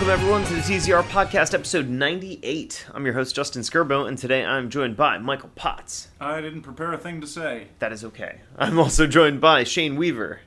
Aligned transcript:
Welcome, 0.00 0.18
everyone, 0.18 0.44
to 0.44 0.54
the 0.54 0.60
TZR 0.60 1.02
Podcast, 1.02 1.52
episode 1.52 1.90
98. 1.90 2.86
I'm 2.94 3.04
your 3.04 3.12
host, 3.12 3.36
Justin 3.36 3.60
Skirbo, 3.60 4.08
and 4.08 4.16
today 4.16 4.42
I'm 4.42 4.70
joined 4.70 4.96
by 4.96 5.18
Michael 5.18 5.50
Potts. 5.54 6.08
I 6.18 6.40
didn't 6.40 6.62
prepare 6.62 6.90
a 6.94 6.96
thing 6.96 7.20
to 7.20 7.26
say. 7.26 7.66
That 7.80 7.92
is 7.92 8.02
okay. 8.02 8.40
I'm 8.56 8.78
also 8.78 9.06
joined 9.06 9.42
by 9.42 9.62
Shane 9.64 9.96
Weaver. 9.96 10.40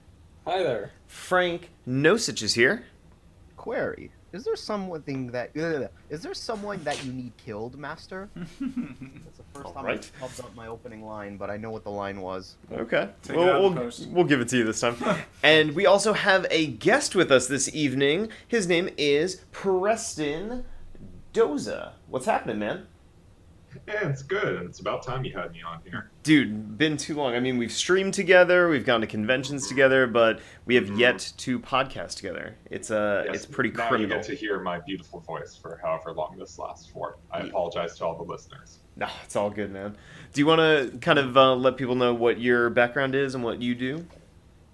Hi 0.48 0.64
there. 0.64 0.94
Frank 1.06 1.70
Nosich 1.88 2.42
is 2.42 2.56
here. 2.56 2.86
Query: 3.56 4.12
Is 4.34 4.44
there 4.44 4.56
something 4.56 5.28
that 5.28 5.52
ugh, 5.56 5.90
is 6.10 6.24
there 6.24 6.34
someone 6.34 6.84
that 6.84 7.06
you 7.06 7.14
need 7.14 7.34
killed, 7.38 7.78
Master? 7.78 8.30
That's 8.36 8.50
the 8.58 9.44
first 9.54 9.68
time 9.68 9.78
Alright. 9.78 10.12
I 10.18 10.22
popped 10.22 10.40
up 10.40 10.56
my 10.56 10.68
opening 10.68 11.06
line, 11.06 11.38
but 11.38 11.52
I 11.52 11.58
know 11.58 11.70
what 11.70 11.84
the 11.84 11.92
line 11.92 12.20
was. 12.20 12.56
Okay. 12.72 13.10
Take 13.22 13.38
Well, 13.38 13.56
it 13.56 13.62
we'll, 13.62 13.92
we'll 14.10 14.26
give 14.26 14.42
it 14.42 14.48
to 14.50 14.58
you 14.58 14.64
this 14.64 14.80
time. 14.80 14.98
and 15.44 15.76
we 15.76 15.86
also 15.86 16.14
have 16.14 16.48
a 16.50 16.66
guest 16.66 17.14
with 17.16 17.32
us 17.32 17.48
this 17.48 17.74
evening. 17.76 18.30
His 18.48 18.68
name 18.68 18.90
is 18.98 19.42
Preston 19.52 20.66
Doza. 21.32 21.92
What's 22.08 22.26
happening, 22.26 22.58
man? 22.58 22.88
Yeah, 23.88 24.08
it's 24.10 24.22
good, 24.24 24.56
and 24.56 24.70
it's 24.70 24.80
about 24.80 25.04
time 25.04 25.24
you 25.26 25.34
had 25.38 25.52
me 25.52 25.62
on 25.62 25.80
here. 25.84 26.12
Dude, 26.24 26.78
been 26.78 26.96
too 26.98 27.16
long. 27.16 27.34
I 27.36 27.40
mean, 27.40 27.58
we've 27.58 27.72
streamed 27.72 28.14
together, 28.14 28.70
we've 28.70 28.86
gone 28.86 29.02
to 29.02 29.08
conventions 29.08 29.68
together, 29.68 30.08
but 30.08 30.40
we 30.66 30.76
have 30.76 30.90
yet 30.98 31.34
to 31.38 31.60
podcast 31.60 32.16
together. 32.18 32.56
It's 32.70 32.92
uh, 32.92 33.24
Yes, 33.28 33.36
it's 33.36 33.46
pretty 33.46 33.72
now 33.72 33.88
criminal. 33.88 34.10
you 34.10 34.16
get 34.16 34.24
to 34.26 34.36
hear 34.36 34.60
my 34.60 34.80
beautiful 34.80 35.20
voice 35.22 35.56
for 35.56 35.80
however 35.84 36.12
long 36.14 36.38
this 36.38 36.58
lasts 36.60 36.88
for. 36.88 37.18
I 37.32 37.40
Yeah. 37.42 37.46
apologize 37.48 37.98
to 37.98 38.06
all 38.06 38.16
the 38.16 38.24
listeners. 38.24 38.80
No, 38.96 39.08
it's 39.24 39.36
all 39.36 39.50
good, 39.50 39.72
man. 39.72 39.98
Do 40.34 40.42
you 40.42 40.46
want 40.46 40.60
to 40.60 40.98
kind 41.00 41.18
of 41.20 41.36
uh, 41.36 41.56
let 41.56 41.78
people 41.78 41.96
know 41.96 42.14
what 42.14 42.40
your 42.40 42.70
background 42.70 43.16
is 43.16 43.34
and 43.36 43.44
what 43.44 43.62
you 43.62 43.74
do? 43.76 44.06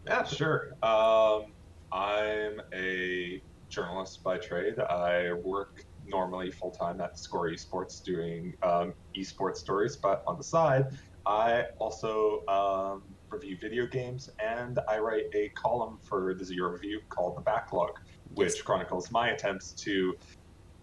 Yeah, 0.05 0.23
sure. 0.25 0.73
Um, 0.83 1.45
I'm 1.91 2.61
a 2.73 3.41
journalist 3.69 4.23
by 4.23 4.37
trade. 4.37 4.79
I 4.79 5.33
work 5.33 5.85
normally 6.09 6.51
full 6.51 6.71
time 6.71 6.99
at 7.01 7.17
Score 7.17 7.49
Esports 7.49 8.03
doing 8.03 8.53
um, 8.63 8.93
esports 9.15 9.57
stories, 9.57 9.95
but 9.95 10.23
on 10.27 10.37
the 10.37 10.43
side, 10.43 10.87
I 11.25 11.65
also 11.77 12.43
um, 12.47 13.03
review 13.29 13.57
video 13.59 13.85
games 13.85 14.29
and 14.43 14.79
I 14.87 14.99
write 14.99 15.25
a 15.33 15.49
column 15.49 15.99
for 16.01 16.33
the 16.33 16.43
Zero 16.43 16.71
Review 16.71 17.01
called 17.09 17.37
The 17.37 17.41
Backlog, 17.41 17.99
which 18.33 18.63
chronicles 18.65 19.11
my 19.11 19.29
attempts 19.29 19.71
to 19.83 20.15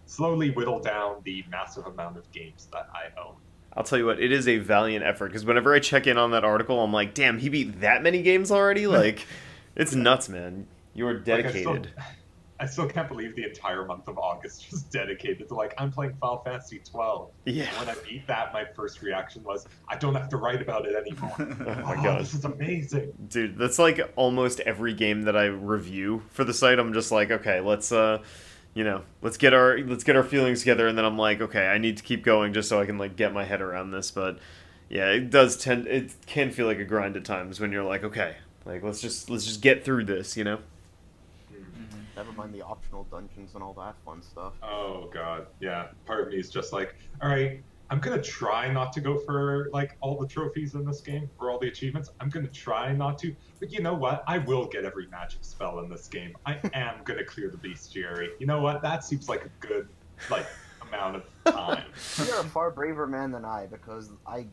slowly 0.05 0.51
whittle 0.51 0.79
down 0.79 1.17
the 1.25 1.43
massive 1.49 1.85
amount 1.85 2.17
of 2.17 2.31
games 2.31 2.67
that 2.71 2.87
I 2.93 3.19
own. 3.19 3.35
I'll 3.73 3.83
tell 3.83 3.99
you 3.99 4.05
what, 4.05 4.19
it 4.19 4.31
is 4.31 4.47
a 4.47 4.57
valiant 4.57 5.03
effort 5.05 5.27
because 5.27 5.45
whenever 5.45 5.73
I 5.73 5.79
check 5.79 6.07
in 6.07 6.17
on 6.17 6.31
that 6.31 6.43
article, 6.43 6.81
I'm 6.81 6.93
like, 6.93 7.13
damn, 7.13 7.37
he 7.37 7.49
beat 7.49 7.81
that 7.81 8.01
many 8.01 8.21
games 8.21 8.51
already? 8.51 8.87
Like, 8.97 9.25
it's 9.75 9.93
nuts, 9.93 10.29
man. 10.29 10.65
You 10.95 11.07
are 11.07 11.13
dedicated. 11.19 11.91
still- 11.93 12.03
I 12.59 12.65
still 12.65 12.87
can't 12.87 13.07
believe 13.07 13.35
the 13.35 13.43
entire 13.43 13.85
month 13.85 14.07
of 14.07 14.17
August 14.17 14.71
was 14.71 14.81
dedicated 14.83 15.47
to 15.49 15.53
like 15.53 15.73
I'm 15.77 15.91
playing 15.91 16.13
Final 16.19 16.39
Fantasy 16.39 16.79
12. 16.89 17.29
Yeah. 17.45 17.65
And 17.65 17.87
when 17.87 17.95
I 17.95 17.99
beat 18.07 18.25
that, 18.27 18.51
my 18.53 18.65
first 18.75 19.01
reaction 19.01 19.43
was 19.43 19.67
I 19.87 19.95
don't 19.95 20.15
have 20.15 20.29
to 20.29 20.37
write 20.37 20.61
about 20.61 20.85
it 20.87 20.95
anymore. 20.95 21.35
Oh 21.39 21.81
my 21.83 21.95
Oh, 21.99 22.03
god. 22.03 22.21
this 22.21 22.33
is 22.33 22.45
amazing. 22.45 23.13
Dude, 23.29 23.57
that's 23.57 23.77
like 23.79 23.99
almost 24.15 24.59
every 24.61 24.93
game 24.93 25.23
that 25.23 25.37
I 25.37 25.45
review 25.45 26.23
for 26.31 26.43
the 26.43 26.53
site. 26.53 26.79
I'm 26.79 26.93
just 26.93 27.11
like, 27.11 27.29
okay, 27.31 27.59
let's 27.59 27.91
uh 27.91 28.23
you 28.73 28.83
know, 28.83 29.01
let's 29.21 29.37
get 29.37 29.53
our 29.53 29.77
let's 29.79 30.03
get 30.03 30.15
our 30.15 30.23
feelings 30.23 30.59
together 30.59 30.87
and 30.87 30.97
then 30.97 31.05
I'm 31.05 31.17
like, 31.17 31.41
okay, 31.41 31.67
I 31.67 31.77
need 31.77 31.97
to 31.97 32.03
keep 32.03 32.23
going 32.23 32.53
just 32.53 32.69
so 32.69 32.79
I 32.81 32.85
can 32.85 32.97
like 32.97 33.15
get 33.15 33.33
my 33.33 33.43
head 33.43 33.61
around 33.61 33.91
this, 33.91 34.11
but 34.11 34.39
yeah, 34.89 35.09
it 35.11 35.29
does 35.29 35.57
tend 35.57 35.87
it 35.87 36.13
can 36.25 36.51
feel 36.51 36.65
like 36.65 36.79
a 36.79 36.85
grind 36.85 37.17
at 37.17 37.25
times 37.25 37.59
when 37.59 37.71
you're 37.71 37.83
like, 37.83 38.03
okay, 38.03 38.35
like 38.65 38.81
let's 38.83 39.01
just 39.01 39.29
let's 39.29 39.45
just 39.45 39.61
get 39.61 39.83
through 39.83 40.05
this, 40.05 40.35
you 40.37 40.43
know? 40.43 40.59
Never 42.17 42.31
mind 42.31 42.51
the 42.51 42.63
optional 42.63 43.03
dungeons 43.11 43.53
and 43.53 43.63
all 43.63 43.73
that 43.73 43.95
fun 44.03 44.23
stuff. 44.23 44.53
Oh 44.63 45.07
god, 45.13 45.45
yeah. 45.59 45.89
Part 46.07 46.21
of 46.21 46.33
me 46.33 46.39
is 46.39 46.49
just 46.49 46.73
like, 46.73 46.95
all 47.21 47.29
right, 47.29 47.61
I'm 47.91 47.99
gonna 47.99 48.19
try 48.19 48.71
not 48.73 48.91
to 48.93 49.01
go 49.01 49.19
for 49.19 49.69
like 49.71 49.97
all 50.01 50.17
the 50.17 50.27
trophies 50.27 50.73
in 50.73 50.83
this 50.83 50.99
game 50.99 51.29
or 51.39 51.51
all 51.51 51.59
the 51.59 51.67
achievements. 51.67 52.09
I'm 52.19 52.29
gonna 52.29 52.47
try 52.47 52.91
not 52.91 53.19
to, 53.19 53.35
but 53.59 53.71
you 53.71 53.81
know 53.81 53.93
what? 53.93 54.23
I 54.25 54.39
will 54.39 54.65
get 54.65 54.83
every 54.83 55.05
magic 55.07 55.39
spell 55.43 55.79
in 55.81 55.91
this 55.91 56.07
game. 56.07 56.35
I 56.47 56.59
am 56.73 56.95
gonna 57.03 57.23
clear 57.23 57.51
the 57.51 57.57
bestiary. 57.57 58.29
You 58.39 58.47
know 58.47 58.61
what? 58.61 58.81
That 58.81 59.03
seems 59.03 59.29
like 59.29 59.45
a 59.45 59.49
good 59.59 59.87
like 60.31 60.47
amount 60.87 61.17
of 61.17 61.23
time. 61.53 61.85
You're 62.25 62.39
a 62.39 62.45
far 62.45 62.71
braver 62.71 63.05
man 63.05 63.31
than 63.31 63.45
I 63.45 63.67
because 63.67 64.09
I 64.25 64.47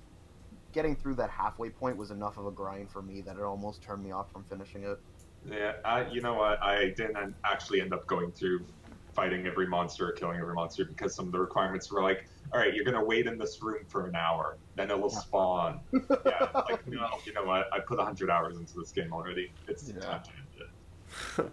getting 0.72 0.96
through 0.96 1.14
that 1.14 1.30
halfway 1.30 1.70
point 1.70 1.96
was 1.96 2.10
enough 2.10 2.36
of 2.36 2.46
a 2.46 2.50
grind 2.50 2.90
for 2.90 3.00
me 3.00 3.22
that 3.22 3.36
it 3.36 3.42
almost 3.42 3.80
turned 3.80 4.02
me 4.02 4.10
off 4.10 4.30
from 4.32 4.44
finishing 4.44 4.82
it. 4.82 5.00
Yeah, 5.50 5.72
I, 5.84 6.08
you 6.08 6.20
know 6.20 6.34
what? 6.34 6.62
I 6.62 6.92
didn't 6.96 7.34
actually 7.44 7.80
end 7.80 7.92
up 7.92 8.06
going 8.06 8.32
through 8.32 8.66
fighting 9.14 9.46
every 9.46 9.66
monster 9.68 10.08
or 10.08 10.12
killing 10.12 10.38
every 10.38 10.54
monster 10.54 10.84
because 10.84 11.14
some 11.14 11.26
of 11.26 11.32
the 11.32 11.38
requirements 11.38 11.90
were 11.92 12.02
like, 12.02 12.18
all 12.52 12.60
right, 12.60 12.74
you're 12.74 12.84
gonna 12.84 13.04
wait 13.04 13.26
in 13.26 13.38
this 13.38 13.58
room 13.62 13.84
for 13.88 14.06
an 14.06 14.14
hour, 14.14 14.58
then 14.76 14.90
it'll 14.90 15.10
Yeah. 15.10 15.18
spawn. 15.18 15.80
yeah, 15.92 16.46
like 16.68 16.86
no, 16.86 17.06
you 17.26 17.32
know 17.34 17.44
what? 17.44 17.66
I 17.72 17.80
put 17.86 18.00
hundred 18.00 18.30
hours 18.30 18.56
into 18.58 18.72
this 18.76 18.92
game 18.92 19.12
already. 19.12 19.52
It's 19.68 19.92
Yeah. 19.92 20.00
time 20.00 20.22
to 20.22 20.30
end 21.42 21.48
it. 21.48 21.52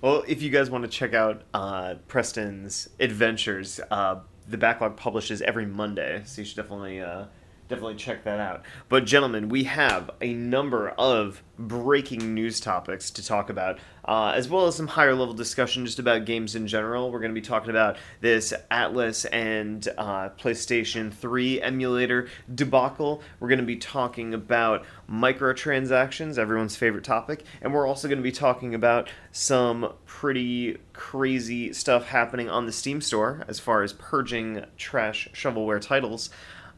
well, 0.00 0.24
if 0.26 0.42
you 0.42 0.50
guys 0.50 0.70
want 0.70 0.84
to 0.84 0.90
check 0.90 1.14
out 1.14 1.44
uh, 1.54 1.94
Preston's 2.08 2.88
adventures, 2.98 3.80
uh, 3.90 4.20
the 4.46 4.58
backlog 4.58 4.96
publishes 4.96 5.42
every 5.42 5.66
Monday, 5.66 6.22
so 6.24 6.40
you 6.40 6.46
should 6.46 6.56
definitely 6.56 7.00
uh, 7.00 7.26
definitely 7.72 7.94
check 7.94 8.22
that 8.24 8.38
out. 8.38 8.62
But 8.90 9.06
gentlemen, 9.06 9.48
we 9.48 9.64
have 9.64 10.10
a 10.20 10.34
number 10.34 10.90
of 10.90 11.42
breaking 11.58 12.34
news 12.34 12.60
topics 12.60 13.10
to 13.12 13.24
talk 13.24 13.48
about, 13.48 13.78
uh, 14.04 14.32
as 14.34 14.46
well 14.46 14.66
as 14.66 14.76
some 14.76 14.88
higher 14.88 15.14
level 15.14 15.32
discussion 15.32 15.86
just 15.86 15.98
about 15.98 16.26
games 16.26 16.54
in 16.54 16.66
general. 16.66 17.10
We're 17.10 17.20
going 17.20 17.34
to 17.34 17.40
be 17.40 17.46
talking 17.46 17.70
about 17.70 17.96
this 18.20 18.52
Atlus 18.70 19.24
and 19.32 19.88
uh, 19.96 20.30
PlayStation 20.38 21.10
3 21.10 21.62
emulator 21.62 22.28
debacle. 22.54 23.22
We're 23.40 23.48
going 23.48 23.60
to 23.60 23.64
be 23.64 23.76
talking 23.76 24.34
about 24.34 24.84
microtransactions, 25.10 26.36
everyone's 26.36 26.76
favorite 26.76 27.04
topic, 27.04 27.44
and 27.62 27.72
we're 27.72 27.86
also 27.86 28.06
going 28.06 28.18
to 28.18 28.22
be 28.22 28.32
talking 28.32 28.74
about 28.74 29.08
some 29.30 29.94
pretty 30.04 30.76
crazy 30.92 31.72
stuff 31.72 32.08
happening 32.08 32.50
on 32.50 32.66
the 32.66 32.72
Steam 32.72 33.00
store 33.00 33.44
as 33.48 33.58
far 33.58 33.82
as 33.82 33.94
purging 33.94 34.66
trash 34.76 35.26
shovelware 35.32 35.80
titles. 35.80 36.28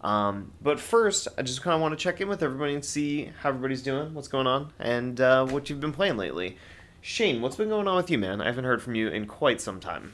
Um, 0.04 0.52
but 0.60 0.78
first, 0.78 1.28
I 1.38 1.42
just 1.42 1.62
kind 1.62 1.74
of 1.74 1.80
want 1.80 1.98
to 1.98 2.02
check 2.02 2.20
in 2.20 2.28
with 2.28 2.42
everybody 2.42 2.74
and 2.74 2.84
see 2.84 3.30
how 3.40 3.48
everybody's 3.48 3.82
doing, 3.82 4.12
what's 4.12 4.28
going 4.28 4.46
on, 4.46 4.70
and 4.78 5.18
uh, 5.20 5.46
what 5.46 5.70
you've 5.70 5.80
been 5.80 5.92
playing 5.92 6.18
lately. 6.18 6.58
Shane, 7.00 7.40
what's 7.40 7.56
been 7.56 7.70
going 7.70 7.88
on 7.88 7.96
with 7.96 8.10
you, 8.10 8.18
man? 8.18 8.40
I 8.40 8.46
haven't 8.46 8.64
heard 8.64 8.82
from 8.82 8.94
you 8.94 9.08
in 9.08 9.26
quite 9.26 9.60
some 9.62 9.80
time. 9.80 10.12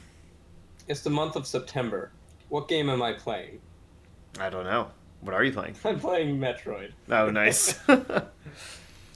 It's 0.87 1.01
the 1.01 1.09
month 1.09 1.35
of 1.35 1.45
September. 1.45 2.11
What 2.49 2.67
game 2.69 2.89
am 2.89 3.01
I 3.01 3.13
playing? 3.13 3.59
I 4.39 4.49
don't 4.49 4.63
know. 4.63 4.87
What 5.19 5.35
are 5.35 5.43
you 5.43 5.51
playing? 5.51 5.75
I'm 5.85 5.99
playing 5.99 6.39
Metroid. 6.39 6.93
Oh, 7.09 7.29
nice. 7.29 7.77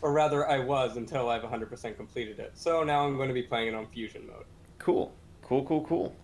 Or 0.02 0.12
rather, 0.12 0.47
I 0.47 0.59
was 0.59 0.97
until 0.97 1.30
I've 1.30 1.41
100% 1.41 1.96
completed 1.97 2.40
it. 2.40 2.52
So 2.56 2.84
now 2.84 3.06
I'm 3.06 3.16
going 3.16 3.30
to 3.30 3.34
be 3.34 3.41
playing 3.44 3.69
it 3.69 3.75
on 3.75 3.88
Fusion 3.88 4.28
mode. 4.28 4.46
cool. 4.78 5.14
Cool, 5.41 5.64
cool, 5.64 5.85
cool. 5.85 6.16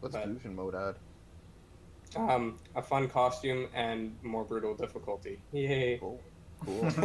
What's 0.00 0.14
But- 0.14 0.24
fusion 0.24 0.54
mode 0.54 0.74
at? 0.74 0.96
Um, 2.14 2.58
a 2.74 2.82
fun 2.82 3.08
costume 3.08 3.68
and 3.74 4.16
more 4.22 4.44
brutal 4.44 4.74
difficulty. 4.74 5.40
Yay. 5.52 5.98
Cool. 5.98 6.20
Cool. 6.64 6.82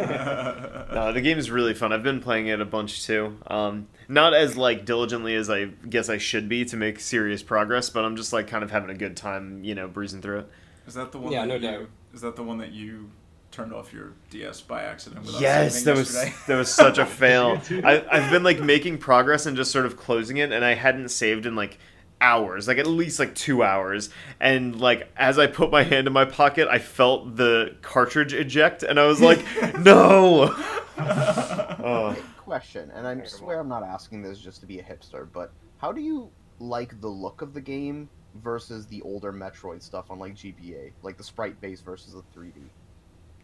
No, 0.94 1.14
the 1.14 1.22
game 1.22 1.38
is 1.38 1.50
really 1.50 1.74
fun. 1.74 1.94
I've 1.94 2.04
been 2.04 2.20
playing 2.20 2.48
it 2.48 2.60
a 2.60 2.66
bunch 2.66 3.06
too. 3.06 3.38
Um, 3.48 3.88
not 4.10 4.34
as 4.34 4.58
like 4.58 4.86
diligently 4.86 5.36
as 5.36 5.50
I 5.50 5.66
guess 5.66 6.10
I 6.10 6.18
should 6.18 6.50
be 6.50 6.66
to 6.66 6.76
make 6.78 7.00
serious 7.00 7.42
progress, 7.42 7.90
but 7.90 8.04
I'm 8.04 8.16
just 8.18 8.34
like 8.34 8.48
kind 8.48 8.64
of 8.64 8.72
having 8.72 8.90
a 8.90 8.94
good 8.94 9.16
time, 9.16 9.64
you 9.64 9.74
know, 9.74 9.88
breezing 9.88 10.22
through 10.22 10.40
it. 10.40 10.50
Is 10.86 10.96
that 10.96 11.12
the 11.12 11.18
one? 11.18 11.32
Yeah, 11.32 11.42
that 11.42 11.48
no 11.48 11.56
you, 11.56 11.62
doubt. 11.62 11.90
Is 12.14 12.22
that 12.22 12.36
the 12.36 12.44
one 12.44 12.58
that 12.58 12.72
you 12.72 13.10
turned 13.52 13.74
off 13.74 13.94
your 13.94 14.14
DS 14.30 14.62
by 14.62 14.84
accident? 14.84 15.26
Without 15.26 15.42
Yes, 15.42 15.84
that 15.84 15.96
was 15.96 16.14
yesterday? 16.14 16.36
that 16.48 16.58
was 16.58 16.74
such 16.74 16.98
a 16.98 17.06
fail. 17.22 17.62
I, 17.84 18.06
I've 18.12 18.32
been 18.32 18.44
like 18.44 18.60
making 18.60 18.98
progress 18.98 19.46
and 19.46 19.56
just 19.56 19.72
sort 19.72 19.86
of 19.86 19.96
closing 19.96 20.38
it, 20.38 20.52
and 20.52 20.66
I 20.66 20.74
hadn't 20.74 21.10
saved 21.10 21.46
in 21.46 21.56
like 21.56 21.78
hours, 22.22 22.68
like 22.68 22.78
at 22.78 22.88
least 22.88 23.20
like 23.20 23.36
two 23.36 23.64
hours. 23.64 24.10
And 24.40 24.80
like 24.80 25.12
as 25.18 25.38
I 25.38 25.48
put 25.48 25.72
my 25.72 25.84
hand 25.84 26.08
in 26.08 26.14
my 26.14 26.26
pocket, 26.26 26.68
I 26.70 26.80
felt 26.80 27.36
the 27.36 27.76
cartridge 27.82 28.34
eject, 28.34 28.84
and 28.84 29.00
I 29.00 29.08
was 29.08 29.20
like, 29.20 29.44
no. 29.80 30.54
oh. 30.98 32.16
Question, 32.38 32.92
and 32.92 33.08
I 33.08 33.24
swear 33.26 33.60
I'm 33.60 33.70
not 33.70 33.84
asking 33.84 34.22
this 34.22 34.40
just 34.40 34.60
to 34.62 34.66
be 34.66 34.80
a 34.80 34.84
hipster, 34.84 35.28
but 35.32 35.52
how 35.78 35.92
do 35.92 36.02
you 36.02 36.30
like 36.60 37.00
the 37.02 37.08
look 37.08 37.42
of 37.42 37.54
the 37.54 37.62
game 37.62 38.10
versus 38.44 38.86
the 38.88 39.02
older 39.02 39.34
Metroid 39.34 39.82
stuff 39.82 40.12
on 40.12 40.20
like 40.20 40.36
GBA, 40.36 40.92
like 41.02 41.18
the 41.18 41.24
sprite 41.24 41.60
base 41.62 41.82
versus 41.82 42.14
the 42.14 42.24
3D? 42.40 42.54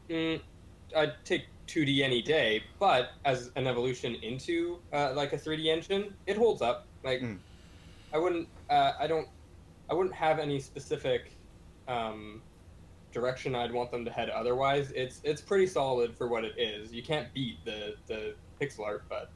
Mm, 0.10 0.42
I'd 0.96 1.14
take 1.26 1.46
2D 1.68 2.02
any 2.02 2.22
day, 2.22 2.64
but 2.80 3.12
as 3.26 3.52
an 3.56 3.66
evolution 3.68 4.16
into 4.16 4.80
uh, 4.94 5.14
like 5.14 5.34
a 5.34 5.38
3D 5.38 5.66
engine, 5.68 6.14
it 6.26 6.38
holds 6.38 6.62
up. 6.62 6.86
Like, 7.04 7.22
Mm. 7.22 7.38
I 8.14 8.18
wouldn't, 8.18 8.48
uh, 8.70 8.94
I 9.00 9.08
don't, 9.08 9.28
I 9.90 9.94
wouldn't 9.94 10.16
have 10.16 10.40
any 10.40 10.60
specific 10.60 11.32
um, 11.88 12.42
direction 13.12 13.56
I'd 13.56 13.72
want 13.72 13.92
them 13.92 14.06
to 14.06 14.12
head. 14.12 14.30
Otherwise, 14.30 14.92
it's 14.96 15.22
it's 15.24 15.42
pretty 15.42 15.68
solid 15.68 16.16
for 16.16 16.28
what 16.28 16.44
it 16.44 16.58
is. 16.58 16.94
You 16.94 17.04
can't 17.04 17.34
beat 17.34 17.64
the 17.66 17.96
the 18.08 18.36
pixel 18.62 18.82
art, 18.86 19.04
but 19.10 19.32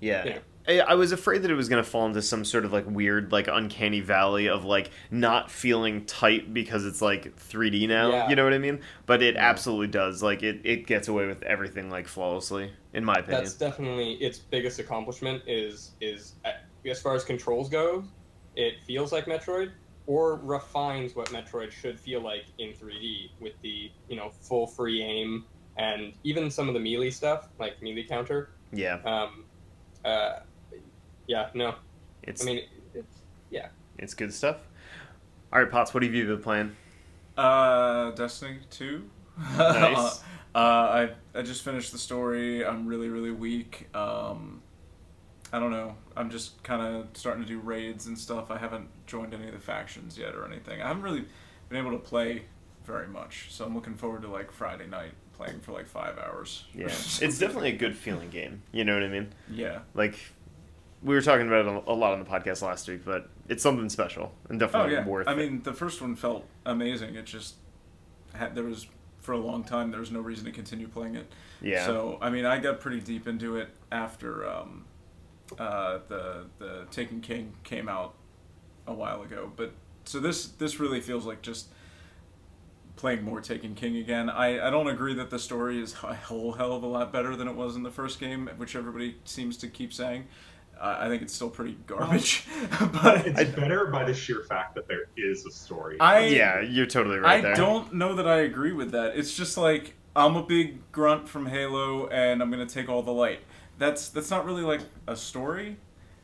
Yeah. 0.00 0.24
Yeah. 0.24 0.38
I, 0.68 0.78
I 0.78 0.94
was 0.94 1.10
afraid 1.10 1.42
that 1.42 1.50
it 1.50 1.54
was 1.54 1.68
going 1.68 1.82
to 1.82 1.88
fall 1.90 2.06
into 2.06 2.22
some 2.22 2.44
sort 2.44 2.64
of 2.64 2.72
like 2.72 2.84
weird, 2.86 3.32
like 3.32 3.48
uncanny 3.48 3.98
valley 3.98 4.48
of 4.48 4.64
like 4.64 4.90
not 5.10 5.50
feeling 5.50 6.04
tight 6.04 6.54
because 6.54 6.86
it's 6.86 7.02
like 7.02 7.34
3D 7.36 7.88
now. 7.88 8.10
Yeah. 8.10 8.28
You 8.28 8.36
know 8.36 8.44
what 8.44 8.52
I 8.52 8.58
mean? 8.58 8.80
But 9.06 9.22
it 9.22 9.34
Yeah. 9.34 9.48
absolutely 9.48 9.88
does. 9.88 10.22
Like 10.22 10.44
it, 10.44 10.60
it 10.62 10.86
gets 10.86 11.08
away 11.08 11.26
with 11.26 11.42
everything 11.42 11.90
like 11.90 12.06
flawlessly, 12.06 12.70
in 12.94 13.04
my 13.04 13.14
opinion. 13.14 13.42
That's 13.42 13.54
definitely 13.54 14.12
its 14.14 14.38
biggest 14.38 14.78
accomplishment. 14.78 15.42
Is 15.48 15.92
is 16.00 16.34
uh, 16.44 16.50
as 16.90 17.00
far 17.00 17.14
as 17.14 17.24
controls 17.24 17.68
go, 17.68 18.04
it 18.56 18.74
feels 18.86 19.12
like 19.12 19.26
Metroid, 19.26 19.70
or 20.06 20.36
refines 20.36 21.14
what 21.14 21.28
Metroid 21.30 21.70
should 21.70 21.98
feel 21.98 22.20
like 22.20 22.44
in 22.58 22.70
3D 22.72 23.30
with 23.40 23.52
the 23.62 23.90
you 24.08 24.16
know 24.16 24.30
full 24.30 24.66
free 24.66 25.02
aim 25.02 25.44
and 25.76 26.12
even 26.24 26.50
some 26.50 26.68
of 26.68 26.74
the 26.74 26.80
melee 26.80 27.10
stuff 27.10 27.48
like 27.58 27.80
melee 27.82 28.02
counter. 28.04 28.50
yeah, 28.72 28.96
Um, 29.04 29.44
uh, 30.04 30.40
yeah, 31.26 31.48
no, 31.54 31.74
it's 32.22 32.42
I 32.42 32.44
mean 32.46 32.64
it's 32.94 33.18
yeah. 33.50 33.68
it's 33.98 34.14
good 34.14 34.34
stuff. 34.34 34.56
All 35.52 35.60
right, 35.60 35.70
Potts, 35.70 35.94
what 35.94 36.02
have 36.02 36.14
you 36.14 36.26
been 36.26 36.42
playing? 36.42 36.76
Uh, 37.36 38.10
Destiny 38.12 38.58
Two. 38.70 39.08
Nice. 39.56 40.20
uh, 40.54 40.58
I 40.58 41.10
I 41.34 41.40
just 41.42 41.62
finished 41.62 41.92
the 41.92 41.98
story. 41.98 42.64
I'm 42.66 42.86
really 42.86 43.08
really 43.08 43.30
weak. 43.30 43.88
Um, 43.94 44.62
I 45.52 45.58
don't 45.58 45.70
know. 45.70 45.94
I'm 46.16 46.30
just 46.30 46.62
kind 46.62 46.80
of 46.82 47.08
starting 47.14 47.42
to 47.42 47.48
do 47.48 47.58
raids 47.58 48.06
and 48.06 48.18
stuff. 48.18 48.50
I 48.50 48.56
haven't 48.58 48.88
joined 49.06 49.34
any 49.34 49.46
of 49.48 49.52
the 49.52 49.60
factions 49.60 50.16
yet 50.16 50.34
or 50.34 50.46
anything. 50.46 50.80
I 50.80 50.88
haven't 50.88 51.02
really 51.02 51.24
been 51.68 51.78
able 51.78 51.90
to 51.92 51.98
play 51.98 52.44
very 52.86 53.06
much. 53.06 53.46
So 53.50 53.64
I'm 53.64 53.74
looking 53.74 53.94
forward 53.94 54.22
to 54.22 54.28
like 54.28 54.50
Friday 54.50 54.86
night 54.86 55.12
playing 55.34 55.60
for 55.60 55.72
like 55.72 55.86
five 55.86 56.18
hours. 56.18 56.64
Yeah, 56.74 56.86
it's 56.86 57.38
definitely 57.38 57.70
a 57.70 57.76
good 57.76 57.96
feeling 57.96 58.30
game. 58.30 58.62
You 58.72 58.84
know 58.84 58.94
what 58.94 59.02
I 59.02 59.08
mean? 59.08 59.32
Yeah. 59.50 59.80
Like 59.94 60.18
we 61.02 61.14
were 61.14 61.20
talking 61.22 61.46
about 61.48 61.66
it 61.66 61.84
a 61.86 61.92
lot 61.92 62.12
on 62.12 62.18
the 62.20 62.24
podcast 62.24 62.62
last 62.62 62.88
week, 62.88 63.04
but 63.04 63.28
it's 63.48 63.62
something 63.62 63.88
special 63.90 64.32
and 64.48 64.58
definitely 64.58 64.94
Oh 64.96 65.00
yeah. 65.00 65.06
worth 65.06 65.28
I 65.28 65.32
it. 65.32 65.36
mean, 65.36 65.62
the 65.64 65.72
first 65.74 66.00
one 66.00 66.16
felt 66.16 66.46
amazing. 66.64 67.14
It 67.16 67.26
just 67.26 67.56
had 68.34 68.54
there 68.54 68.64
was 68.64 68.86
for 69.20 69.32
a 69.32 69.38
long 69.38 69.62
time 69.64 69.90
there 69.90 70.00
was 70.00 70.10
no 70.10 70.20
reason 70.20 70.44
to 70.46 70.50
continue 70.52 70.88
playing 70.88 71.16
it. 71.16 71.30
yeah. 71.60 71.84
So 71.86 72.18
I 72.22 72.30
mean, 72.30 72.46
I 72.46 72.58
got 72.58 72.80
pretty 72.80 73.00
deep 73.00 73.28
into 73.28 73.56
it 73.56 73.68
after 73.90 74.48
um, 74.48 74.84
uh, 75.58 75.98
the 76.08 76.44
the 76.58 76.86
Taken 76.90 77.20
King 77.20 77.54
came 77.64 77.88
out 77.88 78.14
a 78.86 78.92
while 78.94 79.22
ago. 79.22 79.50
But 79.56 79.72
so 80.04 80.20
this 80.20 80.46
this 80.46 80.80
really 80.80 81.00
feels 81.00 81.24
like 81.26 81.42
just 81.42 81.68
playing 82.96 83.22
more 83.22 83.40
Taken 83.40 83.74
King 83.74 83.96
again. 83.96 84.28
I, 84.30 84.66
I 84.66 84.70
don't 84.70 84.88
agree 84.88 85.14
that 85.14 85.30
the 85.30 85.38
story 85.38 85.80
is 85.82 85.94
a 86.02 86.14
whole 86.14 86.52
hell 86.52 86.72
of 86.72 86.82
a 86.82 86.86
lot 86.86 87.12
better 87.12 87.34
than 87.36 87.48
it 87.48 87.54
was 87.54 87.74
in 87.76 87.82
the 87.82 87.90
first 87.90 88.20
game, 88.20 88.48
which 88.56 88.76
everybody 88.76 89.16
seems 89.24 89.56
to 89.58 89.68
keep 89.68 89.92
saying. 89.92 90.26
Uh, 90.80 90.96
I 91.00 91.08
think 91.08 91.22
it's 91.22 91.32
still 91.32 91.50
pretty 91.50 91.76
garbage, 91.86 92.44
but 92.92 93.26
It's 93.26 93.50
better 93.52 93.86
by 93.86 94.04
the 94.04 94.14
sheer 94.14 94.42
fact 94.42 94.74
that 94.74 94.88
there 94.88 95.04
is 95.16 95.46
a 95.46 95.50
story. 95.50 95.96
I 96.00 96.26
yeah, 96.26 96.60
you're 96.60 96.86
totally 96.86 97.18
right 97.18 97.38
I 97.38 97.40
there. 97.40 97.54
don't 97.54 97.92
know 97.94 98.14
that 98.16 98.26
I 98.26 98.38
agree 98.38 98.72
with 98.72 98.90
that. 98.92 99.16
It's 99.16 99.34
just 99.36 99.56
like 99.56 99.94
I'm 100.16 100.34
a 100.36 100.42
big 100.42 100.90
grunt 100.92 101.28
from 101.28 101.46
Halo, 101.46 102.08
and 102.08 102.42
I'm 102.42 102.50
gonna 102.50 102.66
take 102.66 102.88
all 102.88 103.02
the 103.02 103.12
light. 103.12 103.40
That's 103.82 104.10
that's 104.10 104.30
not 104.30 104.46
really 104.46 104.62
like 104.62 104.80
a 105.08 105.16
story. 105.16 105.76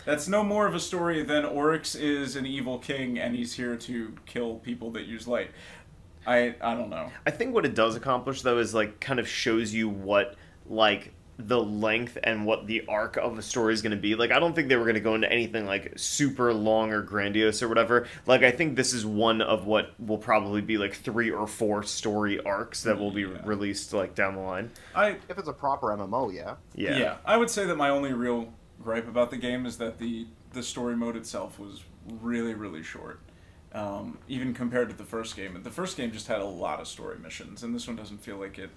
That's 0.04 0.28
no 0.28 0.44
more 0.44 0.68
of 0.68 0.76
a 0.76 0.80
story 0.80 1.24
than 1.24 1.44
Oryx 1.44 1.96
is 1.96 2.36
an 2.36 2.46
evil 2.46 2.78
king, 2.78 3.18
and 3.18 3.34
he's 3.34 3.52
here 3.52 3.74
to 3.74 4.14
kill 4.26 4.54
people 4.60 4.92
that 4.92 5.06
use 5.06 5.26
light. 5.26 5.50
I 6.24 6.54
I 6.60 6.76
don't 6.76 6.88
know. 6.88 7.10
I 7.26 7.32
think 7.32 7.52
what 7.52 7.66
it 7.66 7.74
does 7.74 7.96
accomplish 7.96 8.42
though 8.42 8.58
is 8.58 8.74
like 8.74 9.00
kind 9.00 9.18
of 9.18 9.26
shows 9.26 9.74
you 9.74 9.88
what 9.88 10.36
like 10.68 11.12
the 11.38 11.60
length 11.62 12.18
and 12.24 12.44
what 12.44 12.66
the 12.66 12.84
arc 12.88 13.16
of 13.16 13.38
a 13.38 13.42
story 13.42 13.72
is 13.72 13.80
going 13.80 13.92
to 13.92 13.96
be. 13.96 14.16
Like 14.16 14.32
I 14.32 14.40
don't 14.40 14.54
think 14.54 14.68
they 14.68 14.76
were 14.76 14.82
going 14.84 14.94
to 14.94 15.00
go 15.00 15.14
into 15.14 15.30
anything 15.32 15.66
like 15.66 15.92
super 15.96 16.52
long 16.52 16.92
or 16.92 17.00
grandiose 17.00 17.62
or 17.62 17.68
whatever. 17.68 18.08
Like 18.26 18.42
I 18.42 18.50
think 18.50 18.74
this 18.74 18.92
is 18.92 19.06
one 19.06 19.40
of 19.40 19.64
what 19.66 19.92
will 20.00 20.18
probably 20.18 20.60
be 20.60 20.78
like 20.78 20.94
three 20.94 21.30
or 21.30 21.46
four 21.46 21.84
story 21.84 22.40
arcs 22.44 22.82
that 22.82 22.98
will 22.98 23.12
be 23.12 23.22
Yeah. 23.22 23.38
released 23.44 23.92
like 23.92 24.16
down 24.16 24.34
the 24.34 24.40
line. 24.40 24.70
I 24.96 25.10
If 25.28 25.38
it's 25.38 25.48
a 25.48 25.52
proper 25.52 25.88
MMO, 25.88 26.34
yeah. 26.34 26.56
Yeah. 26.74 26.98
Yeah. 26.98 27.16
I 27.24 27.36
would 27.36 27.50
say 27.50 27.64
that 27.66 27.76
my 27.76 27.90
only 27.90 28.12
real 28.12 28.52
gripe 28.82 29.06
about 29.08 29.30
the 29.30 29.36
game 29.36 29.64
is 29.64 29.78
that 29.78 29.98
the 29.98 30.26
the 30.52 30.62
story 30.62 30.96
mode 30.96 31.14
itself 31.14 31.58
was 31.60 31.84
really 32.20 32.54
really 32.54 32.82
short. 32.82 33.20
Um, 33.72 34.18
even 34.28 34.54
compared 34.54 34.88
to 34.88 34.96
the 34.96 35.04
first 35.04 35.36
game, 35.36 35.60
the 35.62 35.70
first 35.70 35.96
game 35.96 36.10
just 36.10 36.26
had 36.26 36.40
a 36.40 36.44
lot 36.46 36.80
of 36.80 36.88
story 36.88 37.18
missions, 37.18 37.62
and 37.62 37.74
this 37.74 37.86
one 37.86 37.96
doesn't 37.96 38.18
feel 38.22 38.38
like 38.38 38.58
it 38.58 38.70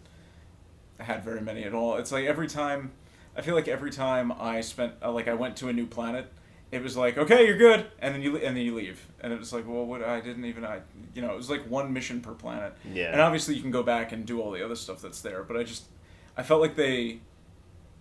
had 1.04 1.24
very 1.24 1.42
many 1.42 1.64
at 1.64 1.74
all. 1.74 1.96
It's 1.98 2.12
like 2.12 2.26
every 2.26 2.48
time, 2.48 2.92
I 3.36 3.42
feel 3.42 3.56
like 3.56 3.68
every 3.68 3.92
time 3.92 4.32
I 4.32 4.62
spent 4.62 4.94
uh, 5.02 5.12
like 5.12 5.28
I 5.28 5.34
went 5.34 5.56
to 5.58 5.70
a 5.70 5.74
new 5.74 5.86
planet, 5.88 6.32
it 6.72 6.82
was 6.82 6.96
like 6.98 7.18
okay 7.18 7.46
you're 7.46 7.58
good, 7.58 7.86
and 8.00 8.14
then 8.16 8.22
you 8.22 8.38
and 8.38 8.56
then 8.56 8.64
you 8.64 8.76
leave, 8.76 9.06
and 9.22 9.32
it 9.34 9.40
was 9.40 9.52
like 9.54 9.68
well 9.68 9.86
what 9.86 10.04
I 10.04 10.22
didn't 10.22 10.46
even 10.46 10.64
I 10.66 10.80
you 11.14 11.22
know 11.22 11.32
it 11.32 11.38
was 11.38 11.50
like 11.50 11.70
one 11.70 11.92
mission 11.94 12.22
per 12.22 12.34
planet, 12.34 12.74
Yeah. 12.94 13.12
and 13.12 13.20
obviously 13.22 13.56
you 13.56 13.62
can 13.62 13.72
go 13.72 13.84
back 13.84 14.12
and 14.12 14.26
do 14.26 14.42
all 14.42 14.52
the 14.52 14.64
other 14.64 14.76
stuff 14.76 15.02
that's 15.02 15.22
there, 15.22 15.44
but 15.44 15.58
I 15.58 15.64
just 15.64 15.86
I 16.38 16.44
felt 16.44 16.62
like 16.62 16.76
they, 16.76 17.20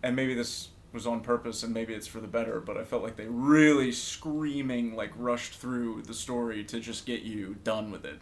and 0.02 0.14
maybe 0.14 0.35
this 0.35 0.69
was 0.93 1.06
on 1.06 1.20
purpose 1.20 1.62
and 1.62 1.73
maybe 1.73 1.94
it's 1.94 2.06
for 2.08 2.20
the 2.20 2.26
better, 2.29 2.61
but 2.61 2.76
I 2.76 2.82
felt 2.85 3.02
like 3.05 3.17
they 3.17 3.26
really 3.29 3.93
screaming 3.93 4.94
like 4.97 5.12
rushed 5.17 5.55
through 5.55 6.02
the 6.02 6.14
story 6.14 6.64
to 6.64 6.81
just 6.81 7.06
get 7.06 7.23
you 7.23 7.56
done 7.64 7.91
with 7.93 8.05
it, 8.05 8.19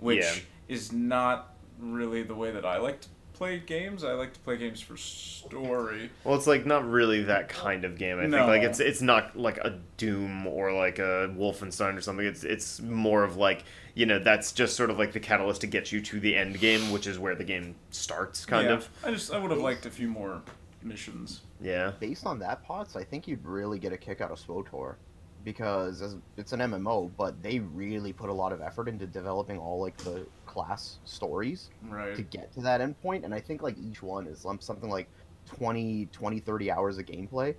which 0.00 0.18
Yeah. 0.24 0.34
is 0.68 0.92
not 0.92 1.54
really 1.78 2.22
the 2.22 2.34
way 2.34 2.50
that 2.50 2.64
I 2.66 2.76
like 2.78 3.00
to 3.02 3.08
play 3.40 3.58
games. 3.58 4.04
I 4.04 4.12
like 4.12 4.34
to 4.34 4.40
play 4.40 4.58
games 4.58 4.82
for 4.82 4.98
story. 4.98 6.10
Well, 6.24 6.36
it's 6.36 6.46
like 6.46 6.66
not 6.66 6.86
really 6.86 7.22
that 7.22 7.48
kind 7.48 7.86
of 7.86 7.96
game. 7.96 8.18
I 8.20 8.26
No. 8.26 8.36
think 8.36 8.48
like 8.48 8.62
it's 8.62 8.80
it's 8.80 9.00
not 9.00 9.34
like 9.34 9.56
a 9.56 9.78
Doom 9.96 10.46
or 10.46 10.74
like 10.74 10.98
a 10.98 11.32
Wolfenstein 11.34 11.96
or 11.96 12.02
something. 12.02 12.26
It's 12.26 12.44
it's 12.44 12.80
more 12.82 13.24
of 13.24 13.36
like 13.38 13.64
you 13.94 14.04
know 14.04 14.18
that's 14.18 14.52
just 14.52 14.76
sort 14.76 14.90
of 14.90 14.98
like 14.98 15.12
the 15.14 15.20
catalyst 15.20 15.62
to 15.62 15.66
get 15.66 15.90
you 15.90 16.02
to 16.02 16.20
the 16.20 16.36
end 16.36 16.60
game, 16.60 16.92
which 16.92 17.06
is 17.06 17.18
where 17.18 17.34
the 17.34 17.44
game 17.44 17.76
starts, 17.90 18.44
kind 18.44 18.66
Yeah. 18.66 18.74
of. 18.74 18.88
I 19.02 19.10
just 19.10 19.32
I 19.32 19.38
would 19.38 19.50
have 19.50 19.60
liked 19.60 19.86
a 19.86 19.90
few 19.90 20.08
more 20.08 20.42
missions. 20.82 21.40
Yeah. 21.62 21.92
Based 21.98 22.26
on 22.26 22.38
that, 22.40 22.62
Potts, 22.62 22.94
I 22.94 23.04
think 23.04 23.26
you'd 23.26 23.44
really 23.46 23.78
get 23.78 23.94
a 23.94 23.96
kick 23.96 24.20
out 24.20 24.30
of 24.30 24.38
SWTOR. 24.38 24.96
Because 25.44 26.02
as, 26.02 26.16
it's 26.36 26.52
an 26.52 26.60
MMO, 26.60 27.10
but 27.16 27.42
they 27.42 27.60
really 27.60 28.12
put 28.12 28.28
a 28.28 28.32
lot 28.32 28.52
of 28.52 28.60
effort 28.60 28.88
into 28.88 29.06
developing 29.06 29.58
all 29.58 29.80
like 29.80 29.96
the 29.98 30.26
class 30.46 30.98
stories 31.04 31.70
to 32.16 32.22
get 32.22 32.52
to 32.54 32.60
that 32.60 32.80
endpoint, 32.80 33.24
and 33.24 33.32
I 33.34 33.40
think 33.40 33.62
like 33.62 33.76
each 33.78 34.02
one 34.02 34.26
is 34.26 34.44
um, 34.44 34.60
something 34.60 34.90
like 34.90 35.08
20, 35.46 36.08
20, 36.12 36.40
30 36.40 36.70
hours 36.70 36.98
of 36.98 37.06
gameplay. 37.06 37.54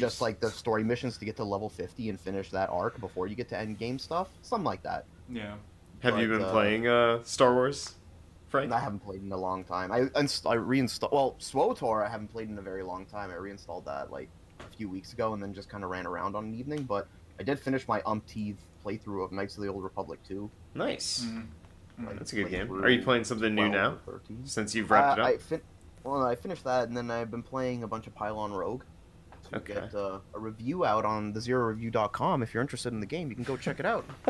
Just 0.00 0.20
like 0.20 0.40
the 0.40 0.50
story 0.50 0.82
missions 0.84 1.18
to 1.18 1.24
get 1.24 1.36
to 1.36 1.44
level 1.44 1.68
50 1.68 2.08
and 2.08 2.18
finish 2.18 2.50
that 2.50 2.70
arc 2.70 2.98
before 3.00 3.26
you 3.26 3.34
get 3.34 3.48
to 3.50 3.58
end 3.58 3.78
game 3.78 3.98
stuff. 3.98 4.28
Something 4.42 4.64
like 4.64 4.82
that. 4.82 5.04
Yeah. 5.28 5.56
Have 6.00 6.18
you 6.18 6.28
been 6.28 6.42
uh, 6.42 6.50
playing 6.50 6.86
uh, 6.86 7.22
Star 7.22 7.54
Wars, 7.54 7.94
Frank? 8.48 8.72
I 8.72 8.78
haven't 8.78 9.00
played 9.00 9.22
in 9.22 9.32
a 9.32 9.36
long 9.36 9.64
time. 9.64 9.90
I 9.90 10.08
inst- 10.16 10.46
I 10.46 10.54
reinstalled. 10.54 11.12
Well, 11.12 11.36
SWTOR 11.40 12.06
I 12.06 12.10
haven't 12.10 12.28
played 12.28 12.48
in 12.48 12.58
a 12.58 12.62
very 12.62 12.82
long 12.82 13.06
time. 13.06 13.30
I 13.30 13.34
reinstalled 13.34 13.84
that 13.86 14.10
like 14.10 14.28
a 14.28 14.43
few 14.74 14.88
weeks 14.88 15.12
ago 15.12 15.32
and 15.34 15.42
then 15.42 15.54
just 15.54 15.68
kind 15.68 15.84
of 15.84 15.90
ran 15.90 16.06
around 16.06 16.36
on 16.36 16.44
an 16.44 16.54
evening. 16.54 16.82
But 16.84 17.06
I 17.38 17.42
did 17.42 17.58
finish 17.58 17.86
my 17.88 18.02
umpteenth 18.06 18.60
playthrough 18.84 19.24
of 19.24 19.32
Knights 19.32 19.56
of 19.56 19.62
the 19.62 19.68
Old 19.70 19.82
Republic 19.82 20.20
2. 20.28 20.50
Nice. 20.74 21.24
Mhm. 21.24 21.46
Mhm. 22.00 22.06
Like, 22.06 22.18
That's 22.18 22.32
a 22.32 22.36
good 22.36 22.50
game. 22.50 22.72
Are 22.84 22.88
you 22.88 23.02
playing 23.02 23.24
something 23.24 23.54
new 23.54 23.68
now 23.68 23.98
13. 24.04 24.44
since 24.46 24.74
you've 24.74 24.90
wrapped 24.90 25.18
Uh, 25.18 25.22
it 25.22 25.24
I 25.26 25.34
up? 25.34 25.40
fin- 25.40 25.60
well, 26.02 26.22
I 26.26 26.34
finished 26.34 26.64
that, 26.64 26.88
and 26.88 26.96
then 26.96 27.10
I've 27.10 27.30
been 27.30 27.42
playing 27.42 27.82
a 27.82 27.88
bunch 27.88 28.06
of 28.06 28.14
Pylon 28.14 28.52
Rogue. 28.52 28.82
To 29.50 29.56
Okay. 29.58 29.74
get 29.74 29.94
uh, 29.94 30.20
a 30.34 30.38
review 30.38 30.86
out 30.86 31.04
on 31.04 31.34
thezeroreview.com. 31.34 32.42
If 32.42 32.54
you're 32.54 32.62
interested 32.62 32.94
in 32.94 33.00
the 33.00 33.06
game, 33.06 33.28
you 33.28 33.34
can 33.34 33.44
go 33.44 33.58
check 33.58 33.78
it 33.78 33.84
out. 33.84 34.06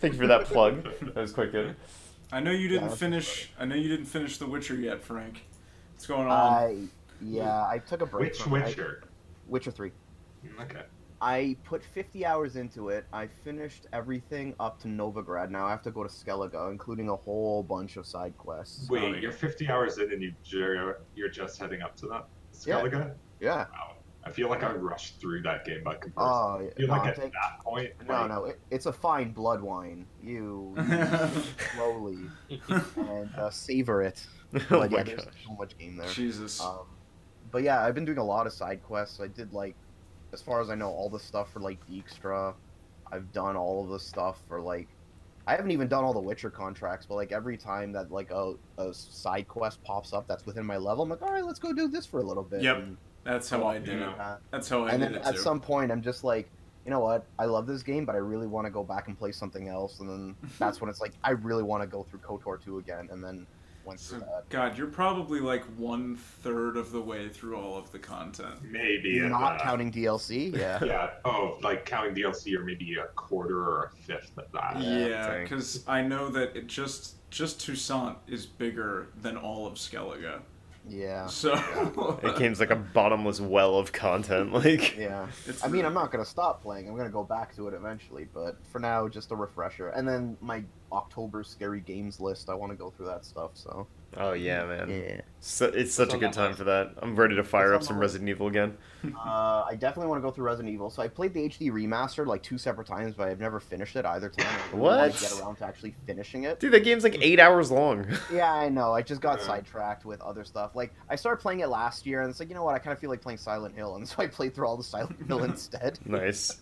Thank 0.00 0.12
you 0.12 0.18
for 0.20 0.26
that 0.26 0.44
plug. 0.44 0.84
That 1.00 1.16
was 1.16 1.32
quite 1.32 1.52
good. 1.52 1.74
I 2.30 2.40
know 2.40 2.50
you 2.50 2.68
didn't 2.68 2.88
that's 2.88 3.00
finish. 3.00 3.50
I 3.58 3.64
know 3.64 3.74
you 3.74 3.88
didn't 3.88 4.06
finish 4.06 4.36
The 4.38 4.46
Witcher 4.46 4.74
yet, 4.74 5.02
Frank. 5.02 5.44
What's 5.94 6.06
going 6.06 6.28
on? 6.28 6.30
I 6.30 6.84
yeah, 7.22 7.66
I 7.66 7.78
took 7.78 8.02
a 8.02 8.06
break. 8.06 8.32
Which 8.32 8.42
from 8.42 8.56
it. 8.56 8.76
I- 9.52 9.54
Witcher? 9.54 9.70
Witcher 9.70 9.70
Three. 9.70 9.92
Okay. 10.60 10.82
I 11.20 11.56
put 11.62 11.84
50 11.84 12.26
hours 12.26 12.56
into 12.56 12.88
it. 12.88 13.04
I 13.12 13.28
finished 13.28 13.86
everything 13.92 14.56
up 14.58 14.80
to 14.80 14.88
Novigrad. 14.88 15.50
Now 15.50 15.66
I 15.66 15.70
have 15.70 15.82
to 15.82 15.92
go 15.92 16.02
to 16.02 16.08
Skellige, 16.08 16.70
including 16.72 17.08
a 17.10 17.14
whole 17.14 17.62
bunch 17.62 17.96
of 17.96 18.06
side 18.06 18.36
quests. 18.38 18.90
Wait, 18.90 19.22
you're 19.22 19.30
50 19.30 19.68
hours 19.68 19.98
in 19.98 20.12
and 20.12 20.20
you 20.20 20.32
ju- 20.42 20.94
you're 21.14 21.28
just 21.28 21.60
heading 21.60 21.80
up 21.80 21.94
to 21.98 22.06
that 22.08 22.26
Yeah. 22.66 22.80
Skellige? 22.80 22.92
Yeah. 22.92 23.10
yeah. 23.40 23.66
Wow. 23.70 23.96
I 24.24 24.30
feel 24.32 24.48
like 24.48 24.62
I 24.64 24.72
rushed 24.72 25.20
through 25.20 25.42
that 25.42 25.64
game 25.64 25.82
by 25.84 25.94
comparison. 25.94 26.12
Oh, 26.16 26.58
I 26.58 26.62
yeah. 26.62 26.70
feel 26.76 26.86
no, 26.88 26.92
like 26.92 27.02
I'm 27.02 27.08
at 27.08 27.16
take- 27.16 27.32
that 27.32 27.58
point, 27.64 27.92
no, 28.08 28.14
like, 28.14 28.28
no. 28.28 28.44
It, 28.46 28.60
it's 28.72 28.86
a 28.86 28.92
fine 28.92 29.32
blood 29.32 29.60
wine. 29.60 30.06
You, 30.22 30.74
you 30.76 31.06
slowly 31.76 32.18
and 32.96 33.30
uh, 33.36 33.50
savor 33.50 34.02
it. 34.02 34.24
oh 34.54 34.60
But 34.68 34.90
my 34.90 34.96
yeah, 34.98 35.02
there's 35.04 35.24
gosh. 35.24 35.34
so 35.46 35.52
much 35.54 35.78
game 35.78 35.96
there. 35.96 36.08
Jesus. 36.08 36.60
Um, 36.60 36.86
but 37.52 37.62
yeah, 37.62 37.84
I've 37.84 37.94
been 37.94 38.04
doing 38.06 38.18
a 38.18 38.24
lot 38.24 38.46
of 38.46 38.52
side 38.52 38.82
quests. 38.82 39.20
I 39.20 39.28
did 39.28 39.52
like, 39.52 39.76
as 40.32 40.42
far 40.42 40.60
as 40.60 40.70
I 40.70 40.74
know, 40.74 40.88
all 40.88 41.08
the 41.08 41.20
stuff 41.20 41.52
for 41.52 41.60
like 41.60 41.78
Dijkstra. 41.86 42.54
I've 43.12 43.30
done 43.32 43.56
all 43.56 43.84
of 43.84 43.90
the 43.90 44.00
stuff 44.00 44.40
for 44.48 44.60
like, 44.60 44.88
I 45.46 45.52
haven't 45.54 45.70
even 45.70 45.86
done 45.86 46.02
all 46.02 46.14
the 46.14 46.20
Witcher 46.20 46.50
contracts. 46.50 47.04
But 47.06 47.16
like 47.16 47.30
every 47.30 47.58
time 47.58 47.92
that 47.92 48.10
like 48.10 48.30
a, 48.30 48.54
a 48.78 48.94
side 48.94 49.46
quest 49.48 49.84
pops 49.84 50.14
up 50.14 50.26
that's 50.26 50.46
within 50.46 50.64
my 50.64 50.78
level, 50.78 51.04
I'm 51.04 51.10
like, 51.10 51.20
all 51.20 51.30
right, 51.30 51.44
let's 51.44 51.58
go 51.58 51.72
do 51.74 51.88
this 51.88 52.06
for 52.06 52.20
a 52.20 52.22
little 52.22 52.42
bit. 52.42 52.62
Yep. 52.62 52.76
And 52.78 52.96
That's 53.24 53.50
how 53.50 53.66
I 53.66 53.78
did 53.78 54.00
it. 54.00 54.08
Uh, 54.18 54.36
That's 54.50 54.68
how 54.68 54.84
I 54.86 54.92
and 54.92 55.02
then 55.02 55.14
it 55.16 55.22
at 55.22 55.34
too. 55.34 55.40
some 55.40 55.60
point, 55.60 55.92
I'm 55.92 56.02
just 56.02 56.24
like, 56.24 56.50
you 56.86 56.90
know 56.90 57.00
what? 57.00 57.26
I 57.38 57.44
love 57.44 57.66
this 57.66 57.82
game, 57.82 58.04
but 58.04 58.14
I 58.14 58.18
really 58.18 58.46
want 58.46 58.66
to 58.66 58.70
go 58.70 58.82
back 58.82 59.06
and 59.08 59.16
play 59.16 59.30
something 59.30 59.68
else. 59.68 60.00
And 60.00 60.08
then 60.08 60.36
that's 60.58 60.80
when 60.80 60.88
it's 60.88 61.00
like, 61.00 61.12
I 61.22 61.32
really 61.32 61.62
want 61.62 61.82
to 61.82 61.86
go 61.86 62.02
through 62.02 62.20
KOTOR 62.20 62.64
2 62.64 62.78
again. 62.78 63.08
And 63.12 63.22
then 63.22 63.46
went 63.84 64.00
through 64.00 64.20
So, 64.20 64.24
that. 64.26 64.48
God, 64.48 64.76
you're 64.78 64.86
probably 64.86 65.40
like 65.40 65.64
one 65.76 66.16
third 66.16 66.76
of 66.76 66.92
the 66.92 67.00
way 67.00 67.28
through 67.28 67.56
all 67.56 67.76
of 67.76 67.90
the 67.92 67.98
content. 67.98 68.62
Maybe 68.62 69.18
if, 69.18 69.30
Not 69.30 69.60
uh, 69.60 69.64
counting 69.64 69.90
DLC, 69.92 70.56
yeah. 70.56 70.82
Yeah. 70.84 71.10
Oh, 71.24 71.58
like 71.62 71.84
counting 71.84 72.14
DLC 72.14 72.56
or 72.56 72.64
maybe 72.64 72.96
a 72.96 73.06
quarter 73.14 73.58
or 73.58 73.84
a 73.92 73.96
fifth 74.02 74.36
of 74.38 74.50
that. 74.52 74.80
Yeah, 74.80 75.06
Yeah, 75.08 75.42
because 75.42 75.84
I 75.88 76.02
know 76.02 76.28
that 76.30 76.56
it 76.56 76.66
just 76.66 77.16
just 77.30 77.60
Toussaint 77.60 78.16
is 78.28 78.44
bigger 78.44 79.08
than 79.22 79.36
all 79.38 79.66
of 79.66 79.74
Skellige. 79.74 80.40
Yeah. 80.88 81.26
So 81.26 81.54
It 82.24 82.36
game's 82.36 82.60
like 82.60 82.70
a 82.70 82.76
bottomless 82.76 83.40
well 83.40 83.76
of 83.78 83.92
content. 83.92 84.52
Like, 84.52 84.96
Yeah. 84.98 85.28
It's 85.46 85.62
I 85.62 85.68
mean, 85.68 85.74
really- 85.76 85.86
I'm 85.86 85.94
not 85.94 86.10
going 86.12 86.22
to 86.24 86.28
stop 86.28 86.60
playing. 86.62 86.88
I'm 86.88 86.94
going 86.94 87.06
to 87.06 87.12
go 87.12 87.22
back 87.24 87.54
to 87.56 87.68
it 87.68 87.74
eventually. 87.74 88.26
But 88.34 88.56
for 88.66 88.80
now, 88.80 89.08
just 89.08 89.30
a 89.30 89.36
refresher. 89.36 89.88
And 89.90 90.06
then 90.06 90.36
my 90.40 90.62
October 90.92 91.42
scary 91.42 91.80
games 91.80 92.20
list, 92.20 92.48
I 92.50 92.54
want 92.54 92.70
to 92.72 92.76
go 92.76 92.90
through 92.90 93.06
that 93.06 93.24
stuff. 93.24 93.52
So, 93.54 93.86
oh 94.18 94.32
yeah, 94.34 94.64
man. 94.66 94.90
yeah. 94.90 95.20
So, 95.40 95.66
it's 95.66 95.92
such 95.94 96.12
a 96.14 96.18
good 96.18 96.32
time 96.32 96.48
list? 96.50 96.58
for 96.58 96.64
that. 96.64 96.92
I'm 97.02 97.16
ready 97.16 97.34
to 97.34 97.42
fire 97.44 97.72
What's 97.72 97.86
up 97.86 97.88
some 97.88 97.96
the 97.96 98.00
Resident 98.02 98.28
Evil 98.30 98.46
again. 98.48 98.76
Uh, 99.24 99.64
I 99.68 99.74
definitely 99.74 100.08
want 100.10 100.22
to 100.22 100.22
go 100.22 100.30
through 100.30 100.44
Resident 100.44 100.72
Evil. 100.72 100.88
So 100.88 101.02
I 101.02 101.08
played 101.08 101.34
the 101.34 101.48
HD 101.48 101.72
remastered 101.72 102.26
like 102.26 102.40
two 102.42 102.56
separate 102.56 102.86
times, 102.86 103.14
but 103.16 103.26
I've 103.28 103.40
never 103.40 103.58
finished 103.58 103.96
it 103.96 104.04
either 104.04 104.28
time. 104.28 104.46
I 104.46 104.66
really 104.68 104.78
wanna 104.80 104.96
What? 105.08 105.20
Get 105.20 105.40
around 105.40 105.56
to 105.56 105.64
actually 105.66 105.94
finishing 106.06 106.44
it. 106.44 106.60
Dude, 106.60 106.72
that 106.72 106.84
game's 106.84 107.02
like 107.02 107.16
eight 107.20 107.40
hours 107.40 107.70
long. 107.72 108.06
Yeah, 108.32 108.52
I 108.52 108.68
know. 108.68 108.92
I 108.92 109.02
just 109.02 109.20
got 109.20 109.40
Yeah. 109.40 109.46
sidetracked 109.46 110.04
with 110.04 110.20
other 110.20 110.44
stuff. 110.44 110.76
Like 110.76 110.92
I 111.08 111.16
started 111.16 111.42
playing 111.42 111.60
it 111.60 111.68
last 111.68 112.06
year, 112.06 112.20
and 112.22 112.30
it's 112.30 112.38
like 112.38 112.48
you 112.48 112.54
know 112.54 112.62
what? 112.64 112.74
I 112.76 112.78
kind 112.78 112.92
of 112.92 113.00
feel 113.00 113.10
like 113.10 113.20
playing 113.20 113.38
Silent 113.38 113.74
Hill, 113.74 113.96
and 113.96 114.06
so 114.08 114.16
I 114.18 114.28
played 114.28 114.54
through 114.54 114.66
all 114.68 114.76
the 114.76 114.84
Silent 114.84 115.16
Hill 115.26 115.42
instead. 115.44 115.98
nice. 116.06 116.60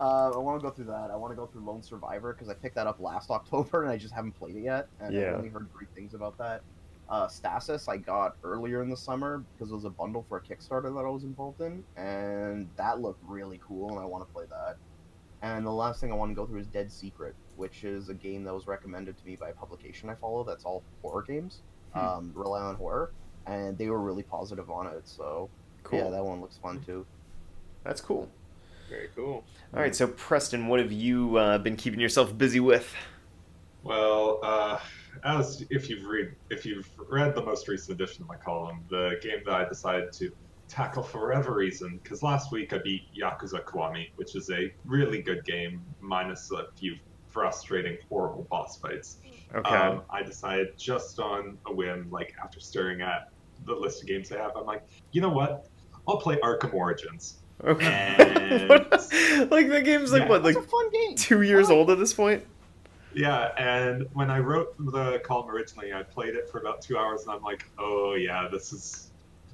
Uh, 0.00 0.30
I 0.30 0.38
want 0.38 0.60
to 0.60 0.64
go 0.66 0.70
through 0.72 0.84
that. 0.86 1.10
I 1.10 1.16
want 1.16 1.32
to 1.32 1.36
go 1.36 1.46
through 1.46 1.62
Lone 1.64 1.82
Survivor 1.82 2.32
because 2.32 2.48
I 2.48 2.54
picked 2.54 2.76
that 2.76 2.86
up 2.86 3.00
last 3.00 3.30
October, 3.38 3.82
and 3.82 3.90
I 3.90 3.96
just 3.96 4.14
haven't 4.14 4.32
played 4.32 4.56
it 4.56 4.62
yet. 4.62 4.88
And 5.00 5.12
Yeah. 5.12 5.30
I 5.30 5.34
only 5.34 5.48
heard 5.48 5.66
great 5.72 5.88
things 5.94 6.14
about 6.14 6.38
that. 6.38 6.62
Uh, 7.08 7.26
Stasis 7.26 7.88
I 7.88 7.96
got 7.96 8.36
earlier 8.44 8.82
in 8.82 8.90
the 8.90 8.96
summer 8.96 9.42
because 9.54 9.70
it 9.70 9.74
was 9.74 9.84
a 9.86 9.90
bundle 9.90 10.26
for 10.28 10.36
a 10.36 10.40
Kickstarter 10.42 10.94
that 10.94 11.04
I 11.06 11.08
was 11.08 11.24
involved 11.24 11.60
in, 11.62 11.82
and 11.96 12.68
that 12.76 13.00
looked 13.00 13.22
really 13.26 13.58
cool, 13.66 13.90
and 13.90 13.98
I 13.98 14.04
want 14.04 14.26
to 14.28 14.32
play 14.32 14.44
that. 14.50 14.76
And 15.40 15.64
the 15.64 15.72
last 15.72 16.00
thing 16.00 16.12
I 16.12 16.16
want 16.16 16.30
to 16.30 16.34
go 16.34 16.44
through 16.46 16.60
is 16.60 16.66
Dead 16.66 16.92
Secret, 16.92 17.34
which 17.56 17.82
is 17.84 18.08
a 18.10 18.14
game 18.14 18.44
that 18.44 18.52
was 18.52 18.66
recommended 18.66 19.16
to 19.16 19.24
me 19.24 19.36
by 19.36 19.48
a 19.50 19.52
publication 19.54 20.10
I 20.10 20.16
follow 20.16 20.44
that's 20.44 20.64
all 20.64 20.82
horror 21.02 21.22
games, 21.22 21.62
Hmm. 21.94 21.98
um, 21.98 22.32
rely 22.34 22.60
on 22.60 22.74
horror, 22.76 23.12
and 23.46 23.78
they 23.78 23.88
were 23.88 24.00
really 24.00 24.22
positive 24.22 24.70
on 24.70 24.86
it. 24.88 25.08
So 25.08 25.48
Cool. 25.84 26.00
yeah, 26.00 26.10
that 26.10 26.24
one 26.24 26.40
looks 26.42 26.58
fun 26.58 26.82
too. 26.84 27.06
That's 27.84 28.02
cool. 28.02 28.28
Very 28.88 29.08
cool. 29.14 29.44
All 29.74 29.80
right, 29.80 29.94
so 29.94 30.08
Preston, 30.08 30.66
what 30.66 30.80
have 30.80 30.92
you 30.92 31.36
uh, 31.36 31.58
been 31.58 31.76
keeping 31.76 32.00
yourself 32.00 32.36
busy 32.36 32.60
with? 32.60 32.94
well, 33.82 34.40
uh, 34.42 34.78
as 35.24 35.64
if 35.70 35.88
you've 35.88 36.04
read 36.04 36.34
if 36.50 36.64
you've 36.64 36.88
read 37.08 37.34
the 37.34 37.42
most 37.42 37.68
recent 37.68 38.00
edition 38.00 38.22
of 38.22 38.28
my 38.28 38.36
column, 38.36 38.84
the 38.90 39.18
game 39.22 39.40
that 39.46 39.54
I 39.54 39.68
decided 39.68 40.12
to 40.14 40.30
tackle 40.68 41.02
for 41.02 41.28
whatever 41.28 41.54
reason, 41.54 41.98
because 42.02 42.22
last 42.22 42.52
week 42.52 42.72
I 42.72 42.78
beat 42.78 43.02
Yakuza 43.14 43.64
Kiwami, 43.64 44.10
which 44.16 44.36
is 44.36 44.50
a 44.50 44.72
really 44.84 45.22
good 45.22 45.44
game, 45.44 45.82
minus 46.00 46.50
a 46.52 46.66
few 46.78 46.96
frustrating, 47.28 47.96
horrible 48.08 48.46
boss 48.50 48.78
fights. 48.78 49.18
Okay. 49.54 49.74
Um, 49.74 50.02
I 50.10 50.22
decided 50.22 50.76
just 50.76 51.18
on 51.20 51.56
a 51.66 51.72
whim, 51.72 52.08
like 52.10 52.34
after 52.42 52.60
staring 52.60 53.00
at 53.00 53.30
the 53.64 53.74
list 53.74 54.02
of 54.02 54.08
games 54.08 54.30
I 54.30 54.38
have, 54.38 54.52
I'm 54.56 54.66
like, 54.66 54.86
you 55.12 55.20
know 55.20 55.30
what? 55.30 55.66
I'll 56.06 56.18
play 56.18 56.36
Arkham 56.42 56.74
Origins. 56.74 57.38
Okay. 57.64 58.14
and- 58.18 58.68
What? 58.68 58.90
like 59.50 59.68
the 59.68 59.82
game's 59.84 60.12
like 60.12 60.22
Yeah. 60.22 60.28
what, 60.28 60.42
like 60.42 60.56
a 60.56 60.62
fun 60.62 60.90
game. 60.90 61.14
two 61.16 61.42
years 61.42 61.70
Oh. 61.70 61.76
old 61.78 61.90
at 61.90 61.98
this 61.98 62.12
point? 62.14 62.44
Yeah, 63.14 63.46
and 63.56 64.06
when 64.12 64.30
I 64.30 64.38
wrote 64.38 64.74
the 64.78 65.18
column 65.20 65.50
originally, 65.50 65.92
I 65.92 66.02
played 66.02 66.34
it 66.34 66.48
for 66.50 66.58
about 66.60 66.82
two 66.82 66.96
hours, 66.98 67.22
and 67.22 67.32
I'm 67.32 67.42
like, 67.42 67.64
oh 67.78 68.14
yeah, 68.14 68.48
this 68.50 68.72
is 68.72 69.10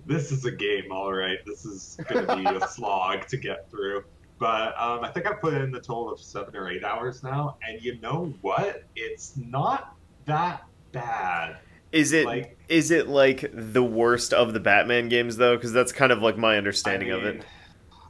this 0.07 0.33
is 0.33 0.45
a 0.45 0.51
game, 0.51 0.93
all 0.93 1.13
right. 1.13 1.39
This 1.47 1.65
is 1.65 1.97
gonna 2.09 2.37
be 2.37 2.45
a 2.45 2.67
slog 2.69 3.27
to 3.29 3.37
get 3.37 3.71
through. 3.71 4.05
But 4.39 4.79
um, 4.79 5.03
I 5.05 5.09
think 5.11 5.27
I 5.27 5.33
put 5.33 5.55
in 5.55 5.71
the 5.71 5.81
total 5.81 6.13
of 6.13 6.21
seven 6.21 6.55
or 6.57 6.69
eight 6.69 6.85
hours 6.85 7.23
now, 7.23 7.57
and 7.67 7.81
you 7.81 7.99
know 8.01 8.35
what? 8.43 8.83
It's 8.97 9.35
not 9.37 9.95
that 10.27 10.65
bad. 10.93 11.57
Is 11.93 12.13
it 12.13 12.27
Like- 12.27 12.59
is 12.69 12.91
it 12.91 13.09
like 13.09 13.49
the 13.53 13.85
worst 13.85 14.35
of 14.35 14.53
the 14.53 14.61
Batman 14.61 15.09
games 15.09 15.37
though? 15.37 15.57
Because 15.57 15.73
that's 15.73 15.93
kind 15.93 16.11
of 16.13 16.21
like 16.21 16.37
my 16.37 16.59
understanding 16.59 17.13
I 17.13 17.17
of 17.17 17.25
it. 17.25 17.45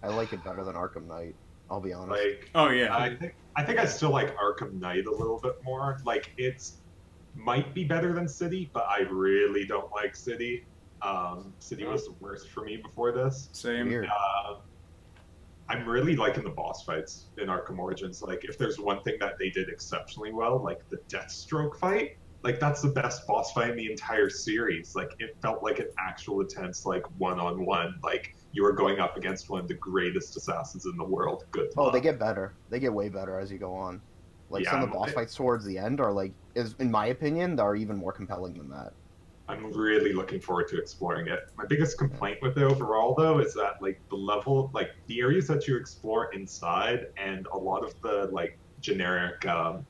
Mean, 0.04 0.12
I 0.12 0.16
like 0.16 0.32
it 0.32 0.44
better 0.44 0.64
than 0.64 0.74
Arkham 0.74 1.06
Knight. 1.06 1.34
I'll 1.70 1.80
be 1.80 1.92
honest. 1.92 2.10
Like, 2.10 2.50
Oh 2.54 2.68
yeah. 2.68 2.96
I 2.96 3.14
think 3.16 3.34
I 3.56 3.64
think 3.64 3.78
I 3.78 3.86
still 3.86 4.10
like 4.10 4.36
Arkham 4.36 4.74
Knight 4.80 5.06
a 5.06 5.10
little 5.10 5.40
bit 5.42 5.54
more. 5.64 5.98
Like 6.04 6.32
it's 6.36 6.78
might 7.34 7.74
be 7.74 7.84
better 7.84 8.12
than 8.12 8.28
City, 8.28 8.70
but 8.72 8.86
I 8.88 9.00
really 9.10 9.66
don't 9.66 9.90
like 9.92 10.14
City. 10.14 10.64
Um, 11.02 11.52
City 11.58 11.84
was 11.84 12.04
the 12.04 12.14
worst 12.20 12.50
for 12.50 12.62
me 12.62 12.76
before 12.76 13.12
this. 13.12 13.48
Same. 13.52 13.88
Weird. 13.88 14.06
Uh, 14.06 14.56
I'm 15.68 15.88
really 15.88 16.14
liking 16.14 16.44
the 16.44 16.50
boss 16.50 16.84
fights 16.84 17.26
in 17.38 17.48
Arkham 17.48 17.78
Origins. 17.78 18.22
Like, 18.22 18.44
if 18.44 18.58
there's 18.58 18.78
one 18.78 19.02
thing 19.02 19.16
that 19.20 19.38
they 19.38 19.50
did 19.50 19.68
exceptionally 19.68 20.32
well, 20.32 20.62
like 20.62 20.80
the 20.90 20.98
Deathstroke 21.08 21.76
fight, 21.76 22.18
like 22.44 22.60
that's 22.60 22.82
the 22.82 22.90
best 22.90 23.26
boss 23.26 23.52
fight 23.52 23.70
in 23.70 23.76
the 23.76 23.90
entire 23.90 24.28
series. 24.28 24.92
Like, 24.94 25.10
it 25.18 25.30
felt 25.40 25.62
like 25.62 25.78
an 25.78 25.88
actual 25.98 26.42
intense, 26.42 26.84
like 26.84 27.02
one-on-one. 27.16 27.94
Like 28.02 28.34
you 28.52 28.62
were 28.62 28.72
going 28.72 29.00
up 29.00 29.16
against 29.16 29.48
one 29.48 29.60
of 29.60 29.68
the 29.68 29.74
greatest 29.74 30.36
assassins 30.36 30.84
in 30.84 30.96
the 30.98 31.04
world. 31.04 31.44
Good. 31.50 31.68
Oh, 31.76 31.90
they 31.90 32.02
get 32.02 32.20
better. 32.20 32.54
They 32.68 32.78
get 32.78 32.92
way 32.92 33.08
better 33.08 33.38
as 33.38 33.50
you 33.50 33.58
go 33.58 33.74
on. 33.74 34.00
Like 34.50 34.66
some 34.66 34.82
of 34.82 34.90
the 34.90 34.94
boss 34.94 35.08
I- 35.08 35.12
fights 35.12 35.34
towards 35.34 35.64
the 35.64 35.78
end 35.78 36.00
are 36.00 36.12
like, 36.12 36.32
is 36.54 36.76
in 36.78 36.90
my 36.90 37.06
opinion, 37.06 37.58
are 37.58 37.74
even 37.74 37.96
more 37.96 38.12
compelling 38.12 38.54
than 38.54 38.68
that. 38.68 38.92
I'm 39.48 39.72
really 39.72 40.14
looking 40.14 40.40
forward 40.40 40.68
to 40.68 40.78
exploring 40.78 41.28
it. 41.28 41.40
My 41.58 41.66
biggest 41.66 41.98
complaint 41.98 42.38
with 42.40 42.56
it 42.56 42.62
overall, 42.62 43.14
though, 43.14 43.40
is 43.40 43.52
that 43.54 43.74
like 43.82 44.00
the 44.08 44.16
level, 44.16 44.70
like 44.72 44.88
the 45.06 45.20
areas 45.20 45.46
that 45.48 45.66
you 45.68 45.76
explore 45.76 46.32
inside, 46.32 47.00
and 47.18 47.46
a 47.52 47.58
lot 47.58 47.84
of 47.84 47.94
the 48.02 48.30
like 48.32 48.58
generic, 48.80 49.44
um, 49.46 49.84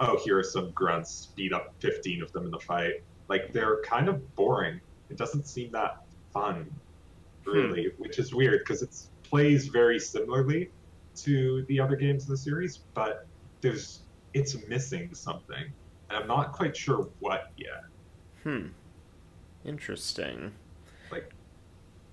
oh, 0.00 0.18
here 0.24 0.38
are 0.38 0.44
some 0.44 0.70
grunts, 0.72 1.28
beat 1.36 1.52
up 1.52 1.74
15 1.80 2.22
of 2.22 2.32
them 2.32 2.44
in 2.44 2.50
the 2.50 2.58
fight. 2.58 3.02
Like 3.28 3.52
they're 3.52 3.80
kind 3.82 4.08
of 4.08 4.34
boring. 4.34 4.80
It 5.10 5.16
doesn't 5.16 5.46
seem 5.46 5.72
that 5.72 6.02
fun, 6.32 6.70
really, 7.44 7.92
which 7.98 8.18
is 8.18 8.34
weird 8.34 8.60
because 8.60 8.82
it 8.82 8.94
plays 9.22 9.68
very 9.68 9.98
similarly 9.98 10.70
to 11.16 11.64
the 11.68 11.80
other 11.80 11.96
games 11.96 12.24
in 12.24 12.30
the 12.30 12.36
series, 12.36 12.78
but 12.94 13.26
there's 13.60 14.00
it's 14.34 14.56
missing 14.68 15.14
something, 15.14 15.64
and 16.10 16.18
I'm 16.18 16.28
not 16.28 16.52
quite 16.52 16.76
sure 16.76 17.08
what 17.20 17.50
yet. 17.56 17.84
Hmm. 18.42 18.68
Interesting. 19.64 20.52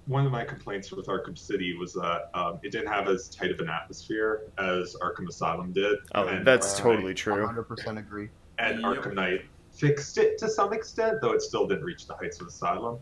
One 0.07 0.25
of 0.25 0.31
my 0.31 0.43
complaints 0.45 0.91
with 0.91 1.07
Arkham 1.07 1.37
City 1.37 1.75
was 1.77 1.93
that 1.93 2.29
um, 2.33 2.59
it 2.63 2.71
didn't 2.71 2.87
have 2.89 3.07
as 3.07 3.27
tight 3.27 3.51
of 3.51 3.59
an 3.59 3.69
atmosphere 3.69 4.41
as 4.59 4.95
Arkham 5.01 5.27
Asylum 5.27 5.71
did. 5.73 5.97
Oh, 6.13 6.27
and, 6.27 6.45
that's 6.45 6.79
uh, 6.79 6.83
totally 6.83 7.13
true. 7.13 7.45
100% 7.47 7.97
agree. 7.97 8.29
and 8.59 8.81
Yep. 8.81 8.91
Arkham 8.91 9.13
Knight 9.15 9.45
fixed 9.71 10.17
it 10.17 10.37
to 10.37 10.47
some 10.49 10.73
extent, 10.73 11.17
though 11.21 11.33
it 11.33 11.41
still 11.41 11.67
didn't 11.67 11.83
reach 11.83 12.05
the 12.07 12.13
heights 12.13 12.39
of 12.39 12.47
Asylum. 12.47 12.99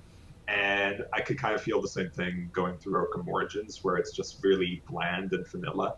And 0.47 1.03
I 1.13 1.21
could 1.21 1.37
kind 1.37 1.53
of 1.55 1.61
feel 1.61 1.81
the 1.81 1.87
same 1.87 2.09
thing 2.09 2.49
going 2.53 2.77
through 2.77 2.93
Arkham 2.93 3.27
Origins, 3.27 3.83
where 3.83 3.97
it's 3.97 4.11
just 4.11 4.43
really 4.43 4.81
bland 4.89 5.33
and 5.33 5.45
vanilla. 5.47 5.95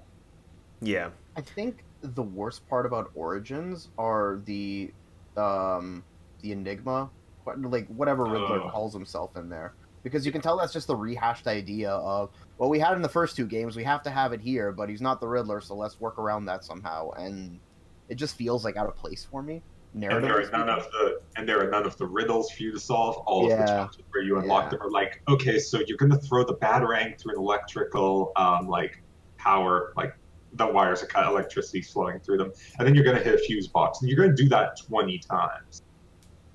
Yeah. 0.82 1.10
I 1.36 1.42
think 1.42 1.84
the 2.02 2.22
worst 2.24 2.68
part 2.70 2.86
about 2.86 3.12
Origins 3.16 3.90
are 3.98 4.40
the, 4.46 4.92
um, 5.38 6.04
the 6.42 6.52
Enigma, 6.52 7.10
like 7.46 7.88
whatever 7.90 8.24
Riddler 8.26 8.62
Oh. 8.64 8.70
calls 8.70 8.94
himself 8.94 9.36
in 9.38 9.50
there, 9.50 9.74
because 10.06 10.24
you 10.24 10.32
can 10.32 10.40
tell 10.40 10.56
that's 10.56 10.72
just 10.72 10.86
the 10.86 10.96
rehashed 10.96 11.48
idea 11.48 11.90
of, 11.90 12.30
well, 12.60 12.70
we 12.70 12.78
had 12.80 12.94
in 12.94 13.02
the 13.02 13.10
first 13.10 13.36
two 13.36 13.48
games, 13.48 13.76
we 13.76 13.84
have 13.84 14.04
to 14.04 14.12
have 14.12 14.34
it 14.34 14.40
here, 14.40 14.72
but 14.72 14.88
he's 14.88 15.02
not 15.02 15.20
the 15.20 15.28
Riddler, 15.28 15.60
so 15.60 15.76
let's 15.76 16.00
work 16.00 16.20
around 16.20 16.46
that 16.46 16.64
somehow, 16.64 17.10
and 17.18 17.60
it 18.08 18.16
just 18.16 18.36
feels 18.36 18.64
like 18.64 18.78
out 18.78 18.88
of 18.88 18.96
place 18.96 19.26
for 19.30 19.42
me. 19.42 19.64
And 19.96 20.24
there 20.24 20.40
are 20.40 20.52
none 20.52 20.70
of 20.70 20.84
the 20.92 21.16
and 21.38 21.50
there 21.50 21.60
are 21.66 21.72
none 21.72 21.86
of 21.88 21.98
the 21.98 22.06
riddles 22.06 22.52
for 22.52 22.62
you 22.64 22.72
to 22.74 22.80
solve. 22.80 23.18
All 23.26 23.46
of 23.46 23.52
the 23.54 23.58
Yeah. 23.58 23.66
challenges 23.66 24.04
where 24.14 24.24
you 24.24 24.38
unlock 24.38 24.66
Yeah. 24.66 24.70
them 24.78 24.82
are 24.84 24.92
like, 24.92 25.12
okay, 25.28 25.58
so 25.58 25.82
you're 25.88 25.98
gonna 25.98 26.20
throw 26.20 26.44
the 26.44 26.56
batarang 26.58 27.20
through 27.20 27.34
an 27.34 27.40
electrical 27.40 28.32
um, 28.36 28.68
like 28.68 28.94
power, 29.40 29.92
like 29.98 30.12
the 30.52 30.68
wires 30.68 31.02
are 31.02 31.08
cut, 31.08 31.26
electricity 31.26 31.82
flowing 31.82 32.20
through 32.20 32.38
them, 32.38 32.52
and 32.78 32.88
then 32.88 32.94
you're 32.94 33.04
gonna 33.06 33.24
hit 33.24 33.34
a 33.34 33.38
fuse 33.40 33.70
box, 33.70 34.00
and 34.02 34.10
you're 34.12 34.20
gonna 34.24 34.36
do 34.38 34.48
that 34.50 34.74
20 34.88 35.20
times. 35.32 35.82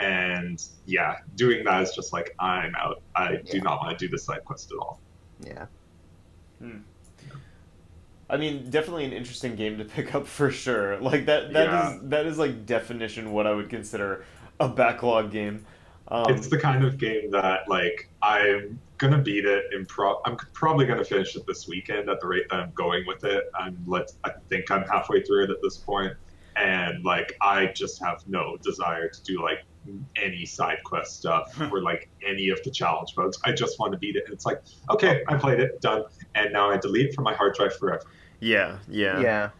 And 0.00 0.62
yeah, 0.86 1.16
doing 1.36 1.62
that 1.64 1.82
is 1.82 1.92
just 1.94 2.12
like 2.12 2.34
I'm 2.40 2.74
out. 2.74 3.02
I 3.14 3.36
do 3.36 3.60
not 3.60 3.80
want 3.80 3.98
to 3.98 4.04
do 4.06 4.10
this 4.10 4.24
side 4.24 4.44
quest 4.44 4.72
at 4.72 4.78
all. 4.78 4.98
yeah. 5.44 5.66
I 8.28 8.36
mean, 8.36 8.70
definitely 8.70 9.04
an 9.04 9.12
interesting 9.12 9.56
game 9.56 9.78
to 9.78 9.84
pick 9.96 10.14
up 10.14 10.26
for 10.26 10.50
sure. 10.50 10.98
Like 11.00 11.26
that 11.26 11.52
that 11.52 11.66
is 11.66 11.72
Yeah. 11.94 11.98
that 12.04 12.26
is 12.26 12.38
like 12.38 12.64
definition 12.66 13.32
what 13.32 13.46
I 13.46 13.52
would 13.52 13.68
consider 13.68 14.24
a 14.58 14.68
backlog 14.68 15.30
game. 15.30 15.66
Um, 16.08 16.32
it's 16.34 16.48
the 16.48 16.58
kind 16.58 16.84
of 16.84 16.98
game 16.98 17.30
that 17.30 17.68
like 17.68 18.08
I'm 18.22 18.78
gonna 18.98 19.18
beat 19.18 19.44
it 19.44 19.72
in 19.72 19.84
pro. 19.86 20.20
I'm 20.24 20.36
probably 20.54 20.86
gonna 20.86 21.04
finish 21.04 21.36
it 21.36 21.46
this 21.46 21.68
weekend 21.68 22.08
at 22.08 22.20
the 22.20 22.26
rate 22.26 22.48
that 22.50 22.60
I'm 22.60 22.72
going 22.74 23.04
with 23.06 23.24
it. 23.24 23.44
I'm 23.54 23.76
let. 23.86 24.12
I 24.24 24.30
think 24.48 24.70
I'm 24.70 24.82
halfway 24.84 25.22
through 25.22 25.44
it 25.44 25.50
at 25.50 25.62
this 25.62 25.76
point, 25.76 26.12
and 26.60 27.04
like 27.04 27.36
I 27.40 27.66
just 27.66 28.02
have 28.02 28.22
no 28.28 28.56
desire 28.62 29.08
to 29.08 29.22
do 29.22 29.42
like 29.42 29.60
any 30.16 30.44
side 30.44 30.78
quest 30.84 31.16
stuff 31.18 31.58
or 31.72 31.80
like 31.82 32.08
any 32.26 32.50
of 32.50 32.62
the 32.64 32.70
challenge 32.70 33.16
modes. 33.16 33.40
I 33.44 33.52
just 33.52 33.78
want 33.78 33.92
to 33.92 33.98
beat 33.98 34.14
it. 34.16 34.24
And 34.26 34.34
it's 34.34 34.44
like, 34.46 34.60
okay, 34.90 35.22
I 35.26 35.36
played 35.36 35.58
it, 35.60 35.80
done, 35.80 36.04
and 36.34 36.52
now 36.52 36.70
I 36.70 36.76
delete 36.76 37.06
it 37.06 37.14
from 37.14 37.24
my 37.24 37.34
hard 37.34 37.54
drive 37.54 37.74
forever. 37.76 38.02
yeah, 38.40 38.78
yeah, 38.88 39.20
Yeah. 39.20 39.50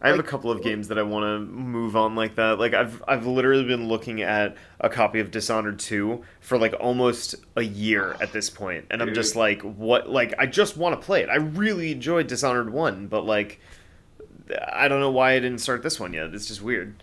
I 0.00 0.08
have 0.08 0.16
Like- 0.16 0.26
a 0.26 0.28
couple 0.28 0.52
of 0.52 0.62
games 0.62 0.86
that 0.88 0.98
I 0.98 1.02
want 1.02 1.24
to 1.24 1.40
move 1.40 1.96
on 1.96 2.14
like 2.14 2.36
that. 2.36 2.60
Like 2.60 2.72
I've 2.72 3.02
I've 3.08 3.26
literally 3.26 3.64
been 3.64 3.88
looking 3.88 4.22
at 4.22 4.56
a 4.80 4.88
copy 4.88 5.18
of 5.18 5.32
Dishonored 5.32 5.80
2 5.80 6.22
for 6.38 6.56
like 6.56 6.72
almost 6.78 7.34
a 7.56 7.62
year 7.62 8.14
at 8.20 8.32
this 8.32 8.48
point, 8.48 8.84
and 8.92 9.02
I'm 9.02 9.12
just 9.12 9.34
like, 9.34 9.60
what? 9.62 10.08
Like 10.08 10.34
I 10.38 10.46
just 10.46 10.76
want 10.76 11.00
to 11.00 11.04
play 11.04 11.22
it. 11.24 11.28
I 11.28 11.36
really 11.36 11.90
enjoyed 11.90 12.28
Dishonored 12.28 12.70
1, 12.70 13.08
but 13.08 13.24
like 13.26 13.58
I 14.72 14.88
don't 14.88 15.00
know 15.00 15.10
why 15.10 15.32
I 15.32 15.38
didn't 15.40 15.58
start 15.58 15.82
this 15.82 15.98
one 15.98 16.12
yet. 16.12 16.34
It's 16.34 16.46
just 16.46 16.62
weird. 16.62 17.02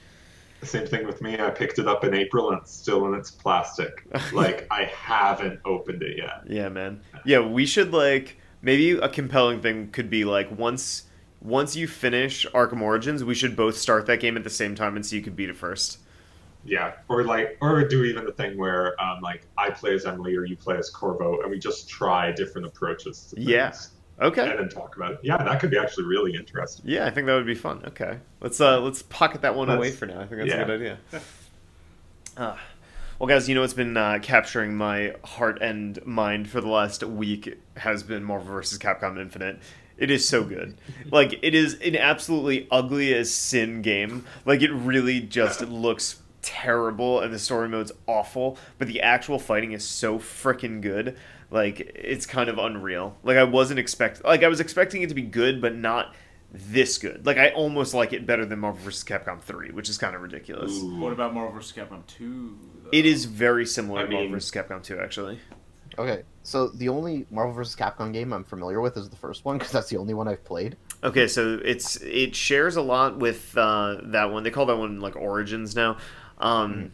Same 0.63 0.87
thing 0.87 1.05
with 1.05 1.21
me. 1.21 1.39
I 1.39 1.49
picked 1.51 1.79
it 1.79 1.87
up 1.87 2.03
in 2.03 2.13
April 2.13 2.49
and 2.49 2.59
it's 2.59 2.71
still 2.73 3.05
in 3.07 3.13
its 3.13 3.29
plastic. 3.29 4.05
Like 4.33 4.67
I 4.71 4.85
haven't 4.85 5.59
opened 5.65 6.01
it 6.01 6.17
yet. 6.17 6.43
Yeah, 6.47 6.69
man. 6.69 7.01
Yeah, 7.23 7.39
we 7.39 7.65
should 7.65 7.93
like 7.93 8.37
maybe 8.61 8.91
a 8.91 9.07
compelling 9.07 9.61
thing 9.61 9.89
could 9.91 10.09
be 10.09 10.25
like 10.25 10.49
once 10.57 11.03
once 11.41 11.75
you 11.75 11.87
finish 11.87 12.45
Arkham 12.47 12.81
Origins, 12.81 13.23
we 13.23 13.35
should 13.35 13.55
both 13.55 13.77
start 13.77 14.07
that 14.07 14.19
game 14.19 14.35
at 14.35 14.43
the 14.43 14.49
same 14.49 14.73
time 14.73 14.95
and 14.95 15.05
see 15.05 15.17
who 15.17 15.23
could 15.23 15.35
beat 15.35 15.49
it 15.49 15.55
first. 15.55 15.99
Yeah, 16.65 16.93
or 17.07 17.23
like, 17.23 17.57
or 17.61 17.87
do 17.87 18.03
even 18.03 18.25
the 18.25 18.31
thing 18.31 18.57
where 18.57 18.99
um, 19.01 19.21
like 19.21 19.45
I 19.55 19.69
play 19.69 19.93
as 19.93 20.05
Emily 20.05 20.35
or 20.35 20.45
you 20.45 20.57
play 20.57 20.77
as 20.77 20.89
Corvo, 20.89 21.41
and 21.41 21.51
we 21.51 21.59
just 21.59 21.87
try 21.87 22.31
different 22.31 22.65
approaches 22.65 23.27
to 23.29 23.35
things. 23.35 23.47
Yeah. 23.47 23.73
Okay. 24.21 24.49
and 24.49 24.59
then 24.59 24.69
talk 24.69 24.95
about 24.95 25.13
it. 25.13 25.19
Yeah, 25.23 25.37
that 25.37 25.59
could 25.59 25.71
be 25.71 25.77
actually 25.77 26.05
really 26.05 26.35
interesting. 26.35 26.85
Yeah, 26.87 27.05
I 27.05 27.09
think 27.11 27.27
that 27.27 27.35
would 27.35 27.45
be 27.45 27.55
fun. 27.55 27.83
Okay, 27.87 28.19
let's 28.41 28.61
uh 28.61 28.79
let's 28.79 29.01
pocket 29.03 29.41
that 29.41 29.55
one 29.55 29.67
Let's- 29.67 29.77
away 29.77 29.91
for 29.91 30.05
now. 30.05 30.21
I 30.21 30.25
think 30.25 30.41
that's 30.41 30.49
yeah. 30.49 30.61
a 30.61 30.65
good 30.65 30.81
idea. 30.81 30.97
Uh, 32.37 32.55
well, 33.19 33.27
guys, 33.27 33.49
you 33.49 33.55
know 33.55 33.61
what's 33.61 33.73
been 33.73 33.97
uh, 33.97 34.19
capturing 34.21 34.75
my 34.75 35.15
heart 35.23 35.61
and 35.61 36.03
mind 36.05 36.49
for 36.49 36.61
the 36.61 36.69
last 36.69 37.03
week 37.03 37.57
has 37.77 38.03
been 38.03 38.23
Marvel 38.23 38.53
vs. 38.53 38.79
Capcom 38.79 39.19
Infinite. 39.19 39.59
It 39.97 40.11
is 40.11 40.27
so 40.27 40.43
good. 40.43 40.77
Like 41.11 41.39
it 41.43 41.53
is 41.53 41.75
an 41.81 41.95
absolutely 41.95 42.67
ugly 42.71 43.13
as 43.13 43.33
sin 43.33 43.81
game. 43.81 44.25
Like 44.43 44.61
it 44.61 44.71
really 44.71 45.21
just 45.21 45.61
looks 45.61 46.21
terrible 46.41 47.19
and 47.21 47.33
the 47.33 47.39
story 47.39 47.69
mode's 47.69 47.91
awful, 48.07 48.57
but 48.77 48.87
the 48.87 49.01
actual 49.01 49.39
fighting 49.39 49.71
is 49.71 49.85
so 49.85 50.19
freaking 50.19 50.81
good. 50.81 51.17
Like 51.51 51.79
it's 51.95 52.25
kind 52.25 52.49
of 52.49 52.57
unreal. 52.57 53.17
Like 53.23 53.37
I 53.37 53.43
wasn't 53.43 53.79
expect 53.79 54.23
like 54.23 54.43
I 54.43 54.47
was 54.47 54.59
expecting 54.59 55.01
it 55.03 55.09
to 55.09 55.15
be 55.15 55.21
good, 55.21 55.61
but 55.61 55.75
not 55.75 56.15
this 56.51 56.97
good. 56.97 57.25
Like 57.25 57.37
I 57.37 57.49
almost 57.49 57.93
like 57.93 58.13
it 58.13 58.25
better 58.25 58.45
than 58.45 58.59
Marvel 58.59 58.81
vs. 58.83 59.03
Capcom 59.03 59.41
3, 59.41 59.71
which 59.71 59.89
is 59.89 59.97
kind 59.97 60.15
of 60.15 60.21
ridiculous. 60.21 60.71
Ooh. 60.81 60.97
What 60.97 61.11
about 61.13 61.33
Marvel 61.33 61.53
vs. 61.53 61.73
Capcom 61.75 62.05
2? 62.07 62.57
It 62.91 63.05
is 63.05 63.25
very 63.25 63.65
similar 63.65 63.99
I 63.99 64.03
to 64.03 64.09
Marvel 64.09 64.23
mean- 64.29 64.31
vs. 64.35 64.51
Capcom 64.51 64.81
2, 64.81 64.99
actually. 64.99 65.39
Okay. 65.97 66.23
So 66.43 66.67
the 66.69 66.89
only 66.89 67.25
Marvel 67.29 67.53
vs. 67.53 67.75
Capcom 67.75 68.11
game 68.13 68.31
I'm 68.33 68.43
familiar 68.43 68.79
with 68.81 68.95
is 68.97 69.09
the 69.09 69.15
first 69.15 69.43
one 69.45 69.57
because 69.57 69.71
that's 69.73 69.89
the 69.89 69.97
only 69.97 70.13
one 70.13 70.27
I've 70.27 70.43
played. 70.43 70.77
Okay, 71.03 71.27
so 71.27 71.59
it's 71.63 71.97
it 71.97 72.35
shares 72.35 72.75
a 72.77 72.81
lot 72.81 73.17
with 73.17 73.55
uh, 73.57 73.97
that 74.05 74.31
one. 74.31 74.43
They 74.43 74.49
call 74.51 74.65
that 74.67 74.77
one 74.77 74.99
like 75.01 75.15
Origins 75.15 75.75
now, 75.75 75.97
um, 76.39 76.71
w 76.71 76.91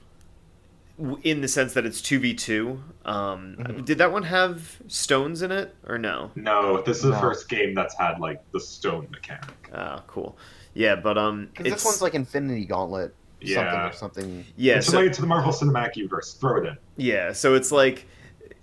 in 1.23 1.41
the 1.41 1.47
sense 1.47 1.73
that 1.73 1.85
it's 1.85 2.01
two 2.01 2.19
v 2.19 2.33
two. 2.33 2.81
Um, 3.05 3.55
Mhm. 3.59 3.85
Did 3.85 3.97
that 3.99 4.11
one 4.11 4.23
have 4.23 4.77
stones 4.87 5.41
in 5.41 5.51
it 5.51 5.75
or 5.87 5.97
no? 5.97 6.31
No, 6.35 6.81
this 6.81 6.97
is 6.97 7.03
the 7.03 7.17
first 7.17 7.49
game 7.49 7.73
that's 7.73 7.97
had 7.97 8.19
like 8.19 8.41
the 8.51 8.59
stone 8.59 9.07
mechanic. 9.11 9.69
Ah, 9.73 10.03
cool. 10.07 10.37
Yeah, 10.73 10.95
but 10.95 11.17
um, 11.17 11.49
it's 11.59 11.69
this 11.69 11.85
one's 11.85 12.01
like 12.01 12.13
Infinity 12.13 12.65
Gauntlet, 12.65 13.13
something 13.41 13.53
Yeah. 13.55 13.89
or 13.89 13.93
something. 13.93 14.45
yeah, 14.55 14.77
it's 14.77 14.87
so, 14.87 14.93
related 14.97 15.13
to 15.15 15.21
the 15.21 15.27
Marvel 15.27 15.51
Cinematic 15.51 15.95
Universe. 15.95 16.33
Throw 16.35 16.61
it 16.63 16.67
in. 16.67 16.77
yeah. 16.97 17.31
So 17.33 17.55
it's 17.55 17.71
like 17.71 18.05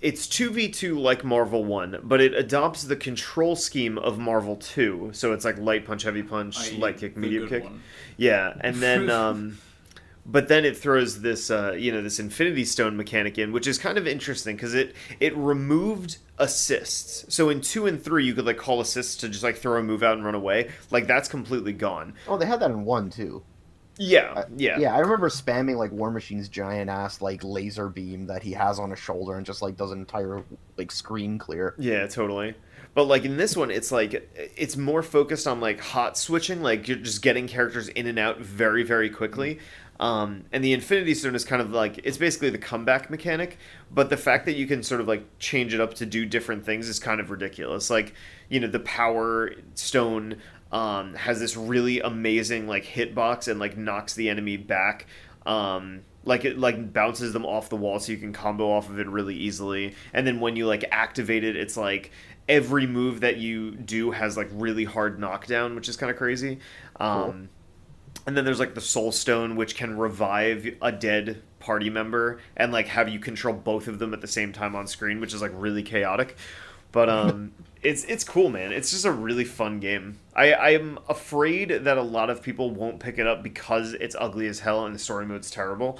it's 0.00 0.26
two 0.28 0.50
v 0.50 0.68
two 0.68 0.98
like 0.98 1.24
Marvel 1.24 1.64
one, 1.64 1.98
but 2.04 2.20
it 2.20 2.32
adopts 2.34 2.84
the 2.84 2.94
control 2.96 3.56
scheme 3.56 3.98
of 3.98 4.18
Marvel 4.18 4.54
two. 4.56 5.10
So 5.12 5.32
it's 5.32 5.44
like 5.44 5.58
light 5.58 5.84
punch, 5.84 6.04
heavy 6.04 6.22
punch, 6.22 6.56
i.e. 6.72 6.78
light 6.78 6.98
kick, 6.98 7.16
medium 7.16 7.48
kick. 7.48 7.64
one. 7.64 7.82
Yeah, 8.16 8.54
and 8.60 8.76
then 8.76 9.10
um 9.22 9.58
but 10.28 10.46
then 10.48 10.64
it 10.64 10.76
throws 10.76 11.20
this 11.22 11.50
uh 11.50 11.72
you 11.72 11.90
know 11.90 12.02
this 12.02 12.20
infinity 12.20 12.64
stone 12.64 12.96
mechanic 12.96 13.38
in, 13.38 13.50
which 13.50 13.66
is 13.66 13.78
kind 13.78 13.98
of 13.98 14.06
interesting 14.06 14.56
cuz 14.56 14.74
it 14.74 14.94
it 15.18 15.36
removed 15.36 16.18
assists. 16.38 17.24
So 17.34 17.48
in 17.48 17.60
2 17.60 17.86
and 17.86 18.00
3 18.02 18.24
you 18.24 18.34
could 18.34 18.46
like 18.46 18.58
call 18.58 18.80
assists 18.80 19.16
to 19.16 19.28
just 19.28 19.42
like 19.42 19.56
throw 19.56 19.78
a 19.80 19.82
move 19.82 20.02
out 20.02 20.16
and 20.16 20.24
run 20.24 20.34
away. 20.36 20.70
Like 20.90 21.06
that's 21.06 21.28
completely 21.28 21.72
gone. 21.72 22.14
Oh, 22.28 22.36
they 22.38 22.46
had 22.46 22.60
that 22.60 22.70
in 22.70 22.84
one 22.84 23.10
too. 23.10 23.42
Yeah, 24.00 24.32
I- 24.36 24.44
yeah. 24.56 24.78
Yeah, 24.78 24.94
I 24.94 25.00
remember 25.00 25.28
spamming 25.28 25.76
like 25.76 25.90
War 25.90 26.10
Machine's 26.12 26.48
giant 26.48 26.88
ass 26.88 27.20
like 27.20 27.42
laser 27.42 27.88
beam 27.88 28.26
that 28.28 28.44
he 28.44 28.52
has 28.52 28.78
on 28.78 28.90
his 28.90 28.98
shoulder 29.00 29.34
and 29.36 29.44
just 29.44 29.60
like 29.62 29.76
does 29.76 29.90
an 29.90 29.98
entire 29.98 30.44
like 30.76 30.92
screen 30.92 31.36
clear. 31.38 31.74
Yeah, 31.78 32.06
totally. 32.06 32.54
But 32.94 33.04
like 33.04 33.24
in 33.24 33.36
this 33.36 33.56
one, 33.56 33.70
it's 33.72 33.90
like 33.90 34.30
it's 34.56 34.76
more 34.76 35.02
focused 35.02 35.46
on 35.48 35.60
like 35.60 35.80
hot 35.80 36.16
switching, 36.16 36.62
like 36.62 36.86
you're 36.86 36.96
just 36.96 37.22
getting 37.22 37.48
characters 37.48 37.88
in 37.88 38.06
and 38.06 38.18
out 38.18 38.38
very, 38.40 38.82
very 38.84 39.10
quickly. 39.10 39.58
Um, 40.00 40.44
and 40.52 40.62
the 40.62 40.72
Infinity 40.72 41.14
Stone 41.14 41.34
is 41.34 41.44
kind 41.44 41.60
of 41.60 41.72
like 41.72 41.98
it's 42.04 42.18
basically 42.18 42.50
the 42.50 42.58
comeback 42.58 43.10
mechanic, 43.10 43.58
but 43.90 44.10
the 44.10 44.16
fact 44.16 44.46
that 44.46 44.54
you 44.54 44.66
can 44.66 44.82
sort 44.82 45.00
of 45.00 45.08
like 45.08 45.24
change 45.38 45.74
it 45.74 45.80
up 45.80 45.94
to 45.94 46.06
do 46.06 46.24
different 46.24 46.64
things 46.64 46.88
is 46.88 46.98
kind 46.98 47.20
of 47.20 47.30
ridiculous. 47.30 47.90
Like 47.90 48.14
you 48.48 48.60
know, 48.60 48.68
the 48.68 48.80
Power 48.80 49.52
Stone 49.74 50.36
um, 50.70 51.14
has 51.14 51.40
this 51.40 51.56
really 51.56 52.00
amazing 52.00 52.68
like 52.68 52.84
hitbox 52.84 53.48
and 53.48 53.58
like 53.58 53.76
knocks 53.76 54.14
the 54.14 54.28
enemy 54.28 54.56
back. 54.56 55.06
Um, 55.46 56.02
like 56.24 56.44
it 56.44 56.58
like 56.58 56.92
bounces 56.92 57.32
them 57.32 57.46
off 57.46 57.70
the 57.70 57.76
wall 57.76 57.98
so 57.98 58.12
you 58.12 58.18
can 58.18 58.32
combo 58.32 58.70
off 58.70 58.90
of 58.90 58.98
it 58.98 59.06
really 59.08 59.34
easily 59.34 59.94
and 60.12 60.26
then 60.26 60.40
when 60.40 60.56
you 60.56 60.66
like 60.66 60.84
activate 60.90 61.42
it 61.42 61.56
it's 61.56 61.76
like 61.76 62.10
every 62.48 62.86
move 62.86 63.20
that 63.20 63.38
you 63.38 63.70
do 63.70 64.10
has 64.10 64.36
like 64.36 64.48
really 64.52 64.84
hard 64.84 65.18
knockdown 65.18 65.74
which 65.74 65.88
is 65.88 65.96
kind 65.96 66.10
of 66.10 66.18
crazy 66.18 66.58
um 67.00 67.48
and 68.28 68.36
then 68.36 68.44
there's 68.44 68.60
like 68.60 68.74
the 68.74 68.80
soul 68.82 69.10
stone 69.10 69.56
which 69.56 69.74
can 69.74 69.96
revive 69.96 70.76
a 70.82 70.92
dead 70.92 71.40
party 71.60 71.88
member 71.88 72.38
and 72.58 72.74
like 72.74 72.86
have 72.88 73.08
you 73.08 73.18
control 73.18 73.54
both 73.54 73.88
of 73.88 73.98
them 73.98 74.12
at 74.12 74.20
the 74.20 74.26
same 74.26 74.52
time 74.52 74.76
on 74.76 74.86
screen 74.86 75.18
which 75.18 75.32
is 75.32 75.40
like 75.40 75.50
really 75.54 75.82
chaotic. 75.82 76.36
But 76.92 77.08
um 77.08 77.52
it's 77.82 78.04
it's 78.04 78.24
cool 78.24 78.50
man. 78.50 78.70
It's 78.70 78.90
just 78.90 79.06
a 79.06 79.10
really 79.10 79.44
fun 79.44 79.80
game. 79.80 80.18
I 80.36 80.52
i'm 80.52 80.98
afraid 81.08 81.70
that 81.70 81.96
a 81.96 82.02
lot 82.02 82.28
of 82.28 82.42
people 82.42 82.70
won't 82.70 83.00
pick 83.00 83.16
it 83.16 83.26
up 83.26 83.42
because 83.42 83.94
it's 83.94 84.14
ugly 84.20 84.46
as 84.46 84.60
hell 84.60 84.84
and 84.84 84.94
the 84.94 84.98
story 84.98 85.24
mode's 85.24 85.50
terrible. 85.50 85.98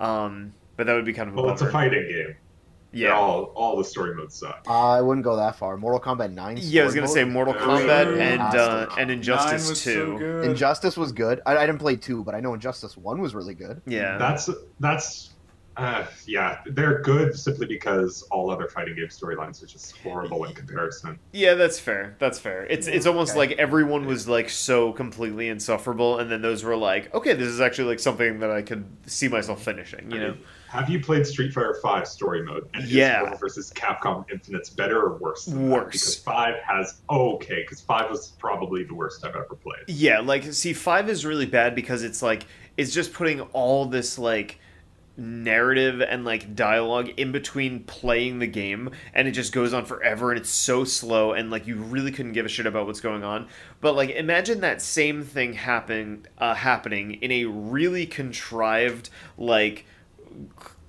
Um 0.00 0.54
but 0.76 0.88
that 0.88 0.94
would 0.94 1.04
be 1.04 1.12
kind 1.12 1.28
of 1.28 1.36
a 1.36 1.40
Well, 1.40 1.52
it's 1.52 1.62
a 1.62 1.70
fighting 1.70 2.08
game. 2.08 2.34
Yeah 2.92 3.12
All 3.12 3.44
all 3.54 3.76
the 3.76 3.84
story 3.84 4.14
modes 4.14 4.34
suck. 4.34 4.64
I 4.68 5.00
wouldn't 5.00 5.24
go 5.24 5.36
that 5.36 5.56
far. 5.56 5.76
Mortal 5.76 6.00
Kombat 6.00 6.32
9. 6.32 6.58
yeah 6.62 6.82
i 6.82 6.84
was 6.84 6.94
gonna 6.94 7.06
say 7.08 7.24
mortal 7.24 7.54
kombat 7.54 8.16
yeah. 8.16 8.22
and 8.24 8.40
uh 8.42 8.50
Fantastic. 8.50 8.98
and 8.98 9.08
Nine 9.08 9.10
injustice 9.18 9.68
was 9.68 9.84
2 9.84 9.92
so 9.94 10.18
good. 10.18 10.44
Injustice 10.46 10.96
was 10.96 11.12
good. 11.12 11.40
I, 11.46 11.56
I 11.56 11.66
didn't 11.66 11.78
play 11.80 11.96
2, 11.96 12.24
but 12.24 12.34
I 12.34 12.40
know 12.40 12.54
Injustice 12.54 12.96
1 12.96 13.20
was 13.20 13.34
really 13.34 13.54
good. 13.54 13.80
yeah 13.86 14.18
That's 14.18 14.50
that's 14.80 15.30
uh, 15.76 16.04
yeah, 16.26 16.58
they're 16.66 17.00
good 17.00 17.34
simply 17.38 17.64
because 17.64 18.22
all 18.30 18.50
other 18.50 18.66
fighting 18.68 18.96
game 18.96 19.06
storylines 19.06 19.62
are 19.62 19.66
just 19.66 19.96
horrible 19.98 20.44
in 20.44 20.52
comparison. 20.52 21.18
Yeah, 21.32 21.54
that's 21.54 21.78
fair. 21.78 22.16
That's 22.18 22.38
fair. 22.38 22.66
It's 22.66 22.86
it's 22.86 23.06
almost 23.06 23.30
Okay. 23.30 23.38
like 23.38 23.52
everyone 23.52 24.04
was 24.04 24.28
like 24.28 24.50
so 24.50 24.92
completely 24.92 25.48
insufferable, 25.48 26.18
and 26.18 26.30
then 26.30 26.42
those 26.42 26.64
were 26.64 26.76
like, 26.76 27.14
okay, 27.14 27.32
this 27.32 27.46
is 27.46 27.60
actually 27.62 27.88
like 27.88 28.00
something 28.00 28.40
that 28.40 28.50
I 28.50 28.60
could 28.62 28.84
see 29.06 29.28
myself 29.28 29.62
finishing. 29.62 30.10
You 30.10 30.18
know? 30.18 30.36
Have 30.70 30.88
you 30.88 31.00
played 31.00 31.26
Street 31.26 31.52
Fighter 31.52 31.76
Five 31.82 32.06
story 32.06 32.44
mode? 32.44 32.68
And 32.74 32.84
Yeah. 32.84 33.22
Marvel 33.22 33.38
versus 33.38 33.72
Capcom 33.72 34.24
Infinite's 34.30 34.70
better 34.70 35.02
or 35.02 35.16
worse? 35.16 35.46
Than 35.46 35.68
that? 35.68 35.74
Worse. 35.74 35.92
Because 35.92 36.16
Five 36.16 36.54
has 36.60 37.00
okay, 37.10 37.62
because 37.62 37.80
Five 37.80 38.08
was 38.08 38.28
probably 38.38 38.84
the 38.84 38.94
worst 38.94 39.24
I've 39.24 39.34
ever 39.34 39.56
played. 39.56 39.82
Yeah, 39.88 40.20
like 40.20 40.44
see, 40.52 40.72
five 40.72 41.08
is 41.08 41.26
really 41.26 41.46
bad 41.46 41.74
because 41.74 42.04
it's 42.04 42.22
like 42.22 42.46
it's 42.76 42.94
just 42.94 43.12
putting 43.12 43.40
all 43.40 43.86
this 43.86 44.16
like 44.16 44.60
narrative 45.16 46.00
and 46.00 46.24
like 46.24 46.54
dialogue 46.54 47.08
in 47.16 47.32
between 47.32 47.82
playing 47.84 48.38
the 48.38 48.46
game 48.46 48.90
and 49.12 49.26
it 49.26 49.32
just 49.32 49.52
goes 49.52 49.74
on 49.74 49.84
forever 49.84 50.30
and 50.30 50.40
it's 50.40 50.48
so 50.48 50.84
slow 50.84 51.32
and 51.32 51.50
like 51.50 51.66
you 51.66 51.76
really 51.76 52.12
couldn't 52.12 52.32
give 52.32 52.46
a 52.46 52.48
shit 52.48 52.64
about 52.64 52.86
what's 52.86 53.00
going 53.00 53.22
on 53.22 53.46
but 53.82 53.94
like 53.94 54.08
imagine 54.10 54.60
that 54.60 54.80
same 54.80 55.22
thing 55.22 55.52
happen 55.52 56.26
uh, 56.38 56.54
happening 56.54 57.14
in 57.14 57.30
a 57.30 57.44
really 57.44 58.06
contrived 58.06 59.10
like 59.36 59.84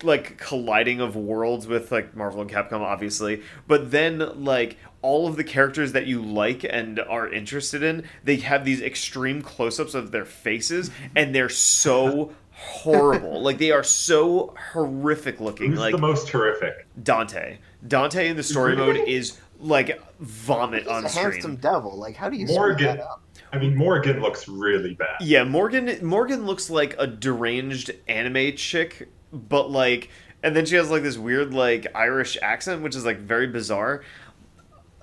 like 0.03 0.37
colliding 0.37 0.99
of 0.99 1.15
worlds 1.15 1.67
with 1.67 1.91
like 1.91 2.15
Marvel 2.15 2.41
and 2.41 2.49
Capcom 2.49 2.81
obviously 2.81 3.43
but 3.67 3.91
then 3.91 4.43
like 4.43 4.77
all 5.03 5.27
of 5.27 5.35
the 5.35 5.43
characters 5.43 5.91
that 5.91 6.07
you 6.07 6.21
like 6.21 6.63
and 6.63 6.99
are 6.99 7.31
interested 7.31 7.83
in 7.83 8.03
they 8.23 8.37
have 8.37 8.65
these 8.65 8.81
extreme 8.81 9.41
close-ups 9.41 9.93
of 9.93 10.11
their 10.11 10.25
faces 10.25 10.89
and 11.15 11.35
they're 11.35 11.49
so 11.49 12.31
horrible. 12.61 13.41
like 13.41 13.57
they 13.57 13.71
are 13.71 13.83
so 13.83 14.53
horrific 14.71 15.39
looking. 15.39 15.71
Who's 15.71 15.79
like 15.79 15.93
the 15.93 16.01
most 16.01 16.29
horrific? 16.29 16.85
Dante. 17.01 17.57
Dante 17.87 18.27
in 18.27 18.37
the 18.37 18.43
story 18.43 18.75
mode 18.75 18.97
is 19.07 19.39
like 19.59 20.01
vomit 20.19 20.83
He's 20.83 20.91
on 20.91 21.05
a 21.05 21.09
handsome 21.09 21.55
devil. 21.57 21.97
Like, 21.97 22.15
how 22.15 22.29
do 22.29 22.37
you 22.37 22.47
screw 22.47 22.57
Morrigan. 22.57 22.97
that 22.97 22.99
up? 22.99 23.23
I 23.53 23.57
mean, 23.57 23.75
Morrigan 23.75 24.21
looks 24.21 24.47
really 24.47 24.93
bad. 24.93 25.17
Yeah, 25.21 25.43
Morrigan 25.43 26.05
Morrigan 26.05 26.45
looks 26.45 26.69
like 26.69 26.95
a 26.97 27.07
deranged 27.07 27.91
anime 28.07 28.55
chick, 28.55 29.09
but 29.31 29.69
like 29.69 30.09
and 30.43 30.55
then 30.55 30.65
she 30.65 30.75
has 30.75 30.89
like 30.89 31.03
this 31.03 31.17
weird 31.17 31.53
like 31.53 31.87
Irish 31.95 32.37
accent 32.41 32.81
which 32.81 32.95
is 32.95 33.05
like 33.05 33.19
very 33.19 33.47
bizarre. 33.47 34.03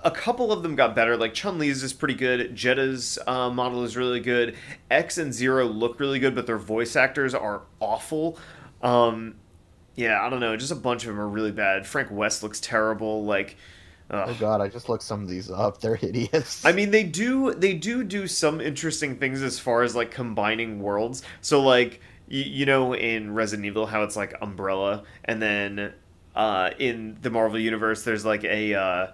A 0.01 0.11
couple 0.11 0.53
of 0.53 0.63
them 0.63 0.75
got 0.75 0.95
better. 0.95 1.17
Like 1.17 1.33
Chun 1.33 1.59
Li's 1.59 1.83
is 1.83 1.91
pretty 1.91 2.13
good. 2.13 2.55
Jedah's 2.55 3.19
uh, 3.27 3.49
model 3.49 3.83
is 3.83 3.97
really 3.97 4.21
good. 4.21 4.55
X 4.89 5.17
and 5.17 5.33
Zero 5.33 5.65
look 5.65 5.99
really 5.99 6.19
good, 6.19 6.35
but 6.35 6.47
their 6.47 6.57
voice 6.57 6.95
actors 6.95 7.33
are 7.33 7.63
awful. 7.81 8.39
Um, 8.81 9.35
yeah, 9.95 10.25
I 10.25 10.29
don't 10.29 10.39
know. 10.39 10.55
Just 10.55 10.71
a 10.71 10.75
bunch 10.75 11.03
of 11.03 11.09
them 11.09 11.19
are 11.19 11.27
really 11.27 11.51
bad. 11.51 11.85
Frank 11.85 12.09
West 12.09 12.41
looks 12.43 12.61
terrible. 12.61 13.25
Like, 13.25 13.57
ugh. 14.09 14.29
Oh 14.29 14.33
god, 14.39 14.61
I 14.61 14.69
just 14.69 14.87
looked 14.87 15.03
some 15.03 15.21
of 15.21 15.27
these 15.27 15.51
up. 15.51 15.81
They're 15.81 15.97
hideous. 15.97 16.63
I 16.63 16.71
mean, 16.71 16.91
they 16.91 17.03
do 17.03 17.53
they 17.53 17.73
do 17.73 18.05
do 18.05 18.25
some 18.25 18.61
interesting 18.61 19.17
things 19.17 19.41
as 19.41 19.59
far 19.59 19.83
as 19.83 19.97
like 19.97 20.11
combining 20.11 20.81
worlds. 20.81 21.23
So 21.41 21.61
like 21.61 21.99
you, 22.29 22.43
you 22.43 22.65
know 22.65 22.93
in 22.95 23.33
Resident 23.33 23.65
Evil 23.65 23.85
how 23.87 24.03
it's 24.03 24.15
like 24.15 24.33
Umbrella, 24.41 25.03
and 25.25 25.41
then 25.41 25.93
uh, 26.35 26.69
in 26.79 27.17
the 27.21 27.29
Marvel 27.29 27.59
universe 27.59 28.03
there's 28.03 28.23
like 28.25 28.43
a 28.43 28.73
uh, 28.75 29.07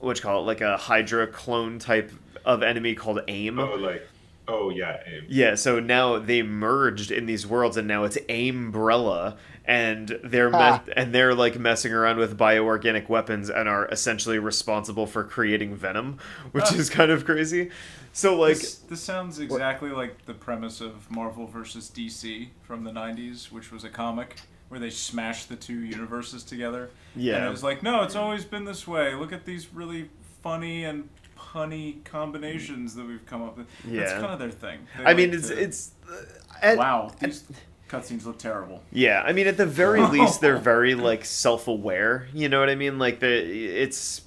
what 0.00 0.16
you 0.18 0.22
call 0.22 0.42
it 0.42 0.46
like 0.46 0.60
a 0.60 0.76
Hydra 0.76 1.26
clone 1.28 1.78
type 1.78 2.10
of 2.44 2.62
enemy 2.62 2.94
called 2.94 3.20
AIM. 3.28 3.58
Oh, 3.58 3.74
like, 3.76 4.06
oh 4.48 4.68
yeah, 4.70 4.98
aim. 5.06 5.24
Yeah, 5.28 5.54
so 5.54 5.80
now 5.80 6.18
they 6.18 6.42
merged 6.42 7.10
in 7.10 7.26
these 7.26 7.46
worlds, 7.46 7.76
and 7.78 7.88
now 7.88 8.04
it's 8.04 8.18
Aimbrella, 8.28 9.36
and 9.64 10.18
they're 10.22 10.50
me- 10.50 10.92
and 10.96 11.14
they're 11.14 11.34
like 11.34 11.58
messing 11.58 11.92
around 11.92 12.18
with 12.18 12.36
bioorganic 12.36 13.08
weapons 13.08 13.48
and 13.48 13.68
are 13.68 13.86
essentially 13.88 14.38
responsible 14.38 15.06
for 15.06 15.24
creating 15.24 15.74
venom, 15.74 16.18
which 16.52 16.64
Ah. 16.66 16.74
is 16.74 16.90
kind 16.90 17.10
of 17.10 17.24
crazy. 17.24 17.70
So 18.16 18.36
like, 18.38 18.56
this, 18.58 18.76
this 18.76 19.00
sounds 19.02 19.40
exactly 19.40 19.90
like 19.90 20.24
the 20.24 20.34
premise 20.34 20.80
of 20.80 21.10
Marvel 21.10 21.46
versus 21.46 21.90
DC 21.94 22.48
from 22.62 22.84
the 22.84 22.92
90s, 22.92 23.50
which 23.50 23.72
was 23.72 23.82
a 23.84 23.88
comic 23.90 24.36
where 24.68 24.78
they 24.80 24.88
smashed 24.90 25.48
the 25.48 25.56
two 25.56 25.80
universes 25.80 26.44
together. 26.44 26.90
Yeah, 27.16 27.36
And 27.36 27.44
it 27.46 27.50
was 27.50 27.62
like, 27.64 27.82
no, 27.82 28.02
it's 28.04 28.14
always 28.16 28.44
been 28.44 28.64
this 28.64 28.86
way. 28.86 29.14
Look 29.14 29.32
at 29.32 29.44
these 29.44 29.74
really 29.74 30.08
funny 30.42 30.84
and 30.84 31.08
punny 31.36 32.02
combinations 32.04 32.94
that 32.94 33.04
we've 33.06 33.26
come 33.26 33.42
up 33.42 33.56
with. 33.58 33.66
Yeah, 33.88 34.00
That's 34.00 34.12
kind 34.14 34.26
of 34.32 34.38
their 34.38 34.50
thing. 34.50 34.78
They 34.96 35.04
I 35.04 35.14
mean 35.14 35.34
it's 35.34 35.48
to- 35.48 35.60
it's 35.60 35.90
uh, 36.08 36.22
at, 36.62 36.78
wow, 36.78 37.10
these 37.20 37.44
cutscenes 37.88 38.24
look 38.26 38.38
terrible. 38.38 38.80
Yeah, 38.92 39.22
I 39.26 39.32
mean, 39.32 39.46
at 39.48 39.56
the 39.56 39.66
very 39.66 40.00
least, 40.06 40.40
they're 40.40 40.56
very 40.58 40.94
like 40.94 41.24
self-aware. 41.24 42.28
You 42.32 42.48
know 42.48 42.60
what 42.60 42.70
I 42.70 42.74
mean? 42.76 42.98
Like 42.98 43.18
the 43.20 43.28
it's 43.28 44.20
Like- 44.20 44.23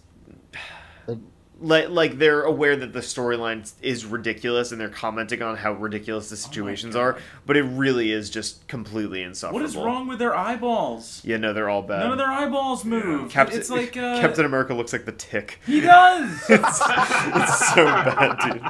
like 1.60 1.90
like 1.90 2.18
they're 2.18 2.44
aware 2.44 2.76
that 2.76 2.94
the 2.94 3.00
storyline 3.00 3.72
is 3.82 4.06
ridiculous, 4.06 4.72
and 4.72 4.80
they're 4.80 4.90
commenting 4.90 5.42
on 5.42 5.58
how 5.58 5.74
ridiculous 5.74 6.30
the 6.30 6.38
situations 6.38 6.94
God. 6.96 7.02
are. 7.02 7.18
But 7.46 7.58
it 7.58 7.64
really 7.64 8.12
is 8.12 8.30
just 8.30 8.68
completely 8.68 9.22
insufferable. 9.24 9.60
What 9.62 9.66
is 9.70 9.76
wrong 9.76 10.08
with 10.08 10.20
their 10.20 10.36
eyeballs? 10.36 11.22
Yeah, 11.24 11.38
no, 11.38 11.54
they're 11.54 11.70
all 11.70 11.82
bad. 11.82 12.00
None 12.00 12.12
of 12.12 12.18
their 12.18 12.28
eyeballs 12.28 12.86
move. 12.86 13.32
Captain, 13.32 13.60
it's 13.60 13.70
like 13.70 13.96
uh, 13.98 14.20
Captain 14.20 14.46
America 14.46 14.74
looks 14.74 14.94
like 14.94 15.06
the 15.06 15.12
Tick. 15.12 15.60
He 15.66 15.82
does. 15.82 16.44
It's, 16.50 16.82
it's 16.82 17.70
so 17.74 17.86
bad, 17.86 18.40
dude. 18.40 18.64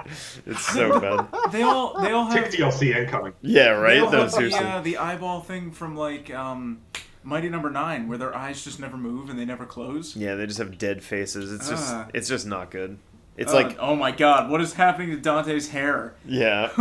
It's 0.46 0.66
so 0.66 1.00
bad. 1.00 1.52
they 1.52 1.62
all 1.64 2.00
they 2.02 2.12
all 2.12 2.26
have 2.26 2.50
Tick 2.50 2.60
have 2.60 2.74
DLC 2.74 2.96
incoming. 2.96 3.34
Yeah, 3.42 3.74
They 3.76 3.80
right. 3.82 4.00
all 4.00 4.12
No, 4.12 4.22
have 4.24 4.32
the, 4.36 4.56
uh, 4.56 4.82
the 4.82 4.98
eyeball 4.98 5.42
thing 5.42 5.72
from 5.72 5.96
like 5.96 6.34
um, 6.34 6.80
Mighty 7.28 7.50
Number 7.50 7.70
Nine, 7.70 8.08
where 8.08 8.18
their 8.18 8.34
eyes 8.34 8.64
just 8.64 8.80
never 8.80 8.96
move 8.96 9.30
and 9.30 9.38
they 9.38 9.44
never 9.44 9.66
close. 9.66 10.16
Yeah, 10.16 10.36
they 10.36 10.46
just 10.46 10.60
have 10.60 10.78
dead 10.78 11.04
faces. 11.04 11.52
It's 11.52 11.68
just, 11.70 11.94
Ah. 11.94 12.08
it's 12.14 12.30
just 12.30 12.48
not 12.48 12.72
good. 12.72 12.98
It's 13.36 13.52
Uh, 13.52 13.56
like, 13.56 13.78
oh 13.80 13.96
my 13.98 14.12
god, 14.12 14.50
what 14.50 14.62
is 14.62 14.74
happening 14.74 15.10
to 15.12 15.18
Dante's 15.18 15.70
hair? 15.70 16.14
yeah, 16.26 16.70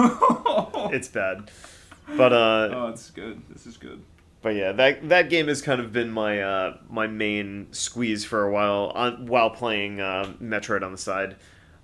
it's 0.92 1.08
bad. 1.08 1.50
But 2.16 2.32
uh, 2.32 2.68
oh, 2.72 2.86
it's 2.92 3.10
good. 3.10 3.42
This 3.50 3.66
is 3.66 3.76
good. 3.76 4.00
But 4.40 4.50
yeah, 4.54 4.70
that 4.72 5.08
that 5.08 5.28
game 5.30 5.48
has 5.48 5.60
kind 5.60 5.80
of 5.80 5.92
been 5.92 6.10
my 6.12 6.40
uh, 6.40 6.76
my 6.88 7.08
main 7.08 7.66
squeeze 7.72 8.24
for 8.24 8.44
a 8.44 8.50
while 8.52 8.92
on, 8.94 9.26
while 9.26 9.50
playing 9.50 10.00
uh, 10.00 10.32
Metroid 10.40 10.82
on 10.84 10.92
the 10.92 10.98
side, 10.98 11.34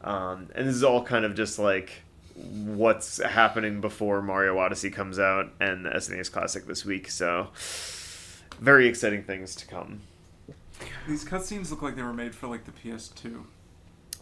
um, 0.03 0.48
and 0.55 0.68
this 0.68 0.77
is 0.77 0.85
all 0.85 1.03
kind 1.03 1.25
of 1.25 1.35
just 1.35 1.59
like 1.59 2.03
what's 2.37 3.20
happening 3.20 3.81
before 3.81 4.22
Mario 4.22 4.57
Odyssey 4.59 4.90
comes 4.90 5.18
out 5.18 5.51
and 5.61 5.85
the 5.85 5.90
SNES 5.90 6.31
Classic 6.31 6.64
this 6.66 6.85
week. 6.85 7.11
So 7.11 7.48
very 8.61 8.87
exciting 8.87 9.23
things 9.25 9.55
to 9.57 9.67
come. 9.67 10.01
These 11.09 11.25
cutscenes 11.25 11.71
look 11.71 11.83
like 11.83 11.97
they 11.97 12.03
were 12.03 12.12
made 12.12 12.35
for 12.35 12.47
like 12.49 12.65
the 12.65 12.73
PS2. 12.73 13.45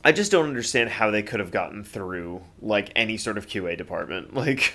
I 0.05 0.13
just 0.13 0.33
don't 0.33 0.47
understand 0.47 0.89
how 0.91 1.11
they 1.11 1.23
could 1.23 1.41
have 1.41 1.51
gotten 1.51 1.85
through 1.85 2.43
like 2.61 2.91
any 2.97 3.17
sort 3.17 3.37
of 3.39 3.47
QA 3.47 3.77
department. 3.77 4.35
Like, 4.41 4.75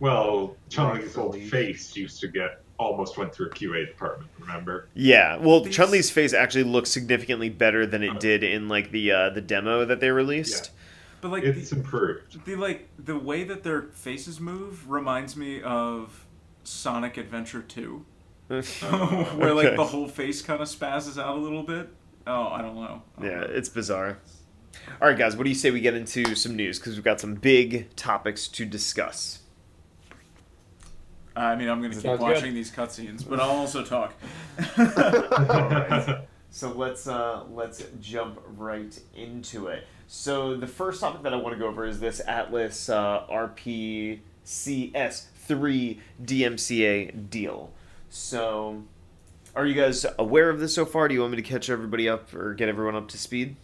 Well, 0.00 0.56
Chun 0.68 0.96
Li's 0.98 1.16
old 1.16 1.36
face 1.38 1.96
used 1.96 2.20
to 2.20 2.28
get 2.28 2.62
almost 2.78 3.16
went 3.18 3.34
through 3.34 3.46
a 3.46 3.50
QA 3.50 3.86
department. 3.88 4.30
Remember? 4.38 4.88
yeah, 4.94 5.36
well, 5.36 5.60
These- 5.60 5.74
Chun 5.74 5.90
Li's 5.90 6.10
face 6.10 6.32
actually 6.32 6.64
looks 6.64 6.90
significantly 6.90 7.48
better 7.48 7.86
than 7.86 8.02
it 8.02 8.20
did 8.20 8.42
in 8.44 8.68
like 8.68 8.90
the 8.92 9.10
uh, 9.12 9.30
the 9.30 9.40
demo 9.40 9.84
that 9.84 10.00
they 10.00 10.10
released. 10.10 10.70
But 11.20 11.32
like 11.32 11.42
It's 11.42 11.70
the, 11.70 11.76
improved. 11.76 12.44
the 12.44 12.54
like 12.54 12.88
the 12.98 13.18
way 13.18 13.42
that 13.44 13.62
their 13.64 13.82
faces 13.82 14.38
move 14.38 14.88
reminds 14.88 15.34
me 15.34 15.60
of 15.62 16.26
Sonic 16.62 17.16
Adventure 17.16 17.62
2. 17.62 18.04
where 19.36 19.54
like 19.54 19.66
Okay. 19.66 19.76
the 19.76 19.84
whole 19.84 20.08
face 20.08 20.42
kind 20.42 20.60
of 20.60 20.68
spazzes 20.68 21.20
out 21.20 21.36
a 21.36 21.40
little 21.40 21.62
bit. 21.62 21.88
Oh, 22.26 22.48
I 22.48 22.62
don't 22.62 22.74
know. 22.76 23.02
I 23.18 23.22
don't 23.22 23.30
Yeah, 23.30 23.40
know. 23.40 23.46
it's 23.50 23.68
bizarre. 23.68 24.18
All 25.00 25.08
right, 25.08 25.18
guys, 25.18 25.36
what 25.36 25.44
do 25.44 25.50
you 25.50 25.56
say 25.56 25.70
we 25.70 25.80
get 25.80 25.94
into 25.94 26.34
some 26.34 26.56
news? 26.56 26.78
Because 26.78 26.94
we've 26.94 27.04
got 27.04 27.20
some 27.20 27.34
big 27.34 27.94
topics 27.96 28.48
to 28.48 28.64
discuss. 28.64 29.40
I 31.36 31.54
mean, 31.56 31.68
I'm 31.68 31.80
gonna 31.82 31.92
keep 31.94 32.02
Sounds 32.02 32.20
watching 32.20 32.46
good. 32.46 32.54
these 32.54 32.70
cutscenes, 32.72 33.28
but 33.28 33.38
I'll 33.38 33.50
also 33.50 33.84
talk. 33.84 34.14
So 36.50 36.72
let's 36.72 37.06
uh, 37.06 37.44
let's 37.52 37.84
jump 38.00 38.40
right 38.56 38.98
into 39.14 39.66
it. 39.66 39.84
So 40.06 40.56
the 40.56 40.66
first 40.66 40.98
topic 40.98 41.22
that 41.22 41.34
I 41.34 41.36
want 41.36 41.52
to 41.54 41.58
go 41.58 41.66
over 41.68 41.84
is 41.84 42.00
this 42.00 42.22
Atlus 42.26 42.88
uh, 42.88 43.26
RPCS3 43.30 44.18
DMCA 46.24 47.28
deal. 47.30 47.70
So, 48.10 48.82
are 49.54 49.66
you 49.66 49.74
guys 49.74 50.04
aware 50.18 50.50
of 50.50 50.60
this 50.60 50.74
so 50.74 50.84
far? 50.86 51.08
Do 51.08 51.14
you 51.14 51.20
want 51.20 51.32
me 51.32 51.36
to 51.36 51.42
catch 51.42 51.68
everybody 51.70 52.08
up 52.08 52.32
or 52.34 52.54
get 52.54 52.68
everyone 52.68 52.96
up 52.96 53.08
to 53.08 53.18
speed? 53.18 53.56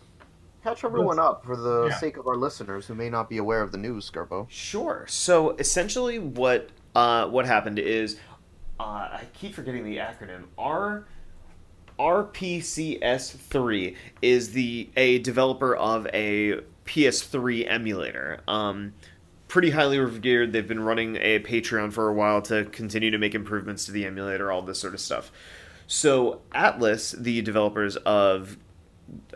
Catch 0.63 0.85
everyone 0.85 1.19
up 1.19 1.45
for 1.45 1.57
the 1.57 1.89
Yeah. 1.91 1.99
sake 1.99 2.17
of 2.17 2.27
our 2.27 2.37
listeners 2.37 2.87
who 2.87 2.95
may 2.95 3.11
not 3.11 3.29
be 3.29 3.37
aware 3.39 3.61
of 3.61 3.71
the 3.73 3.79
news, 3.79 4.11
Scarpo. 4.11 4.47
Sure. 4.49 5.05
So 5.09 5.51
essentially, 5.57 6.19
what 6.19 6.71
uh, 6.95 7.27
what 7.29 7.45
happened 7.45 7.79
is, 7.81 8.19
uh, 8.79 8.83
I 8.85 9.25
keep 9.35 9.53
forgetting 9.55 9.85
the 9.85 9.97
acronym. 9.99 10.45
R 10.57 11.05
RPCS3 11.99 13.97
is 14.23 14.53
the 14.53 14.89
a 14.97 15.19
developer 15.21 15.75
of 15.77 16.07
a 16.15 16.61
PS3 16.87 17.67
emulator. 17.69 18.41
Um, 18.49 18.95
pretty 19.49 19.71
highly 19.71 19.99
revered. 19.99 20.53
They've 20.53 20.67
been 20.67 20.81
running 20.81 21.17
a 21.17 21.41
Patreon 21.41 21.93
for 21.93 22.09
a 22.09 22.13
while 22.13 22.43
to 22.43 22.65
continue 22.67 23.11
to 23.11 23.19
make 23.19 23.35
improvements 23.35 23.87
to 23.87 23.93
the 23.93 24.05
emulator, 24.05 24.51
all 24.51 24.63
this 24.63 24.81
sort 24.81 24.95
of 24.95 25.01
stuff. 25.01 25.31
So 25.87 26.41
Atlus, 26.55 27.17
the 27.21 27.43
developers 27.43 27.97
of 27.97 28.57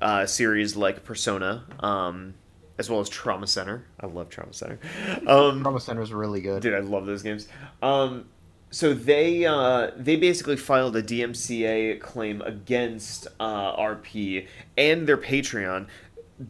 uh, 0.00 0.26
series 0.26 0.76
like 0.76 1.04
Persona, 1.04 1.64
um, 1.80 2.34
as 2.78 2.88
well 2.88 3.00
as 3.00 3.08
Trauma 3.08 3.46
Center. 3.46 3.84
I 4.00 4.06
love 4.06 4.28
Trauma 4.30 4.52
Center. 4.52 4.78
Um, 5.26 5.62
Trauma 5.62 5.78
is 5.78 6.12
really 6.12 6.40
good. 6.40 6.62
Dude, 6.62 6.74
I 6.74 6.80
love 6.80 7.06
those 7.06 7.22
games. 7.22 7.48
Um, 7.82 8.26
so 8.70 8.92
they 8.92 9.46
uh, 9.46 9.90
they 9.96 10.16
basically 10.16 10.56
filed 10.56 10.94
a 10.96 11.02
DMCA 11.02 12.00
claim 12.00 12.42
against 12.42 13.26
uh, 13.40 13.76
RP 13.76 14.46
and 14.76 15.06
their 15.06 15.16
Patreon, 15.16 15.86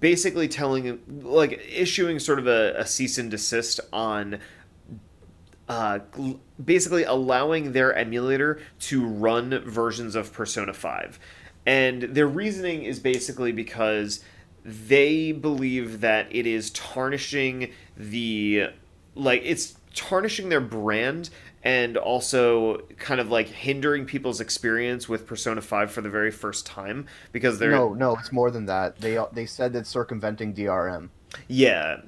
basically 0.00 0.48
telling 0.48 1.00
like 1.22 1.60
issuing 1.70 2.18
sort 2.18 2.38
of 2.38 2.46
a, 2.46 2.74
a 2.76 2.86
cease 2.86 3.18
and 3.18 3.30
desist 3.30 3.80
on. 3.92 4.38
Uh, 5.68 5.98
basically 6.64 7.04
allowing 7.04 7.72
their 7.72 7.94
emulator 7.94 8.58
to 8.80 9.04
run 9.04 9.50
versions 9.66 10.14
of 10.14 10.32
Persona 10.32 10.72
5. 10.72 11.18
And 11.66 12.04
their 12.04 12.26
reasoning 12.26 12.84
is 12.84 12.98
basically 12.98 13.52
because 13.52 14.24
they 14.64 15.32
believe 15.32 16.00
that 16.00 16.26
it 16.30 16.46
is 16.46 16.70
tarnishing 16.70 17.72
the 17.96 18.68
like 19.14 19.42
it's 19.44 19.76
tarnishing 19.94 20.48
their 20.48 20.60
brand 20.60 21.30
and 21.64 21.96
also 21.96 22.78
kind 22.98 23.20
of 23.20 23.30
like 23.30 23.48
hindering 23.48 24.04
people's 24.06 24.40
experience 24.40 25.08
with 25.08 25.26
Persona 25.26 25.60
5 25.60 25.90
for 25.90 26.00
the 26.00 26.10
very 26.10 26.30
first 26.30 26.66
time 26.66 27.06
because 27.32 27.58
they're 27.58 27.70
No, 27.70 27.94
no, 27.94 28.14
it's 28.16 28.32
more 28.32 28.50
than 28.50 28.66
that. 28.66 29.00
They 29.00 29.18
they 29.32 29.46
said 29.46 29.72
that 29.72 29.86
circumventing 29.86 30.54
DRM. 30.54 31.08
yeah. 31.48 32.00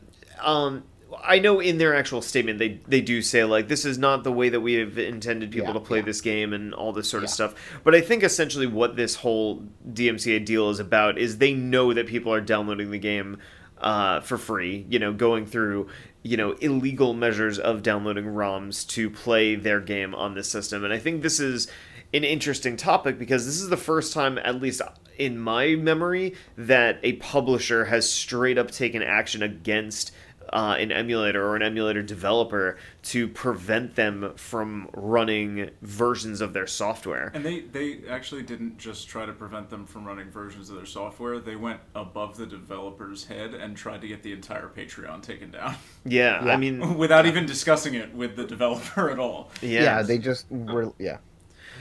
Um 0.43 0.85
I 1.25 1.41
know 1.41 1.59
in 1.59 1.79
their 1.79 1.95
actual 1.97 2.23
statement 2.23 2.61
they 2.61 2.81
they 2.87 3.01
do 3.01 3.21
say 3.21 3.45
like 3.45 3.67
this 3.67 3.85
is 3.85 3.99
not 3.99 4.23
the 4.23 4.31
way 4.33 4.49
that 4.49 4.61
we 4.61 4.75
have 4.75 4.97
intended 4.97 5.51
people 5.51 5.69
Yeah, 5.69 5.75
to 5.75 5.81
play 5.81 5.99
yeah. 5.99 6.05
this 6.05 6.21
game 6.21 6.53
and 6.53 6.73
all 6.73 6.93
this 6.93 7.11
sort 7.11 7.25
of 7.25 7.31
stuff. 7.31 7.55
But 7.83 7.97
I 7.97 8.01
think 8.01 8.23
essentially 8.23 8.69
what 8.69 8.95
this 8.95 9.17
whole 9.17 9.65
DMCA 9.93 10.45
deal 10.45 10.71
is 10.71 10.79
about 10.79 11.19
is 11.19 11.39
they 11.39 11.53
know 11.53 11.93
that 11.93 12.07
people 12.07 12.33
are 12.33 12.41
downloading 12.41 12.93
the 12.93 12.99
game 12.99 13.39
uh, 13.79 14.21
for 14.21 14.39
free. 14.39 14.87
You 14.89 15.01
know, 15.01 15.13
going 15.13 15.47
through 15.47 15.89
you 16.23 16.37
know 16.37 16.53
illegal 16.53 17.15
measures 17.15 17.59
of 17.59 17.83
downloading 17.83 18.27
ROMs 18.27 18.87
to 18.89 19.11
play 19.11 19.55
their 19.55 19.81
game 19.81 20.15
on 20.15 20.35
this 20.35 20.51
system, 20.51 20.85
and 20.85 20.93
I 20.93 20.99
think 20.99 21.23
this 21.23 21.41
is 21.41 21.69
an 22.13 22.25
interesting 22.25 22.77
topic 22.77 23.19
because 23.19 23.47
this 23.47 23.61
is 23.61 23.69
the 23.69 23.77
first 23.77 24.13
time, 24.13 24.39
at 24.39 24.61
least 24.61 24.83
in 25.17 25.39
my 25.39 25.77
memory, 25.77 26.35
that 26.57 26.99
a 27.03 27.13
publisher 27.15 27.85
has 27.87 28.11
straight 28.11 28.59
up 28.59 28.71
taken 28.71 29.03
action 29.03 29.43
against 29.43 30.13
uh, 30.53 30.77
an 30.79 30.91
emulator 30.93 31.47
or 31.47 31.57
an 31.57 31.63
emulator 31.63 32.03
developer 32.03 32.77
to 33.03 33.29
prevent 33.29 33.95
them 33.95 34.33
from 34.37 34.89
running 34.93 35.71
versions 35.83 36.41
of 36.41 36.53
their 36.53 36.67
software. 36.67 37.31
And 37.35 37.45
they, 37.45 37.61
they 37.61 38.01
actually 38.09 38.43
didn't 38.43 38.79
just 38.79 39.09
try 39.09 39.27
to 39.27 39.33
prevent 39.33 39.71
them 39.71 39.87
from 39.87 40.05
running 40.07 40.31
versions 40.31 40.71
of 40.71 40.77
their 40.77 40.87
software. 40.87 41.39
They 41.39 41.57
went 41.57 41.81
above 41.95 42.37
the 42.37 42.47
developer's 42.47 43.27
head 43.27 43.55
and 43.55 43.77
tried 43.77 44.01
to 44.03 44.09
get 44.09 44.23
the 44.23 44.33
entire 44.33 44.69
Patreon 44.69 45.23
taken 45.23 45.51
down 45.51 45.77
Yeah, 46.05 46.39
I 46.41 46.57
mean, 46.57 46.97
without 46.97 47.27
even 47.27 47.47
discussing 47.47 47.95
it 47.95 48.15
with 48.15 48.37
the 48.37 48.45
developer 48.45 49.11
at 49.13 49.19
all. 49.19 49.51
yeah. 49.61 49.81
Yeah, 49.83 50.03
they 50.03 50.19
just 50.19 50.51
were. 50.51 50.93
Yeah. 50.99 51.19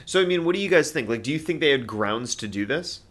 so, 0.06 0.22
I 0.22 0.26
mean, 0.26 0.46
what 0.46 0.56
do 0.56 0.62
you 0.62 0.70
guys 0.70 0.92
think? 0.92 1.10
Like, 1.10 1.24
do 1.24 1.32
you 1.32 1.40
think 1.40 1.60
they 1.60 1.72
had 1.72 1.88
grounds 1.88 2.36
to 2.36 2.48
do 2.48 2.66
this? 2.66 3.02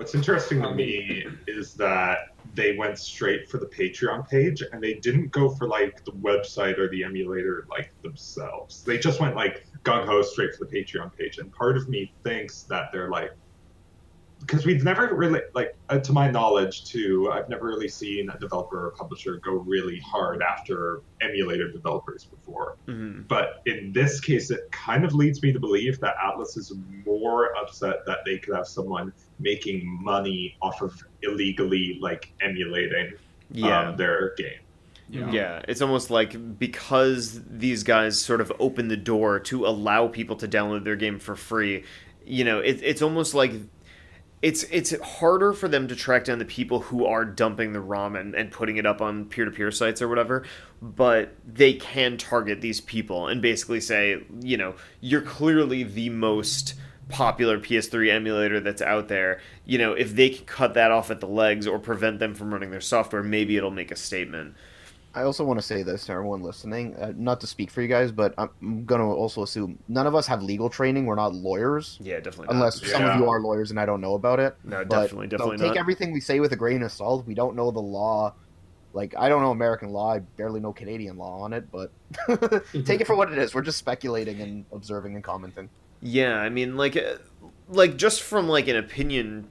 What's 0.00 0.14
interesting 0.14 0.62
to 0.62 0.74
me 0.74 1.26
is 1.46 1.74
that 1.74 2.20
they 2.54 2.74
went 2.74 2.98
straight 2.98 3.50
for 3.50 3.58
the 3.58 3.66
Patreon 3.66 4.26
page 4.30 4.62
and 4.72 4.82
they 4.82 4.94
didn't 4.94 5.30
go 5.30 5.50
for 5.56 5.68
like 5.68 6.02
the 6.06 6.12
website 6.12 6.78
or 6.78 6.88
the 6.88 7.04
emulator 7.04 7.66
like 7.68 7.92
themselves. 8.02 8.82
They 8.82 8.96
just 8.96 9.20
went 9.20 9.36
like 9.36 9.62
gung 9.84 10.06
ho 10.06 10.22
straight 10.22 10.54
for 10.54 10.64
the 10.64 10.74
Patreon 10.74 11.14
page. 11.18 11.36
And 11.36 11.52
part 11.52 11.76
of 11.76 11.86
me 11.90 12.14
thinks 12.24 12.62
that 12.70 12.84
they're 12.94 13.10
like, 13.10 13.30
because 14.38 14.64
we've 14.64 14.84
never 14.84 15.14
really 15.14 15.42
like 15.54 15.68
uh, 15.90 15.98
to 15.98 16.14
my 16.14 16.30
knowledge 16.30 16.84
too 16.84 17.30
i've 17.30 17.46
never 17.50 17.66
really 17.66 17.86
seen 17.86 18.30
a 18.30 18.38
developer 18.38 18.86
or 18.86 18.92
publisher 18.92 19.38
go 19.44 19.52
really 19.52 20.00
hard 20.02 20.42
after 20.42 21.02
emulator 21.20 21.70
developers 21.70 22.24
before 22.24 22.78
hmm 22.86 23.20
but 23.28 23.60
in 23.66 23.92
this 23.92 24.20
case, 24.20 24.50
it 24.50 24.60
kind 24.72 25.04
of 25.04 25.14
leads 25.14 25.40
me 25.40 25.52
to 25.52 25.60
believe 25.60 26.00
that 26.00 26.14
Atlus 26.16 26.56
is 26.56 26.74
more 27.06 27.50
upset 27.56 27.98
that 28.06 28.18
they 28.26 28.38
could 28.38 28.56
have 28.56 28.66
someone 28.66 29.12
making 29.40 29.82
money 30.02 30.56
off 30.62 30.80
of 30.82 30.94
illegally 31.22 31.98
like 32.00 32.32
emulating 32.40 33.12
Yeah. 33.50 33.88
um, 33.90 33.96
their 33.96 34.34
game. 34.36 34.60
Yeah. 35.08 35.30
Yeah, 35.32 35.62
it's 35.66 35.82
almost 35.82 36.10
like 36.10 36.58
because 36.58 37.40
these 37.44 37.82
guys 37.82 38.20
sort 38.20 38.40
of 38.40 38.52
open 38.60 38.86
the 38.88 38.96
door 38.96 39.40
to 39.40 39.66
allow 39.66 40.06
people 40.06 40.36
to 40.36 40.46
download 40.46 40.84
their 40.84 40.94
game 40.94 41.18
for 41.18 41.34
free, 41.34 41.82
you 42.24 42.44
know, 42.44 42.60
it, 42.60 42.80
it's 42.82 43.02
almost 43.02 43.34
like 43.34 43.52
it's 44.40 44.62
it's 44.70 44.98
harder 45.00 45.52
for 45.52 45.66
them 45.68 45.88
to 45.88 45.96
track 45.96 46.24
down 46.24 46.38
the 46.38 46.44
people 46.44 46.78
who 46.80 47.04
are 47.04 47.24
dumping 47.24 47.72
the 47.72 47.80
ROM 47.80 48.14
and, 48.16 48.34
and 48.36 48.50
putting 48.52 48.76
it 48.76 48.86
up 48.86 49.02
on 49.02 49.24
peer 49.26 49.44
to 49.44 49.50
peer 49.50 49.70
sites 49.72 50.00
or 50.00 50.08
whatever, 50.08 50.44
but 50.80 51.34
they 51.46 51.72
can 51.74 52.16
target 52.16 52.60
these 52.60 52.80
people 52.80 53.26
and 53.26 53.42
basically 53.42 53.80
say, 53.80 54.22
you 54.42 54.56
know, 54.56 54.76
you're 55.00 55.20
clearly 55.22 55.82
the 55.82 56.08
most 56.08 56.74
popular 57.10 57.58
PS3 57.58 58.10
emulator 58.10 58.60
that's 58.60 58.82
out 58.82 59.08
there. 59.08 59.40
You 59.64 59.78
know, 59.78 59.92
if 59.92 60.14
they 60.14 60.30
can 60.30 60.44
cut 60.46 60.74
that 60.74 60.90
off 60.90 61.10
at 61.10 61.20
the 61.20 61.26
legs 61.26 61.66
or 61.66 61.78
prevent 61.78 62.18
them 62.18 62.34
from 62.34 62.52
running 62.52 62.70
their 62.70 62.80
software, 62.80 63.22
maybe 63.22 63.56
it'll 63.56 63.70
make 63.70 63.90
a 63.90 63.96
statement. 63.96 64.54
I 65.12 65.22
also 65.22 65.44
want 65.44 65.58
to 65.58 65.62
say 65.66 65.82
this 65.82 66.06
to 66.06 66.12
everyone 66.12 66.40
listening, 66.40 66.94
uh, 66.94 67.12
not 67.16 67.40
to 67.40 67.48
speak 67.48 67.72
for 67.72 67.82
you 67.82 67.88
guys, 67.88 68.12
but 68.12 68.32
I'm 68.38 68.84
going 68.84 69.00
to 69.00 69.06
also 69.08 69.42
assume 69.42 69.76
none 69.88 70.06
of 70.06 70.14
us 70.14 70.28
have 70.28 70.40
legal 70.40 70.70
training. 70.70 71.04
We're 71.04 71.16
not 71.16 71.34
lawyers, 71.34 71.98
Yeah, 72.00 72.20
definitely. 72.20 72.46
not. 72.46 72.54
unless 72.54 72.80
some 72.88 73.04
of 73.04 73.16
you 73.18 73.28
are 73.28 73.40
lawyers 73.40 73.70
and 73.72 73.80
I 73.80 73.86
don't 73.86 74.00
know 74.00 74.14
about 74.14 74.38
it. 74.38 74.54
No, 74.62 74.84
But- 74.84 74.88
definitely, 75.02 75.26
so 75.26 75.36
definitely 75.36 75.68
take 75.68 75.76
everything 75.76 76.12
we 76.12 76.20
say 76.20 76.38
with 76.38 76.52
a 76.52 76.56
grain 76.56 76.82
of 76.84 76.92
salt. 76.92 77.26
We 77.26 77.34
don't 77.34 77.56
know 77.56 77.72
the 77.72 77.80
law. 77.80 78.34
Like 78.92 79.14
I 79.18 79.28
don't 79.28 79.42
know 79.42 79.50
American 79.50 79.90
law. 79.90 80.14
I 80.14 80.18
barely 80.20 80.60
know 80.60 80.72
Canadian 80.72 81.16
law 81.16 81.40
on 81.42 81.52
it, 81.54 81.70
but 81.72 81.90
take 82.84 83.00
it 83.00 83.06
for 83.06 83.14
what 83.16 83.32
it 83.32 83.38
is. 83.38 83.52
We're 83.54 83.62
just 83.62 83.78
speculating 83.78 84.40
and 84.40 84.64
observing 84.72 85.14
and 85.16 85.22
commenting. 85.24 85.68
Yeah, 86.02 86.36
I 86.36 86.48
mean, 86.48 86.76
like, 86.76 86.96
uh, 86.96 87.16
like 87.68 87.96
just 87.96 88.22
from 88.22 88.48
like 88.48 88.68
an 88.68 88.76
opinion, 88.76 89.48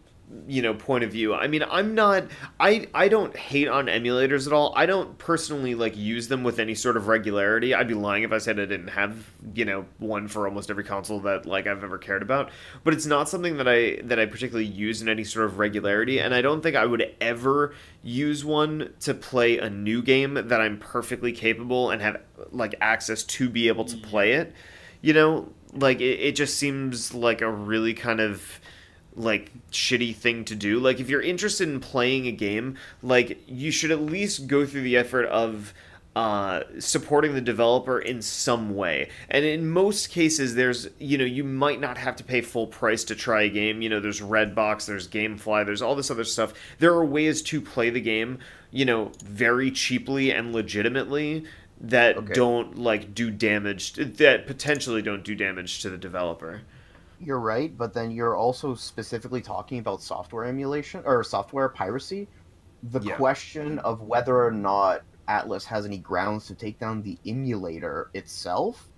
you 0.47 0.61
know, 0.61 0.73
point 0.73 1.03
of 1.03 1.11
view. 1.11 1.33
I 1.33 1.47
mean, 1.47 1.63
I'm 1.69 1.95
not. 1.95 2.25
I 2.59 2.87
I 2.93 3.07
don't 3.07 3.35
hate 3.35 3.67
on 3.67 3.85
emulators 3.85 4.47
at 4.47 4.53
all. 4.53 4.73
I 4.75 4.85
don't 4.85 5.17
personally 5.17 5.75
like 5.75 5.95
use 5.95 6.27
them 6.27 6.43
with 6.43 6.59
any 6.59 6.75
sort 6.75 6.97
of 6.97 7.07
regularity. 7.07 7.73
I'd 7.73 7.87
be 7.87 7.93
lying 7.93 8.23
if 8.23 8.31
I 8.31 8.39
said 8.39 8.59
I 8.59 8.65
didn't 8.65 8.89
have 8.89 9.29
you 9.53 9.65
know 9.65 9.85
one 9.99 10.27
for 10.27 10.47
almost 10.47 10.69
every 10.69 10.83
console 10.83 11.19
that 11.21 11.45
like 11.45 11.67
I've 11.67 11.83
ever 11.83 11.97
cared 11.97 12.23
about. 12.23 12.51
But 12.83 12.93
it's 12.93 13.05
not 13.05 13.29
something 13.29 13.57
that 13.57 13.67
I 13.67 14.01
that 14.03 14.19
I 14.19 14.25
particularly 14.25 14.65
use 14.65 15.01
in 15.01 15.09
any 15.09 15.23
sort 15.23 15.45
of 15.45 15.59
regularity, 15.59 16.19
and 16.19 16.33
I 16.33 16.41
don't 16.41 16.61
think 16.61 16.75
I 16.75 16.85
would 16.85 17.15
ever 17.21 17.73
use 18.03 18.43
one 18.43 18.93
to 19.01 19.13
play 19.13 19.59
a 19.59 19.69
new 19.69 20.01
game 20.01 20.33
that 20.33 20.59
I'm 20.61 20.79
perfectly 20.79 21.31
capable 21.31 21.91
and 21.91 22.01
have 22.01 22.21
like 22.51 22.75
access 22.81 23.23
to 23.23 23.49
be 23.49 23.67
able 23.67 23.85
to 23.85 23.97
play 23.97 24.33
it 24.33 24.53
you 25.01 25.13
know 25.13 25.49
like 25.73 26.01
it, 26.01 26.19
it 26.19 26.35
just 26.35 26.57
seems 26.57 27.13
like 27.13 27.41
a 27.41 27.49
really 27.49 27.93
kind 27.93 28.19
of 28.19 28.59
like 29.15 29.51
shitty 29.71 30.15
thing 30.15 30.45
to 30.45 30.55
do. 30.55 30.79
Like 30.79 30.99
if 30.99 31.09
you're 31.09 31.21
interested 31.21 31.67
in 31.67 31.79
playing 31.79 32.27
a 32.27 32.31
game 32.31 32.77
like 33.01 33.41
you 33.47 33.71
should 33.71 33.91
at 33.91 34.01
least 34.01 34.47
go 34.47 34.65
through 34.65 34.83
the 34.83 34.97
effort 34.97 35.25
of 35.25 35.73
uh, 36.15 36.63
supporting 36.79 37.33
the 37.33 37.41
developer 37.41 37.99
in 37.99 38.21
some 38.21 38.75
way. 38.75 39.09
And 39.29 39.45
in 39.45 39.69
most 39.69 40.09
cases 40.09 40.55
there's 40.55 40.89
you 40.99 41.17
know 41.17 41.25
you 41.25 41.43
might 41.43 41.79
not 41.79 41.97
have 41.97 42.15
to 42.17 42.23
pay 42.23 42.41
full 42.41 42.67
price 42.67 43.03
to 43.05 43.15
try 43.15 43.43
a 43.43 43.49
game. 43.49 43.81
You 43.81 43.89
know 43.89 43.99
there's 43.99 44.21
redbox 44.21 44.85
there's 44.85 45.07
gamefly 45.07 45.65
there's 45.65 45.81
all 45.81 45.95
this 45.95 46.11
other 46.11 46.23
stuff. 46.23 46.53
There 46.79 46.93
are 46.93 47.05
ways 47.05 47.41
to 47.43 47.61
play 47.61 47.89
the 47.89 48.01
game 48.01 48.39
you 48.71 48.85
know 48.85 49.11
very 49.23 49.71
cheaply 49.71 50.31
and 50.31 50.53
legitimately 50.53 51.45
that 51.81 52.17
Okay. 52.17 52.33
don't 52.33 52.77
like 52.77 53.13
do 53.13 53.31
damage 53.31 53.93
that 53.93 54.45
potentially 54.47 55.01
don't 55.01 55.23
do 55.23 55.35
damage 55.35 55.81
to 55.81 55.89
the 55.89 55.97
developer 55.97 56.61
You're 57.21 57.39
right, 57.39 57.75
but 57.77 57.93
then 57.93 58.11
you're 58.11 58.35
also 58.37 58.75
specifically 58.75 59.41
talking 59.41 59.79
about 59.79 60.01
software 60.01 60.45
emulation 60.45 61.01
or 61.05 61.21
software 61.23 61.67
piracy. 61.69 62.29
The 62.81 63.01
Yeah. 63.01 63.15
question 63.17 63.79
of 63.79 64.01
whether 64.01 64.41
or 64.45 64.51
not 64.51 65.01
Atlus 65.27 65.65
has 65.65 65.85
any 65.85 65.97
grounds 65.99 66.47
to 66.47 66.55
take 66.55 66.79
down 66.79 67.01
the 67.03 67.19
emulator 67.25 68.09
itself 68.13 68.89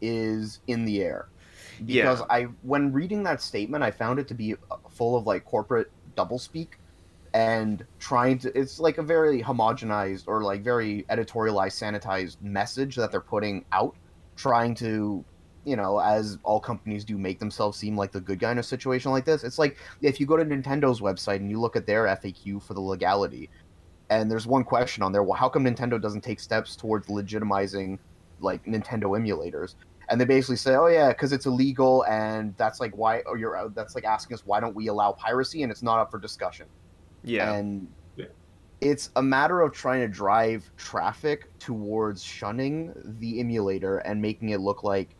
is 0.00 0.60
in 0.66 0.84
the 0.84 1.02
air. 1.02 1.30
Yeah. 1.78 2.02
Because 2.02 2.22
I, 2.30 2.44
when 2.62 2.92
reading 2.92 3.22
that 3.24 3.40
statement, 3.40 3.84
I 3.84 3.90
found 3.92 4.18
it 4.18 4.26
to 4.28 4.34
be 4.34 4.54
uh, 4.54 4.76
full 4.90 5.16
of 5.16 5.26
like 5.26 5.44
corporate 5.44 5.92
doublespeak 6.16 6.74
and 7.34 7.84
trying 7.98 8.38
to. 8.40 8.58
It's 8.58 8.78
like 8.78 8.98
a 8.98 9.02
very 9.02 9.42
homogenized 9.42 10.24
or 10.26 10.42
like 10.42 10.62
very 10.62 11.04
editorialized, 11.10 11.78
sanitized 11.78 12.40
message 12.42 12.96
that 12.96 13.10
they're 13.10 13.20
putting 13.20 13.64
out, 13.72 13.96
trying 14.36 14.74
to 14.76 15.24
you 15.68 15.76
know, 15.76 15.98
as 15.98 16.38
all 16.44 16.60
companies 16.60 17.04
do, 17.04 17.18
make 17.18 17.38
themselves 17.38 17.76
seem 17.76 17.94
like 17.94 18.10
the 18.10 18.22
good 18.22 18.38
guy 18.38 18.50
in 18.50 18.58
a 18.58 18.62
situation 18.62 19.10
like 19.10 19.26
this. 19.26 19.44
It's 19.44 19.58
like 19.58 19.76
if 20.00 20.18
you 20.18 20.24
go 20.24 20.34
to 20.34 20.44
Nintendo's 20.44 21.02
website 21.02 21.36
and 21.36 21.50
you 21.50 21.60
look 21.60 21.76
at 21.76 21.86
their 21.86 22.04
FAQ 22.04 22.62
for 22.62 22.72
the 22.72 22.80
legality, 22.80 23.50
and 24.08 24.30
there's 24.30 24.46
one 24.46 24.64
question 24.64 25.02
on 25.02 25.12
there: 25.12 25.22
Well, 25.22 25.36
how 25.36 25.48
come 25.50 25.64
Nintendo 25.64 26.00
doesn't 26.00 26.22
take 26.22 26.40
steps 26.40 26.74
towards 26.74 27.08
legitimizing 27.08 27.98
like 28.40 28.64
Nintendo 28.64 29.18
emulators? 29.18 29.74
And 30.08 30.18
they 30.18 30.24
basically 30.24 30.56
say, 30.56 30.74
"Oh 30.74 30.86
yeah, 30.86 31.08
because 31.08 31.32
it's 31.32 31.44
illegal, 31.44 32.02
and 32.06 32.56
that's 32.56 32.80
like 32.80 32.96
why, 32.96 33.18
or 33.26 33.36
you're 33.36 33.54
uh, 33.54 33.68
that's 33.74 33.94
like 33.94 34.04
asking 34.04 34.34
us 34.34 34.46
why 34.46 34.60
don't 34.60 34.74
we 34.74 34.86
allow 34.86 35.12
piracy, 35.12 35.64
and 35.64 35.70
it's 35.70 35.82
not 35.82 35.98
up 35.98 36.10
for 36.10 36.18
discussion." 36.18 36.66
Yeah 37.28 37.52
And 37.54 37.88
Yeah. 38.16 38.26
it's 38.80 39.10
a 39.16 39.22
matter 39.22 39.60
of 39.60 39.72
trying 39.72 40.00
to 40.00 40.08
drive 40.08 40.70
traffic 40.76 41.40
towards 41.58 42.22
shunning 42.22 42.92
the 43.04 43.40
emulator 43.40 43.98
and 43.98 44.20
making 44.22 44.50
it 44.50 44.60
look 44.60 44.82
like 44.82 45.14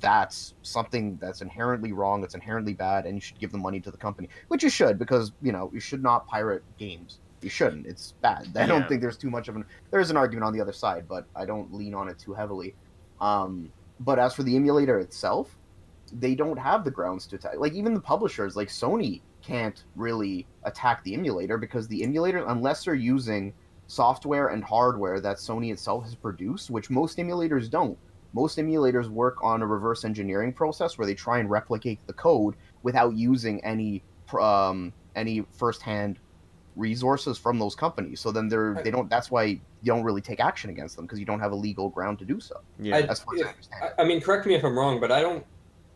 that's 0.00 0.54
something 0.62 1.18
that's 1.20 1.40
inherently 1.40 1.92
wrong, 1.92 2.20
that's 2.20 2.34
inherently 2.36 2.74
bad, 2.74 3.06
and 3.06 3.16
you 3.16 3.20
should 3.20 3.38
give 3.40 3.50
the 3.50 3.58
money 3.58 3.80
to 3.80 3.90
the 3.90 3.98
company, 3.98 4.28
which 4.48 4.62
you 4.62 4.70
should 4.70 4.98
because 4.98 5.32
you 5.40 5.50
know 5.52 5.70
you 5.72 5.80
should 5.80 6.02
not 6.02 6.26
pirate 6.28 6.62
games. 6.78 7.20
You 7.42 7.50
shouldn't. 7.50 7.86
It's 7.86 8.14
bad. 8.22 8.46
I 8.54 8.60
Yeah. 8.60 8.66
don't 8.66 8.88
think 8.88 9.00
there's 9.00 9.16
too 9.18 9.30
much 9.30 9.48
of 9.48 9.56
an. 9.56 9.64
There's 9.90 10.10
an 10.10 10.16
argument 10.16 10.44
on 10.44 10.52
the 10.52 10.60
other 10.60 10.72
side, 10.72 11.08
but 11.08 11.24
I 11.34 11.44
don't 11.46 11.72
lean 11.72 11.94
on 11.94 12.08
it 12.08 12.18
too 12.18 12.34
heavily. 12.34 12.76
Um, 13.20 13.72
but 13.98 14.18
as 14.18 14.34
for 14.34 14.42
the 14.44 14.54
emulator 14.56 14.98
itself, 15.00 15.58
they 16.12 16.34
don't 16.34 16.58
have 16.58 16.84
the 16.84 16.90
grounds 16.90 17.26
to 17.28 17.36
attack. 17.36 17.54
Like 17.58 17.72
even 17.72 17.94
the 17.94 18.00
publishers, 18.00 18.54
like 18.56 18.68
Sony, 18.68 19.22
can't 19.50 19.84
really 19.96 20.46
attack 20.64 21.02
the 21.04 21.14
emulator 21.14 21.58
because 21.58 21.88
the 21.88 22.02
emulator, 22.04 22.44
unless 22.48 22.84
they're 22.84 22.94
using 22.94 23.52
software 23.88 24.48
and 24.48 24.62
hardware 24.62 25.20
that 25.20 25.36
Sony 25.38 25.72
itself 25.72 26.04
has 26.04 26.14
produced, 26.14 26.70
which 26.70 26.88
most 26.90 27.18
emulators 27.18 27.68
don't. 27.68 27.98
Most 28.32 28.58
emulators 28.58 29.08
work 29.08 29.42
on 29.42 29.60
a 29.62 29.66
reverse 29.66 30.04
engineering 30.04 30.52
process 30.52 30.96
where 30.96 31.06
they 31.06 31.14
try 31.14 31.38
and 31.40 31.50
replicate 31.50 31.98
the 32.06 32.12
code 32.12 32.54
without 32.84 33.16
using 33.16 33.62
any 33.64 34.04
pr- 34.28 34.40
um, 34.40 34.92
any 35.16 35.44
firsthand 35.50 36.20
resources 36.76 37.36
from 37.36 37.58
those 37.58 37.74
companies. 37.74 38.20
So 38.20 38.30
then 38.30 38.46
they're 38.46 38.80
they 38.84 38.92
don't. 38.92 39.10
That's 39.10 39.32
why 39.32 39.42
you 39.44 39.60
don't 39.84 40.04
really 40.04 40.20
take 40.20 40.38
action 40.38 40.70
against 40.70 40.94
them 40.94 41.06
because 41.06 41.18
you 41.18 41.24
don't 41.26 41.40
have 41.40 41.50
a 41.50 41.56
legal 41.56 41.88
ground 41.88 42.20
to 42.20 42.24
do 42.24 42.38
so. 42.38 42.60
Yeah. 42.78 42.98
I- 42.98 43.00
As 43.00 43.18
far 43.18 43.34
as 43.34 43.42
I 43.42 43.48
understand. 43.48 43.82
I, 43.98 44.02
I 44.02 44.04
mean, 44.06 44.20
correct 44.20 44.46
me 44.46 44.54
if 44.54 44.62
I'm 44.64 44.78
wrong, 44.78 45.00
but 45.00 45.10
I 45.10 45.20
don't. 45.22 45.44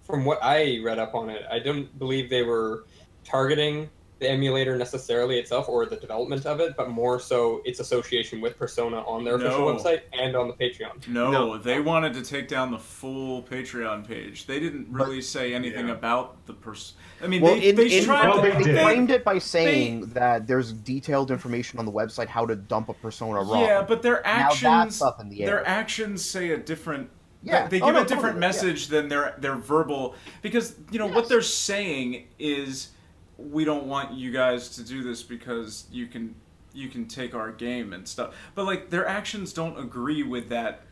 From 0.02 0.24
what 0.26 0.38
I 0.42 0.80
read 0.84 0.98
up 0.98 1.14
on 1.14 1.30
it, 1.30 1.42
I 1.50 1.60
don't 1.60 1.96
believe 2.00 2.28
they 2.28 2.42
were 2.42 2.84
targeting 3.24 3.88
the 4.20 4.30
emulator 4.30 4.76
necessarily 4.76 5.38
itself 5.40 5.68
or 5.68 5.86
the 5.86 5.96
development 5.96 6.46
of 6.46 6.60
it, 6.60 6.76
but 6.76 6.88
more 6.88 7.18
so 7.18 7.60
its 7.64 7.80
association 7.80 8.40
with 8.40 8.56
Persona 8.56 8.98
on 9.00 9.24
their 9.24 9.34
official 9.34 9.62
website 9.66 10.02
and 10.12 10.36
on 10.36 10.46
the 10.46 10.54
Patreon. 10.54 11.06
No, 11.08 11.30
No. 11.32 11.58
they 11.58 11.80
wanted 11.80 12.14
to 12.14 12.22
take 12.22 12.46
down 12.46 12.70
the 12.70 12.78
full 12.78 13.42
Patreon 13.42 14.06
page. 14.06 14.46
They 14.46 14.60
didn't 14.60 14.92
But- 14.92 15.06
really 15.08 15.20
say 15.20 15.52
anything 15.52 15.88
Yeah. 15.88 15.94
about 15.94 16.46
the 16.46 16.52
person. 16.52 16.96
I 17.22 17.26
mean, 17.26 17.42
Well, 17.42 17.56
they, 17.56 17.70
in- 17.70 17.76
they 17.76 17.98
in- 17.98 18.04
tried 18.04 18.28
Well, 18.28 18.36
to. 18.36 18.42
they 18.42 18.56
They 18.56 18.72
did. 18.72 18.82
framed 18.84 19.10
it 19.10 19.24
by 19.24 19.38
saying 19.40 20.06
that 20.14 20.46
there's 20.46 20.72
detailed 20.72 21.32
information 21.32 21.80
on 21.80 21.84
the 21.84 21.92
website 21.92 22.28
how 22.28 22.46
to 22.46 22.54
dump 22.54 22.88
a 22.90 22.94
persona 22.94 23.40
ROM. 23.42 23.60
Yeah, 23.62 23.82
but 23.82 24.02
their 24.02 24.22
now 24.24 24.30
actions. 24.30 24.62
that's 24.62 25.02
up 25.02 25.20
in 25.20 25.28
the 25.28 25.42
air. 25.42 25.46
their 25.48 25.66
actions 25.68 26.24
say 26.24 26.50
a 26.50 26.56
different 26.56 27.10
Yeah. 27.42 27.66
they 27.66 27.80
Oh, 27.80 27.86
give 27.86 27.94
no, 27.96 28.00
a 28.00 28.04
different 28.04 28.22
totally, 28.22 28.34
yeah. 28.36 28.38
message 28.46 28.88
than 28.88 29.08
their 29.08 29.34
their 29.38 29.56
verbal 29.56 30.14
because 30.40 30.76
you 30.92 30.98
know 31.00 31.06
what 31.08 31.28
they're 31.28 31.42
saying 31.42 32.28
is 32.38 32.88
we 33.38 33.64
don't 33.64 33.86
want 33.86 34.12
you 34.12 34.30
guys 34.32 34.68
to 34.76 34.82
do 34.84 35.02
this 35.02 35.22
because 35.22 35.86
you 35.90 36.06
can 36.06 36.34
you 36.72 36.88
can 36.88 37.06
take 37.06 37.34
our 37.34 37.50
game 37.52 37.92
and 37.92 38.06
stuff 38.06 38.34
but 38.54 38.64
like 38.64 38.90
their 38.90 39.06
actions 39.06 39.52
don't 39.52 39.78
agree 39.78 40.22
with 40.22 40.48
that 40.48 40.82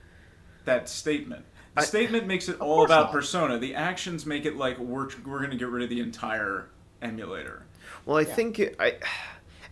that 0.64 0.88
statement 0.88 1.44
the 1.74 1.80
I- 1.82 1.84
statement 1.84 2.26
makes 2.26 2.48
it 2.48 2.60
all 2.60 2.84
about 2.84 3.04
not. 3.06 3.12
persona 3.12 3.58
the 3.58 3.74
actions 3.74 4.24
make 4.26 4.44
it 4.44 4.56
like 4.56 4.78
we're 4.78 5.08
we're 5.24 5.38
going 5.38 5.50
to 5.50 5.56
get 5.56 5.68
rid 5.68 5.82
of 5.82 5.90
the 5.90 6.00
entire 6.00 6.68
emulator 7.00 7.64
Well, 8.04 8.16
I 8.18 8.20
Yeah. 8.22 8.34
think 8.34 8.60
I, 8.78 8.96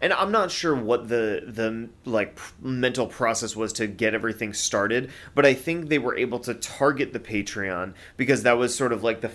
and 0.01 0.13
I'm 0.13 0.33
not 0.33 0.51
sure 0.51 0.75
what 0.75 1.09
the 1.09 1.43
the 1.47 1.89
like 2.05 2.39
mental 2.61 3.07
process 3.07 3.55
was 3.55 3.73
to 3.75 3.87
get 3.87 4.15
everything 4.15 4.55
started, 4.55 5.11
but 5.35 5.45
I 5.45 5.55
think 5.55 5.89
they 5.89 5.99
were 5.99 6.17
able 6.17 6.39
to 6.41 6.55
target 6.55 7.13
the 7.13 7.21
Patreon 7.21 7.95
because 8.17 8.43
that 8.45 8.57
was 8.57 8.75
sort 8.75 8.93
of 8.93 9.03
like 9.03 9.21
the 9.21 9.31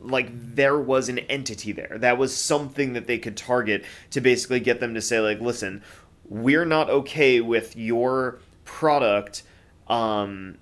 like 0.00 0.28
there 0.32 0.78
was 0.78 1.08
an 1.08 1.18
entity 1.18 1.72
there. 1.72 1.96
That 1.98 2.16
was 2.16 2.34
something 2.34 2.94
that 2.94 3.06
they 3.06 3.18
could 3.18 3.36
target 3.36 3.84
to 4.10 4.20
basically 4.20 4.60
get 4.60 4.80
them 4.80 4.94
to 4.94 5.02
say 5.02 5.20
like, 5.20 5.40
listen, 5.40 5.82
we're 6.24 6.64
not 6.64 6.88
okay 6.88 7.40
with 7.40 7.76
your 7.76 8.38
product. 8.64 9.42
Um, 9.88 10.58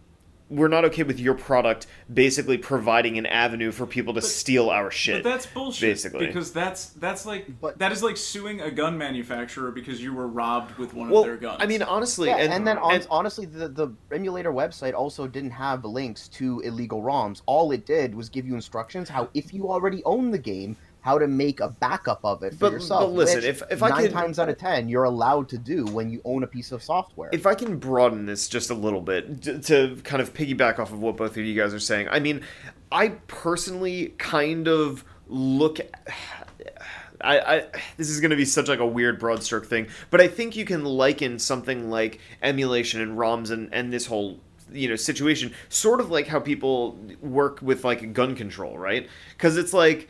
we're 0.49 0.69
not 0.69 0.85
okay 0.85 1.03
with 1.03 1.19
your 1.19 1.35
product 1.35 1.87
basically 2.13 2.57
providing 2.57 3.19
an 3.19 3.27
avenue 3.27 3.73
for 3.73 3.87
people 3.87 4.15
to 4.15 4.21
But- 4.21 4.29
steal 4.29 4.71
our 4.71 4.91
shit. 4.91 5.23
But 5.23 5.31
that's 5.31 5.47
bullshit. 5.47 5.81
basically. 5.81 6.27
because 6.27 6.53
that's 6.53 6.91
that's 6.91 7.27
like 7.27 7.61
But- 7.61 7.79
that 7.79 7.93
is 7.93 8.03
like 8.03 8.17
suing 8.17 8.61
a 8.61 8.71
gun 8.71 8.97
manufacturer 8.97 9.71
because 9.73 10.01
you 10.03 10.15
were 10.15 10.29
robbed 10.29 10.79
with 10.79 10.95
one 10.95 11.11
well, 11.11 11.23
of 11.23 11.27
their 11.27 11.37
guns. 11.37 11.59
I 11.61 11.67
mean, 11.67 11.83
honestly, 11.83 12.29
Yeah, 12.29 12.37
and, 12.37 12.53
and, 12.53 12.67
then 12.67 12.77
hon- 12.77 12.95
and- 12.95 13.07
honestly, 13.11 13.47
the, 13.47 13.69
the 13.69 13.89
emulator 14.13 14.53
website 14.53 14.95
also 14.95 15.27
didn't 15.27 15.51
have 15.51 15.85
links 15.85 16.29
to 16.29 16.61
illegal 16.61 17.03
ROMs. 17.03 17.43
All 17.47 17.73
it 17.73 17.85
did 17.85 18.15
was 18.15 18.29
give 18.29 18.47
you 18.47 18.55
instructions 18.55 19.09
how, 19.09 19.29
if 19.35 19.53
you 19.53 19.69
already 19.71 20.03
own 20.05 20.31
the 20.31 20.39
game, 20.39 20.77
how 21.07 21.17
to 21.21 21.29
make 21.29 21.61
a 21.61 21.69
backup 21.69 22.19
of 22.25 22.43
it 22.43 22.53
for 22.55 22.59
But- 22.59 22.73
yourself. 22.73 23.03
but 23.03 23.13
listen, 23.13 23.45
if- 23.45 23.63
if 23.71 23.81
I 23.81 23.91
nine 23.91 24.11
times 24.11 24.39
out 24.41 24.49
of 24.49 24.59
ten 24.59 24.89
you're 24.89 25.05
allowed 25.05 25.49
to 25.51 25.57
do 25.59 25.85
when 25.87 26.11
you 26.11 26.21
own 26.25 26.43
a 26.43 26.49
piece 26.49 26.73
of 26.73 26.83
software. 26.83 27.31
if 27.33 27.47
I 27.47 27.55
can 27.55 27.79
broaden 27.79 28.27
this 28.27 28.49
just 28.49 28.71
a 28.71 28.75
little 28.75 29.01
bit 29.01 29.41
d- 29.41 29.59
to 29.61 29.97
kind 30.03 30.21
of 30.21 30.35
piggyback 30.35 30.81
off 30.81 30.93
of 30.93 31.01
what 31.01 31.17
both 31.17 31.37
of 31.37 31.45
you 31.45 31.55
guys 31.55 31.73
are 31.73 31.79
saying, 31.79 32.09
I 32.11 32.19
mean, 32.19 32.41
I 32.91 33.11
personally 33.29 34.15
kind 34.19 34.67
of 34.67 35.05
look. 35.29 35.79
I, 37.21 37.39
I 37.41 37.65
this 37.97 38.11
is 38.11 38.21
going 38.21 38.31
to 38.33 38.37
be 38.37 38.45
such 38.45 38.69
like 38.69 38.79
a 38.79 38.87
weird 38.87 39.19
broad 39.19 39.43
stroke 39.43 39.67
thing, 39.67 39.87
but 40.11 40.21
I 40.21 40.29
think 40.29 40.55
you 40.55 40.65
can 40.67 40.85
liken 40.85 41.39
something 41.39 41.89
like 41.91 42.21
emulation 42.43 43.01
and 43.01 43.17
ROMs 43.17 43.51
and 43.51 43.69
and 43.73 43.93
this 43.93 44.07
whole 44.07 44.39
you 44.73 44.89
know 44.89 44.97
situation 44.97 45.55
sort 45.69 46.01
of 46.01 46.11
like 46.11 46.27
how 46.27 46.41
people 46.41 46.99
work 47.23 47.61
with 47.63 47.85
like 47.85 48.13
gun 48.13 48.35
control, 48.35 48.77
right? 48.77 49.09
Because 49.37 49.57
it's 49.57 49.73
like 49.73 50.09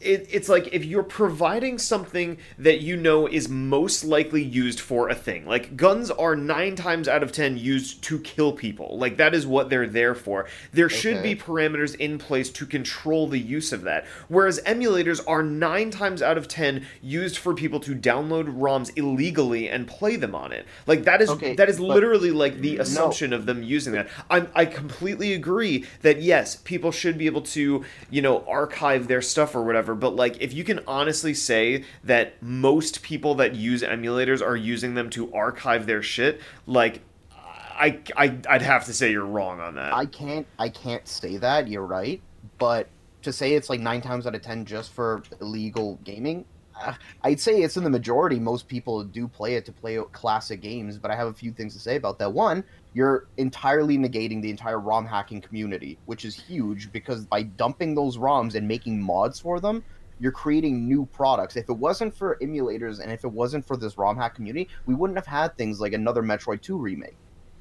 it, 0.00 0.28
it's 0.30 0.48
like 0.48 0.68
if 0.72 0.84
you're 0.84 1.02
providing 1.02 1.78
something 1.78 2.38
that 2.58 2.80
you 2.80 2.96
know 2.96 3.26
is 3.26 3.48
most 3.48 4.04
likely 4.04 4.42
used 4.42 4.80
for 4.80 5.08
a 5.08 5.14
thing 5.14 5.46
like 5.46 5.76
guns 5.76 6.10
are 6.10 6.36
nine 6.36 6.76
times 6.76 7.08
out 7.08 7.22
of 7.22 7.32
ten 7.32 7.56
used 7.56 8.02
to 8.04 8.18
kill 8.20 8.52
people. 8.52 8.98
Like 8.98 9.16
that 9.16 9.34
is 9.34 9.46
what 9.46 9.70
they're 9.70 9.86
there 9.86 10.14
for. 10.14 10.46
There 10.72 10.88
should 10.88 11.22
be 11.22 11.34
parameters 11.34 11.94
in 11.94 12.18
place 12.18 12.50
to 12.50 12.66
control 12.66 13.26
the 13.28 13.38
use 13.38 13.72
of 13.72 13.82
that. 13.82 14.06
Whereas 14.28 14.60
emulators 14.62 15.22
are 15.26 15.42
nine 15.42 15.90
times 15.90 16.22
out 16.22 16.38
of 16.38 16.48
ten 16.48 16.86
used 17.02 17.38
for 17.38 17.54
people 17.54 17.80
to 17.80 17.94
download 17.94 18.56
roms 18.56 18.90
illegally 18.96 19.68
and 19.68 19.86
play 19.86 20.16
them 20.16 20.34
on 20.34 20.52
it. 20.52 20.66
Like 20.86 21.04
that 21.04 21.22
is 21.22 21.30
Okay, 21.30 21.54
that 21.54 21.68
is 21.68 21.80
literally 21.80 22.30
like 22.30 22.58
the 22.60 22.78
assumption 22.78 23.32
of 23.32 23.46
them 23.46 23.62
using 23.62 23.92
that. 23.94 24.08
I'm, 24.30 24.48
i 24.54 24.64
completely 24.64 25.32
agree 25.34 25.84
that 26.02 26.22
yes 26.22 26.56
people 26.56 26.92
should 26.92 27.18
be 27.18 27.26
able 27.26 27.42
to 27.42 27.84
you 28.10 28.22
know 28.22 28.44
archive 28.48 29.08
their 29.08 29.22
stuff 29.22 29.54
or 29.54 29.62
whatever 29.62 29.85
but 29.94 30.16
like 30.16 30.40
if 30.40 30.52
you 30.52 30.64
can 30.64 30.80
honestly 30.86 31.34
say 31.34 31.84
that 32.04 32.42
most 32.42 33.02
people 33.02 33.34
that 33.36 33.54
use 33.54 33.82
emulators 33.82 34.44
are 34.44 34.56
using 34.56 34.94
them 34.94 35.10
to 35.10 35.32
archive 35.32 35.86
their 35.86 36.02
shit 36.02 36.40
like 36.66 37.00
i, 37.34 37.98
I 38.16 38.38
i'd 38.48 38.62
have 38.62 38.84
to 38.86 38.92
say 38.92 39.10
you're 39.10 39.24
wrong 39.26 39.60
on 39.60 39.74
that 39.76 39.92
I 39.92 40.06
can't 40.06 40.46
I 40.58 40.68
can't 40.68 41.06
say 41.06 41.36
that. 41.38 41.68
You're 41.68 41.86
right, 41.86 42.20
but 42.58 42.88
to 43.22 43.32
say 43.32 43.54
it's 43.54 43.68
like 43.68 43.80
nine 43.80 44.00
times 44.00 44.26
out 44.26 44.34
of 44.34 44.42
ten 44.42 44.64
just 44.64 44.92
for 44.92 45.22
illegal 45.40 45.98
gaming, 46.04 46.44
uh, 46.80 46.94
I'd 47.22 47.40
say 47.40 47.62
it's 47.62 47.76
in 47.76 47.84
the 47.84 47.90
majority. 47.90 48.38
Most 48.38 48.68
people 48.68 49.02
do 49.04 49.26
play 49.28 49.54
it 49.54 49.64
to 49.66 49.72
play 49.72 49.98
classic 50.12 50.60
games, 50.60 50.98
but 50.98 51.10
I 51.10 51.16
have 51.16 51.28
a 51.28 51.32
few 51.32 51.52
things 51.52 51.74
to 51.74 51.80
say 51.80 51.96
about 51.96 52.18
that. 52.18 52.32
One, 52.32 52.64
you're 52.96 53.26
entirely 53.36 53.98
negating 53.98 54.40
the 54.40 54.48
entire 54.48 54.80
ROM 54.80 55.04
hacking 55.04 55.42
community, 55.42 55.98
which 56.06 56.24
is 56.24 56.34
huge 56.34 56.90
because 56.92 57.26
by 57.26 57.42
dumping 57.42 57.94
those 57.94 58.16
ROMs 58.16 58.54
and 58.54 58.66
making 58.66 58.98
mods 58.98 59.38
for 59.38 59.60
them, 59.60 59.84
you're 60.18 60.32
creating 60.32 60.88
new 60.88 61.04
products. 61.12 61.56
If 61.56 61.68
it 61.68 61.74
wasn't 61.74 62.16
for 62.16 62.38
emulators 62.40 63.00
and 63.00 63.12
if 63.12 63.22
it 63.22 63.30
wasn't 63.30 63.66
for 63.66 63.76
this 63.76 63.98
ROM 63.98 64.16
hack 64.16 64.34
community, 64.34 64.70
we 64.86 64.94
wouldn't 64.94 65.18
have 65.18 65.26
had 65.26 65.54
things 65.58 65.78
like 65.78 65.92
another 65.92 66.22
Metroid 66.22 66.62
2 66.62 66.78
remake. 66.78 67.18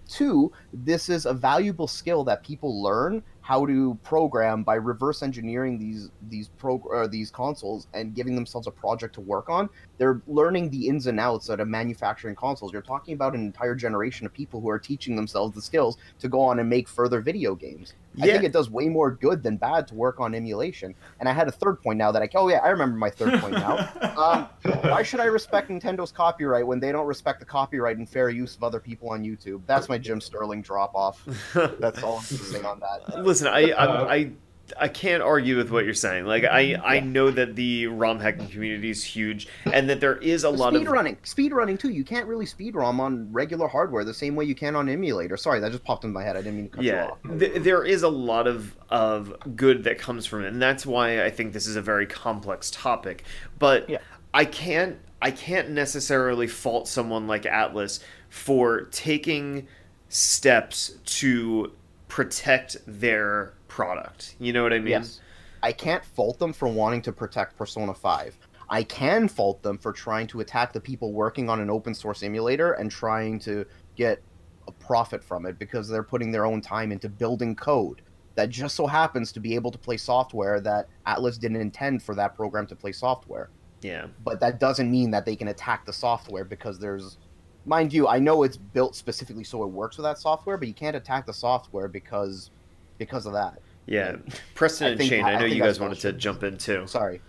Two, 0.07 0.53
this 0.71 1.09
is 1.09 1.25
a 1.25 1.33
valuable 1.33 1.89
skill 1.89 2.23
that 2.23 2.41
people 2.41 2.81
learn 2.81 3.21
how 3.45 3.63
to 3.63 3.95
program 4.01 4.63
by 4.63 4.73
reverse 4.73 5.21
engineering 5.21 5.77
these 5.77 6.09
these 6.29 6.47
pro 6.57 6.81
or 6.83 7.07
these 7.07 7.29
consoles 7.29 7.85
and 7.93 8.15
giving 8.15 8.33
themselves 8.33 8.65
a 8.65 8.71
project 8.71 9.13
to 9.13 9.21
work 9.21 9.51
on. 9.51 9.69
They're 9.99 10.19
learning 10.25 10.71
the 10.71 10.87
ins 10.87 11.05
and 11.05 11.19
outs 11.19 11.51
out 11.51 11.59
of 11.59 11.67
manufacturing 11.67 12.35
consoles. 12.35 12.73
You're 12.73 12.81
talking 12.81 13.13
about 13.13 13.35
an 13.35 13.41
entire 13.41 13.75
generation 13.75 14.25
of 14.25 14.33
people 14.33 14.61
who 14.61 14.69
are 14.69 14.79
teaching 14.79 15.15
themselves 15.15 15.53
the 15.53 15.61
skills 15.61 15.97
to 16.21 16.27
go 16.27 16.41
on 16.41 16.57
and 16.57 16.67
make 16.67 16.87
further 16.87 17.21
video 17.21 17.53
games. 17.53 17.93
I 18.21 18.25
Yeah. 18.25 18.33
think 18.33 18.45
it 18.45 18.51
does 18.53 18.69
way 18.69 18.87
more 18.87 19.11
good 19.11 19.43
than 19.43 19.57
bad 19.57 19.87
to 19.89 19.95
work 19.95 20.19
on 20.19 20.33
emulation. 20.35 20.95
And 21.19 21.27
I 21.27 21.33
had 21.33 21.47
a 21.47 21.51
third 21.51 21.81
point 21.81 21.97
now 21.97 22.11
that 22.11 22.21
I 22.21 22.29
oh 22.35 22.47
yeah 22.49 22.57
I 22.63 22.69
remember 22.69 22.97
my 22.97 23.09
third 23.09 23.39
point 23.41 23.53
now. 23.53 23.89
Um, 24.15 24.47
why 24.83 25.03
should 25.03 25.19
I 25.19 25.25
respect 25.25 25.69
Nintendo's 25.69 26.11
copyright 26.11 26.65
when 26.65 26.79
they 26.79 26.91
don't 26.93 27.05
respect 27.05 27.39
the 27.41 27.45
copyright 27.45 27.97
and 27.97 28.07
fair 28.07 28.29
use 28.29 28.55
of 28.55 28.63
other 28.63 28.79
people 28.79 29.09
on 29.09 29.23
YouTube? 29.23 29.61
That's 29.67 29.89
my 29.89 29.97
Jim 29.97 30.21
Sterling 30.21 30.61
drop 30.61 30.95
off. 30.95 31.21
That's 31.79 32.01
all 32.01 32.17
I'm 32.19 32.23
saying 32.23 32.65
on 32.65 32.79
that. 32.79 33.23
Listen, 33.23 33.47
I, 33.47 33.71
I 33.71 34.13
I 34.15 34.31
I 34.79 34.87
can't 34.87 35.21
argue 35.21 35.57
with 35.57 35.71
what 35.71 35.85
you're 35.85 35.93
saying. 35.93 36.25
Like 36.25 36.43
I 36.43 36.65
mm-hmm. 36.65 36.85
I 36.85 36.99
know 36.99 37.29
that 37.31 37.55
the 37.55 37.87
ROM 37.87 38.19
hacking 38.19 38.47
community 38.47 38.89
is 38.89 39.03
huge, 39.03 39.47
and 39.71 39.89
that 39.89 39.99
there 39.99 40.17
is 40.17 40.43
a 40.43 40.49
lot 40.49 40.73
speed 40.73 40.87
of 40.87 40.93
running, 40.93 41.17
speed 41.23 41.51
running 41.51 41.77
too. 41.77 41.89
You 41.89 42.03
can't 42.03 42.27
really 42.27 42.45
speed 42.45 42.75
ROM 42.75 42.99
on 42.99 43.31
regular 43.31 43.67
hardware 43.67 44.03
the 44.03 44.13
same 44.13 44.35
way 44.35 44.45
you 44.45 44.55
can 44.55 44.75
on 44.75 44.89
emulator. 44.89 45.37
Sorry, 45.37 45.59
that 45.59 45.71
just 45.71 45.83
popped 45.83 46.03
in 46.03 46.13
my 46.13 46.23
head. 46.23 46.35
I 46.35 46.41
didn't 46.41 46.55
mean 46.55 46.69
to 46.69 46.75
cut 46.75 46.83
you 46.83 46.91
yeah 46.91 47.07
off. 47.07 47.39
th- 47.39 47.63
there 47.63 47.83
is 47.83 48.03
a 48.03 48.09
lot 48.09 48.47
of 48.47 48.75
of 48.89 49.33
good 49.55 49.83
that 49.83 49.97
comes 49.97 50.25
from 50.25 50.43
it 50.43 50.47
and 50.47 50.61
that's 50.61 50.85
why 50.85 51.23
i 51.23 51.29
think 51.29 51.53
this 51.53 51.67
is 51.67 51.75
a 51.75 51.81
very 51.81 52.05
complex 52.05 52.69
topic 52.71 53.23
but 53.59 53.89
Yeah. 53.89 53.97
i 54.33 54.45
can't 54.45 54.97
i 55.21 55.31
can't 55.31 55.69
necessarily 55.69 56.47
fault 56.47 56.87
someone 56.87 57.27
like 57.27 57.43
Atlus 57.43 57.99
for 58.29 58.81
taking 58.91 59.67
steps 60.09 60.95
to 61.05 61.71
protect 62.07 62.77
their 62.85 63.53
product 63.75 64.35
you 64.39 64.51
know 64.53 64.63
what 64.63 64.73
i 64.73 64.79
mean 64.79 64.87
Yes. 64.99 65.21
I 65.63 65.71
can't 65.71 66.05
fault 66.05 66.37
them 66.37 66.53
for 66.53 66.67
wanting 66.67 67.01
to 67.03 67.11
protect 67.11 67.57
Persona 67.57 67.93
5. 67.95 68.37
I 68.69 68.83
can 68.83 69.27
fault 69.27 69.63
them 69.63 69.79
for 69.79 69.91
trying 69.91 70.27
to 70.27 70.41
attack 70.41 70.73
the 70.73 70.79
people 70.79 71.11
working 71.11 71.49
on 71.49 71.59
an 71.59 71.71
open 71.71 71.95
source 71.95 72.21
emulator 72.21 72.73
and 72.73 72.91
trying 72.91 73.39
to 73.39 73.65
get 73.95 74.21
a 74.67 74.71
profit 74.71 75.23
from 75.23 75.47
it 75.47 75.57
because 75.57 75.87
they're 75.87 76.03
putting 76.03 76.31
their 76.31 76.45
own 76.45 76.61
time 76.61 76.91
into 76.91 77.09
building 77.09 77.55
code 77.55 78.03
that 78.35 78.49
just 78.49 78.75
so 78.75 78.85
happens 78.85 79.31
to 79.31 79.39
be 79.39 79.55
able 79.55 79.71
to 79.71 79.77
play 79.79 79.97
software 79.97 80.59
that 80.61 80.87
Atlus 81.07 81.39
didn't 81.39 81.61
intend 81.61 82.03
for 82.03 82.13
that 82.13 82.35
program 82.35 82.67
to 82.67 82.75
play 82.75 82.91
software. 82.91 83.49
yeah 83.81 84.05
But 84.23 84.39
that 84.41 84.59
doesn't 84.59 84.91
mean 84.91 85.09
that 85.11 85.25
they 85.25 85.35
can 85.35 85.47
attack 85.47 85.85
the 85.85 85.93
software 85.93 86.45
because 86.45 86.77
there's 86.77 87.17
mind 87.65 87.91
you, 87.91 88.07
I 88.07 88.19
know 88.19 88.43
it's 88.43 88.57
built 88.57 88.95
specifically 88.95 89.43
so 89.43 89.63
it 89.63 89.71
works 89.81 89.97
with 89.97 90.05
that 90.05 90.19
software, 90.19 90.57
but 90.57 90.67
you 90.67 90.75
can't 90.75 90.95
attack 90.95 91.25
the 91.25 91.33
software 91.33 91.87
because 91.87 92.51
because 92.99 93.25
of 93.25 93.33
that. 93.33 93.59
Yeah 93.87 94.15
preston 94.55 94.87
I 94.87 94.89
and 94.91 94.97
think- 94.99 95.09
shane 95.09 95.23
i 95.25 95.29
I 95.29 95.33
know 95.33 95.39
think 95.41 95.55
you 95.55 95.61
guys 95.61 95.79
wanted 95.79 95.99
to 95.99 96.07
bullshit. 96.07 96.21
jump 96.21 96.43
in 96.43 96.57
too 96.57 96.87
Sorry. 96.87 97.21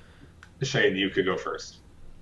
Shane, 0.63 0.97
you 0.97 1.11
could 1.11 1.27
go 1.27 1.37
first. 1.37 1.77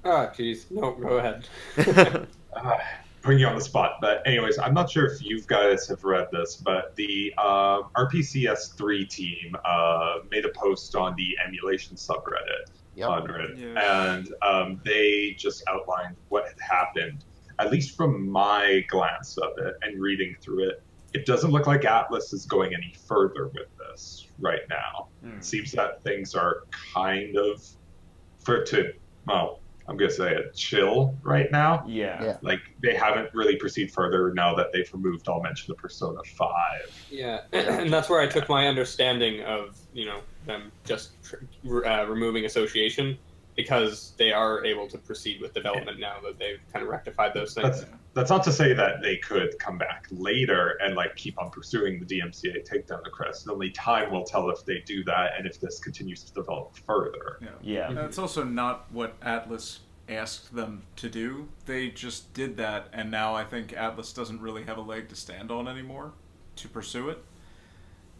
Ah, 0.04 0.26
jeez. 0.36 0.68
No, 0.70 0.92
go 0.92 1.18
ahead. 1.18 1.46
Uh, 2.56 2.78
putting 3.22 3.40
you 3.40 3.46
on 3.48 3.56
the 3.56 3.60
spot. 3.60 3.98
But 4.00 4.22
anyways, 4.26 4.58
I'm 4.58 4.74
not 4.74 4.88
sure 4.88 5.06
if 5.06 5.20
you 5.20 5.40
guys 5.42 5.88
have 5.88 6.04
read 6.04 6.28
this, 6.30 6.54
but 6.54 6.94
the 6.94 7.34
uh, 7.36 7.82
RPCS3 7.96 9.08
team 9.08 9.56
uh, 9.64 10.18
made 10.30 10.44
a 10.44 10.50
post 10.50 10.94
on 10.94 11.16
the 11.16 11.36
emulation 11.44 11.96
subreddit 11.96 12.70
Yep. 12.96 13.08
on 13.08 13.26
Reddit, 13.26 13.58
Yeah. 13.74 14.14
and 14.14 14.32
um, 14.42 14.80
they 14.84 15.34
just 15.36 15.64
outlined 15.68 16.14
what 16.28 16.46
had 16.46 16.60
happened. 16.60 17.24
At 17.58 17.72
least 17.72 17.96
from 17.96 18.28
my 18.28 18.84
glance 18.88 19.36
of 19.38 19.58
it 19.58 19.74
and 19.82 20.00
reading 20.00 20.36
through 20.40 20.68
it, 20.68 20.82
it 21.14 21.26
doesn't 21.26 21.52
look 21.52 21.66
like 21.66 21.82
Atlus 21.82 22.34
is 22.34 22.44
going 22.44 22.74
any 22.74 22.92
further 23.06 23.46
with 23.48 23.68
this 23.78 24.26
right 24.40 24.62
now. 24.68 25.08
Hmm. 25.22 25.38
It 25.38 25.44
seems 25.44 25.72
that 25.72 26.02
things 26.02 26.34
are 26.34 26.64
kind 26.92 27.36
of 27.36 27.64
for 28.40 28.64
to 28.64 28.92
well, 29.26 29.60
I'm 29.86 29.96
gonna 29.96 30.10
say 30.10 30.34
a 30.34 30.52
chill 30.52 31.16
right 31.22 31.50
now. 31.52 31.84
Yeah. 31.86 32.22
Yeah. 32.22 32.36
Like 32.42 32.60
they 32.82 32.94
haven't 32.94 33.32
really 33.32 33.56
proceeded 33.56 33.92
further 33.92 34.34
now 34.34 34.54
that 34.56 34.72
they've 34.72 34.92
removed 34.92 35.28
all 35.28 35.40
mention 35.40 35.70
of 35.70 35.78
Persona 35.78 36.20
Five. 36.36 37.06
Yeah, 37.10 37.42
and 37.52 37.92
that's 37.92 38.08
where 38.10 38.20
I 38.20 38.26
took 38.26 38.48
my 38.48 38.66
understanding 38.66 39.42
of 39.44 39.78
you 39.92 40.06
know 40.06 40.20
them 40.46 40.72
just 40.84 41.12
uh, 41.64 42.06
removing 42.06 42.44
association 42.44 43.16
because 43.54 44.14
they 44.18 44.32
are 44.32 44.64
able 44.64 44.88
to 44.88 44.98
proceed 44.98 45.40
with 45.40 45.54
development 45.54 46.00
now 46.00 46.16
that 46.24 46.40
they've 46.40 46.60
kind 46.72 46.82
of 46.82 46.90
rectified 46.90 47.32
those 47.34 47.54
things. 47.54 47.82
That's 47.82 47.92
that's 48.14 48.30
not 48.30 48.44
to 48.44 48.52
say 48.52 48.72
that 48.72 49.02
they 49.02 49.16
could 49.16 49.58
come 49.58 49.76
back 49.76 50.06
later 50.10 50.78
and 50.82 50.94
like 50.94 51.16
keep 51.16 51.38
on 51.40 51.50
pursuing 51.50 51.98
the 51.98 52.06
DMCA 52.06 52.66
takedown 52.68 53.04
request. 53.04 53.48
Only 53.48 53.70
time 53.70 54.12
will 54.12 54.24
tell 54.24 54.48
if 54.50 54.64
they 54.64 54.82
do 54.86 55.02
that 55.04 55.32
and 55.36 55.46
if 55.46 55.60
this 55.60 55.80
continues 55.80 56.22
to 56.22 56.32
develop 56.32 56.76
further. 56.86 57.38
Yeah. 57.40 57.48
Yeah. 57.62 57.88
And 57.90 57.98
it's 57.98 58.18
also 58.18 58.44
not 58.44 58.86
what 58.90 59.18
Atlus 59.20 59.80
asked 60.08 60.54
them 60.54 60.82
to 60.96 61.08
do. 61.08 61.48
They 61.66 61.88
just 61.88 62.32
did 62.34 62.56
that, 62.58 62.88
and 62.92 63.10
now 63.10 63.34
I 63.34 63.44
think 63.44 63.70
Atlus 63.70 64.14
doesn't 64.14 64.40
really 64.40 64.64
have 64.64 64.76
a 64.76 64.82
leg 64.82 65.08
to 65.08 65.16
stand 65.16 65.50
on 65.50 65.66
anymore 65.66 66.12
to 66.56 66.68
pursue 66.68 67.08
it. 67.08 67.22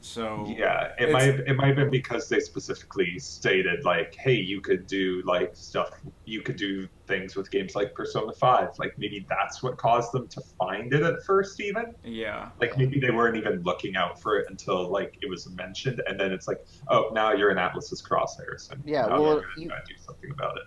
So 0.05 0.45
Yeah, 0.47 0.93
it 0.99 1.09
It's- 1.09 1.13
might 1.13 1.49
it 1.49 1.57
might 1.57 1.67
have 1.69 1.77
been 1.77 1.91
because 1.91 2.29
they 2.29 2.39
specifically 2.39 3.19
stated 3.19 3.85
like, 3.87 4.15
hey, 4.15 4.35
you 4.35 4.61
could 4.61 4.87
do 4.87 5.23
like 5.25 5.57
stuff, 5.57 5.99
you 6.27 6.43
could 6.43 6.57
do 6.57 6.87
things 7.07 7.35
with 7.37 7.51
games 7.51 7.75
like 7.75 7.95
Persona 7.95 8.33
Five. 8.35 8.69
Like 8.79 8.99
maybe 8.99 9.25
that's 9.31 9.63
what 9.63 9.79
caused 9.79 10.13
them 10.13 10.29
to 10.29 10.43
find 10.59 10.93
it 10.93 11.03
at 11.03 11.25
first, 11.25 11.59
even. 11.59 11.95
yeah, 12.05 12.51
Like 12.61 12.77
maybe 12.77 13.01
they 13.01 13.11
weren't 13.13 13.37
even 13.39 13.63
looking 13.63 13.97
out 13.97 14.21
for 14.21 14.37
it 14.39 14.47
until 14.51 14.89
like 14.91 15.17
it 15.23 15.29
was 15.31 15.49
mentioned, 15.51 16.03
and 16.07 16.21
then 16.21 16.33
it's 16.33 16.47
like, 16.49 16.63
oh, 16.89 17.11
now 17.15 17.33
you're 17.33 17.51
in 17.51 17.57
Atlus's 17.57 18.03
crosshairs, 18.07 18.71
and 18.73 18.83
Yeah, 18.85 19.07
now 19.07 19.21
well, 19.23 19.37
they're 19.37 19.45
you- 19.57 19.69
gonna 19.71 19.81
do 19.89 19.95
something 19.97 20.31
about 20.31 20.59
it. 20.59 20.65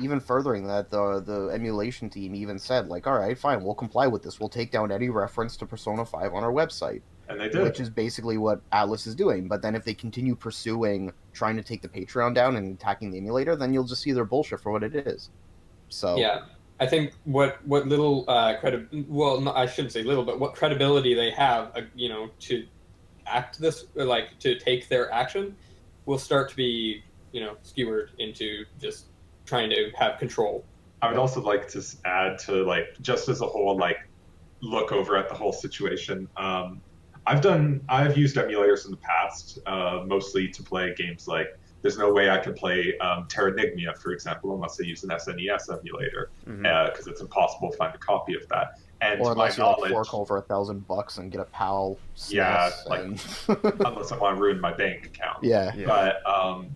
even 0.00 0.18
furthering 0.18 0.66
that, 0.66 0.90
the 0.90 1.20
the 1.24 1.48
emulation 1.54 2.10
team 2.10 2.34
even 2.34 2.58
said 2.58 2.88
like, 2.88 3.06
all 3.06 3.18
right, 3.18 3.38
fine, 3.38 3.62
we'll 3.62 3.74
comply 3.74 4.08
with 4.08 4.22
this. 4.24 4.40
We'll 4.40 4.48
take 4.48 4.72
down 4.72 4.90
any 4.90 5.10
reference 5.10 5.56
to 5.58 5.66
Persona 5.66 6.04
5 6.04 6.34
on 6.34 6.42
our 6.42 6.52
website, 6.52 7.02
And 7.30 7.40
they 7.40 7.48
did. 7.48 7.62
which 7.62 7.78
is 7.78 7.88
basically 7.88 8.38
what 8.38 8.60
Atlus 8.70 9.06
is 9.06 9.14
doing. 9.14 9.46
But 9.46 9.62
then 9.62 9.76
if 9.76 9.84
they 9.84 9.94
continue 9.94 10.34
pursuing 10.34 11.12
trying 11.32 11.56
to 11.56 11.62
take 11.62 11.80
the 11.80 11.88
Patreon 11.88 12.34
down 12.34 12.56
and 12.56 12.74
attacking 12.74 13.12
the 13.12 13.18
emulator, 13.18 13.54
then 13.54 13.72
you'll 13.72 13.84
just 13.84 14.02
see 14.02 14.12
their 14.12 14.24
bullshit 14.24 14.60
for 14.60 14.72
what 14.72 14.82
it 14.82 14.94
is. 15.06 15.30
So 15.88 16.16
Yeah, 16.16 16.42
I 16.80 16.86
think 16.86 17.12
what 17.24 17.64
what 17.66 17.86
little 17.86 18.24
uh, 18.26 18.56
credi- 18.58 19.06
well, 19.08 19.40
no, 19.40 19.52
I 19.52 19.66
shouldn't 19.66 19.92
say 19.92 20.02
little, 20.02 20.24
but 20.24 20.40
what 20.40 20.54
credibility 20.54 21.14
they 21.14 21.30
have, 21.30 21.70
uh, 21.76 21.82
you 21.94 22.08
know, 22.08 22.30
to 22.40 22.66
act 23.26 23.60
this 23.60 23.84
or 23.94 24.04
like 24.04 24.38
to 24.40 24.58
take 24.58 24.88
their 24.88 25.12
action, 25.12 25.56
will 26.06 26.18
start 26.18 26.50
to 26.50 26.56
be 26.56 27.04
you 27.32 27.40
know 27.40 27.56
skewered 27.62 28.10
into 28.18 28.64
just 28.80 29.06
trying 29.46 29.70
to 29.70 29.90
have 29.96 30.18
control. 30.18 30.64
I 31.02 31.08
would 31.08 31.16
also 31.16 31.40
like 31.40 31.68
to 31.68 31.82
add 32.04 32.38
to 32.40 32.64
like 32.64 32.88
just 33.00 33.28
as 33.28 33.40
a 33.40 33.46
whole 33.46 33.76
like 33.76 33.98
look 34.62 34.92
over 34.92 35.16
at 35.16 35.28
the 35.28 35.34
whole 35.34 35.52
situation. 35.52 36.28
Um, 36.36 36.80
I've 37.30 37.40
done 37.40 37.80
I've 37.88 38.16
used 38.18 38.34
emulators 38.36 38.84
in 38.86 38.90
the 38.90 38.96
past, 38.96 39.60
uh, 39.66 40.02
mostly 40.06 40.48
to 40.48 40.62
play 40.62 40.94
games 40.96 41.28
like. 41.28 41.56
There's 41.82 41.96
no 41.96 42.12
way 42.12 42.28
I 42.28 42.36
can 42.36 42.52
play 42.52 42.98
um, 42.98 43.26
Terranigma, 43.28 43.96
for 43.96 44.12
example, 44.12 44.54
unless 44.54 44.78
I 44.78 44.84
use 44.84 45.02
an 45.02 45.08
SNES 45.08 45.72
emulator, 45.78 46.28
because 46.44 47.06
it's 47.06 47.22
impossible 47.22 47.70
to 47.70 47.76
find 47.78 47.94
a 47.94 47.98
copy 47.98 48.34
of 48.34 48.46
that. 48.48 48.78
And 49.00 49.18
or 49.18 49.30
to 49.30 49.34
my 49.34 49.44
unless 49.44 49.56
you 49.56 49.64
like 49.64 49.78
knowledge, 49.78 49.92
fork 49.92 50.12
over 50.12 50.36
a 50.36 50.42
thousand 50.42 50.86
bucks 50.86 51.16
and 51.16 51.32
get 51.32 51.40
a 51.40 51.46
PAL. 51.46 51.96
Yeah, 52.28 52.70
like- 52.86 53.00
and- 53.00 53.24
unless 53.86 54.12
I 54.12 54.18
want 54.18 54.36
to 54.36 54.42
ruin 54.42 54.60
my 54.60 54.74
bank 54.74 55.06
account. 55.06 55.42
yeah, 55.42 55.72
Yeah. 55.74 55.86
But 55.86 56.26
um, 56.30 56.68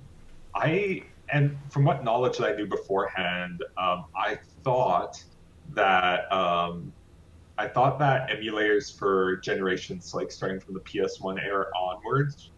I 0.55 1.03
and 1.31 1.55
from 1.69 1.85
what 1.85 2.03
knowledge 2.03 2.39
that 2.39 2.53
I 2.53 2.57
knew 2.57 2.67
beforehand, 2.67 3.63
um, 3.77 4.07
I 4.17 4.39
thought 4.63 5.23
that 5.75 6.33
um, 6.33 6.95
I 7.57 7.69
thought 7.69 7.99
that 8.01 8.29
emulators 8.31 8.97
for 8.99 9.37
generations 9.45 10.11
like 10.13 10.31
starting 10.33 10.61
from 10.61 10.75
the 10.75 10.81
PS1 10.81 11.39
era 11.45 11.67
onwards 11.81 12.51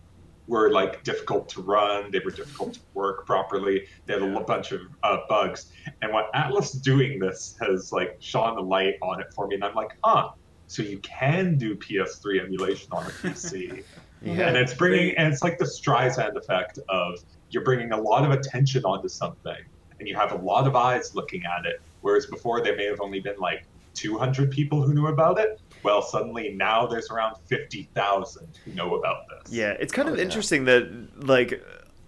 were 0.46 0.70
like 0.70 1.02
difficult 1.02 1.48
to 1.50 1.62
run. 1.62 2.10
They 2.12 2.20
were 2.24 2.30
difficult 2.30 2.74
to 2.74 2.80
work 2.94 3.26
properly. 3.26 3.82
They 4.06 4.14
had 4.14 4.22
a 4.22 4.26
Yeah. 4.26 4.42
bunch 4.46 4.72
of 4.72 4.80
uh, 5.02 5.18
bugs. 5.28 5.66
And 6.02 6.12
what 6.12 6.26
Atlus 6.34 6.80
doing 6.82 7.18
this 7.18 7.56
has 7.60 7.90
like 7.92 8.12
shone 8.20 8.56
a 8.56 8.60
light 8.60 8.94
on 9.02 9.20
it 9.20 9.26
for 9.34 9.48
me, 9.48 9.56
and 9.56 9.64
I'm 9.64 9.74
like, 9.74 9.90
huh. 10.04 10.28
So 10.68 10.82
you 10.82 11.00
can 11.00 11.58
do 11.58 11.76
PS3 11.76 12.40
emulation 12.44 12.88
on 12.92 13.06
a 13.06 13.10
PC 13.22 13.82
Yeah. 14.22 14.48
and 14.48 14.56
it's 14.56 14.74
bringing 14.74 15.16
and 15.16 15.32
it's 15.32 15.42
like 15.42 15.58
the 15.58 15.64
Streisand 15.66 16.36
effect 16.36 16.78
of 16.88 17.12
you're 17.50 17.62
bringing 17.64 17.92
a 17.92 18.00
lot 18.00 18.24
of 18.24 18.30
attention 18.32 18.82
onto 18.84 19.08
something 19.08 19.54
and 20.00 20.08
you 20.08 20.16
have 20.16 20.32
a 20.32 20.36
lot 20.38 20.66
of 20.66 20.74
eyes 20.74 21.10
looking 21.14 21.42
at 21.44 21.64
it 21.66 21.76
whereas 22.00 22.26
before 22.26 22.62
there 22.62 22.74
may 22.76 22.86
have 22.86 23.00
only 23.00 23.20
been 23.20 23.36
like 23.38 23.60
200 23.96 24.50
people 24.50 24.82
who 24.82 24.94
knew 24.94 25.06
about 25.08 25.38
it 25.38 25.60
well 25.82 26.02
suddenly 26.02 26.52
now 26.54 26.86
there's 26.86 27.10
around 27.10 27.34
50,000 27.46 28.58
who 28.64 28.72
know 28.72 28.94
about 28.96 29.24
this 29.28 29.52
Yeah, 29.52 29.70
it's 29.80 29.92
kind 29.92 30.08
Oh, 30.08 30.12
of 30.12 30.18
yeah. 30.18 30.24
interesting 30.24 30.64
that 30.66 31.26
like 31.26 31.62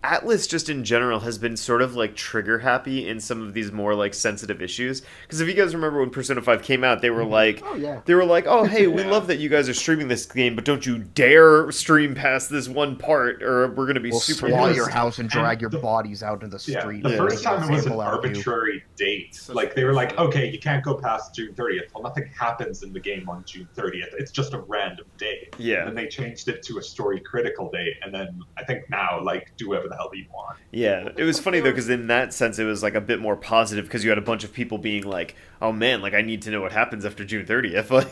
Atlus 0.05 0.49
just 0.49 0.69
in 0.69 0.85
general 0.85 1.21
has 1.21 1.39
been 1.39 1.57
sort 1.57 1.83
of 1.83 1.97
like 1.97 2.15
trigger 2.15 2.61
happy 2.61 3.09
in 3.09 3.21
some 3.21 3.43
of 3.43 3.53
these 3.53 3.73
more 3.73 3.95
like 3.95 4.15
sensitive 4.15 4.63
issues. 4.63 5.03
Because 5.23 5.41
if 5.41 5.49
you 5.49 5.55
guys 5.55 5.75
remember 5.75 6.01
when 6.01 6.11
Persona 6.11 6.41
5 6.41 6.63
came 6.63 6.85
out, 6.85 7.03
they 7.03 7.11
were 7.11 7.23
mm-hmm. 7.23 7.33
like 7.33 7.63
oh 7.65 7.75
yeah. 7.75 8.01
they 8.05 8.15
were 8.15 8.25
like, 8.25 8.47
"Oh, 8.47 8.65
hey, 8.65 8.87
we 8.87 9.03
Yeah. 9.03 9.11
love 9.11 9.27
that 9.27 9.39
you 9.39 9.49
guys 9.49 9.69
are 9.69 9.75
streaming 9.75 10.09
this 10.09 10.25
game, 10.27 10.55
but 10.55 10.65
don't 10.65 10.87
you 10.87 10.99
dare 10.99 11.71
stream 11.73 12.15
past 12.15 12.49
this 12.51 12.69
one 12.69 12.97
part, 12.97 13.43
or 13.43 13.69
we're 13.73 13.87
gonna 13.87 14.01
be 14.01 14.11
We'll 14.11 14.21
super." 14.21 14.49
swat 14.49 14.69
pissed. 14.69 14.77
your 14.77 14.89
house 14.89 15.19
and 15.19 15.29
drag 15.29 15.61
your 15.61 15.71
the- 15.71 15.79
bodies 15.79 16.23
out 16.23 16.43
in 16.43 16.51
the 16.51 16.59
street. 16.59 16.75
yeah, 16.75 16.81
street. 16.81 17.03
the 17.03 17.17
first 17.17 17.43
time 17.43 17.57
it 17.57 17.61
was 17.61 17.69
an 17.69 17.75
example 17.75 18.01
out 18.01 18.15
of 18.15 18.25
you. 18.25 18.31
arbitrary 18.31 18.85
date. 18.97 19.35
Such 19.35 19.57
like 19.57 19.75
they 19.75 19.85
were 19.85 19.95
like, 19.95 20.17
okay, 20.19 20.49
you 20.51 20.59
can't 20.59 20.85
go 20.85 20.95
past 20.95 21.35
June 21.35 21.55
30th. 21.55 21.93
Well, 21.95 22.03
nothing 22.03 22.31
happens 22.39 22.83
in 22.83 22.93
the 22.93 23.01
game 23.01 23.29
on 23.29 23.45
June 23.45 23.69
30th. 23.77 24.15
It's 24.19 24.31
just 24.31 24.53
a 24.55 24.61
random 24.61 25.07
date. 25.17 25.55
Yeah. 25.59 25.79
And 25.81 25.89
then 25.89 25.95
they 25.95 26.09
changed 26.09 26.49
it 26.49 26.63
to 26.65 26.79
a 26.79 26.83
story 26.83 27.21
critical 27.21 27.71
date, 27.71 27.97
and 28.03 28.15
then 28.15 28.41
I 28.57 28.65
think 28.65 28.89
now, 28.91 29.21
like, 29.23 29.53
do 29.57 29.75
whatever 29.89 29.91
the 29.91 29.97
hell 29.97 30.15
you 30.15 30.27
want. 30.33 30.59
Yeah, 30.71 31.09
it 31.17 31.25
was 31.25 31.39
funny 31.39 31.61
though 31.61 31.71
because 31.71 31.89
in 31.89 32.07
that 32.09 32.35
sense 32.35 32.59
it 32.59 32.65
was 32.65 32.83
like 32.83 32.95
a 32.95 33.01
bit 33.01 33.21
more 33.21 33.37
positive 33.37 33.85
because 33.87 34.05
you 34.05 34.11
had 34.11 34.19
a 34.19 34.23
bunch 34.23 34.45
of 34.45 34.53
people 34.53 34.79
being 34.79 35.05
like, 35.05 35.35
"Oh 35.61 35.73
man, 35.73 36.03
like 36.03 36.15
I 36.15 36.23
need 36.23 36.43
to 36.43 36.51
know 36.51 36.61
what 36.61 36.73
happens 36.73 37.05
after 37.05 37.25
June 37.25 37.47
30th." 37.47 37.91
Like, 37.99 38.09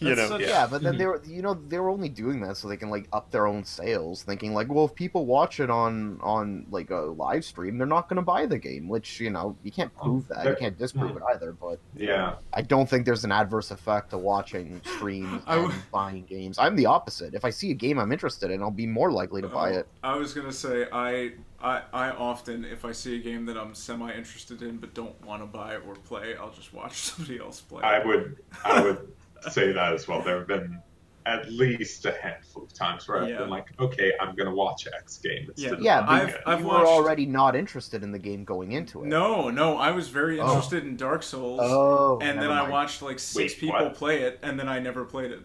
you 0.00 0.14
That's 0.14 0.30
know, 0.30 0.38
such- 0.38 0.48
Yeah, 0.48 0.66
but 0.66 0.82
then 0.82 0.94
mhm. 0.94 0.98
they 0.98 1.06
were, 1.06 1.22
you 1.26 1.42
know, 1.42 1.54
they 1.54 1.78
were 1.78 1.90
only 1.90 2.08
doing 2.08 2.40
that 2.42 2.56
so 2.56 2.68
they 2.68 2.76
can 2.76 2.90
like 2.90 3.08
up 3.12 3.30
their 3.30 3.46
own 3.46 3.64
sales, 3.64 4.22
thinking 4.22 4.54
like, 4.54 4.68
well, 4.68 4.84
if 4.84 4.94
people 4.94 5.26
watch 5.26 5.60
it 5.60 5.70
on 5.70 6.18
on 6.22 6.66
like 6.70 6.90
a 6.90 6.96
live 6.96 7.44
stream, 7.44 7.78
they're 7.78 7.86
not 7.86 8.08
going 8.08 8.16
to 8.16 8.22
buy 8.22 8.46
the 8.46 8.58
game. 8.58 8.88
Which 8.88 9.20
you 9.20 9.30
know, 9.30 9.56
you 9.62 9.70
can't 9.72 9.92
oh, 10.00 10.02
prove 10.04 10.28
that, 10.28 10.48
you 10.48 10.56
can't 10.56 10.78
disprove 10.78 11.16
it 11.16 11.20
hmm. 11.20 11.28
either. 11.34 11.52
But 11.52 11.80
Yeah. 11.94 12.36
I 12.52 12.62
don't 12.62 12.88
think 12.88 13.04
there's 13.06 13.24
an 13.24 13.32
adverse 13.32 13.70
effect 13.70 14.10
to 14.10 14.18
watching 14.18 14.80
streams 14.84 15.42
and 15.46 15.62
w- 15.64 15.82
buying 15.92 16.24
games. 16.24 16.58
I'm 16.58 16.76
the 16.76 16.86
opposite. 16.86 17.34
If 17.34 17.44
I 17.44 17.50
see 17.50 17.70
a 17.70 17.74
game 17.74 17.98
I'm 17.98 18.12
interested 18.12 18.50
in, 18.50 18.62
I'll 18.62 18.70
be 18.70 18.86
more 18.86 19.10
likely 19.12 19.42
to 19.42 19.48
buy 19.48 19.74
Oh, 19.74 19.78
it. 19.78 19.88
I 20.02 20.16
was 20.16 20.32
gonna 20.34 20.52
say 20.52 20.86
I, 20.92 21.32
I 21.60 21.82
I 21.92 22.10
often 22.10 22.64
if 22.64 22.84
I 22.84 22.92
see 22.92 23.16
a 23.16 23.18
game 23.18 23.46
that 23.46 23.56
I'm 23.58 23.74
semi 23.74 24.12
interested 24.12 24.62
in 24.62 24.78
but 24.78 24.94
don't 24.94 25.20
want 25.24 25.42
to 25.42 25.46
buy 25.46 25.76
or 25.76 25.94
play, 25.96 26.36
I'll 26.36 26.52
just 26.52 26.72
watch 26.72 26.96
somebody 26.98 27.38
else 27.38 27.60
play. 27.60 27.82
I 27.82 27.98
would 28.04 28.36
I 28.64 28.82
would 28.82 29.08
say 29.50 29.72
that 29.72 29.92
as 29.92 30.06
well. 30.08 30.22
There 30.22 30.38
have 30.38 30.46
been 30.48 30.80
at 31.26 31.50
least 31.52 32.06
a 32.06 32.12
handful 32.12 32.62
of 32.64 32.72
times 32.72 33.06
where 33.06 33.22
I've 33.22 33.28
Yeah. 33.28 33.38
been 33.38 33.50
like, 33.50 33.66
okay, 33.78 34.12
I'm 34.18 34.34
gonna 34.34 34.54
watch 34.54 34.88
X 34.96 35.18
game. 35.18 35.42
Yeah. 35.42 35.50
instead 35.50 35.72
of 35.74 35.80
Yeah, 35.82 36.00
buying 36.02 36.22
I've- 36.28 36.32
it. 36.32 36.40
I've 36.46 36.60
you 36.60 36.66
watched- 36.66 36.80
were 36.80 36.86
already 36.86 37.26
not 37.26 37.54
interested 37.54 38.02
in 38.02 38.12
the 38.12 38.18
game 38.18 38.44
going 38.44 38.72
into 38.72 39.02
it. 39.02 39.08
No, 39.08 39.50
no, 39.50 39.76
I 39.76 39.90
was 39.90 40.08
very 40.08 40.40
Oh. 40.40 40.46
interested 40.48 40.84
in 40.84 40.96
Dark 40.96 41.22
Souls, 41.22 41.60
Oh, 41.62 42.18
and 42.22 42.38
then 42.40 42.48
never 42.48 42.52
I 42.66 42.68
watched 42.70 43.02
like 43.02 43.18
six 43.18 43.52
Wait, 43.54 43.60
people 43.60 43.78
what? 43.84 43.94
play 43.94 44.22
it, 44.22 44.38
and 44.42 44.58
then 44.58 44.68
I 44.70 44.78
never 44.78 45.04
played 45.04 45.32
it. 45.32 45.40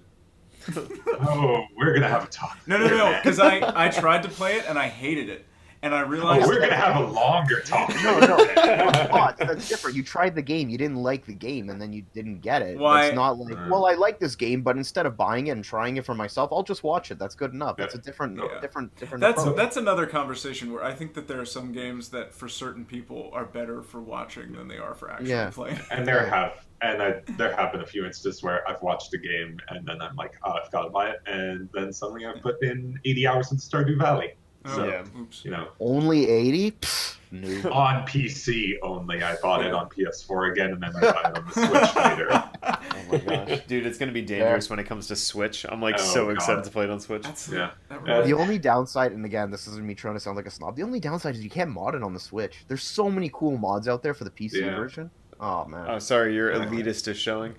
oh, 1.22 1.66
we're 1.76 1.94
gonna 1.94 2.08
have 2.08 2.24
a 2.24 2.28
talk. 2.28 2.58
No, 2.68 2.78
no, 2.78 2.88
no, 2.88 3.20
because 3.22 3.40
I 3.40 3.60
I 3.76 3.90
tried 3.90 4.24
to 4.24 4.30
play 4.30 4.56
it 4.56 4.66
and 4.70 4.80
I 4.80 4.88
hated 4.88 5.28
it, 5.28 5.46
and 5.84 5.94
I 5.94 6.02
Oh, 6.02 6.06
realized 6.08 6.48
we're 6.48 6.60
gonna 6.62 6.74
have 6.76 6.96
a 6.96 7.06
longer 7.08 7.60
talk. 7.60 7.94
No, 8.04 8.20
no, 8.20 8.38
no, 8.38 9.34
that's 9.38 9.68
different. 9.70 9.96
You 9.98 10.02
tried 10.04 10.34
the 10.34 10.42
game, 10.42 10.70
you 10.70 10.78
didn't 10.78 10.98
like 10.98 11.26
the 11.26 11.34
game, 11.34 11.70
and 11.70 11.80
then 11.80 11.92
you 11.94 12.04
didn't 12.14 12.40
get 12.40 12.62
it. 12.62 12.78
Why- 12.78 13.08
It's 13.08 13.16
not 13.16 13.38
like, 13.38 13.58
well, 13.70 13.86
I 13.86 13.94
like 13.94 14.18
this 14.20 14.36
game, 14.36 14.62
but 14.62 14.78
instead 14.78 15.06
of 15.06 15.18
buying 15.18 15.48
it 15.48 15.52
and 15.52 15.64
trying 15.64 15.98
it 15.98 16.06
for 16.06 16.16
myself, 16.16 16.52
I'll 16.54 16.64
just 16.64 16.84
watch 16.84 17.12
it. 17.12 17.20
That's 17.20 17.36
good 17.36 17.54
enough. 17.54 17.76
That's 17.78 17.96
a 17.96 17.98
different, 17.98 18.38
Yeah. 18.38 18.60
different, 18.62 18.96
different. 18.98 19.22
That's 19.22 19.42
approach. 19.42 19.58
that's 19.58 19.78
another 19.78 20.06
conversation 20.06 20.72
where 20.72 20.84
I 20.84 20.94
think 20.94 21.14
that 21.16 21.28
there 21.28 21.40
are 21.42 21.46
some 21.46 21.72
games 21.74 22.10
that 22.10 22.34
for 22.34 22.48
certain 22.48 22.86
people 22.86 23.30
are 23.34 23.46
better 23.46 23.84
for 23.84 24.00
watching 24.02 24.54
than 24.54 24.68
they 24.70 24.78
are 24.78 24.94
for 24.96 25.12
actually 25.12 25.30
Yeah. 25.32 25.50
playing. 25.52 25.80
And 25.92 26.08
there 26.08 26.26
have 26.28 26.66
and 26.82 27.02
I, 27.02 27.22
there 27.38 27.56
have 27.56 27.72
been 27.72 27.80
a 27.80 27.86
few 27.86 28.06
instances 28.06 28.44
where 28.44 28.68
I've 28.70 28.82
watched 28.82 29.14
a 29.14 29.18
game 29.18 29.58
and 29.70 29.86
then 29.88 30.02
I'm 30.02 30.18
like, 30.18 30.34
oh, 30.44 30.52
I've 30.62 30.70
got 30.70 30.84
to 30.84 30.90
buy 30.90 31.12
it, 31.12 31.22
and 31.28 31.70
then 31.74 31.94
suddenly 31.94 32.26
I've 32.26 32.42
put 32.42 32.62
in 32.62 33.00
80 33.06 33.26
hours 33.28 33.52
into 33.54 33.64
Stardew 33.64 33.98
Valley. 33.98 34.34
Oh, 34.66 34.76
So, 34.76 34.88
Yeah. 34.88 35.04
oops. 35.20 35.44
you 35.46 35.52
know, 35.52 35.68
Only 35.80 36.30
eighty. 36.30 36.72
Pfft, 36.72 37.18
no. 37.32 37.48
on 37.72 38.06
PC 38.08 38.76
only. 38.84 39.22
I 39.24 39.36
bought 39.42 39.66
it 39.66 39.74
on 39.74 39.90
PS4 39.90 40.52
again, 40.52 40.72
and 40.72 40.82
then 40.84 40.92
I 40.96 41.00
bought 41.12 41.30
it 41.32 41.38
on 41.38 41.46
the 41.46 41.52
Switch 41.52 41.96
later. 41.96 42.28
Oh 42.32 43.04
my 43.12 43.18
gosh, 43.46 43.66
dude, 43.68 43.86
it's 43.86 43.98
gonna 43.98 44.12
be 44.12 44.22
dangerous 44.22 44.70
when 44.70 44.80
it 44.80 44.86
comes 44.86 45.08
to 45.08 45.16
Switch. 45.16 45.66
I'm 45.68 45.82
like 45.82 45.96
Oh, 45.98 46.04
so 46.04 46.26
God. 46.28 46.36
excited 46.36 46.64
to 46.64 46.70
play 46.70 46.84
it 46.86 46.90
on 46.92 47.00
Switch. 47.00 47.24
That's 47.24 47.50
Yeah. 47.50 47.72
That 47.90 48.00
Uh, 48.00 48.02
really, 48.04 48.28
The 48.32 48.38
only 48.38 48.58
downside, 48.60 49.12
and 49.12 49.26
again, 49.26 49.52
this 49.52 49.68
isn't 49.68 49.86
me 49.86 49.96
trying 49.96 50.14
to 50.14 50.20
sound 50.20 50.38
like 50.38 50.46
a 50.46 50.52
snob. 50.52 50.76
The 50.76 50.84
only 50.84 51.00
downside 51.00 51.36
is 51.36 51.44
you 51.44 51.50
can't 51.50 51.72
mod 51.72 51.96
it 51.96 52.04
on 52.04 52.14
the 52.14 52.20
Switch. 52.20 52.64
There's 52.68 52.84
so 52.84 53.10
many 53.10 53.30
cool 53.34 53.58
mods 53.58 53.88
out 53.88 54.04
there 54.04 54.14
for 54.14 54.24
the 54.24 54.32
PC 54.32 54.62
Yeah. 54.62 54.76
version. 54.76 55.10
Oh 55.46 55.66
man, 55.66 55.86
Oh, 55.90 56.00
sorry, 56.00 56.34
your 56.34 56.54
elitist 56.54 57.10
is 57.10 57.18
showing. 57.18 57.54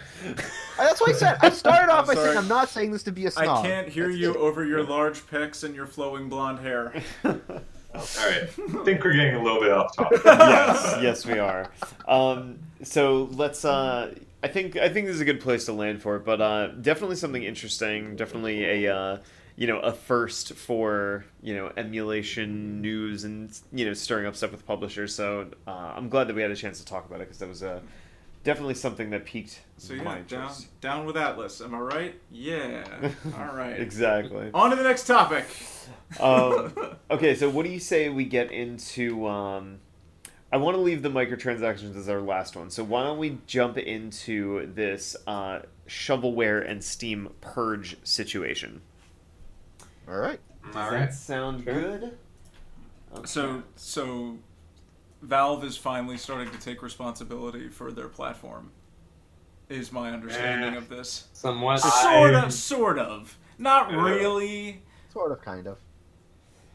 that's 0.78 1.02
what 1.02 1.10
I 1.10 1.12
said. 1.12 1.36
I 1.42 1.50
started 1.50 1.92
off 1.92 2.06
by 2.06 2.14
sorry. 2.14 2.28
saying 2.28 2.38
I'm 2.38 2.48
not 2.48 2.70
saying 2.70 2.92
this 2.92 3.02
to 3.02 3.12
be 3.12 3.24
a 3.24 3.28
I 3.28 3.44
snob. 3.44 3.62
can't 3.64 3.88
hear 3.88 4.06
That's 4.08 4.18
you 4.18 4.30
it. 4.30 4.36
over 4.38 4.64
your 4.64 4.82
large 4.84 5.20
pecs 5.26 5.64
and 5.64 5.74
your 5.74 5.86
flowing 5.86 6.30
blonde 6.30 6.60
hair. 6.60 6.94
All 7.24 7.30
right, 7.94 8.42
I 8.42 8.84
think 8.84 9.04
we're 9.04 9.12
getting 9.12 9.34
a 9.34 9.42
little 9.42 9.60
bit 9.60 9.70
off 9.70 9.94
topic. 9.94 10.20
yes, 10.24 10.98
yes, 11.02 11.26
we 11.26 11.38
are. 11.38 11.70
Um, 12.08 12.58
so 12.82 13.28
let's. 13.32 13.64
Uh, 13.66 14.14
I 14.42 14.48
think 14.48 14.76
I 14.76 14.88
think 14.88 15.06
this 15.06 15.14
is 15.16 15.20
a 15.20 15.24
good 15.26 15.40
place 15.40 15.66
to 15.66 15.74
land 15.74 16.00
for 16.02 16.16
it, 16.16 16.24
but 16.24 16.40
uh, 16.40 16.68
definitely 16.68 17.16
something 17.16 17.42
interesting. 17.42 18.16
Definitely 18.16 18.84
a 18.86 18.96
uh, 18.96 19.18
you 19.56 19.66
know 19.66 19.78
a 19.80 19.92
first 19.92 20.54
for 20.54 21.24
you 21.42 21.54
know 21.54 21.72
emulation 21.76 22.80
news 22.80 23.24
and 23.24 23.56
you 23.72 23.84
know 23.84 23.94
stirring 23.94 24.26
up 24.26 24.36
stuff 24.36 24.50
with 24.50 24.66
publishers. 24.66 25.14
So 25.14 25.48
uh, 25.66 25.92
I'm 25.96 26.08
glad 26.08 26.28
that 26.28 26.36
we 26.36 26.42
had 26.42 26.50
a 26.50 26.56
chance 26.56 26.78
to 26.78 26.84
talk 26.84 27.06
about 27.06 27.20
it 27.20 27.24
because 27.24 27.38
that 27.38 27.48
was 27.48 27.62
uh, 27.62 27.80
definitely 28.42 28.74
something 28.74 29.10
that 29.10 29.24
piqued 29.24 29.60
So 29.78 29.94
my 29.96 30.18
yeah, 30.18 30.22
down 30.28 30.52
down 30.80 31.06
with 31.06 31.16
Atlus. 31.16 31.64
Am 31.64 31.74
I 31.74 31.78
right? 31.78 32.20
Yeah. 32.30 32.84
All 33.38 33.54
right. 33.54 33.80
exactly. 33.80 34.50
On 34.54 34.70
to 34.70 34.76
the 34.76 34.82
next 34.82 35.06
topic. 35.06 35.46
Um, 36.20 36.72
okay, 37.10 37.34
so 37.34 37.48
what 37.50 37.64
do 37.64 37.70
you 37.70 37.80
say 37.80 38.08
we 38.08 38.24
get 38.24 38.52
into? 38.52 39.26
Um, 39.26 39.78
I 40.52 40.56
want 40.56 40.76
to 40.76 40.80
leave 40.80 41.02
the 41.02 41.10
microtransactions 41.10 41.96
as 41.96 42.08
our 42.08 42.20
last 42.20 42.54
one. 42.54 42.70
So 42.70 42.84
why 42.84 43.02
don't 43.02 43.18
we 43.18 43.38
jump 43.46 43.76
into 43.76 44.72
this 44.72 45.16
uh, 45.26 45.60
shovelware 45.88 46.68
and 46.68 46.84
Steam 46.84 47.30
purge 47.40 47.96
situation? 48.04 48.82
All 50.08 50.16
right. 50.18 50.40
Does 50.66 50.76
All 50.76 50.90
that 50.90 50.96
right. 50.96 51.12
sound 51.14 51.64
Sure. 51.64 51.74
good? 51.74 52.18
So 53.24 53.62
so 53.76 54.38
Valve 55.22 55.64
is 55.64 55.76
finally 55.76 56.16
starting 56.18 56.50
to 56.50 56.58
take 56.58 56.82
responsibility 56.82 57.68
for 57.68 57.92
their 57.92 58.08
platform. 58.08 58.70
Is 59.68 59.92
my 59.92 60.10
understanding 60.10 60.74
Eh. 60.74 60.78
of 60.78 60.88
this. 60.88 61.28
Somewhat. 61.32 61.78
Sort 61.80 62.34
I'm- 62.34 62.44
of, 62.44 62.52
sort 62.52 62.98
of. 62.98 63.38
Not 63.56 63.90
Yeah. 63.90 64.02
really. 64.04 64.82
Sort 65.12 65.32
of, 65.32 65.40
kind 65.42 65.66
of. 65.66 65.78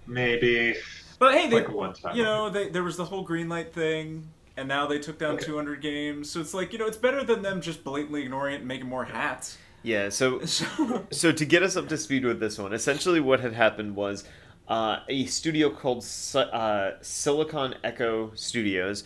Maybe 0.07 0.75
But 1.19 1.36
hey, 1.36 1.49
they, 1.49 1.57
like 1.57 1.69
one 1.69 1.93
time. 1.93 2.15
you 2.15 2.23
know, 2.23 2.49
they, 2.49 2.69
there 2.69 2.84
was 2.84 2.97
the 2.97 3.05
whole 3.05 3.21
green 3.21 3.47
light 3.49 3.73
thing, 3.73 4.32
and 4.57 4.67
now 4.67 4.88
they 4.88 4.97
took 4.97 5.19
down 5.19 5.36
Okay. 5.36 5.45
200 5.45 5.82
games. 5.82 6.32
So 6.32 6.39
it's 6.39 6.53
like, 6.53 6.71
you 6.73 6.80
know, 6.80 6.88
it's 6.88 6.97
better 6.97 7.23
than 7.23 7.41
them 7.43 7.61
just 7.61 7.84
blatantly 7.84 8.23
ignoring 8.23 8.53
it 8.55 8.59
and 8.59 8.67
making 8.67 8.88
more 8.88 9.03
hats. 9.05 9.57
Yeah. 9.84 10.09
So 10.09 10.39
So, 10.45 11.07
so 11.11 11.32
to 11.32 11.45
get 11.45 11.63
us 11.63 11.75
up 11.75 11.88
to 11.89 11.97
speed 11.97 12.25
with 12.25 12.39
this 12.39 12.57
one, 12.57 12.73
essentially 12.73 13.19
what 13.19 13.39
had 13.39 13.53
happened 13.53 13.95
was 13.95 14.23
uh, 14.67 14.99
a 15.07 15.25
studio 15.25 15.69
called 15.69 16.05
uh, 16.36 16.91
Silicon 17.01 17.75
Echo 17.84 18.32
Studios 18.36 19.03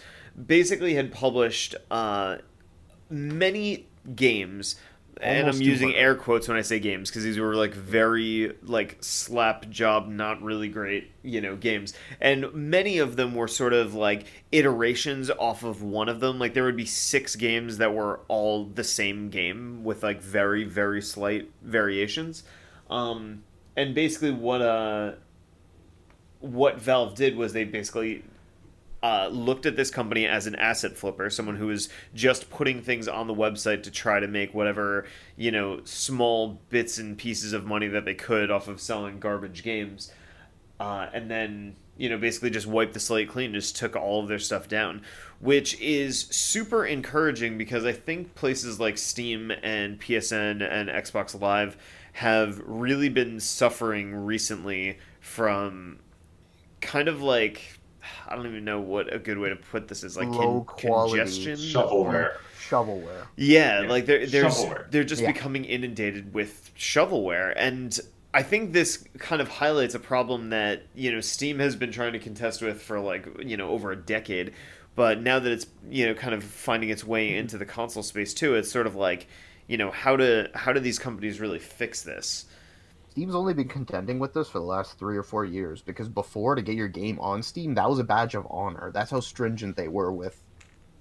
basically 0.48 0.96
had 0.96 1.12
published 1.12 1.76
uh, 1.92 2.38
many 3.10 3.88
games. 4.16 4.76
And 5.22 5.48
I'm 5.48 5.62
using 5.62 5.90
200. 5.90 6.00
air 6.02 6.16
quotes 6.16 6.48
when 6.48 6.58
I 6.58 6.62
say 6.62 6.80
games 6.80 7.10
because 7.10 7.24
these 7.24 7.40
were 7.40 7.56
like 7.56 7.74
very 7.74 8.54
like 8.64 8.98
slap 9.02 9.70
job, 9.70 10.08
not 10.08 10.42
really 10.42 10.70
great, 10.70 11.12
you 11.22 11.42
know, 11.42 11.56
games. 11.56 11.94
And 12.20 12.54
many 12.54 12.98
of 12.98 13.16
them 13.16 13.36
were 13.36 13.48
sort 13.48 13.74
of 13.74 13.94
like 13.94 14.26
iterations 14.52 15.30
off 15.30 15.64
of 15.64 15.82
one 15.82 16.10
of 16.10 16.20
them. 16.20 16.40
Like 16.40 16.54
there 16.54 16.64
would 16.64 16.78
be 16.78 16.86
six 16.86 17.36
games 17.36 17.78
that 17.78 17.94
were 17.94 18.22
all 18.28 18.66
the 18.66 18.84
same 18.84 19.30
game 19.30 19.84
with 19.84 20.04
like 20.04 20.22
very 20.22 20.64
very 20.64 21.02
slight 21.02 21.52
variations. 21.62 22.44
Um, 22.90 23.44
and 23.76 23.96
basically 23.96 24.32
what 24.32 24.62
uh 24.62 25.14
what 26.40 26.80
Valve 26.82 27.16
did 27.16 27.38
was 27.38 27.54
they 27.54 27.64
basically 27.64 28.24
uh, 29.04 29.28
looked 29.28 29.66
at 29.66 29.76
this 29.76 29.92
company 29.92 30.26
as 30.26 30.48
an 30.48 30.56
asset 30.56 30.96
flipper, 30.96 31.30
someone 31.30 31.58
who 31.58 31.68
was 31.68 31.90
just 32.16 32.50
putting 32.50 32.82
things 32.82 33.10
on 33.10 33.28
the 33.28 33.36
website 33.36 33.84
to 33.84 33.92
try 33.92 34.22
to 34.22 34.28
make 34.28 34.54
whatever 34.54 35.06
you 35.36 35.52
know 35.52 35.82
small 35.84 36.62
bits 36.70 36.98
and 36.98 37.18
pieces 37.18 37.52
of 37.52 37.66
money 37.66 37.88
that 37.90 38.06
they 38.06 38.14
could 38.14 38.50
off 38.50 38.70
of 38.70 38.80
selling 38.80 39.20
garbage 39.20 39.62
games, 39.62 40.10
uh, 40.80 41.10
and 41.14 41.30
then 41.30 41.76
you 41.98 42.08
know 42.08 42.18
basically 42.18 42.50
just 42.50 42.66
wiped 42.66 42.94
the 42.94 43.00
slate 43.00 43.28
clean, 43.28 43.54
just 43.54 43.76
took 43.76 43.98
all 43.98 44.22
of 44.22 44.30
their 44.30 44.40
stuff 44.40 44.70
down, 44.70 45.02
which 45.42 45.78
is 45.82 46.22
super 46.22 46.86
encouraging 46.86 47.58
because 47.58 47.84
I 47.84 47.92
think 47.92 48.36
places 48.36 48.80
like 48.80 48.98
Steam 48.98 49.52
and 49.52 50.00
PSN 50.00 50.66
and 50.66 50.88
Xbox 50.88 51.40
Live 51.40 51.76
have 52.14 52.62
really 52.66 53.10
been 53.10 53.42
suffering 53.42 54.16
recently 54.16 54.98
from 55.20 56.00
kind 56.80 57.10
of 57.10 57.22
like 57.22 57.80
I 58.28 58.36
don't 58.36 58.48
even 58.48 58.66
know 58.66 58.80
what 58.82 59.14
a 59.14 59.20
good 59.20 59.38
way 59.38 59.50
to 59.50 59.56
put 59.56 59.88
this 59.88 60.04
is 60.04 60.18
like 60.18 60.28
Low 60.30 60.62
con- 60.62 60.78
quality 60.78 61.18
congestion. 61.20 61.56
shovelware. 61.58 62.34
Shovelware. 62.70 63.26
Yeah, 63.36 63.82
Yeah, 63.82 63.90
like 63.90 64.06
they're 64.06 64.26
they're 64.26 64.46
shovelware. 64.46 64.90
they're 64.92 65.04
just 65.04 65.22
Yeah. 65.22 65.32
becoming 65.32 65.66
inundated 65.66 66.34
with 66.34 66.72
shovelware, 66.78 67.54
and 67.56 67.98
I 68.34 68.42
think 68.44 68.74
this 68.74 69.04
kind 69.20 69.42
of 69.42 69.48
highlights 69.48 69.94
a 69.96 70.00
problem 70.00 70.50
that 70.50 70.84
you 70.96 71.12
know 71.12 71.22
Steam 71.22 71.60
has 71.60 71.76
been 71.76 71.92
trying 71.92 72.14
to 72.14 72.20
contest 72.20 72.62
with 72.62 72.82
for 72.82 73.00
like 73.00 73.28
you 73.44 73.58
know 73.58 73.70
over 73.70 73.92
a 73.92 73.96
decade, 73.96 74.54
but 74.96 75.22
now 75.22 75.40
that 75.40 75.52
it's 75.52 75.68
you 75.90 76.06
know 76.08 76.14
kind 76.14 76.34
of 76.34 76.44
finding 76.44 76.90
its 76.90 77.04
way 77.04 77.36
into 77.36 77.58
the 77.58 77.66
console 77.66 78.04
space 78.04 78.34
too, 78.34 78.56
it's 78.56 78.72
sort 78.72 78.88
of 78.88 78.96
like 78.96 79.28
you 79.68 79.78
know 79.78 79.92
how 79.92 80.16
to 80.18 80.50
how 80.56 80.74
do 80.74 80.80
these 80.80 80.98
companies 81.00 81.40
really 81.40 81.60
fix 81.60 82.02
this? 82.02 82.46
Steam's 83.14 83.36
only 83.36 83.54
been 83.54 83.68
contending 83.68 84.18
with 84.18 84.34
this 84.34 84.50
for 84.50 84.58
the 84.58 84.66
last 84.66 84.98
three 84.98 85.16
or 85.16 85.22
four 85.22 85.46
years 85.46 85.84
because 85.84 86.10
before 86.10 86.56
to 86.56 86.64
get 86.64 86.74
your 86.74 86.88
game 86.88 87.20
on 87.20 87.44
Steam, 87.44 87.76
that 87.76 87.88
was 87.88 88.00
a 88.00 88.04
badge 88.04 88.34
of 88.34 88.48
honor. 88.50 88.90
That's 88.92 89.12
how 89.12 89.20
stringent 89.20 89.78
they 89.78 89.88
were 89.88 90.12
with 90.12 90.44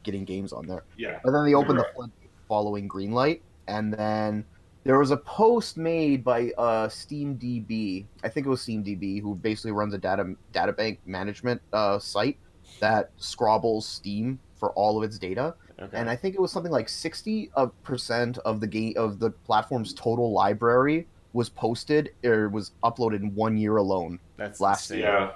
getting 0.03 0.27
games 0.27 0.53
on 0.53 0.67
there. 0.67 0.85
Yeah. 0.99 1.21
But 1.25 1.31
then 1.31 1.47
they 1.47 1.55
opened 1.55 1.79
You're 1.79 1.87
the 1.87 1.95
flood 1.95 2.11
following 2.49 2.87
Greenlight, 2.87 3.41
and 3.67 3.95
then 3.95 4.45
there 4.85 4.99
was 4.99 5.11
a 5.11 5.17
post 5.17 5.79
made 5.79 6.23
by 6.23 6.51
uh, 6.59 6.89
SteamDB. 6.89 8.05
I 8.23 8.29
think 8.29 8.47
it 8.47 8.51
was 8.51 8.61
SteamDB, 8.61 9.23
who 9.23 9.35
basically 9.35 9.73
runs 9.73 9.95
a 9.95 9.99
data 9.99 10.35
data 10.53 10.75
bank 10.75 10.99
management 11.07 11.63
uh, 11.73 11.99
site 11.99 12.37
that 12.81 13.11
scrabbles 13.17 13.87
Steam 13.89 14.39
for 14.55 14.73
all 14.73 14.99
of 14.99 15.03
its 15.03 15.19
data. 15.19 15.55
Okay. 15.81 15.97
And 15.97 16.11
I 16.11 16.17
think 16.17 16.35
it 16.35 16.43
was 16.43 16.53
something 16.53 16.73
like 16.73 16.91
sixty 16.91 17.51
percent 17.83 18.37
of 18.45 18.61
the 18.61 18.67
game 18.67 18.93
of 18.99 19.19
the 19.19 19.31
platform's 19.31 19.95
total 19.95 20.31
library 20.31 21.07
was 21.33 21.49
posted 21.49 22.11
or 22.25 22.49
was 22.49 22.73
uploaded 22.85 23.23
in 23.23 23.35
one 23.35 23.57
year 23.57 23.77
alone. 23.77 24.19
That's 24.37 24.61
last 24.61 24.91
insane. 24.91 25.05
Yeah. 25.05 25.33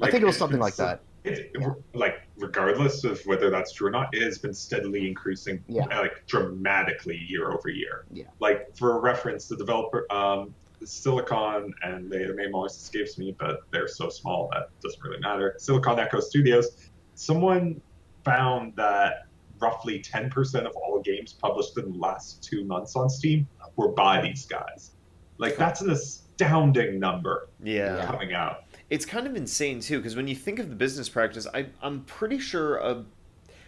I 0.00 0.10
think 0.10 0.22
it 0.22 0.26
was 0.26 0.36
something 0.36 0.58
like 0.60 0.76
that. 0.76 1.00
It, 1.24 1.54
like 1.92 2.22
regardless 2.38 3.04
of 3.04 3.20
whether 3.26 3.50
that's 3.50 3.72
true 3.72 3.88
or 3.88 3.90
not, 3.90 4.08
it 4.14 4.22
has 4.22 4.38
been 4.38 4.54
steadily 4.54 5.06
increasing, 5.06 5.62
Yeah. 5.68 5.84
like 5.98 6.26
dramatically 6.26 7.16
year 7.28 7.52
over 7.52 7.68
year. 7.68 8.06
Yeah. 8.10 8.24
Like 8.40 8.74
for 8.76 8.98
reference, 9.00 9.46
the 9.46 9.56
developer 9.56 10.10
um, 10.10 10.54
Silicon 10.82 11.74
and 11.82 12.10
they, 12.10 12.18
their 12.18 12.34
name 12.34 12.54
always 12.54 12.72
escapes 12.72 13.18
me, 13.18 13.36
but 13.38 13.60
they're 13.70 13.88
so 13.88 14.08
small 14.08 14.48
that 14.52 14.70
doesn't 14.82 15.02
really 15.02 15.20
matter. 15.20 15.54
Silicon 15.58 15.98
Echo 15.98 16.20
Studios. 16.20 16.88
Someone 17.14 17.80
found 18.24 18.74
that 18.76 19.26
roughly 19.60 20.00
10% 20.00 20.64
of 20.66 20.74
all 20.76 21.00
games 21.00 21.34
published 21.34 21.76
in 21.76 21.92
the 21.92 21.98
last 21.98 22.42
two 22.42 22.64
months 22.64 22.96
on 22.96 23.10
Steam 23.10 23.46
were 23.76 23.88
by 23.88 24.22
these 24.22 24.46
guys. 24.46 24.92
Like 25.40 25.56
that's 25.56 25.80
an 25.80 25.90
astounding 25.90 27.00
number 27.00 27.48
yeah. 27.62 28.04
coming 28.06 28.32
out. 28.32 28.64
it's 28.90 29.04
kind 29.04 29.26
of 29.26 29.34
insane 29.36 29.80
too 29.80 29.98
because 29.98 30.14
when 30.16 30.28
you 30.28 30.36
think 30.36 30.58
of 30.58 30.68
the 30.68 30.74
business 30.74 31.08
practice 31.08 31.46
I, 31.52 31.66
i'm 31.82 32.02
pretty 32.04 32.38
sure 32.38 32.82
uh, 32.82 33.02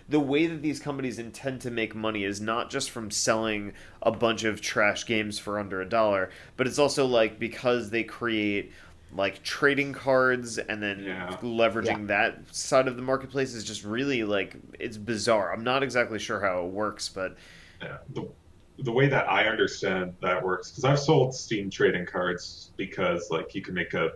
the 0.09 0.21
way 0.21 0.47
that 0.47 0.63
these 0.63 0.81
companies 0.81 1.19
intend 1.19 1.61
to 1.63 1.71
make 1.71 1.95
money 1.95 2.25
is 2.25 2.41
not 2.41 2.71
just 2.71 2.91
from 2.91 3.11
selling 3.11 3.73
a 4.03 4.11
bunch 4.11 4.45
of 4.45 4.61
trash 4.61 5.05
games 5.07 5.39
for 5.39 5.59
under 5.59 5.81
a 5.83 5.89
dollar 5.89 6.31
but 6.57 6.67
it's 6.67 6.79
also 6.79 7.05
like 7.07 7.39
because 7.39 7.91
they 7.91 8.03
create 8.05 8.73
like 9.15 9.43
trading 9.43 9.93
cards 9.93 10.57
and 10.57 10.83
then 10.83 11.05
Yeah. 11.05 11.37
leveraging 11.43 12.07
that 12.07 12.39
side 12.55 12.89
of 12.89 12.97
the 12.97 13.03
marketplace 13.03 13.53
is 13.55 13.65
just 13.65 13.85
really 13.85 14.25
like 14.25 14.57
it's 14.81 14.97
bizarre. 14.97 15.53
I'm 15.53 15.63
not 15.63 15.83
exactly 15.83 16.19
sure 16.19 16.41
how 16.41 16.65
it 16.65 16.71
works, 16.71 17.11
but 17.11 17.37
Yeah. 17.83 17.99
The, 18.15 18.27
the 18.83 18.93
way 18.93 19.09
that 19.09 19.29
I 19.31 19.45
understand 19.47 20.15
that 20.23 20.43
works, 20.43 20.71
because 20.71 20.85
I've 20.85 20.99
sold 20.99 21.35
Steam 21.35 21.71
trading 21.71 22.07
cards 22.07 22.73
because 22.77 23.27
like 23.31 23.55
you 23.55 23.63
can 23.63 23.75
make 23.75 23.95
a 23.95 24.11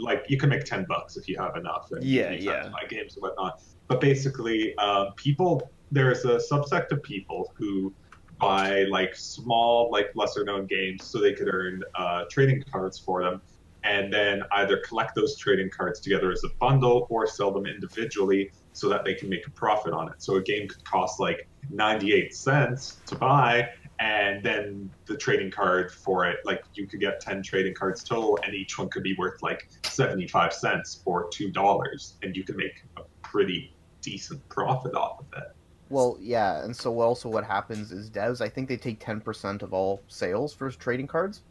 like 0.00 0.24
you 0.28 0.38
can 0.38 0.48
make 0.48 0.64
ten 0.64 0.84
bucks 0.88 1.16
if 1.16 1.28
you 1.28 1.36
have 1.38 1.56
enough. 1.56 1.86
And 1.90 2.04
Yeah, 2.04 2.32
you 2.32 2.50
have 2.50 2.62
to 2.62 2.68
yeah. 2.68 2.72
buy 2.72 2.86
games 2.88 3.16
and 3.16 3.22
whatnot. 3.22 3.54
But 3.88 4.00
basically, 4.00 4.76
um, 4.78 5.08
people 5.16 5.70
there's 5.90 6.24
a 6.24 6.40
subsect 6.52 6.90
of 6.90 7.02
people 7.02 7.50
who 7.56 7.94
buy 8.40 8.84
like 8.90 9.10
small, 9.14 9.90
like 9.90 10.06
lesser 10.14 10.44
known 10.44 10.66
games 10.66 11.08
so 11.10 11.20
they 11.20 11.32
could 11.32 11.48
earn 11.52 11.82
uh, 11.98 12.24
trading 12.30 12.62
cards 12.70 12.98
for 13.04 13.22
them. 13.22 13.40
And 13.84 14.12
then 14.12 14.42
either 14.52 14.82
collect 14.88 15.14
those 15.14 15.36
trading 15.38 15.70
cards 15.74 16.00
together 16.00 16.30
as 16.32 16.42
a 16.44 16.48
bundle 16.60 17.06
or 17.10 17.26
sell 17.26 17.52
them 17.52 17.64
individually 17.64 18.50
so 18.72 18.88
that 18.88 19.04
they 19.04 19.14
can 19.14 19.28
make 19.28 19.46
a 19.46 19.50
profit 19.52 19.92
on 19.92 20.08
it. 20.08 20.14
So 20.18 20.36
a 20.36 20.42
game 20.42 20.68
could 20.68 20.84
cost 20.84 21.20
like 21.20 21.38
98 21.70 22.34
cents 22.34 23.00
to 23.06 23.14
buy, 23.16 23.68
and 24.00 24.42
then 24.42 24.90
the 25.06 25.16
trading 25.16 25.50
card 25.50 25.92
for 25.92 26.26
it, 26.26 26.38
like 26.44 26.64
you 26.74 26.86
could 26.86 27.00
get 27.00 27.20
10 27.20 27.42
trading 27.42 27.74
cards 27.74 28.04
total, 28.04 28.38
and 28.44 28.54
each 28.54 28.78
one 28.78 28.88
could 28.88 29.02
be 29.02 29.14
worth 29.16 29.42
like 29.42 29.68
75 29.84 30.52
cents 30.52 31.02
or 31.04 31.28
$2, 31.30 32.12
and 32.22 32.36
you 32.36 32.44
can 32.44 32.56
make 32.56 32.84
a 32.96 33.02
pretty 33.22 33.74
decent 34.00 34.46
profit 34.48 34.94
off 34.94 35.20
of 35.20 35.26
it. 35.36 35.52
Well, 35.90 36.18
yeah, 36.20 36.62
and 36.64 36.76
so 36.76 37.00
also 37.00 37.28
what 37.28 37.44
happens 37.44 37.92
is 37.92 38.10
devs, 38.10 38.40
I 38.40 38.48
think 38.48 38.68
they 38.68 38.76
take 38.76 39.00
10% 39.00 39.62
of 39.62 39.72
all 39.72 40.02
sales 40.06 40.54
for 40.54 40.70
trading 40.70 41.06
cards, 41.06 41.42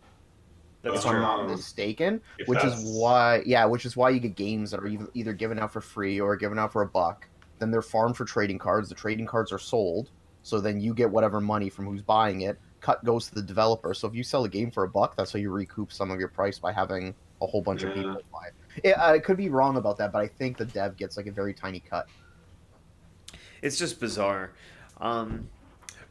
that's 0.84 1.06
if 1.06 1.12
I'm 1.12 1.22
not 1.22 1.50
mistaken. 1.50 2.22
if 2.38 2.48
Which 2.48 2.64
is 2.64 2.84
why, 2.84 3.42
yeah, 3.46 3.66
which 3.66 3.86
is 3.86 3.98
why 3.98 4.10
you 4.12 4.20
get 4.20 4.36
games 4.36 4.72
that 4.72 4.80
are 4.80 4.88
either, 4.88 5.08
either 5.14 5.34
given 5.34 5.60
out 5.60 5.74
for 5.74 5.82
free 5.82 6.20
or 6.20 6.36
given 6.36 6.60
out 6.60 6.72
for 6.72 6.82
a 6.82 6.88
buck. 6.88 7.28
Then 7.60 7.72
they're 7.72 7.82
farmed 7.82 8.16
for 8.16 8.26
trading 8.26 8.60
cards. 8.60 8.90
The 8.90 8.96
trading 8.96 9.26
cards 9.26 9.52
are 9.52 9.60
sold, 9.60 10.12
so 10.48 10.62
then 10.62 10.80
you 10.80 10.94
get 10.94 11.12
whatever 11.12 11.42
money 11.42 11.70
from 11.70 11.86
who's 11.86 12.02
buying 12.02 12.42
it. 12.42 12.58
Cut 12.80 13.04
goes 13.04 13.28
to 13.28 13.36
the 13.36 13.42
developer. 13.42 13.94
So 13.94 14.08
if 14.08 14.16
you 14.16 14.24
sell 14.24 14.46
a 14.46 14.50
game 14.50 14.72
for 14.72 14.86
a 14.86 14.88
buck, 14.88 15.18
that's 15.18 15.34
how 15.34 15.40
you 15.40 15.52
recoup 15.52 15.92
some 15.92 16.10
of 16.10 16.20
your 16.20 16.30
price 16.30 16.58
by 16.58 16.72
having 16.72 17.14
a 17.42 17.46
whole 17.46 17.62
bunch 17.62 17.84
of 17.84 17.94
people 17.94 18.14
buy 18.32 18.48
it. 18.48 18.86
it. 18.86 18.98
I 18.98 19.20
could 19.20 19.36
be 19.36 19.50
wrong 19.50 19.76
about 19.76 19.98
that, 19.98 20.14
but 20.14 20.20
I 20.20 20.28
think 20.28 20.56
the 20.56 20.64
dev 20.64 20.96
gets 20.96 21.18
like 21.18 21.28
a 21.28 21.34
very 21.34 21.54
tiny 21.54 21.82
cut. 21.82 22.08
It's 23.62 23.78
just 23.78 24.00
bizarre. 24.00 24.52
Um, 25.02 25.50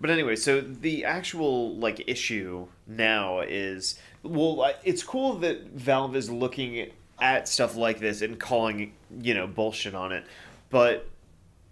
but 0.02 0.10
anyway, 0.10 0.36
so 0.36 0.60
the 0.60 1.06
actual 1.06 1.74
like 1.76 2.06
issue 2.06 2.66
now 2.86 3.40
is 3.40 3.98
well, 4.22 4.70
it's 4.84 5.02
cool 5.02 5.36
that 5.36 5.68
Valve 5.68 6.14
is 6.14 6.28
looking 6.28 6.90
at 7.18 7.48
stuff 7.48 7.74
like 7.74 8.00
this 8.00 8.20
and 8.20 8.38
calling 8.38 8.92
you 9.18 9.32
know 9.32 9.46
bullshit 9.46 9.94
on 9.94 10.12
it, 10.12 10.26
but 10.68 11.08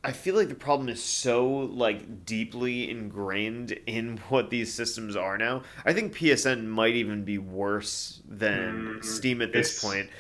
I 0.04 0.12
feel 0.12 0.34
like 0.36 0.48
the 0.50 0.54
problem 0.54 0.88
is 0.90 1.02
so 1.02 1.48
like 1.48 2.26
deeply 2.26 2.90
ingrained 2.90 3.72
in 3.86 4.18
what 4.28 4.50
these 4.50 4.72
systems 4.72 5.16
are 5.16 5.38
now. 5.38 5.62
I 5.84 5.92
think 5.94 6.14
PSN 6.14 6.66
might 6.66 6.94
even 6.94 7.24
be 7.24 7.38
worse 7.38 8.20
than 8.28 8.98
Mm, 9.00 9.04
Steam 9.04 9.40
at 9.42 9.52
this 9.52 9.82
point, 9.82 10.10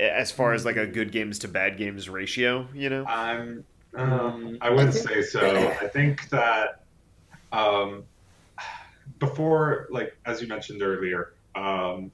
as 0.00 0.30
far 0.32 0.52
as 0.54 0.64
like 0.64 0.76
a 0.76 0.86
good 0.86 1.12
games 1.12 1.38
to 1.40 1.48
bad 1.48 1.76
games 1.78 2.08
ratio. 2.08 2.66
You 2.74 2.90
know? 2.90 3.04
I'm. 3.06 3.64
Um, 3.94 4.58
I 4.60 4.70
wouldn't 4.70 4.88
I 4.88 4.92
think- 4.92 5.08
say 5.08 5.22
so. 5.22 5.68
I 5.80 5.86
think 5.86 6.28
that 6.30 6.82
um, 7.52 8.04
before, 9.18 9.86
like 9.90 10.16
as 10.24 10.40
you 10.42 10.48
mentioned 10.48 10.82
earlier, 10.82 11.34
um, 11.54 12.10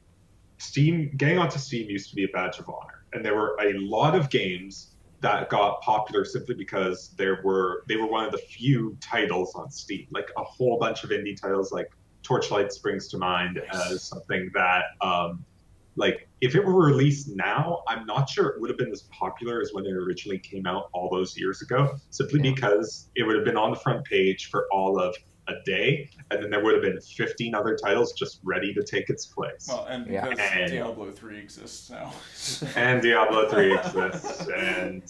Steam 0.59 1.11
getting 1.16 1.38
onto 1.38 1.59
Steam 1.59 1.88
used 1.88 2.11
to 2.11 2.16
be 2.16 2.24
a 2.24 2.28
badge 2.28 2.59
of 2.59 2.68
honor, 2.68 3.04
and 3.12 3.24
there 3.24 3.34
were 3.36 3.56
a 3.62 3.72
lot 3.78 4.14
of 4.16 4.28
games 4.28 4.88
that 5.21 5.49
got 5.49 5.81
popular 5.81 6.25
simply 6.25 6.55
because 6.55 7.11
there 7.16 7.41
were 7.43 7.85
they 7.89 7.97
were 7.97 8.07
one 8.07 8.25
of 8.25 8.33
the 8.33 8.39
few 8.39 8.97
titles 9.01 9.55
on 9.55 9.71
Steam. 9.71 10.07
Like 10.11 10.31
a 10.37 10.45
whole 10.45 10.79
bunch 10.79 11.05
of 11.05 11.11
indie 11.11 11.39
titles, 11.41 11.73
like 11.73 11.91
Torchlight 12.23 12.73
springs 12.73 13.09
to 13.09 13.19
mind 13.19 13.61
as 13.73 14.03
something 14.03 14.51
that 14.55 14.85
um, 15.01 15.45
like 15.97 16.29
if 16.41 16.55
it 16.55 16.64
were 16.64 16.87
released 16.87 17.35
now, 17.35 17.83
I'm 17.89 18.07
not 18.07 18.29
sure 18.29 18.47
it 18.49 18.61
would 18.61 18.71
have 18.71 18.79
been 18.79 18.93
as 18.93 19.03
popular 19.11 19.61
as 19.61 19.71
when 19.73 19.85
it 19.87 19.93
originally 19.93 20.39
came 20.39 20.66
out 20.66 20.89
all 20.93 21.11
those 21.11 21.37
years 21.37 21.62
ago, 21.62 21.97
simply 22.11 22.41
Yeah. 22.45 22.53
because 22.55 23.11
it 23.16 23.25
would 23.25 23.35
have 23.35 23.45
been 23.45 23.57
on 23.57 23.71
the 23.71 23.77
front 23.79 24.05
page 24.05 24.51
for 24.51 24.69
all 24.71 25.01
of 25.01 25.16
a 25.49 25.55
day, 25.64 26.09
and 26.30 26.42
then 26.42 26.51
there 26.51 26.62
would 26.62 26.74
have 26.74 26.82
been 26.82 27.01
15 27.01 27.55
other 27.55 27.76
titles 27.76 28.12
just 28.12 28.40
ready 28.44 28.72
to 28.74 28.82
take 28.82 29.09
its 29.11 29.26
place. 29.26 29.66
Well, 29.68 29.86
and 29.88 30.07
Yeah. 30.07 30.26
And- 30.28 30.70
Diablo 30.70 31.11
3 31.11 31.38
exists 31.38 31.90
now. 31.90 32.12
and 32.76 33.03
Diablo 33.03 33.49
3 33.49 33.74
exists, 33.74 34.46
and 34.49 35.03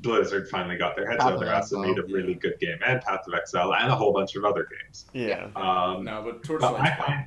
Blizzard 0.00 0.48
finally 0.48 0.76
got 0.76 0.96
their 0.96 1.08
heads 1.08 1.18
Path 1.22 1.28
out 1.28 1.34
of 1.34 1.40
their 1.40 1.48
ass 1.52 1.72
and 1.72 1.82
made 1.82 1.98
a 1.98 2.04
really 2.04 2.34
good 2.34 2.58
game, 2.60 2.78
and 2.86 3.00
Path 3.00 3.26
of 3.26 3.34
Exile, 3.34 3.74
and 3.74 3.90
a 3.90 3.94
whole 3.96 4.12
bunch 4.12 4.36
of 4.36 4.44
other 4.44 4.66
games. 4.84 5.06
yeah. 5.12 5.48
Um, 5.56 6.04
no, 6.04 6.22
but 6.22 6.42
but 6.46 6.60
Torchlight's 6.60 7.00
I 7.00 7.26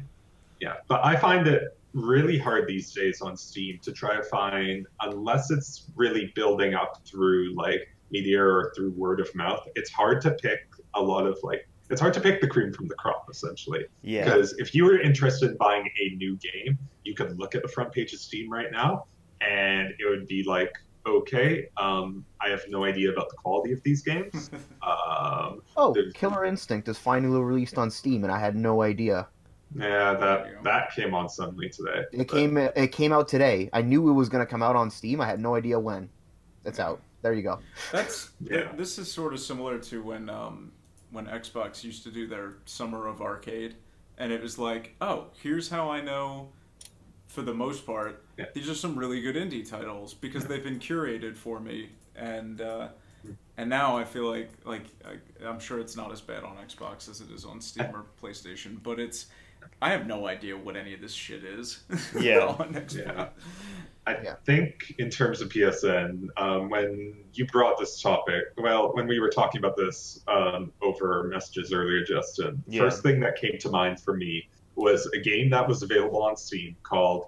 yeah, 0.60 0.76
but 0.88 1.04
I 1.04 1.16
find 1.16 1.48
it 1.48 1.76
really 1.94 2.38
hard 2.38 2.68
these 2.68 2.94
days 2.94 3.20
on 3.22 3.36
Steam 3.36 3.80
to 3.82 3.92
try 3.92 4.16
to 4.16 4.24
find, 4.24 4.86
unless 5.02 5.50
it's 5.52 5.90
really 5.96 6.32
building 6.36 6.76
up 6.76 7.02
through 7.06 7.54
like 7.56 7.82
media 8.12 8.42
or 8.42 8.72
through 8.76 8.92
word 8.92 9.20
of 9.20 9.34
mouth. 9.36 9.68
It's 9.76 9.90
hard 9.90 10.22
to 10.22 10.32
pick 10.32 10.60
a 10.94 11.02
lot 11.02 11.26
of 11.26 11.38
like. 11.44 11.68
It's 11.92 12.00
hard 12.02 12.14
to 12.14 12.22
pick 12.22 12.40
the 12.42 12.48
cream 12.48 12.72
from 12.72 12.88
the 12.88 12.96
crop, 12.96 13.28
essentially. 13.30 13.86
Yeah. 14.02 14.24
Because 14.24 14.54
if 14.58 14.74
you 14.74 14.86
were 14.86 15.00
interested 15.00 15.52
in 15.52 15.58
buying 15.58 15.88
a 16.02 16.16
new 16.16 16.38
game, 16.38 16.78
you 17.04 17.14
could 17.14 17.38
look 17.38 17.54
at 17.54 17.62
the 17.62 17.68
front 17.68 17.92
page 17.92 18.14
of 18.14 18.20
Steam 18.20 18.50
right 18.52 18.72
now, 18.72 19.06
and 19.42 19.90
it 20.00 20.06
would 20.10 20.26
be 20.28 20.44
like, 20.44 20.72
okay, 21.06 21.68
um, 21.78 22.24
I 22.40 22.50
have 22.50 22.62
no 22.70 22.86
idea 22.86 23.12
about 23.12 23.30
the 23.30 23.36
quality 23.36 23.74
of 23.74 23.84
these 23.84 24.02
games. 24.04 24.50
um, 24.82 25.62
Oh, 25.76 25.92
There's- 25.94 26.14
Killer 26.14 26.46
Instinct 26.46 26.88
is 26.88 26.98
finally 26.98 27.40
released 27.42 27.78
on 27.78 27.92
Steam, 27.92 28.24
and 28.24 28.32
I 28.32 28.40
had 28.40 28.56
no 28.56 28.82
idea. 28.84 29.28
yeah, 29.76 30.14
that 30.14 30.64
that 30.64 30.94
came 30.96 31.14
on 31.14 31.28
suddenly 31.30 31.70
today. 31.70 32.04
It 32.14 32.18
but- 32.20 32.28
came 32.30 32.58
it 32.58 32.92
came 32.92 33.12
out 33.12 33.28
today. 33.28 33.70
I 33.74 33.82
knew 33.82 34.10
it 34.10 34.14
was 34.14 34.30
going 34.30 34.46
to 34.46 34.50
come 34.50 34.64
out 34.64 34.76
on 34.76 34.90
Steam. 34.90 35.20
I 35.22 35.26
had 35.26 35.40
no 35.40 35.56
idea 35.56 35.80
when. 35.80 36.10
It's 36.66 36.80
out. 36.80 37.02
There 37.22 37.34
you 37.34 37.42
go. 37.44 37.60
That's 37.92 38.32
Yeah. 38.42 38.64
th- 38.64 38.78
this 38.78 38.98
is 39.00 39.12
sort 39.12 39.34
of 39.34 39.40
similar 39.40 39.78
to 39.80 40.02
when 40.04 40.30
um, 40.30 40.72
when 41.12 41.26
Xbox 41.28 41.84
used 41.84 42.04
to 42.04 42.12
do 42.12 42.28
their 42.28 42.54
Summer 42.66 43.08
of 43.08 43.22
Arcade, 43.22 43.76
and 44.18 44.32
it 44.32 44.42
was 44.42 44.58
like, 44.58 44.96
oh, 45.02 45.28
here's 45.42 45.70
how 45.70 45.90
I 45.90 46.02
know. 46.02 46.50
For 47.28 47.42
the 47.44 47.54
most 47.54 47.86
part, 47.86 48.26
Yeah. 48.38 48.46
these 48.54 48.70
are 48.70 48.76
some 48.76 48.98
really 49.00 49.22
good 49.22 49.36
indie 49.38 49.68
titles 49.68 50.14
because 50.14 50.46
they've 50.46 50.64
been 50.64 50.80
curated 50.80 51.38
for 51.38 51.62
me, 51.62 51.90
and 52.16 52.60
uh, 52.60 52.90
and 53.58 53.70
now 53.70 53.98
I 53.98 54.04
feel 54.04 54.30
like 54.30 54.50
like 54.66 54.84
I, 55.06 55.46
I'm 55.48 55.60
sure 55.60 55.80
it's 55.80 55.96
not 55.96 56.12
as 56.12 56.20
bad 56.20 56.44
on 56.44 56.58
Xbox 56.58 57.10
as 57.10 57.22
it 57.22 57.32
is 57.32 57.46
on 57.46 57.62
Steam 57.62 57.88
or 57.94 58.04
PlayStation, 58.22 58.84
but 58.84 59.00
it's 59.00 59.28
I 59.82 59.92
have 59.92 60.08
no 60.08 60.28
idea 60.28 60.58
what 60.58 60.76
any 60.76 60.94
of 60.94 61.00
this 61.00 61.14
shit 61.14 61.44
is. 61.46 61.84
Yeah. 62.20 62.40
on 62.60 62.74
Xbox. 62.74 62.98
Yeah. 63.06 63.30
I 64.08 64.20
Yeah. 64.24 64.36
think 64.46 64.96
in 64.98 65.10
terms 65.10 65.42
of 65.42 65.50
PSN, 65.50 66.30
um, 66.38 66.70
when 66.70 67.24
you 67.34 67.46
brought 67.46 67.78
this 67.78 68.02
topic, 68.02 68.46
well, 68.58 68.94
when 68.94 69.08
we 69.08 69.20
were 69.20 69.30
talking 69.30 69.60
about 69.60 69.78
this 69.78 70.24
um, 70.28 70.74
over 70.82 71.24
messages 71.26 71.72
earlier, 71.72 72.04
Justin, 72.04 72.64
Yeah. 72.68 72.82
first 72.82 73.04
thing 73.04 73.20
that 73.20 73.36
came 73.36 73.58
to 73.60 73.70
mind 73.70 74.00
for 74.00 74.16
me 74.16 74.50
was 74.76 75.06
a 75.08 75.20
game 75.20 75.50
that 75.52 75.68
was 75.68 75.84
available 75.84 76.24
on 76.24 76.36
Steam 76.36 76.76
called 76.82 77.28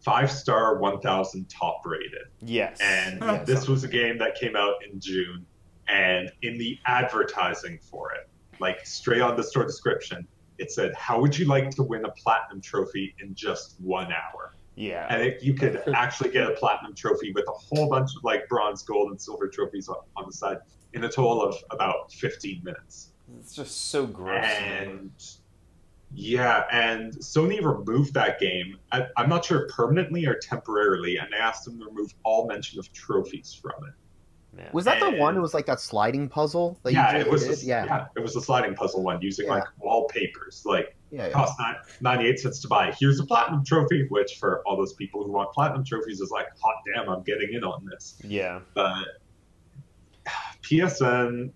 Five 0.00 0.30
Star 0.30 0.78
1000 0.78 1.48
Top 1.50 1.82
Rated. 1.84 2.28
Yes. 2.40 2.78
And 2.80 3.20
yes. 3.20 3.46
this 3.46 3.68
was 3.68 3.84
a 3.84 3.88
game 3.88 4.16
that 4.18 4.34
came 4.34 4.56
out 4.56 4.74
in 4.90 5.00
June. 5.00 5.44
And 5.88 6.32
in 6.40 6.56
the 6.56 6.78
advertising 6.86 7.78
for 7.78 8.12
it, 8.12 8.28
like 8.60 8.86
straight 8.86 9.20
on 9.20 9.36
the 9.36 9.42
store 9.42 9.64
description, 9.66 10.26
it 10.56 10.70
said, 10.70 10.94
How 10.94 11.20
would 11.20 11.36
you 11.36 11.44
like 11.46 11.70
to 11.72 11.82
win 11.82 12.04
a 12.06 12.10
platinum 12.10 12.62
trophy 12.62 13.14
in 13.20 13.34
just 13.34 13.78
one 13.80 14.10
hour? 14.12 14.53
Yeah. 14.76 15.06
and 15.10 15.22
it, 15.22 15.42
you 15.42 15.54
could 15.54 15.82
actually 15.94 16.30
get 16.30 16.50
a 16.50 16.52
platinum 16.54 16.94
trophy 16.94 17.32
with 17.32 17.44
a 17.48 17.52
whole 17.52 17.88
bunch 17.88 18.10
of 18.16 18.24
like 18.24 18.48
bronze, 18.48 18.82
gold, 18.82 19.10
and 19.10 19.20
silver 19.20 19.48
trophies 19.48 19.88
on, 19.88 19.96
on 20.16 20.24
the 20.26 20.32
side 20.32 20.58
in 20.92 21.04
a 21.04 21.08
total 21.08 21.42
of 21.42 21.56
about 21.70 22.12
15 22.12 22.62
minutes. 22.62 23.10
It's 23.40 23.54
just 23.54 23.90
so 23.90 24.06
gross. 24.06 24.44
And 24.44 25.10
yeah, 26.12 26.64
and 26.70 27.12
Sony 27.14 27.62
removed 27.62 28.14
that 28.14 28.38
game. 28.38 28.78
I, 28.92 29.06
I'm 29.16 29.28
not 29.28 29.44
sure 29.44 29.66
permanently 29.68 30.26
or 30.26 30.34
temporarily, 30.34 31.16
and 31.16 31.28
they 31.32 31.36
asked 31.36 31.64
them 31.64 31.78
to 31.80 31.86
remove 31.86 32.14
all 32.22 32.46
mention 32.46 32.78
of 32.78 32.92
trophies 32.92 33.58
from 33.60 33.72
it. 33.88 33.94
Man. 34.56 34.70
Was 34.72 34.84
that 34.84 35.00
the 35.00 35.10
one? 35.10 35.36
It 35.36 35.40
was 35.40 35.54
like 35.54 35.66
that 35.66 35.80
sliding 35.80 36.28
puzzle 36.28 36.78
that 36.84 36.92
yeah, 36.92 37.16
you 37.16 37.24
it 37.24 37.30
was. 37.30 37.48
did. 37.48 37.60
A, 37.60 37.66
yeah. 37.66 37.84
yeah, 37.86 38.06
it 38.16 38.20
was 38.20 38.36
a 38.36 38.40
sliding 38.40 38.74
puzzle 38.76 39.02
one 39.02 39.20
using 39.20 39.46
Yeah. 39.46 39.54
like 39.54 39.64
wallpapers. 39.80 40.62
Like 40.64 40.93
yeah, 41.14 41.26
yeah. 41.26 41.32
Oh, 41.34 41.38
cost 41.38 41.54
nine, 41.60 41.76
98 42.00 42.38
cents 42.40 42.60
to 42.60 42.68
buy. 42.68 42.92
Here's 42.98 43.20
a 43.20 43.24
platinum 43.26 43.64
trophy, 43.64 44.06
which 44.08 44.36
for 44.38 44.62
all 44.66 44.76
those 44.76 44.94
people 44.94 45.24
who 45.24 45.32
want 45.32 45.52
platinum 45.52 45.84
trophies 45.84 46.20
is 46.20 46.30
like, 46.30 46.46
hot 46.60 46.74
damn, 46.92 47.08
I'm 47.08 47.22
getting 47.22 47.52
in 47.52 47.62
on 47.64 47.86
this. 47.90 48.18
Yeah. 48.24 48.60
But 48.74 49.04
PSN, 50.62 51.50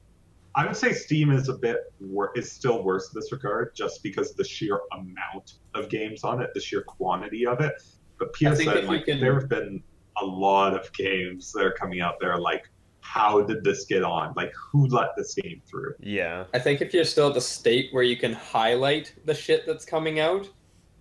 I 0.55 0.67
would 0.67 0.77
say 0.77 0.93
Steam 0.93 1.31
is 1.31 1.49
a 1.49 1.55
bit 1.55 1.93
wor- 2.01 2.33
is 2.37 2.51
still 2.51 2.83
worse 2.83 3.13
in 3.13 3.21
this 3.21 3.33
regard, 3.33 3.75
just 3.75 4.03
because 4.03 4.35
the 4.35 4.45
sheer 4.45 4.81
amount 4.93 5.55
of 5.75 5.89
games 5.89 6.25
on 6.25 6.41
it, 6.43 6.51
the 6.55 6.61
sheer 6.61 6.83
quantity 6.83 7.47
of 7.47 7.61
it. 7.61 7.75
But 8.19 8.29
I 8.45 8.55
think 8.55 8.71
if 8.73 8.85
PSN, 8.85 8.87
like, 8.89 9.05
can- 9.07 9.21
there 9.21 9.39
have 9.39 9.49
been 9.49 9.83
a 10.21 10.25
lot 10.25 10.75
of 10.75 10.93
games 10.93 11.53
that 11.53 11.65
are 11.65 11.73
coming 11.73 12.01
out 12.01 12.19
there. 12.21 12.37
Like, 12.39 12.69
how 13.09 13.41
did 13.41 13.65
this 13.65 13.87
get 13.87 14.03
on? 14.03 14.35
Like, 14.37 14.53
who 14.55 14.87
let 14.89 15.17
this 15.17 15.35
game 15.35 15.63
through? 15.69 15.95
Yeah. 16.01 16.45
I 16.53 16.59
think 16.59 16.83
if 16.83 16.93
you're 16.93 17.05
still 17.05 17.29
at 17.29 17.35
the 17.35 17.41
state 17.41 17.89
where 17.93 18.03
you 18.03 18.17
can 18.17 18.35
highlight 18.35 19.15
the 19.25 19.35
shit 19.35 19.67
that's 19.67 19.85
coming 19.85 20.21
out 20.21 20.49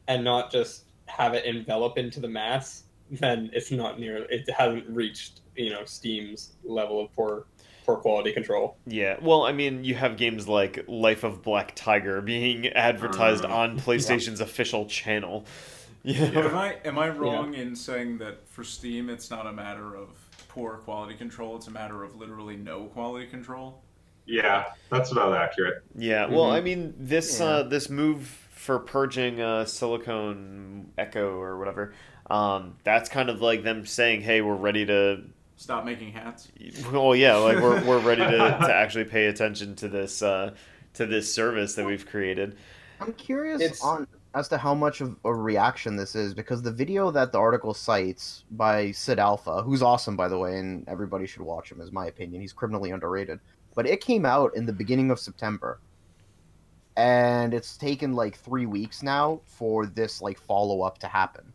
and 0.07 0.23
not 0.23 0.49
just 0.51 0.85
have 1.07 1.33
it 1.33 1.43
envelop 1.45 1.97
into 1.97 2.19
the 2.21 2.27
mass, 2.27 2.83
then 3.11 3.49
it's 3.53 3.71
not 3.71 3.99
near 3.99 4.25
it 4.29 4.49
hasn't 4.49 4.87
reached, 4.89 5.41
you 5.55 5.69
know, 5.69 5.83
Steam's 5.85 6.53
level 6.63 7.03
of 7.03 7.13
poor 7.13 7.45
poor 7.85 7.97
quality 7.97 8.31
control. 8.33 8.77
Yeah, 8.85 9.17
well, 9.21 9.43
I 9.43 9.53
mean, 9.53 9.83
you 9.85 9.95
have 9.95 10.17
games 10.17 10.47
like 10.47 10.83
Life 10.87 11.23
of 11.23 11.41
Black 11.41 11.73
Tiger 11.75 12.21
being 12.21 12.67
advertised 12.67 13.45
Uh, 13.45 13.49
on 13.49 13.79
PlayStation's 13.79 14.39
official 14.41 14.85
channel. 14.85 15.45
Yeah. 16.03 16.29
know? 16.29 16.47
Am 16.47 16.55
I 16.55 16.75
am 16.85 16.99
I 16.99 17.09
wrong 17.09 17.53
in 17.53 17.75
saying 17.75 18.19
that 18.19 18.47
for 18.47 18.63
Steam 18.63 19.09
it's 19.09 19.29
not 19.29 19.45
a 19.45 19.51
matter 19.51 19.93
of 19.95 20.07
poor 20.57 20.77
quality 20.77 21.13
control, 21.13 21.55
it's 21.55 21.67
a 21.67 21.71
matter 21.71 22.03
of 22.03 22.15
literally 22.15 22.55
no 22.57 22.85
quality 22.85 23.27
control? 23.27 23.83
Yeah, 24.25 24.65
that's 24.89 25.11
about 25.11 25.35
accurate. 25.35 25.83
Yeah, 25.95 26.25
well, 26.25 26.45
Mhm. 26.45 26.53
I 26.53 26.61
mean, 26.61 26.93
this 26.97 27.39
Yeah. 27.39 27.45
uh, 27.45 27.63
this 27.63 27.89
move 27.91 28.27
for 28.49 28.79
purging 28.79 29.39
uh, 29.39 29.65
Silicon 29.65 30.91
Echo 30.97 31.39
or 31.39 31.59
whatever, 31.59 31.93
um, 32.31 32.75
that's 32.83 33.07
kind 33.07 33.29
of 33.29 33.39
like 33.39 33.63
them 33.63 33.85
saying, 33.85 34.21
"Hey, 34.21 34.41
we're 34.41 34.55
ready 34.55 34.85
to." 34.87 35.21
Stop 35.57 35.85
making 35.85 36.11
hats. 36.11 36.49
Well, 36.91 37.15
yeah, 37.15 37.35
like 37.35 37.57
we're 37.59 37.83
we're 37.85 37.99
ready 37.99 38.23
to, 38.23 38.37
to 38.37 38.73
actually 38.73 39.05
pay 39.05 39.27
attention 39.27 39.75
to 39.75 39.87
this 39.87 40.21
uh, 40.23 40.55
to 40.95 41.05
this 41.05 41.31
service 41.33 41.75
that 41.75 41.85
we've 41.85 42.05
created. 42.05 42.57
I'm 42.99 43.13
curious 43.13 43.61
It's- 43.61 43.83
on 43.83 44.07
as 44.37 44.47
to 44.49 44.57
how 44.57 44.75
much 44.75 45.01
of 45.01 45.17
a 45.25 45.33
reaction 45.33 45.95
this 45.95 46.15
is 46.15 46.33
because 46.35 46.61
the 46.61 46.71
video 46.71 47.09
that 47.09 47.31
the 47.31 47.39
article 47.39 47.73
cites 47.73 48.43
by 48.51 48.89
SidAlpha, 48.89 49.63
who's 49.65 49.81
awesome 49.81 50.15
by 50.15 50.27
the 50.27 50.37
way, 50.37 50.59
and 50.59 50.87
everybody 50.87 51.25
should 51.25 51.41
watch 51.41 51.71
him, 51.71 51.81
is 51.81 51.91
my 51.91 52.05
opinion. 52.05 52.41
He's 52.41 52.53
criminally 52.53 52.91
underrated. 52.91 53.39
But 53.75 53.87
it 53.87 53.99
came 53.99 54.25
out 54.25 54.55
in 54.55 54.65
the 54.67 54.73
beginning 54.73 55.09
of 55.09 55.19
September, 55.19 55.79
and 56.95 57.53
it's 57.53 57.77
taken 57.77 58.13
like 58.13 58.37
three 58.37 58.65
weeks 58.67 59.01
now 59.01 59.41
for 59.45 59.85
this 59.87 60.21
like 60.21 60.39
follow 60.39 60.81
up 60.83 60.99
to 60.99 61.07
happen. 61.07 61.51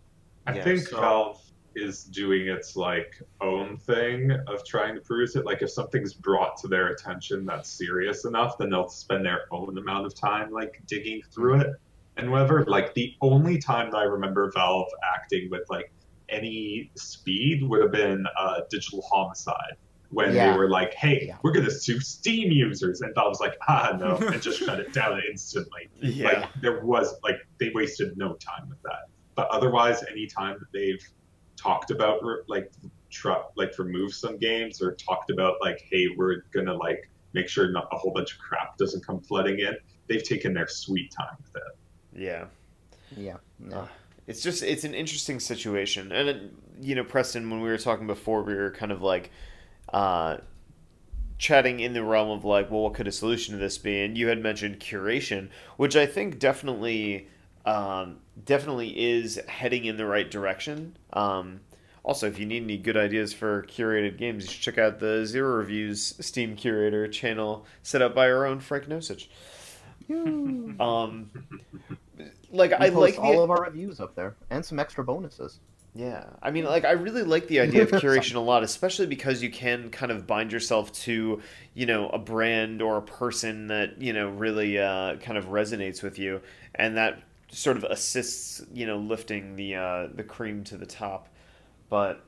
I 0.47 0.55
Yeah, 0.57 0.65
think 0.65 0.81
so- 0.81 1.01
Valve 1.01 1.41
is 1.75 2.05
doing 2.05 2.49
its 2.49 2.77
like 2.77 3.15
own 3.41 3.77
thing 3.79 4.31
of 4.49 4.63
trying 4.67 4.95
to 4.97 5.01
produce 5.01 5.37
it. 5.37 5.47
Like 5.47 5.63
if 5.63 5.71
something's 5.71 6.13
brought 6.15 6.57
to 6.59 6.69
their 6.69 6.89
attention 6.89 7.47
that's 7.47 7.71
serious 7.71 8.25
enough, 8.27 8.59
then 8.59 8.71
they'll 8.71 8.89
spend 8.89 9.25
their 9.25 9.43
own 9.53 9.79
amount 9.79 10.05
of 10.05 10.15
time 10.15 10.51
like 10.51 10.83
digging 10.87 11.23
through 11.33 11.61
it 11.61 11.67
and 11.69 11.77
whatever. 12.17 12.65
Like 12.67 12.95
the 12.95 13.15
only 13.21 13.59
time 13.59 13.91
that 13.91 13.97
I 13.99 14.05
remember 14.05 14.51
Valve 14.55 14.89
acting 15.15 15.49
with 15.51 15.63
like 15.71 15.93
any 16.29 16.91
speed 16.97 17.63
would 17.69 17.83
have 17.83 17.93
been 17.93 18.25
uh, 18.39 18.61
Digital 18.71 19.03
Homicide. 19.11 19.75
When 20.11 20.35
Yeah. 20.35 20.53
they 20.53 20.59
were 20.59 20.69
like, 20.69 20.93
"Hey, 20.93 21.25
Yeah. 21.29 21.39
we're 21.43 21.53
gonna 21.53 21.71
sue 21.71 21.99
Steam 22.01 22.51
users," 22.53 23.01
and 23.01 23.15
Valve 23.15 23.31
was 23.31 23.41
like, 23.41 23.57
"Ah, 23.67 23.97
no," 23.99 24.17
and 24.29 24.43
just 24.43 24.59
shut 24.59 24.79
it 24.79 24.93
down 24.93 25.21
instantly. 25.31 25.89
Yeah, 26.03 26.27
Like 26.41 26.49
there 26.61 26.85
was 26.85 27.15
like 27.23 27.37
they 27.59 27.71
wasted 27.75 28.17
no 28.19 28.35
time 28.35 28.69
with 28.69 28.83
that. 28.83 29.09
But 29.35 29.49
otherwise, 29.49 30.05
any 30.11 30.27
time 30.27 30.59
that 30.59 30.71
they've 30.73 31.03
talked 31.57 31.91
about 31.91 32.21
like 32.49 32.71
tr- 33.09 33.31
like 33.57 33.79
remove 33.79 34.13
some 34.15 34.37
games 34.37 34.83
or 34.83 34.95
talked 34.97 35.31
about 35.31 35.55
like 35.63 35.83
hey 35.91 36.09
we're 36.17 36.43
gonna 36.53 36.75
like 36.75 37.09
make 37.33 37.49
sure 37.49 37.71
not 37.71 37.89
a 37.93 37.97
whole 37.97 38.13
bunch 38.13 38.33
of 38.35 38.39
crap 38.39 38.77
doesn't 38.77 39.07
come 39.07 39.19
flooding 39.21 39.61
in, 39.61 39.75
they've 40.09 40.23
taken 40.25 40.53
their 40.53 40.67
sweet 40.69 41.11
time 41.11 41.35
with 41.39 41.57
it. 41.57 41.63
Yeah. 42.15 42.47
Yeah. 43.17 43.37
yeah. 43.69 43.79
Uh, 43.79 43.87
it's 44.27 44.43
just 44.43 44.63
it's 44.63 44.85
an 44.85 44.95
interesting 44.95 45.41
situation, 45.41 46.13
and 46.13 46.29
it, 46.29 46.43
you 46.81 46.95
know, 46.95 47.05
Preston, 47.05 47.51
when 47.51 47.61
we 47.61 47.69
were 47.69 47.79
talking 47.79 48.07
before, 48.07 48.43
we 48.43 48.55
were 48.55 48.71
kind 48.71 48.93
of 48.93 49.03
like 49.03 49.31
uh, 49.93 50.39
chatting 51.39 51.81
in 51.81 51.93
the 51.93 52.05
realm 52.05 52.31
of 52.31 52.45
like, 52.45 52.71
well, 52.71 52.83
what 52.83 52.95
could 52.95 53.09
a 53.09 53.13
solution 53.13 53.55
to 53.55 53.61
this 53.61 53.79
be? 53.79 54.03
And 54.03 54.17
you 54.17 54.29
had 54.29 54.41
mentioned 54.43 54.79
curation, 54.79 55.49
which 55.77 55.97
I 55.97 56.07
think 56.07 56.39
definitely 56.39 57.29
um, 57.65 58.19
definitely 58.45 59.11
is 59.11 59.41
heading 59.49 59.85
in 59.85 59.97
the 59.97 60.07
right 60.07 60.31
direction. 60.31 60.97
Um, 61.13 61.61
also, 62.05 62.27
if 62.27 62.39
you 62.39 62.47
need 62.47 62.65
any 62.65 62.79
good 62.79 62.97
ideas 62.97 63.33
for 63.33 63.63
curated 63.65 64.19
games, 64.19 64.45
you 64.45 64.51
should 64.51 64.63
check 64.63 64.79
out 64.79 64.99
the 64.99 65.25
Zero 65.25 65.57
Reviews 65.57 66.15
Steam 66.25 66.57
Curator 66.57 67.07
channel 67.07 67.65
set 67.83 68.03
up 68.03 68.15
by 68.15 68.29
our 68.29 68.45
own 68.45 68.59
Frank 68.59 68.87
Nosich. 68.87 69.29
Um, 70.81 71.31
like 72.51 72.73
We 72.79 72.87
I 72.87 72.91
post 72.91 72.97
like 72.97 73.15
the 73.17 73.21
all 73.21 73.43
of 73.43 73.51
our 73.51 73.63
reviews 73.63 74.01
up 74.01 74.15
there 74.15 74.37
and 74.51 74.65
some 74.65 74.79
extra 74.79 75.05
bonuses. 75.05 75.61
yeah, 75.95 76.25
I 76.43 76.51
mean, 76.51 76.65
like, 76.65 76.85
I 76.87 76.93
really 76.93 77.23
like 77.23 77.49
the 77.49 77.61
idea 77.61 77.83
of 77.83 77.91
curation 77.93 78.37
a 78.37 78.41
lot, 78.41 78.63
especially 78.63 79.07
because 79.07 79.43
you 79.43 79.51
can 79.51 79.91
kind 79.91 80.11
of 80.11 80.27
bind 80.27 80.51
yourself 80.53 80.91
to, 81.05 81.43
you 81.75 81.87
know, 81.87 82.09
a 82.11 82.19
brand 82.19 82.81
or 82.81 82.97
a 82.97 83.03
person 83.03 83.67
that, 83.69 84.01
you 84.01 84.13
know, 84.15 84.31
really 84.31 84.79
uh, 84.79 85.17
kind 85.17 85.37
of 85.37 85.47
resonates 85.47 86.03
with 86.03 86.19
you. 86.19 86.41
And 86.75 86.97
that 86.97 87.23
sort 87.51 87.77
of 87.77 87.85
assists, 87.85 88.63
you 88.73 88.87
know, 88.87 88.97
lifting 88.99 89.57
the, 89.57 89.75
uh, 89.77 90.09
the 90.15 90.25
cream 90.25 90.65
to 90.65 90.79
the 90.79 90.87
top. 90.87 91.29
But 91.91 92.25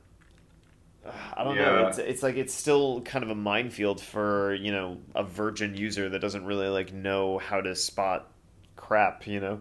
I 1.37 1.45
don't 1.45 1.57
know. 1.57 1.87
It's, 1.89 1.99
it's 1.99 2.23
like, 2.23 2.37
it's 2.37 2.55
still 2.55 3.01
kind 3.03 3.23
of 3.25 3.31
a 3.31 3.35
minefield 3.35 4.01
for, 4.01 4.55
you 4.55 4.73
know, 4.73 4.99
a 5.15 5.23
virgin 5.25 5.77
user 5.77 6.09
that 6.09 6.21
doesn't 6.21 6.45
really, 6.45 6.69
like, 6.69 6.93
know 6.93 7.39
how 7.39 7.61
to 7.61 7.75
spot 7.75 8.33
crap, 8.77 9.27
you 9.27 9.41
know? 9.41 9.61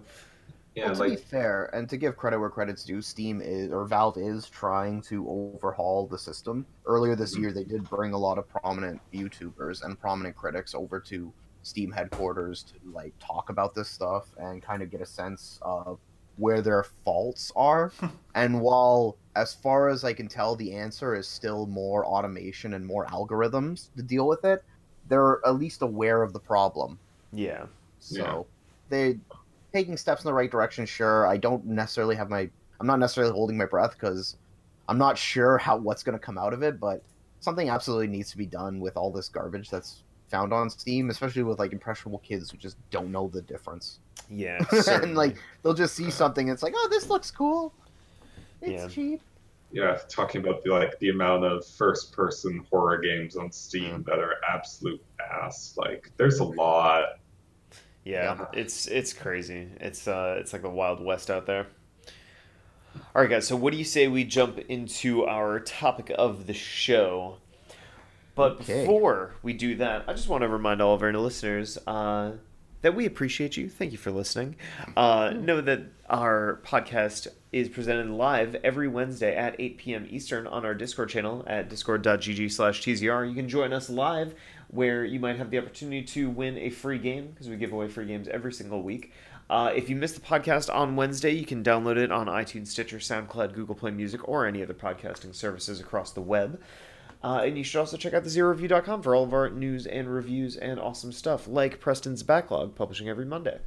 Yeah, 0.75 0.91
well, 0.91 0.95
to 0.95 1.03
be 1.03 1.15
fair, 1.15 1.65
and 1.75 1.87
to 1.89 1.97
give 1.97 2.17
credit 2.17 2.39
where 2.39 2.49
credit's 2.49 2.83
due, 2.83 3.01
Steam 3.01 3.41
is 3.41 3.71
or 3.71 3.85
Valve 3.85 4.17
is 4.17 4.49
trying 4.49 5.01
to 5.03 5.27
overhaul 5.29 6.07
the 6.07 6.17
system. 6.17 6.65
Earlier 6.85 7.15
this 7.15 7.35
Mhm. 7.35 7.39
year, 7.41 7.51
they 7.53 7.63
did 7.63 7.87
bring 7.87 8.13
a 8.13 8.17
lot 8.17 8.39
of 8.39 8.47
prominent 8.47 8.99
YouTubers 9.13 9.83
and 9.83 9.99
prominent 9.99 10.35
critics 10.35 10.73
over 10.73 10.99
to 11.01 11.31
Steam 11.61 11.91
headquarters 11.91 12.63
to 12.63 12.73
like 12.91 13.13
talk 13.19 13.49
about 13.49 13.75
this 13.75 13.87
stuff 13.89 14.33
and 14.37 14.63
kind 14.63 14.81
of 14.81 14.89
get 14.89 14.99
a 15.01 15.05
sense 15.05 15.59
of 15.61 15.99
where 16.37 16.61
their 16.61 16.83
faults 16.83 17.51
are. 17.55 17.91
and 18.35 18.59
while, 18.59 19.19
as 19.35 19.53
far 19.53 19.89
as 19.89 20.03
I 20.03 20.13
can 20.13 20.27
tell, 20.27 20.55
the 20.55 20.73
answer 20.73 21.15
is 21.15 21.27
still 21.27 21.65
more 21.65 22.05
automation 22.05 22.73
and 22.73 22.85
more 22.85 23.05
algorithms 23.07 23.89
to 23.97 24.03
deal 24.03 24.27
with 24.27 24.45
it, 24.45 24.63
they're 25.09 25.39
at 25.45 25.55
least 25.57 25.81
aware 25.81 26.21
of 26.21 26.33
the 26.33 26.39
problem. 26.39 26.99
Yeah. 27.31 27.65
So 27.99 28.45
they 28.89 29.17
taking 29.73 29.97
steps 29.97 30.23
in 30.23 30.27
the 30.27 30.33
right 30.33 30.51
direction. 30.51 30.85
Sure, 30.85 31.27
I 31.27 31.37
don't 31.37 31.65
necessarily 31.65 32.15
have 32.15 32.29
my. 32.29 32.49
I'm 32.79 32.87
not 32.87 32.99
necessarily 32.99 33.33
holding 33.33 33.57
my 33.57 33.65
breath 33.65 33.93
because 33.93 34.37
I'm 34.87 34.97
not 34.97 35.17
sure 35.17 35.57
how 35.57 35.77
what's 35.77 36.03
going 36.03 36.17
to 36.17 36.23
come 36.23 36.37
out 36.37 36.53
of 36.53 36.63
it. 36.63 36.79
But 36.79 37.01
something 37.39 37.69
absolutely 37.69 38.07
needs 38.07 38.29
to 38.31 38.37
be 38.37 38.45
done 38.45 38.79
with 38.79 38.97
all 38.97 39.11
this 39.11 39.29
garbage 39.29 39.69
that's 39.69 40.03
found 40.29 40.53
on 40.53 40.69
Steam, 40.69 41.09
especially 41.09 41.43
with 41.43 41.59
like 41.59 41.73
impressionable 41.73 42.19
kids 42.19 42.51
who 42.51 42.57
just 42.57 42.77
don't 42.91 43.11
know 43.11 43.27
the 43.27 43.41
difference. 43.41 43.99
Yeah. 44.29 44.63
and 44.87 45.15
like 45.15 45.37
they'll 45.61 45.73
just 45.73 45.95
see 45.95 46.09
something 46.09 46.49
and 46.49 46.53
it's 46.53 46.63
like, 46.63 46.73
oh, 46.75 46.87
this 46.89 47.09
looks 47.09 47.31
cool. 47.31 47.73
It's 48.63 48.83
Yeah. 48.83 48.87
cheap. 48.89 49.21
yeah, 49.71 49.97
talking 50.07 50.41
about 50.41 50.63
the 50.63 50.71
like 50.71 50.97
the 50.99 51.09
amount 51.09 51.43
of 51.45 51.65
first 51.65 52.13
person 52.13 52.65
horror 52.71 52.97
games 52.99 53.35
on 53.35 53.51
Steam 53.51 54.03
that 54.03 54.19
are 54.19 54.35
absolute 54.49 55.03
ass. 55.19 55.73
Like 55.77 56.11
there's 56.17 56.39
a 56.39 56.43
lot. 56.45 57.19
Yeah, 58.05 58.35
Yeah. 58.37 58.45
it's 58.53 58.87
it's 58.87 59.13
crazy. 59.13 59.67
It's 59.79 60.07
uh 60.07 60.37
it's 60.39 60.53
like 60.53 60.61
the 60.61 60.69
wild 60.69 61.03
west 61.03 61.29
out 61.31 61.45
there. 61.45 61.67
All 63.15 63.21
right, 63.23 63.29
guys. 63.29 63.47
So, 63.47 63.55
what 63.55 63.71
do 63.71 63.77
you 63.77 63.83
say 63.83 64.07
we 64.07 64.23
jump 64.23 64.59
into 64.69 65.25
our 65.25 65.59
topic 65.59 66.11
of 66.17 66.45
the 66.47 66.53
show? 66.53 67.37
But 68.35 68.53
Okay. 68.61 68.81
before 68.81 69.33
we 69.43 69.53
do 69.53 69.75
that, 69.75 70.05
I 70.07 70.13
just 70.13 70.27
want 70.27 70.41
to 70.43 70.47
remind 70.47 70.81
all 70.81 70.93
of 70.95 71.01
our 71.03 71.13
listeners 71.13 71.77
uh, 71.87 72.33
that 72.83 72.93
we 72.93 73.05
appreciate 73.05 73.57
you. 73.57 73.67
Thank 73.67 73.91
you 73.91 73.97
for 73.97 74.11
listening. 74.11 74.55
Uh, 74.95 75.33
know 75.35 75.61
that 75.61 75.81
our 76.09 76.61
podcast 76.63 77.27
is 77.51 77.69
presented 77.69 78.09
live 78.09 78.55
every 78.63 78.87
Wednesday 78.87 79.35
at 79.35 79.55
8 79.57 79.77
p.m. 79.77 80.07
Eastern 80.09 80.45
on 80.45 80.65
our 80.65 80.73
Discord 80.73 81.09
channel 81.09 81.43
at 81.47 81.69
discord.gg 81.69 82.51
slash 82.51 82.83
TZR. 82.83 83.27
You 83.27 83.35
can 83.35 83.49
join 83.49 83.73
us 83.73 83.89
live 83.89 84.35
where 84.67 85.05
you 85.05 85.19
might 85.19 85.37
have 85.37 85.49
the 85.49 85.57
opportunity 85.57 86.03
to 86.03 86.29
win 86.29 86.57
a 86.57 86.69
free 86.69 86.97
game 86.97 87.27
because 87.27 87.47
we 87.47 87.55
give 87.55 87.71
away 87.71 87.87
free 87.87 88.05
games 88.05 88.27
every 88.27 88.51
single 88.51 88.83
week. 88.83 89.13
Uh, 89.49 89.71
if 89.75 89.89
you 89.89 89.95
missed 89.95 90.15
the 90.15 90.21
podcast 90.21 90.73
on 90.73 90.95
Wednesday, 90.95 91.31
you 91.31 91.45
can 91.45 91.63
download 91.63 91.97
it 91.97 92.11
on 92.11 92.27
iTunes, 92.27 92.67
Stitcher, 92.67 92.97
SoundCloud, 92.97 93.53
Google 93.53 93.75
Play 93.75 93.91
Music, 93.91 94.27
or 94.27 94.45
any 94.45 94.63
other 94.63 94.73
podcasting 94.73 95.35
services 95.35 95.79
across 95.79 96.11
the 96.11 96.21
web. 96.21 96.59
Uh, 97.23 97.43
and 97.45 97.57
you 97.57 97.63
should 97.63 97.79
also 97.79 97.95
check 97.95 98.13
out 98.13 98.23
the 98.23 98.29
zeroreview.com 98.29 99.01
for 99.01 99.15
all 99.15 99.23
of 99.23 99.33
our 99.33 99.49
news 99.49 99.87
and 99.87 100.13
reviews 100.13 100.57
and 100.57 100.79
awesome 100.79 101.11
stuff, 101.11 101.47
like 101.47 101.79
Preston's 101.79 102.21
Backlog, 102.21 102.75
publishing 102.75 103.07
every 103.07 103.25
Monday. 103.25 103.59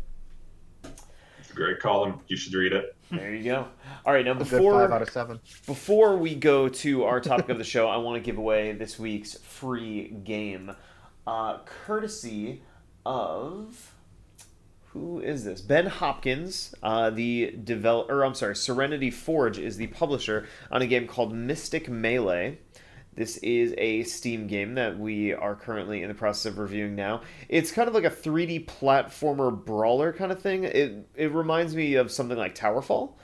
It's 0.84 1.50
a 1.50 1.54
great 1.54 1.80
column. 1.80 2.20
You 2.28 2.36
should 2.36 2.52
read 2.54 2.72
it. 2.74 2.94
There 3.10 3.34
you 3.34 3.44
go. 3.44 3.66
All 4.04 4.12
right, 4.12 4.24
now 4.24 4.32
A 4.32 4.34
before 4.34 4.80
five 4.80 4.92
out 4.92 5.00
of 5.02 5.08
seven. 5.10 5.40
before 5.66 6.16
we 6.16 6.34
go 6.34 6.68
to 6.68 7.04
our 7.04 7.20
topic 7.20 7.48
of 7.48 7.56
the 7.56 7.64
show, 7.64 7.88
I 7.88 7.96
want 7.96 8.16
to 8.16 8.20
give 8.20 8.36
away 8.36 8.72
this 8.72 8.98
week's 8.98 9.34
free 9.38 10.08
game, 10.24 10.72
uh, 11.26 11.58
courtesy 11.64 12.62
of 13.06 13.92
who 14.88 15.20
is 15.20 15.44
this? 15.44 15.60
Ben 15.60 15.86
Hopkins, 15.86 16.74
uh, 16.82 17.10
the 17.10 17.52
developer. 17.64 18.20
Or 18.20 18.24
I'm 18.24 18.34
sorry, 18.34 18.56
Serenity 18.56 19.10
Forge 19.10 19.58
is 19.58 19.76
the 19.76 19.86
publisher 19.88 20.46
on 20.70 20.82
a 20.82 20.86
game 20.86 21.06
called 21.06 21.32
Mystic 21.34 21.88
Melee. 21.88 22.58
This 23.16 23.38
is 23.38 23.74
a 23.78 24.02
Steam 24.04 24.46
game 24.46 24.74
that 24.74 24.98
we 24.98 25.32
are 25.34 25.54
currently 25.56 26.02
in 26.02 26.08
the 26.08 26.14
process 26.14 26.52
of 26.52 26.58
reviewing 26.58 26.94
now. 26.94 27.22
It's 27.48 27.72
kind 27.72 27.88
of 27.88 27.94
like 27.94 28.04
a 28.04 28.10
3D 28.10 28.66
platformer 28.66 29.52
brawler 29.64 30.12
kind 30.12 30.30
of 30.30 30.40
thing. 30.40 30.64
It 30.64 31.08
it 31.14 31.32
reminds 31.32 31.74
me 31.74 31.94
of 31.94 32.12
something 32.12 32.38
like 32.38 32.54
Towerfall. 32.54 33.14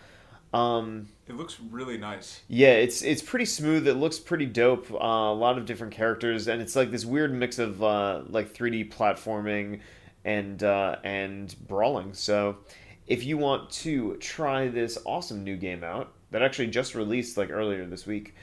Um, 0.52 1.08
It 1.28 1.36
looks 1.36 1.58
really 1.60 1.96
nice. 1.96 2.42
yeah, 2.48 2.72
it's 2.72 3.02
it's 3.02 3.22
pretty 3.22 3.46
smooth. 3.46 3.86
It 3.88 3.94
looks 3.94 4.18
pretty 4.18 4.46
dope. 4.46 4.90
Uh, 4.92 4.96
a 4.96 5.34
lot 5.34 5.56
of 5.58 5.64
different 5.66 5.92
characters, 5.94 6.48
and 6.48 6.60
it's 6.60 6.76
like 6.76 6.90
this 6.90 7.04
weird 7.04 7.32
mix 7.32 7.58
of 7.58 7.82
uh, 7.82 8.22
like 8.28 8.52
3D 8.52 8.90
platforming 8.92 9.80
and 10.24 10.62
uh, 10.62 10.96
and 11.04 11.54
brawling. 11.66 12.12
So, 12.12 12.58
if 13.06 13.24
you 13.24 13.38
want 13.38 13.70
to 13.82 14.16
try 14.18 14.68
this 14.68 14.98
awesome 15.06 15.42
new 15.42 15.56
game 15.56 15.82
out 15.84 16.12
that 16.32 16.42
actually 16.42 16.68
just 16.68 16.94
released 16.94 17.36
like 17.38 17.50
earlier 17.50 17.86
this 17.86 18.06
week, 18.06 18.34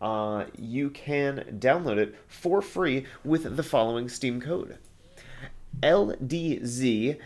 uh, 0.00 0.44
you 0.56 0.90
can 0.90 1.58
download 1.58 1.98
it 1.98 2.14
for 2.26 2.62
free 2.62 3.04
with 3.24 3.56
the 3.56 3.62
following 3.62 4.08
Steam 4.08 4.40
code: 4.40 4.78
LDZFJZ 5.82 7.18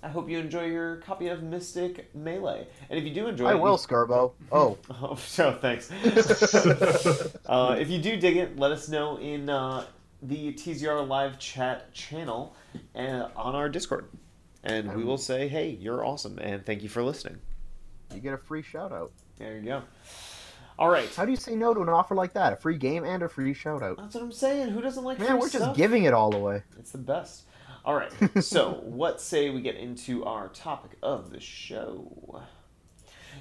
I 0.03 0.09
hope 0.09 0.29
you 0.29 0.37
enjoy 0.37 0.65
your 0.65 0.97
copy 0.97 1.29
of 1.29 1.41
Mystic 1.43 2.13
Melee. 2.13 2.67
And 2.89 2.99
if 2.99 3.05
you 3.05 3.13
do 3.13 3.27
enjoy 3.27 3.45
it, 3.45 3.51
I 3.51 3.53
it, 3.53 3.59
will, 3.61 3.71
you- 3.71 3.77
Scarbo. 3.77 4.33
Oh, 4.51 4.77
Oh, 5.01 5.15
so 5.15 5.53
thanks. 5.61 5.89
uh, 7.45 7.75
if 7.79 7.89
you 7.89 7.99
do 7.99 8.17
dig 8.17 8.37
it, 8.37 8.57
let 8.57 8.71
us 8.71 8.89
know 8.89 9.17
in 9.17 9.49
uh, 9.49 9.85
the 10.21 10.53
TZR 10.53 11.07
live 11.07 11.39
chat 11.39 11.93
channel 11.93 12.55
and 12.95 13.27
on 13.35 13.55
our 13.55 13.69
Discord, 13.69 14.09
and 14.63 14.93
we 14.93 15.03
will 15.03 15.17
say, 15.17 15.47
"Hey, 15.47 15.69
you're 15.69 16.05
awesome," 16.05 16.37
and 16.39 16.65
thank 16.65 16.83
you 16.83 16.89
for 16.89 17.03
listening. 17.03 17.39
you 18.13 18.19
get 18.19 18.33
a 18.33 18.37
free 18.37 18.61
shout 18.61 18.91
out. 18.91 19.11
There 19.37 19.55
you 19.57 19.61
go. 19.63 19.81
All 20.79 20.89
right, 20.89 21.07
How 21.15 21.23
do 21.23 21.29
you 21.31 21.37
say 21.37 21.55
no 21.55 21.73
to 21.75 21.81
an 21.81 21.89
offer 21.89 22.15
like 22.15 22.33
that? 22.33 22.51
A 22.53 22.55
free 22.55 22.77
game 22.77 23.03
and 23.05 23.21
a 23.21 23.29
free 23.29 23.53
shout 23.53 23.83
out. 23.83 23.97
that's 23.97 24.15
what 24.15 24.23
I'm 24.23 24.31
saying. 24.31 24.69
Who 24.69 24.81
doesn't 24.81 25.03
like 25.03 25.19
Man, 25.19 25.35
we're 25.35 25.41
just 25.47 25.55
stuff? 25.63 25.77
giving 25.77 26.05
it 26.05 26.13
all 26.13 26.33
away. 26.35 26.63
It's 26.79 26.91
the 26.91 26.97
best. 26.97 27.43
All 27.85 27.95
right. 27.95 28.11
So, 28.43 28.79
what 28.83 29.19
say 29.21 29.49
we 29.49 29.61
get 29.61 29.75
into 29.75 30.23
our 30.25 30.47
topic 30.49 30.91
of 31.03 31.31
the 31.31 31.39
show? 31.39 32.41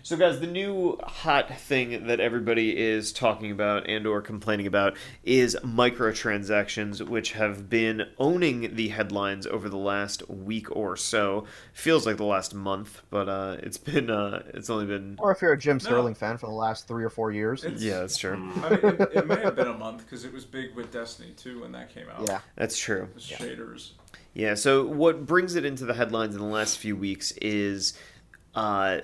So, 0.05 0.17
guys, 0.17 0.41
the 0.41 0.47
new 0.47 0.97
hot 1.05 1.55
thing 1.61 2.07
that 2.09 2.19
everybody 2.19 2.77
is 2.77 3.13
talking 3.13 3.53
about 3.53 3.89
and 3.89 4.07
or 4.07 4.21
complaining 4.23 4.67
about 4.67 4.97
is 5.23 5.57
microtransactions, 5.63 7.07
which 7.07 7.33
have 7.33 7.69
been 7.69 8.03
owning 8.19 8.75
the 8.75 8.89
headlines 8.89 9.47
over 9.47 9.69
the 9.69 9.77
last 9.77 10.29
week 10.29 10.75
or 10.75 10.97
so. 10.97 11.45
Feels 11.73 12.07
like 12.07 12.17
the 12.17 12.25
last 12.25 12.55
month, 12.55 13.03
but 13.11 13.29
uh, 13.29 13.57
it's 13.61 13.77
been 13.79 14.11
uh, 14.11 14.43
it's 14.55 14.71
only 14.71 14.87
been 14.87 15.17
Or 15.19 15.31
if 15.31 15.43
you're 15.43 15.53
a 15.53 15.59
Jim 15.59 15.79
Sterling 15.79 16.15
fan 16.15 16.39
for 16.39 16.47
the 16.47 16.53
last 16.53 16.89
three 16.89 17.05
or 17.05 17.11
four 17.11 17.31
years. 17.31 17.65
It's- 17.65 17.83
yeah, 17.83 18.01
that's 18.01 18.17
true. 18.17 18.51
I 18.65 18.71
mean, 18.71 18.81
it, 18.83 19.11
it 19.15 19.27
may 19.27 19.41
have 19.41 19.55
been 19.57 19.69
a 19.69 19.79
month 19.79 19.99
because 20.05 20.25
it 20.25 20.33
was 20.33 20.45
big 20.45 20.75
with 20.75 20.91
Destiny 20.91 21.33
too 21.37 21.61
when 21.61 21.73
that 21.73 21.95
came 21.95 22.09
out. 22.09 22.27
Yeah. 22.27 22.41
That's 22.57 22.79
true. 22.79 23.09
The 23.15 23.21
shaders. 23.21 23.91
Yeah, 24.35 24.55
so 24.55 24.87
what 24.87 25.27
brings 25.27 25.57
it 25.57 25.65
into 25.65 25.85
the 25.85 25.95
headlines 25.95 26.35
in 26.35 26.41
the 26.41 26.47
last 26.47 26.79
few 26.79 26.97
weeks 26.97 27.33
is 27.33 27.99
uh, 28.55 29.01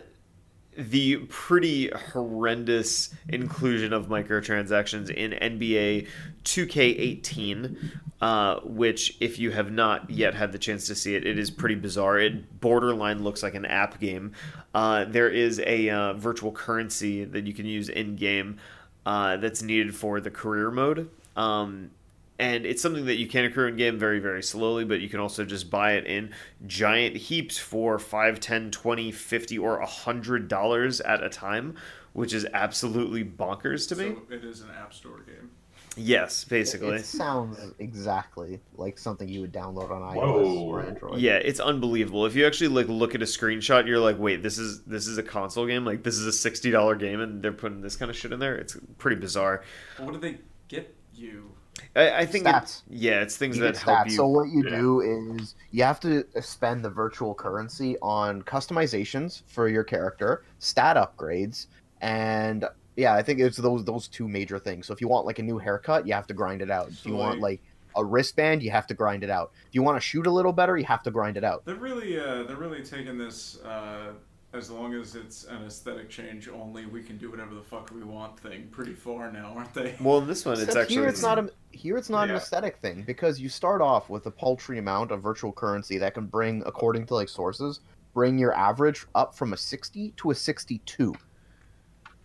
the 0.78 1.16
pretty 1.28 1.90
horrendous 1.90 3.12
inclusion 3.28 3.92
of 3.92 4.06
microtransactions 4.06 5.10
in 5.10 5.32
NBA 5.32 6.06
2K18, 6.44 7.76
uh, 8.20 8.60
which, 8.60 9.16
if 9.20 9.38
you 9.38 9.50
have 9.50 9.72
not 9.72 10.08
yet 10.08 10.34
had 10.34 10.52
the 10.52 10.58
chance 10.58 10.86
to 10.86 10.94
see 10.94 11.14
it, 11.14 11.26
it 11.26 11.38
is 11.38 11.50
pretty 11.50 11.74
bizarre. 11.74 12.18
It 12.18 12.60
borderline 12.60 13.22
looks 13.24 13.42
like 13.42 13.54
an 13.54 13.66
app 13.66 14.00
game. 14.00 14.32
Uh, 14.72 15.04
there 15.04 15.28
is 15.28 15.60
a 15.66 15.90
uh, 15.90 16.12
virtual 16.14 16.52
currency 16.52 17.24
that 17.24 17.46
you 17.46 17.52
can 17.52 17.66
use 17.66 17.88
in 17.88 18.16
game 18.16 18.58
uh, 19.04 19.36
that's 19.36 19.62
needed 19.62 19.94
for 19.96 20.20
the 20.20 20.30
career 20.30 20.70
mode. 20.70 21.10
Um, 21.36 21.90
and 22.38 22.64
it's 22.64 22.80
something 22.80 23.06
that 23.06 23.16
you 23.16 23.26
can 23.26 23.44
accrue 23.44 23.66
in 23.66 23.76
game 23.76 23.98
very 23.98 24.18
very 24.20 24.42
slowly 24.42 24.84
but 24.84 25.00
you 25.00 25.08
can 25.08 25.20
also 25.20 25.44
just 25.44 25.70
buy 25.70 25.92
it 25.92 26.06
in 26.06 26.32
giant 26.66 27.16
heaps 27.16 27.58
for 27.58 27.98
5 27.98 28.40
10 28.40 28.70
20 28.70 29.12
50 29.12 29.58
or 29.58 29.78
100 29.78 30.48
dollars 30.48 31.00
at 31.00 31.22
a 31.22 31.28
time 31.28 31.74
which 32.12 32.32
is 32.32 32.46
absolutely 32.54 33.24
bonkers 33.24 33.88
to 33.88 33.96
me 33.96 34.14
So 34.14 34.34
it 34.34 34.44
is 34.44 34.60
an 34.62 34.70
app 34.70 34.92
store 34.94 35.20
game. 35.20 35.50
yes 35.96 36.44
basically 36.44 36.96
It 36.96 37.04
sounds 37.04 37.58
exactly 37.78 38.60
like 38.76 38.98
something 38.98 39.28
you 39.28 39.40
would 39.42 39.52
download 39.52 39.90
on 39.90 40.02
iOS 40.14 40.16
Whoa. 40.16 40.60
or 40.64 40.82
Android. 40.84 41.18
yeah 41.20 41.34
it's 41.36 41.60
unbelievable 41.60 42.24
if 42.26 42.34
you 42.36 42.46
actually 42.46 42.68
like 42.68 42.88
look 42.88 43.14
at 43.16 43.22
a 43.22 43.26
screenshot 43.26 43.86
you're 43.86 43.98
like 43.98 44.18
wait 44.18 44.42
this 44.42 44.58
is 44.58 44.82
this 44.84 45.06
is 45.08 45.18
a 45.18 45.22
console 45.24 45.66
game 45.66 45.84
like 45.84 46.02
this 46.04 46.16
is 46.18 46.26
a 46.26 46.50
$60 46.50 46.98
game 47.00 47.20
and 47.20 47.42
they're 47.42 47.52
putting 47.52 47.80
this 47.80 47.96
kind 47.96 48.10
of 48.10 48.16
shit 48.16 48.32
in 48.32 48.38
there 48.38 48.54
it's 48.56 48.76
pretty 48.98 49.16
bizarre 49.20 49.62
what 49.98 50.12
do 50.12 50.18
they 50.20 50.38
get 50.68 50.94
you? 51.14 51.50
I, 51.96 52.20
I 52.22 52.26
think 52.26 52.46
it- 52.46 52.82
yeah 52.88 53.20
it's 53.22 53.36
things 53.36 53.56
You 53.56 53.62
that 53.64 53.76
help 53.76 53.98
stats. 53.98 54.10
you 54.10 54.16
So 54.16 54.26
what 54.28 54.48
you 54.48 54.62
Yeah. 54.64 54.76
do 54.80 55.00
is 55.00 55.54
you 55.70 55.82
have 55.84 56.00
to 56.00 56.24
spend 56.40 56.84
the 56.84 56.90
virtual 56.90 57.34
currency 57.34 57.96
on 58.02 58.42
customizations 58.42 59.42
for 59.46 59.68
your 59.68 59.84
character, 59.84 60.44
stat 60.58 60.96
upgrades, 60.96 61.66
and 62.00 62.64
yeah, 62.96 63.14
I 63.14 63.22
think 63.22 63.40
it's 63.40 63.56
those 63.56 63.84
those 63.84 64.08
two 64.08 64.26
major 64.28 64.58
things. 64.58 64.86
So 64.86 64.92
if 64.92 65.00
you 65.00 65.08
want 65.08 65.24
like 65.26 65.38
a 65.38 65.42
new 65.42 65.58
haircut, 65.58 66.06
you 66.06 66.12
have 66.14 66.26
to 66.28 66.34
grind 66.34 66.62
it 66.62 66.70
out. 66.70 66.88
If 66.88 66.98
So, 66.98 67.10
you 67.10 67.14
want 67.16 67.40
like- 67.40 67.60
like 67.60 67.60
a 67.96 68.04
wristband, 68.04 68.62
you 68.62 68.70
have 68.70 68.86
to 68.86 68.94
grind 68.94 69.24
it 69.24 69.30
out. 69.30 69.50
If 69.68 69.74
you 69.74 69.82
want 69.82 69.96
to 69.96 70.00
shoot 70.00 70.26
a 70.26 70.30
little 70.30 70.52
better, 70.52 70.76
you 70.76 70.84
have 70.84 71.02
to 71.04 71.10
grind 71.10 71.36
it 71.36 71.42
out. 71.44 71.64
They're 71.64 71.74
really, 71.74 72.18
uh, 72.20 72.44
they're 72.44 72.56
really 72.56 72.82
taking 72.84 73.18
this. 73.18 73.60
Uh, 73.62 74.12
as 74.54 74.70
long 74.70 74.94
as 74.94 75.14
it's 75.14 75.44
an 75.44 75.64
aesthetic 75.64 76.08
change 76.08 76.48
only, 76.48 76.86
we 76.86 77.02
can 77.02 77.18
do 77.18 77.30
whatever 77.30 77.54
the 77.54 77.62
fuck 77.62 77.90
we 77.94 78.02
want 78.02 78.38
thing 78.40 78.66
pretty 78.70 78.94
far 78.94 79.30
now, 79.30 79.52
aren't 79.54 79.74
they? 79.74 79.94
well 80.00 80.18
in 80.18 80.26
this 80.26 80.44
one 80.44 80.54
it's 80.54 80.62
Except 80.62 80.84
actually 80.84 80.96
here 80.96 81.06
it's 81.06 81.22
not 81.22 81.38
a 81.38 81.50
here 81.72 81.96
it's 81.98 82.08
not 82.08 82.30
an 82.30 82.36
aesthetic 82.36 82.78
thing 82.78 83.02
because 83.06 83.38
you 83.38 83.48
start 83.48 83.82
off 83.82 84.08
with 84.08 84.26
a 84.26 84.30
paltry 84.30 84.78
amount 84.78 85.10
of 85.10 85.22
virtual 85.22 85.52
currency 85.52 85.98
that 85.98 86.14
can 86.14 86.26
bring, 86.26 86.62
according 86.66 87.06
to 87.06 87.14
like 87.14 87.28
sources, 87.28 87.80
bring 88.14 88.38
your 88.38 88.54
average 88.54 89.06
up 89.14 89.34
from 89.34 89.52
a 89.52 89.56
60 89.56 90.14
to 90.16 90.30
a 90.30 90.34
62. 90.34 91.14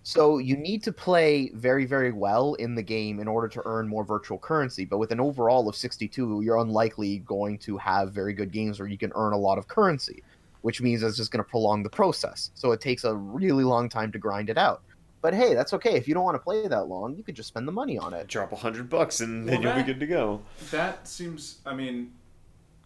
So 0.05 0.37
you 0.37 0.57
need 0.57 0.81
to 0.83 0.93
play 0.93 1.49
very 1.53 1.85
very 1.85 2.13
well 2.13 2.53
in 2.55 2.73
the 2.73 2.81
game 2.81 3.19
in 3.19 3.27
order 3.27 3.49
to 3.49 3.61
earn 3.65 3.87
more 3.87 4.05
virtual 4.05 4.37
currency. 4.37 4.85
But 4.85 4.97
with 4.97 5.11
an 5.11 5.19
overall 5.19 5.67
of 5.67 5.75
62, 5.75 6.41
you're 6.41 6.57
unlikely 6.57 7.19
going 7.19 7.57
to 7.59 7.77
have 7.77 8.13
very 8.13 8.33
good 8.33 8.51
games 8.51 8.79
where 8.79 8.87
you 8.87 8.97
can 8.97 9.11
earn 9.13 9.33
a 9.33 9.37
lot 9.37 9.57
of 9.57 9.67
currency, 9.67 10.23
which 10.63 10.81
means 10.81 11.03
it's 11.03 11.17
just 11.17 11.29
going 11.29 11.43
to 11.43 11.49
prolong 11.49 11.83
the 11.83 11.89
process. 11.89 12.49
So 12.55 12.71
it 12.71 12.81
takes 12.81 13.03
a 13.03 13.13
really 13.13 13.65
long 13.65 13.89
time 13.89 14.11
to 14.13 14.17
grind 14.17 14.49
it 14.49 14.57
out. 14.57 14.81
But 15.21 15.33
hey, 15.33 15.53
that's 15.53 15.73
okay. 15.73 15.95
If 15.95 16.07
you 16.07 16.13
don't 16.13 16.23
want 16.23 16.35
to 16.35 16.39
play 16.39 16.67
that 16.67 16.85
long, 16.85 17.15
you 17.15 17.23
could 17.23 17.35
just 17.35 17.49
spend 17.49 17.67
the 17.67 17.71
money 17.71 17.97
on 17.97 18.13
it. 18.13 18.27
drop 18.27 18.51
a 18.51 18.55
hundred 18.55 18.89
bucks 18.89 19.19
and 19.19 19.47
then 19.47 19.61
Well, 19.61 19.75
you'll 19.75 19.85
be 19.85 19.93
good 19.93 19.99
to 19.99 20.07
go 20.07 20.41
That 20.71 21.07
seems. 21.07 21.59
I 21.65 21.73
mean, 21.73 22.13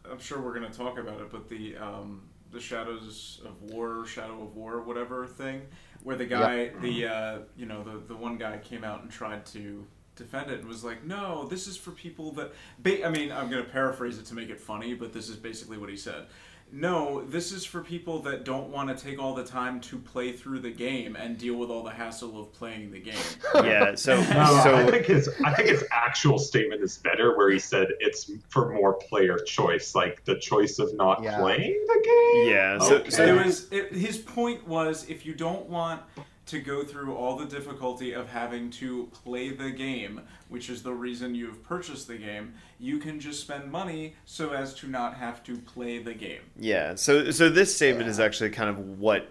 I'm 0.09 0.19
sure 0.19 0.39
we're 0.39 0.53
gonna 0.53 0.69
talk 0.69 0.97
about 0.99 1.21
it, 1.21 1.32
but 1.32 1.49
the 1.49 1.78
um, 1.78 2.23
the 2.51 2.59
Shadows 2.59 3.41
of 3.45 3.61
War, 3.71 4.05
Shadow 4.05 4.41
of 4.41 4.55
War, 4.55 4.82
whatever 4.82 5.25
thing, 5.25 5.61
where 6.03 6.15
the 6.15 6.25
guy, 6.25 6.69
the 6.82 7.07
uh, 7.07 7.39
you 7.55 7.65
know, 7.65 7.84
the 7.84 7.99
the 8.07 8.15
one 8.15 8.38
guy 8.38 8.57
came 8.57 8.84
out 8.84 9.01
and 9.01 9.11
tried 9.11 9.45
to 9.47 9.86
defend 10.15 10.49
it 10.49 10.59
and 10.59 10.67
was 10.67 10.84
like, 10.84 11.03
no, 11.05 11.45
this 11.47 11.67
is 11.67 11.78
for 11.78 11.91
people 11.91 12.32
that. 12.34 12.53
Ba- 12.80 13.05
I 13.05 13.09
mean, 13.09 13.32
I'm 13.32 13.49
gonna 13.49 13.63
paraphrase 13.63 14.17
it 14.17 14.25
to 14.28 14.36
make 14.36 14.49
it 14.49 14.59
funny, 14.59 14.93
but 14.93 15.13
this 15.13 15.30
is 15.30 15.38
basically 15.38 15.78
what 15.78 15.89
he 15.89 15.97
said. 15.97 16.28
No, 16.70 17.24
this 17.24 17.53
is 17.53 17.63
for 17.63 17.82
people 17.82 18.20
that 18.24 18.43
don't 18.43 18.70
want 18.70 18.89
to 18.95 19.03
take 19.03 19.20
all 19.20 19.34
the 19.34 19.43
time 19.43 19.80
to 19.82 19.97
play 19.97 20.34
through 20.34 20.59
the 20.59 20.70
game 20.70 21.15
and 21.15 21.38
deal 21.38 21.55
with 21.55 21.70
all 21.70 21.82
the 21.82 21.91
hassle 21.91 22.41
of 22.41 22.51
playing 22.51 22.91
the 22.91 22.99
game. 22.99 23.15
yeah 23.55 23.95
so 23.95 24.15
No, 24.34 24.76
I 24.76 24.86
think 24.91 25.05
his 25.05 25.30
I 25.45 25.53
think 25.53 25.70
his 25.70 25.86
actual 25.91 26.38
statement 26.38 26.82
is 26.82 26.97
better, 26.97 27.38
where 27.38 27.49
he 27.49 27.57
said 27.59 27.88
it's 28.01 28.30
for 28.49 28.74
more 28.74 28.93
player 28.93 29.38
choice, 29.39 29.95
like 29.95 30.26
the 30.26 30.36
choice 30.38 30.78
of 30.80 30.93
not 30.95 31.24
Yeah. 31.24 31.39
playing 31.39 31.84
the 31.88 32.01
game. 32.03 32.49
Yeah, 32.53 32.80
so- 32.80 32.95
Okay. 32.97 33.09
so 33.11 33.24
it 33.26 33.45
was 33.45 33.68
it, 33.72 33.93
his 33.93 34.18
point 34.18 34.68
was 34.68 35.09
if 35.09 35.26
you 35.26 35.34
don't 35.34 35.68
want 35.70 36.01
to 36.47 36.59
go 36.59 36.83
through 36.83 37.15
all 37.15 37.37
the 37.37 37.45
difficulty 37.45 38.13
of 38.13 38.29
having 38.29 38.69
to 38.71 39.07
play 39.23 39.49
the 39.49 39.71
game, 39.71 40.21
which 40.49 40.69
is 40.69 40.81
the 40.81 40.93
reason 40.93 41.35
you've 41.35 41.63
purchased 41.63 42.07
the 42.07 42.17
game, 42.17 42.53
you 42.79 42.97
can 42.97 43.19
just 43.19 43.41
spend 43.41 43.71
money 43.71 44.15
so 44.25 44.51
as 44.51 44.73
to 44.75 44.87
not 44.87 45.15
have 45.15 45.43
to 45.43 45.57
play 45.57 45.99
the 45.99 46.13
game. 46.13 46.41
Yeah. 46.59 46.95
So 46.95 47.31
so 47.31 47.49
this 47.49 47.75
statement 47.75 48.09
is 48.09 48.19
actually 48.19 48.49
kind 48.51 48.69
of 48.69 48.99
what 48.99 49.29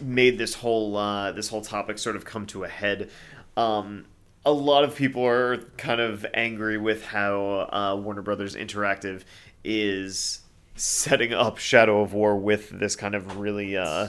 made 0.00 0.38
this 0.38 0.54
whole 0.54 0.96
uh, 0.96 1.32
this 1.32 1.48
whole 1.48 1.62
topic 1.62 1.98
sort 1.98 2.16
of 2.16 2.24
come 2.24 2.46
to 2.46 2.64
a 2.64 2.68
head. 2.68 3.10
Um, 3.56 4.06
a 4.44 4.52
lot 4.52 4.84
of 4.84 4.94
people 4.94 5.26
are 5.26 5.58
kind 5.76 6.00
of 6.00 6.24
angry 6.32 6.78
with 6.78 7.04
how 7.04 7.68
uh, 7.70 8.00
Warner 8.00 8.22
Brothers 8.22 8.56
Interactive 8.56 9.22
is 9.62 10.40
setting 10.76 11.34
up 11.34 11.58
Shadow 11.58 12.00
of 12.00 12.14
War 12.14 12.36
with 12.36 12.70
this 12.70 12.96
kind 12.96 13.14
of 13.14 13.36
really, 13.38 13.76
uh, 13.76 14.08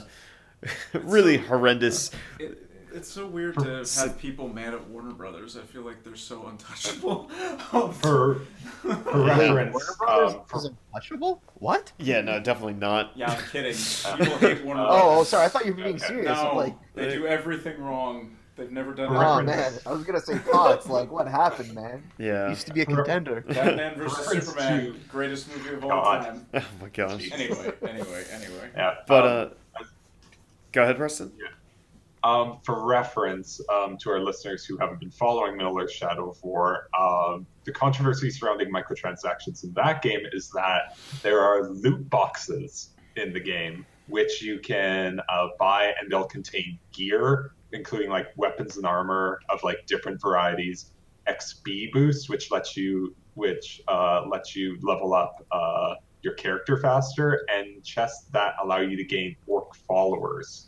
really 0.94 1.36
horrendous. 1.38 2.10
It, 2.38 2.58
it's 2.94 3.08
so 3.10 3.26
weird 3.26 3.58
to 3.58 3.76
have 3.96 4.18
people 4.18 4.48
mad 4.48 4.74
at 4.74 4.86
Warner 4.88 5.12
Brothers. 5.14 5.56
I 5.56 5.62
feel 5.62 5.80
like 5.82 6.04
they're 6.04 6.14
so 6.14 6.46
untouchable. 6.46 7.28
For, 7.70 7.92
for 7.92 8.42
Wait, 8.84 9.50
reference, 9.50 9.72
Warner 9.72 9.94
Brothers 9.98 10.34
um, 10.34 10.40
for- 10.46 10.58
is 10.58 10.64
untouchable? 10.92 11.42
What? 11.54 11.90
Yeah, 11.98 12.20
no, 12.20 12.38
definitely 12.40 12.74
not. 12.74 13.12
yeah, 13.14 13.30
I'm 13.32 13.42
kidding. 13.50 13.74
People 14.18 14.36
hate 14.38 14.62
Warner 14.64 14.82
Oh, 14.86 14.86
Brothers. 14.86 15.02
oh, 15.20 15.24
sorry. 15.24 15.44
I 15.46 15.48
thought 15.48 15.64
you 15.64 15.72
were 15.72 15.82
being 15.82 15.96
Okay. 15.96 16.06
serious. 16.06 16.38
I'm 16.38 16.48
No, 16.48 16.54
like, 16.56 16.74
they 16.94 17.10
do 17.14 17.26
everything 17.26 17.80
wrong. 17.80 18.36
They've 18.56 18.70
never 18.70 18.92
done 18.92 19.08
oh 19.16 19.38
anything. 19.38 19.56
man, 19.56 19.72
I 19.86 19.92
was 19.92 20.04
gonna 20.04 20.20
say 20.20 20.38
Potts. 20.38 20.86
Like, 20.86 21.10
what 21.10 21.26
happened, 21.26 21.74
man? 21.74 22.02
Yeah. 22.18 22.50
Used 22.50 22.66
to 22.66 22.74
be 22.74 22.82
a 22.82 22.86
contender. 22.86 23.40
Batman 23.48 23.96
vs 23.96 24.26
Superman, 24.46 25.00
greatest 25.08 25.48
movie 25.56 25.70
of 25.74 25.82
all 25.84 25.88
God. 25.88 26.22
time. 26.22 26.46
Oh 26.52 26.62
my 26.82 26.88
gosh. 26.90 27.30
Anyway, 27.32 27.72
anyway, 27.88 28.24
anyway. 28.30 28.70
yeah, 28.76 28.96
But 29.08 29.24
um, 29.24 29.30
uh, 29.52 29.54
go 30.72 30.82
ahead, 30.82 30.96
Preston. 30.96 31.32
Um, 32.24 32.58
for 32.62 32.86
reference 32.86 33.60
um, 33.68 33.96
to 33.98 34.10
our 34.10 34.20
listeners 34.20 34.64
who 34.64 34.76
haven't 34.76 35.00
been 35.00 35.10
following 35.10 35.56
Middle-earth 35.56 35.90
Shadow 35.90 36.30
of 36.30 36.42
War, 36.44 36.88
um, 36.98 37.46
the 37.64 37.72
controversy 37.72 38.30
surrounding 38.30 38.70
microtransactions 38.72 39.64
in 39.64 39.72
that 39.72 40.02
game 40.02 40.20
is 40.32 40.48
that 40.50 40.96
there 41.22 41.40
are 41.40 41.68
loot 41.68 42.08
boxes 42.08 42.90
in 43.16 43.32
the 43.32 43.40
game 43.40 43.84
which 44.08 44.42
you 44.42 44.58
can 44.58 45.20
uh, 45.28 45.48
buy, 45.58 45.94
and 46.00 46.10
they'll 46.10 46.24
contain 46.24 46.78
gear, 46.92 47.52
including 47.72 48.10
like 48.10 48.28
weapons 48.36 48.76
and 48.76 48.86
armor 48.86 49.40
of 49.48 49.62
like 49.64 49.86
different 49.86 50.20
varieties, 50.20 50.90
XP 51.28 51.92
boost, 51.92 52.28
which 52.28 52.50
lets 52.50 52.76
you 52.76 53.14
which 53.34 53.80
uh, 53.88 54.22
lets 54.28 54.54
you 54.54 54.78
level 54.82 55.14
up 55.14 55.44
uh, 55.50 55.94
your 56.22 56.34
character 56.34 56.76
faster, 56.76 57.44
and 57.52 57.82
chests 57.84 58.26
that 58.32 58.54
allow 58.62 58.80
you 58.80 58.96
to 58.96 59.04
gain 59.04 59.36
orc 59.46 59.74
followers. 59.74 60.66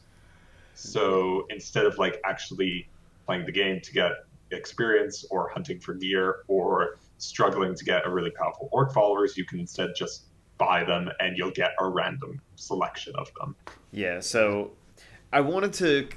So 0.75 1.47
instead 1.51 1.87
of 1.87 1.99
like 1.99 2.21
actually 2.25 2.89
playing 3.27 3.47
the 3.47 3.53
game 3.53 3.81
to 3.81 3.93
get 3.93 4.13
experience 4.51 5.25
or 5.31 5.49
hunting 5.49 5.81
for 5.81 5.95
gear 5.95 6.43
or 6.49 6.99
struggling 7.19 7.75
to 7.75 7.85
get 7.85 8.07
a 8.07 8.11
really 8.11 8.31
powerful 8.31 8.69
orc 8.73 8.93
followers, 8.93 9.37
you 9.37 9.45
can 9.45 9.61
instead 9.61 9.91
just 9.97 10.25
buy 10.59 10.85
them 10.85 11.11
and 11.21 11.37
you'll 11.37 11.51
get 11.51 11.73
a 11.81 11.89
random 11.89 12.41
selection 12.57 13.15
of 13.17 13.31
them. 13.39 13.57
Yeah, 13.93 14.21
so 14.21 14.73
I 15.33 15.41
wanted 15.41 15.73
to 15.75 16.09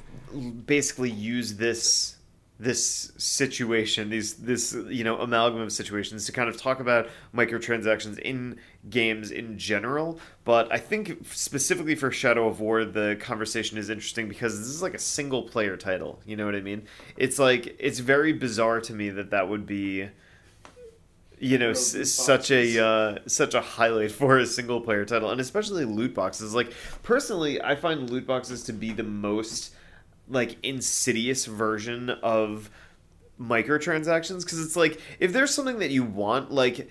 basically 0.66 1.10
use 1.10 1.56
this 1.56 2.17
this 2.60 3.12
situation, 3.18 4.10
these 4.10 4.36
this 4.36 4.76
you 4.90 5.04
know 5.04 5.20
amalgam 5.20 5.62
of 5.62 5.72
situations 5.72 6.26
to 6.26 6.32
kind 6.32 6.50
of 6.50 6.58
talk 6.58 6.80
about 6.80 7.08
microtransactions 7.34 8.18
in 8.20 8.60
games 8.90 9.30
in 9.30 9.58
general. 9.60 10.20
But 10.44 10.72
I 10.72 10.78
think 10.78 11.26
specifically 11.32 11.94
for 11.94 12.12
Shadow 12.12 12.48
of 12.48 12.60
War, 12.60 12.84
the 12.84 13.16
conversation 13.20 13.78
is 13.78 13.90
interesting 13.90 14.28
because 14.28 14.58
this 14.58 14.68
is 14.70 14.82
like 14.82 14.96
a 14.96 15.00
single 15.00 15.44
player 15.44 15.78
title. 15.78 16.20
You 16.26 16.36
know 16.36 16.46
what 16.46 16.56
I 16.56 16.62
mean? 16.62 16.88
It's 17.16 17.38
like 17.38 17.76
it's 17.80 18.00
very 18.00 18.34
bizarre 18.34 18.82
to 18.82 18.94
me 18.94 19.10
that 19.12 19.30
that 19.32 19.50
would 19.50 19.68
be 19.68 20.10
you 21.40 21.60
know 21.60 21.70
s- 21.70 22.12
such 22.12 22.50
a 22.50 22.84
uh, 22.84 23.20
such 23.28 23.54
a 23.54 23.62
highlight 23.62 24.12
for 24.12 24.40
a 24.40 24.46
single 24.48 24.82
player 24.82 25.06
title 25.06 25.30
and 25.30 25.40
especially 25.40 25.86
loot 25.86 26.16
boxes 26.16 26.56
like 26.56 26.74
personally 27.04 27.62
i 27.62 27.76
find 27.76 28.10
loot 28.10 28.26
boxes 28.26 28.64
to 28.64 28.74
be 28.74 28.92
the 28.92 29.04
most 29.04 29.76
like 30.30 30.58
insidious 30.64 31.46
version 31.46 32.10
of 32.10 32.70
microtransactions? 33.40 34.44
Because 34.44 34.60
it's 34.64 34.76
like 34.76 35.02
if 35.20 35.34
there's 35.34 35.54
something 35.54 35.80
that 35.80 35.92
you 35.92 36.04
want 36.04 36.52
like 36.52 36.90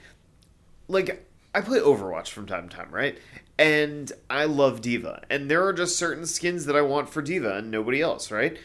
like 0.89 1.27
i 1.55 1.61
play 1.61 1.81
overwatch 1.81 2.29
from 2.29 2.47
time 2.47 2.69
to 2.69 2.77
time 2.77 2.91
right? 2.91 3.19
And 3.59 4.13
i 4.29 4.45
love 4.45 4.81
D.Va 4.81 5.23
and 5.31 5.51
there 5.51 5.65
are 5.67 5.73
just 5.73 5.97
certain 5.97 6.27
skins 6.27 6.67
that 6.67 6.77
i 6.77 6.83
want 6.83 7.09
for 7.09 7.23
D.Va 7.23 7.57
and 7.57 7.71
nobody 7.71 8.01
else 8.01 8.31
right? 8.31 8.59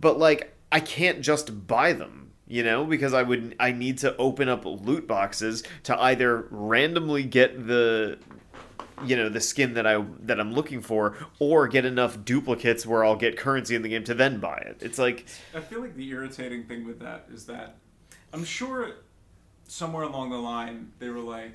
But 0.00 0.18
like 0.18 0.54
i 0.72 0.80
can't 0.80 1.20
just 1.20 1.66
buy 1.66 1.92
them 1.92 2.28
you 2.46 2.62
know 2.62 2.84
because 2.84 3.14
i 3.14 3.22
would 3.22 3.54
i 3.60 3.70
need 3.72 3.98
to 3.98 4.16
open 4.16 4.48
up 4.48 4.64
loot 4.64 5.06
boxes 5.06 5.62
to 5.82 5.98
either 6.00 6.46
randomly 6.50 7.22
get 7.22 7.66
the 7.66 8.18
you 9.06 9.16
know 9.16 9.28
the 9.28 9.40
skin 9.40 9.74
that 9.74 9.86
i 9.86 10.04
that 10.20 10.38
i'm 10.40 10.52
looking 10.52 10.80
for 10.80 11.16
or 11.38 11.68
get 11.68 11.84
enough 11.84 12.24
duplicates 12.24 12.86
where 12.86 13.04
i'll 13.04 13.16
get 13.16 13.36
currency 13.36 13.74
in 13.74 13.82
the 13.82 13.88
game 13.88 14.04
to 14.04 14.14
then 14.14 14.38
buy 14.40 14.56
it 14.58 14.78
it's 14.80 14.98
like 14.98 15.26
I 15.54 15.60
feel 15.60 15.80
like 15.80 15.94
the 15.96 16.08
irritating 16.10 16.64
thing 16.64 16.86
with 16.86 17.00
that 17.00 17.26
is 17.32 17.46
that 17.46 17.76
I'm 18.32 18.44
sure 18.44 18.92
somewhere 19.66 20.04
along 20.04 20.30
the 20.30 20.36
line 20.38 20.92
they 20.98 21.08
were 21.08 21.20
like, 21.20 21.52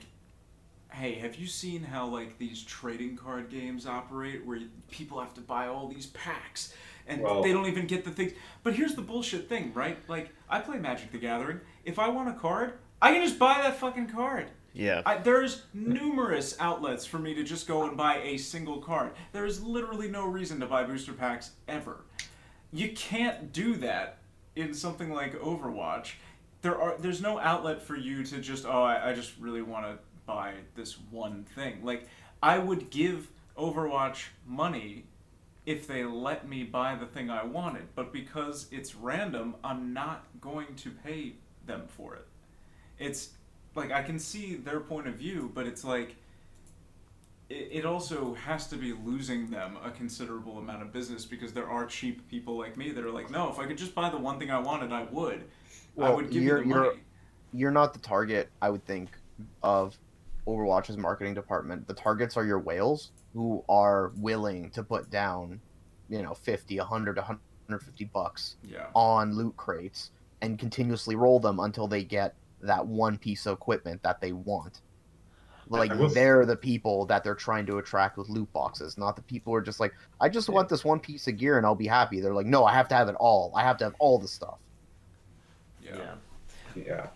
"Hey, 0.91 1.13
have 1.15 1.35
you 1.35 1.47
seen 1.47 1.83
how 1.83 2.07
like 2.07 2.37
these 2.37 2.63
trading 2.63 3.15
card 3.15 3.49
games 3.49 3.85
operate, 3.85 4.45
where 4.45 4.59
people 4.91 5.19
have 5.19 5.33
to 5.35 5.41
buy 5.41 5.67
all 5.67 5.87
these 5.87 6.07
packs 6.07 6.73
and 7.07 7.21
Well- 7.21 7.41
they 7.43 7.51
don't 7.51 7.67
even 7.67 7.85
get 7.87 8.05
the 8.05 8.11
things?" 8.11 8.33
But 8.63 8.73
here's 8.75 8.95
the 8.95 9.01
bullshit 9.01 9.47
thing, 9.49 9.71
right? 9.73 9.97
Like 10.07 10.29
I 10.49 10.59
play 10.59 10.77
Magic 10.79 11.11
the 11.11 11.17
Gathering. 11.19 11.61
If 11.85 11.99
I 11.99 12.09
want 12.09 12.29
a 12.29 12.33
card, 12.33 12.73
I 13.01 13.13
can 13.13 13.23
just 13.23 13.37
buy 13.39 13.61
that 13.61 13.77
fucking 13.77 14.07
card. 14.07 14.47
Yeah 14.74 15.01
I, 15.05 15.17
there's 15.17 15.63
numerous 15.74 16.55
outlets 16.59 17.05
for 17.05 17.19
me 17.19 17.34
to 17.36 17.43
just 17.43 17.67
go 17.67 17.88
and 17.88 17.95
buy 17.95 18.17
a 18.17 18.38
single 18.38 18.80
card. 18.80 19.11
There 19.32 19.45
is 19.45 19.63
literally 19.63 20.07
no 20.07 20.26
reason 20.26 20.59
to 20.59 20.65
buy 20.65 20.84
booster 20.84 21.13
packs 21.13 21.51
ever. 21.67 22.05
You 22.71 22.91
can't 22.93 23.53
do 23.53 23.76
that 23.78 24.17
in 24.55 24.74
something 24.74 25.11
like 25.11 25.39
Overwatch. 25.39 26.13
There 26.61 26.80
are 26.80 26.95
there's 26.97 27.21
no 27.21 27.39
outlet 27.39 27.82
for 27.82 27.95
you 27.95 28.24
to 28.26 28.39
just 28.39 28.65
oh 28.65 28.84
I, 28.84 29.11
I 29.11 29.13
just 29.13 29.34
really 29.39 29.61
want 29.61 29.86
to 29.86 29.99
buy 30.26 30.53
this 30.76 30.97
one 31.11 31.43
thing. 31.55 31.84
Like 31.84 32.07
I 32.41 32.57
would 32.57 32.89
give 32.89 33.30
Overwatch 33.57 34.26
money 34.47 35.05
if 35.65 35.88
they 35.88 36.03
let 36.03 36.47
me 36.47 36.63
buy 36.63 36.95
the 36.95 37.05
thing 37.05 37.30
I 37.30 37.43
wanted, 37.43 37.88
but 37.95 38.11
because 38.11 38.67
it's 38.71 38.95
random, 38.95 39.55
I'm 39.63 39.93
not 39.93 40.26
going 40.41 40.76
to 40.76 40.91
pay 40.91 41.34
them 41.65 41.84
for 41.88 42.15
it. 42.15 42.28
It's 42.99 43.30
like 43.76 43.91
I 43.91 44.01
can 44.03 44.19
see 44.19 44.55
their 44.55 44.80
point 44.80 45.07
of 45.07 45.15
view, 45.15 45.51
but 45.53 45.65
it's 45.67 45.84
like 45.84 46.15
it, 47.49 47.69
it 47.71 47.86
also 47.86 48.34
has 48.36 48.67
to 48.67 48.76
be 48.78 48.93
losing 48.93 49.49
them 49.49 49.78
a 49.84 49.91
considerable 49.91 50.59
amount 50.59 50.82
of 50.82 50.91
business 50.93 51.26
because 51.26 51.53
there 51.53 51.69
are 51.69 51.86
cheap 51.86 52.28
people 52.30 52.57
like 52.57 52.78
me 52.78 52.91
that 52.91 53.03
are 53.03 53.11
like, 53.11 53.30
no, 53.30 53.49
if 53.49 53.59
I 53.59 53.65
could 53.65 53.78
just 53.78 53.95
buy 53.95 54.09
the 54.09 54.17
one 54.17 54.39
thing 54.39 54.51
I 54.51 54.59
wanted, 54.59 54.91
I 54.91 55.03
would. 55.03 55.39
I 55.39 55.43
Well, 55.95 56.15
would 56.17 56.32
give 56.32 56.41
you're- 56.43 56.59
you 56.59 56.63
the 56.67 56.69
you're- 56.69 56.88
money. 56.89 56.99
You're 57.55 57.71
not 57.71 57.93
the 57.93 57.99
target, 57.99 58.49
I 58.63 58.71
would 58.71 58.84
think, 58.86 59.11
of 59.61 59.95
Overwatch's 60.47 60.97
marketing 60.97 61.36
department. 61.36 61.88
The 61.88 61.93
targets 61.93 62.36
are 62.36 62.43
your 62.43 62.57
whales 62.59 63.11
who 63.34 63.63
are 63.69 64.11
willing 64.17 64.71
to 64.71 64.82
put 64.84 65.11
down, 65.11 65.61
you 66.09 66.24
know, 66.24 66.34
50, 66.34 66.80
100, 66.80 67.17
150 67.17 68.05
bucks 68.05 68.55
Yeah. 68.63 68.88
on 68.95 69.36
loot 69.36 69.55
crates 69.55 70.09
and 70.41 70.57
continuously 70.57 71.15
roll 71.15 71.39
them 71.39 71.59
until 71.59 71.88
they 71.88 72.03
get 72.03 72.34
that 72.64 72.86
one 72.86 73.18
piece 73.18 73.45
of 73.45 73.53
equipment 73.53 74.01
that 74.03 74.22
they 74.22 74.32
want. 74.32 74.82
Like 75.70 75.93
will- 75.93 76.09
they're 76.09 76.45
the 76.45 76.55
people 76.55 77.05
that 77.05 77.24
they're 77.24 77.36
trying 77.36 77.66
to 77.68 77.78
attract 77.78 78.18
with 78.18 78.30
loot 78.30 78.51
boxes, 78.53 78.97
not 78.97 79.16
the 79.16 79.22
people 79.22 79.51
who 79.53 79.57
are 79.57 79.61
just 79.61 79.80
like, 79.80 79.93
I 80.20 80.30
just 80.30 80.49
want 80.49 80.70
this 80.70 80.84
one 80.84 80.99
piece 80.99 81.28
of 81.28 81.38
gear 81.38 81.57
and 81.57 81.66
I'll 81.66 81.76
be 81.76 81.88
happy. 81.88 82.20
They're 82.20 82.34
like, 82.34 82.45
no, 82.45 82.66
I 82.66 82.74
have 82.74 82.88
to 82.89 82.95
have 82.95 83.07
it 83.07 83.16
all. 83.16 83.53
I 83.55 83.64
have 83.64 83.78
to 83.78 83.86
have 83.86 83.95
all 83.99 84.20
the 84.20 84.28
stuff. 84.28 84.57
Yeah. 85.82 86.16
Yeah. 86.76 87.07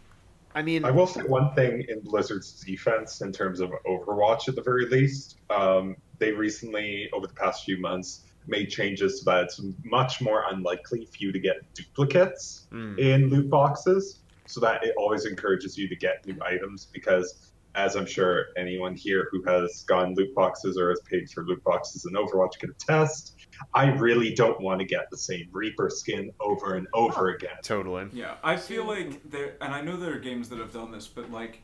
i 0.55 0.61
mean 0.61 0.85
I 0.85 0.91
will 0.91 1.07
say 1.07 1.21
one 1.21 1.53
thing 1.55 1.85
in 1.89 1.99
Blizzard's 2.01 2.61
defense 2.61 3.21
in 3.21 3.31
terms 3.31 3.59
of 3.59 3.71
Overwatch 3.85 4.47
at 4.47 4.55
the 4.55 4.61
very 4.61 4.87
least. 4.87 5.37
Um, 5.49 5.95
they 6.19 6.31
recently, 6.31 7.09
over 7.13 7.27
the 7.27 7.33
past 7.33 7.63
few 7.63 7.79
months, 7.79 8.21
made 8.47 8.69
changes 8.69 9.21
so 9.21 9.31
that 9.31 9.43
it's 9.43 9.61
much 9.83 10.21
more 10.21 10.45
unlikely 10.49 11.05
for 11.05 11.17
you 11.19 11.31
to 11.31 11.39
get 11.39 11.57
duplicates 11.73 12.67
mm, 12.71 12.97
in 12.97 13.29
loot 13.29 13.49
boxes, 13.49 14.19
so 14.47 14.59
that 14.61 14.83
it 14.83 14.93
always 14.97 15.25
encourages 15.25 15.77
you 15.77 15.87
to 15.89 15.95
get 15.95 16.25
new 16.25 16.37
items 16.43 16.87
because. 16.91 17.51
As 17.75 17.95
I'm 17.95 18.07
sure 18.07 18.45
anyone 18.57 18.95
here 18.95 19.27
who 19.31 19.43
has 19.43 19.83
gone 19.83 20.15
loot 20.15 20.33
boxes 20.33 20.79
or 20.79 20.89
has 20.89 20.99
paid 21.01 21.29
for 21.29 21.43
loot 21.43 21.63
boxes 21.63 22.07
in 22.07 22.13
Overwatch 22.15 22.57
can 22.57 22.71
attest, 22.71 23.35
I 23.75 23.91
really 23.91 24.33
don't 24.33 24.59
want 24.61 24.79
to 24.79 24.85
get 24.85 25.11
the 25.11 25.17
same 25.17 25.47
Reaper 25.51 25.91
skin 25.91 26.31
over 26.39 26.73
and 26.73 26.87
over 26.95 27.29
again. 27.29 27.57
totally 27.61 28.07
Yeah, 28.13 28.35
I 28.43 28.55
feel 28.55 28.85
like 28.85 29.29
there, 29.29 29.57
and 29.61 29.75
I 29.75 29.81
know 29.81 29.95
there 29.95 30.15
are 30.15 30.19
games 30.19 30.49
that 30.49 30.57
have 30.57 30.73
done 30.73 30.91
this, 30.91 31.07
but 31.07 31.31
like, 31.31 31.61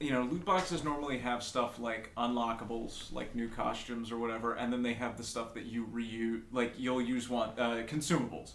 you 0.00 0.10
know, 0.10 0.22
loot 0.22 0.46
boxes 0.46 0.82
normally 0.82 1.18
have 1.18 1.42
stuff 1.42 1.78
like 1.78 2.10
unlockables, 2.16 3.12
like 3.12 3.34
new 3.34 3.48
costumes 3.48 4.10
or 4.10 4.16
whatever, 4.16 4.54
and 4.54 4.72
then 4.72 4.82
they 4.82 4.94
have 4.94 5.18
the 5.18 5.24
stuff 5.24 5.52
that 5.52 5.66
you 5.66 5.86
reuse, 5.92 6.42
like 6.50 6.72
you'll 6.78 7.02
use 7.02 7.28
one 7.28 7.50
uh, 7.58 7.82
consumables. 7.86 8.52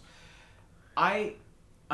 I, 0.96 1.34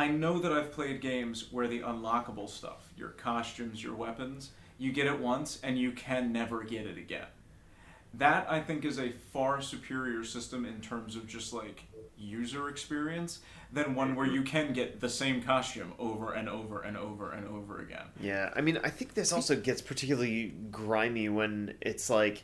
I 0.01 0.09
know 0.09 0.39
that 0.39 0.51
I've 0.51 0.73
played 0.73 1.03
games 1.03 1.53
where 1.53 1.69
the 1.69 1.81
unlockable 1.81 2.49
stuff, 2.49 2.91
your 2.97 3.11
costumes, 3.11 3.85
your 3.85 3.95
weapons, 3.95 4.53
you 4.79 4.93
get 4.93 5.07
it 5.07 5.21
once 5.21 5.61
and 5.63 5.77
you 5.77 5.93
can 5.93 6.33
never 6.33 6.65
get 6.65 6.87
it 6.87 6.97
again. 6.97 7.27
That 8.15 8.47
I 8.51 8.63
think 8.63 8.87
is 8.87 8.99
a 8.99 9.11
far 9.11 9.61
superior 9.61 10.25
system 10.25 10.65
in 10.65 10.81
terms 10.81 11.17
of 11.17 11.27
just 11.27 11.53
like 11.53 11.83
user 12.17 12.71
experience 12.71 13.41
than 13.75 13.95
one 13.95 14.15
where 14.15 14.27
you 14.27 14.41
can 14.41 14.73
get 14.73 15.01
the 15.01 15.09
same 15.11 15.43
costume 15.43 15.93
over 15.99 16.33
and 16.33 16.49
over 16.49 16.81
and 16.81 16.97
over 16.97 17.33
and 17.33 17.47
over 17.47 17.81
again. 17.81 18.07
Yeah, 18.23 18.55
I 18.57 18.63
mean, 18.63 18.81
I 18.83 18.89
think 18.89 19.13
this 19.13 19.35
also 19.35 19.55
gets 19.55 19.83
particularly 19.83 20.55
grimy 20.71 21.29
when 21.29 21.75
it's 21.83 22.09
like. 22.09 22.43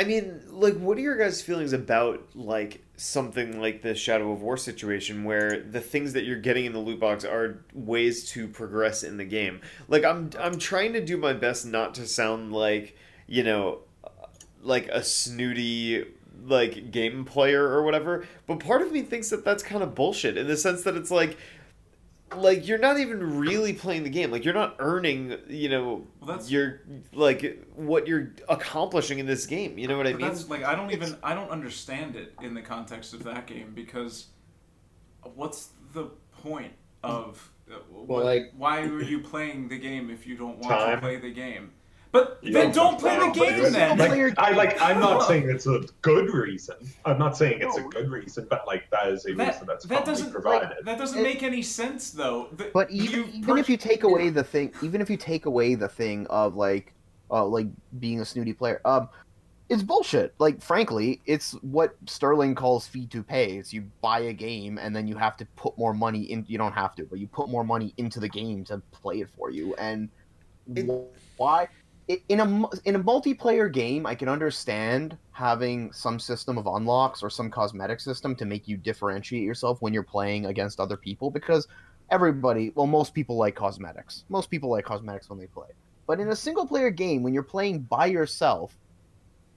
I 0.00 0.04
mean, 0.04 0.40
like, 0.48 0.78
what 0.78 0.96
are 0.96 1.02
your 1.02 1.18
guys' 1.18 1.42
feelings 1.42 1.74
about 1.74 2.24
like 2.34 2.82
something 2.96 3.60
like 3.60 3.82
the 3.82 3.94
Shadow 3.94 4.32
of 4.32 4.40
War 4.40 4.56
situation, 4.56 5.24
where 5.24 5.60
the 5.60 5.82
things 5.82 6.14
that 6.14 6.24
you're 6.24 6.40
getting 6.40 6.64
in 6.64 6.72
the 6.72 6.78
loot 6.78 6.98
box 6.98 7.22
are 7.22 7.62
ways 7.74 8.26
to 8.30 8.48
progress 8.48 9.02
in 9.02 9.18
the 9.18 9.26
game? 9.26 9.60
Like, 9.88 10.02
I'm 10.02 10.30
I'm 10.38 10.58
trying 10.58 10.94
to 10.94 11.04
do 11.04 11.18
my 11.18 11.34
best 11.34 11.66
not 11.66 11.94
to 11.96 12.06
sound 12.06 12.50
like 12.50 12.96
you 13.26 13.42
know, 13.42 13.80
like 14.62 14.88
a 14.88 15.04
snooty 15.04 16.06
like 16.46 16.90
game 16.90 17.26
player 17.26 17.62
or 17.62 17.82
whatever, 17.82 18.26
but 18.46 18.58
part 18.58 18.80
of 18.80 18.92
me 18.92 19.02
thinks 19.02 19.28
that 19.28 19.44
that's 19.44 19.62
kind 19.62 19.82
of 19.82 19.94
bullshit 19.94 20.38
in 20.38 20.46
the 20.46 20.56
sense 20.56 20.82
that 20.84 20.96
it's 20.96 21.10
like 21.10 21.36
like 22.36 22.66
you're 22.68 22.78
not 22.78 22.98
even 23.00 23.38
really 23.38 23.72
playing 23.72 24.04
the 24.04 24.10
game 24.10 24.30
like 24.30 24.44
you're 24.44 24.54
not 24.54 24.76
earning 24.78 25.36
you 25.48 25.68
know 25.68 26.06
Well, 26.20 26.26
that's- 26.28 26.50
you're 26.50 26.80
like 27.12 27.66
what 27.74 28.06
you're 28.06 28.32
accomplishing 28.48 29.18
in 29.18 29.26
this 29.26 29.46
game 29.46 29.78
you 29.78 29.88
know 29.88 29.96
what 29.96 30.06
i 30.06 30.12
mean 30.12 30.20
that's 30.28 30.48
like 30.48 30.62
I 30.62 30.74
don't 30.76 30.92
even 30.92 31.16
I 31.22 31.34
don't 31.34 31.50
understand 31.50 32.14
it 32.16 32.34
in 32.42 32.54
the 32.54 32.62
context 32.62 33.14
of 33.14 33.24
that 33.24 33.46
game 33.46 33.72
because 33.74 34.26
what's 35.34 35.70
the 35.92 36.04
point 36.42 36.72
of 37.02 37.50
uh, 37.70 37.74
what, 37.90 38.24
like- 38.24 38.52
why 38.56 38.80
are 38.82 39.02
you 39.02 39.20
playing 39.20 39.68
the 39.68 39.78
game 39.78 40.10
if 40.10 40.26
you 40.26 40.36
don't 40.36 40.58
want 40.58 40.78
Time. 40.78 40.94
to 40.96 41.00
play 41.00 41.16
the 41.16 41.30
game? 41.32 41.72
But 42.12 42.38
You 42.42 42.52
then 42.52 42.72
don't 42.72 43.00
don't 43.00 43.00
play 43.00 43.16
the 43.18 43.30
game 43.30 43.62
but 43.62 43.72
then. 43.72 43.98
Like, 43.98 44.38
I 44.38 44.50
like. 44.50 44.80
I'm 44.82 44.98
not 44.98 45.22
saying 45.28 45.48
it's 45.48 45.66
a 45.66 45.82
good 46.02 46.30
reason. 46.34 46.74
I'm 47.04 47.18
not 47.18 47.36
saying 47.36 47.58
it's 47.60 47.76
a 47.76 47.82
good 47.82 48.10
reason, 48.10 48.48
but 48.50 48.66
like 48.66 48.90
that 48.90 49.08
is 49.08 49.26
a 49.26 49.34
That, 49.34 49.52
reason 49.52 49.66
that's 49.66 49.84
that 49.86 50.04
doesn't 50.04 50.32
provided. 50.32 50.84
that 50.84 50.98
doesn't 50.98 51.18
It- 51.18 51.22
make 51.22 51.42
any 51.44 51.62
sense 51.62 52.10
though. 52.10 52.48
The- 52.56 52.70
But 52.74 52.90
even 52.90 53.20
you 53.20 53.24
even 53.26 53.42
per- 53.44 53.58
if 53.58 53.68
you 53.68 53.76
take 53.76 54.02
away 54.02 54.30
the 54.30 54.42
thing, 54.42 54.72
even 54.82 55.00
if 55.00 55.08
you 55.08 55.16
take 55.16 55.46
away 55.46 55.76
the 55.76 55.88
thing 55.88 56.26
of 56.28 56.56
like, 56.56 56.94
uh, 57.30 57.44
like 57.46 57.68
being 58.00 58.20
a 58.20 58.24
snooty 58.24 58.54
player, 58.54 58.80
um, 58.84 59.08
it's 59.68 59.84
bullshit. 59.84 60.34
Like, 60.40 60.60
frankly, 60.60 61.20
it's 61.26 61.52
what 61.62 61.94
Sterling 62.06 62.56
calls 62.56 62.88
fee 62.88 63.06
to 63.06 63.22
pay. 63.22 63.52
It's 63.58 63.72
you 63.72 63.84
buy 64.00 64.18
a 64.20 64.32
game 64.32 64.78
and 64.78 64.96
then 64.96 65.06
you 65.06 65.14
have 65.16 65.36
to 65.36 65.46
put 65.54 65.78
more 65.78 65.94
money 65.94 66.22
in. 66.22 66.44
You 66.48 66.58
don't 66.58 66.72
have 66.72 66.96
to, 66.96 67.04
but 67.04 67.20
you 67.20 67.28
put 67.28 67.48
more 67.48 67.62
money 67.62 67.94
into 67.98 68.18
the 68.18 68.28
game 68.28 68.64
to 68.64 68.82
play 68.90 69.20
it 69.20 69.28
for 69.30 69.50
you. 69.52 69.76
And 69.76 70.08
It- 70.74 70.90
why? 71.36 71.68
In 72.08 72.40
a 72.40 72.44
in 72.84 72.96
a 72.96 73.00
multiplayer 73.00 73.72
game, 73.72 74.04
I 74.04 74.16
can 74.16 74.28
understand 74.28 75.16
having 75.30 75.92
some 75.92 76.18
system 76.18 76.58
of 76.58 76.66
unlocks 76.66 77.22
or 77.22 77.30
some 77.30 77.50
cosmetic 77.50 78.00
system 78.00 78.34
to 78.36 78.44
make 78.44 78.66
you 78.66 78.76
differentiate 78.76 79.44
yourself 79.44 79.80
when 79.80 79.94
you're 79.94 80.02
playing 80.02 80.46
against 80.46 80.80
other 80.80 80.96
people 80.96 81.30
because 81.30 81.68
everybody, 82.10 82.72
well, 82.74 82.86
most 82.86 83.14
people 83.14 83.36
like 83.36 83.54
cosmetics. 83.54 84.24
Most 84.28 84.50
people 84.50 84.70
like 84.70 84.84
cosmetics 84.84 85.30
when 85.30 85.38
they 85.38 85.46
play. 85.46 85.68
But 86.06 86.18
in 86.18 86.28
a 86.28 86.36
single 86.36 86.66
player 86.66 86.90
game, 86.90 87.22
when 87.22 87.32
you're 87.32 87.44
playing 87.44 87.82
by 87.82 88.06
yourself, 88.06 88.76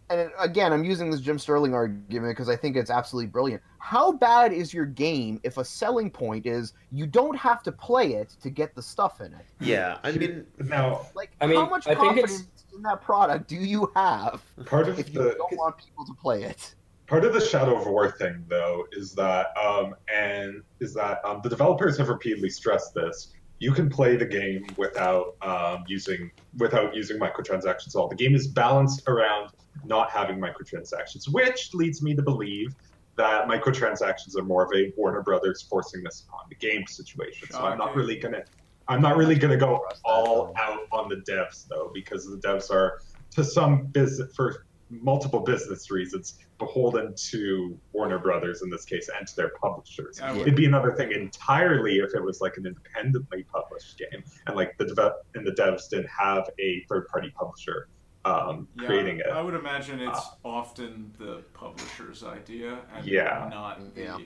and 0.09 0.29
again, 0.39 0.71
I'm 0.73 0.83
using 0.83 1.09
this 1.09 1.21
Jim 1.21 1.39
Sterling 1.39 1.73
argument 1.73 2.31
because 2.35 2.49
I 2.49 2.55
think 2.55 2.75
it's 2.75 2.89
absolutely 2.91 3.27
brilliant. 3.27 3.61
How 3.79 4.11
bad 4.11 4.53
is 4.53 4.73
your 4.73 4.85
game 4.85 5.39
if 5.43 5.57
a 5.57 5.65
selling 5.65 6.09
point 6.09 6.45
is 6.45 6.73
you 6.91 7.05
don't 7.07 7.35
have 7.37 7.63
to 7.63 7.71
play 7.71 8.13
it 8.13 8.35
to 8.41 8.49
get 8.49 8.75
the 8.75 8.81
stuff 8.81 9.19
in 9.21 9.33
it? 9.33 9.45
yeah 9.59 9.97
i 10.03 10.11
mean 10.11 10.45
now, 10.59 11.05
Like, 11.15 11.31
I 11.41 11.47
mean, 11.47 11.57
how 11.59 11.69
much 11.69 11.87
I 11.87 11.95
think 11.95 12.17
it's- 12.17 12.31
confidence 12.31 12.65
in 12.75 12.81
that 12.83 13.01
product 13.01 13.47
do 13.47 13.55
you 13.55 13.91
have 13.95 14.41
part 14.65 14.87
of 14.87 14.99
if 14.99 15.13
you 15.13 15.21
the 15.21 15.35
don't 15.37 15.57
want 15.57 15.77
people 15.77 16.05
to 16.05 16.13
play 16.13 16.43
it? 16.43 16.75
part 17.07 17.25
of 17.25 17.33
the 17.33 17.41
Shadow 17.41 17.79
of 17.79 17.85
War 17.85 18.09
thing, 18.11 18.43
though, 18.47 18.85
is 18.93 19.13
that 19.13 19.47
um, 19.57 19.95
and 20.13 20.63
is 20.79 20.93
that 20.95 21.23
um, 21.25 21.41
the 21.43 21.49
developers 21.49 21.97
have 21.97 22.09
repeatedly 22.09 22.49
stressed 22.49 22.93
this. 22.93 23.33
You 23.59 23.71
can 23.71 23.89
play 23.89 24.15
the 24.15 24.25
game 24.25 24.65
without 24.77 25.35
um, 25.41 25.83
using 25.87 26.31
without 26.57 26.95
using 26.95 27.19
microtransactions 27.19 27.89
at 27.89 27.95
all. 27.95 28.07
The 28.07 28.15
game 28.15 28.33
is 28.35 28.47
balanced 28.47 29.07
around 29.07 29.51
not 29.85 30.09
having 30.11 30.37
microtransactions, 30.39 31.31
which 31.31 31.73
leads 31.73 32.01
me 32.01 32.15
to 32.15 32.21
believe 32.21 32.73
that 33.15 33.47
microtransactions 33.47 34.37
are 34.37 34.43
more 34.43 34.63
of 34.65 34.71
a 34.75 34.91
Warner 34.97 35.21
Brothers 35.21 35.61
forcing 35.69 36.03
this 36.03 36.25
upon 36.27 36.41
the 36.49 36.55
game 36.55 36.85
situation. 36.87 37.47
So 37.51 37.59
I'm 37.59 37.77
not 37.77 37.95
really 37.95 38.17
gonna 38.19 38.43
I'm 38.87 39.01
not 39.01 39.15
really 39.17 39.35
gonna 39.35 39.57
go 39.57 39.85
all 40.03 40.53
out 40.57 40.79
on 40.91 41.09
the 41.09 41.17
devs 41.31 41.67
though, 41.67 41.91
because 41.93 42.25
the 42.25 42.37
devs 42.37 42.69
are 42.71 42.99
to 43.31 43.43
some 43.43 43.85
business 43.87 44.33
for 44.35 44.65
multiple 44.89 45.39
business 45.39 45.89
reasons 45.89 46.37
beholden 46.59 47.13
to 47.15 47.79
Warner 47.93 48.19
Brothers 48.19 48.61
in 48.61 48.69
this 48.69 48.85
case 48.85 49.09
and 49.17 49.25
to 49.27 49.35
their 49.35 49.51
publishers. 49.61 50.19
Would- 50.33 50.41
It'd 50.41 50.55
be 50.55 50.65
another 50.65 50.91
thing 50.93 51.11
entirely 51.11 51.97
if 51.97 52.13
it 52.13 52.23
was 52.23 52.41
like 52.41 52.57
an 52.57 52.65
independently 52.67 53.43
published 53.43 53.97
game 53.97 54.23
and 54.47 54.55
like 54.55 54.77
the 54.77 54.85
dev- 54.93 55.13
and 55.35 55.45
the 55.47 55.51
devs 55.51 55.89
didn't 55.89 56.09
have 56.09 56.47
a 56.59 56.83
third 56.89 57.07
party 57.07 57.31
publisher 57.35 57.87
um, 58.25 58.67
yeah, 58.79 58.87
creating 58.87 59.19
it. 59.19 59.27
I 59.27 59.41
would 59.41 59.53
imagine 59.55 59.99
it's 59.99 60.25
often 60.43 61.13
the 61.19 61.43
publisher's 61.53 62.23
idea 62.23 62.79
and 62.95 63.05
Yeah. 63.05 63.47
not 63.51 63.93
the 63.95 64.01
Yeah. 64.01 64.17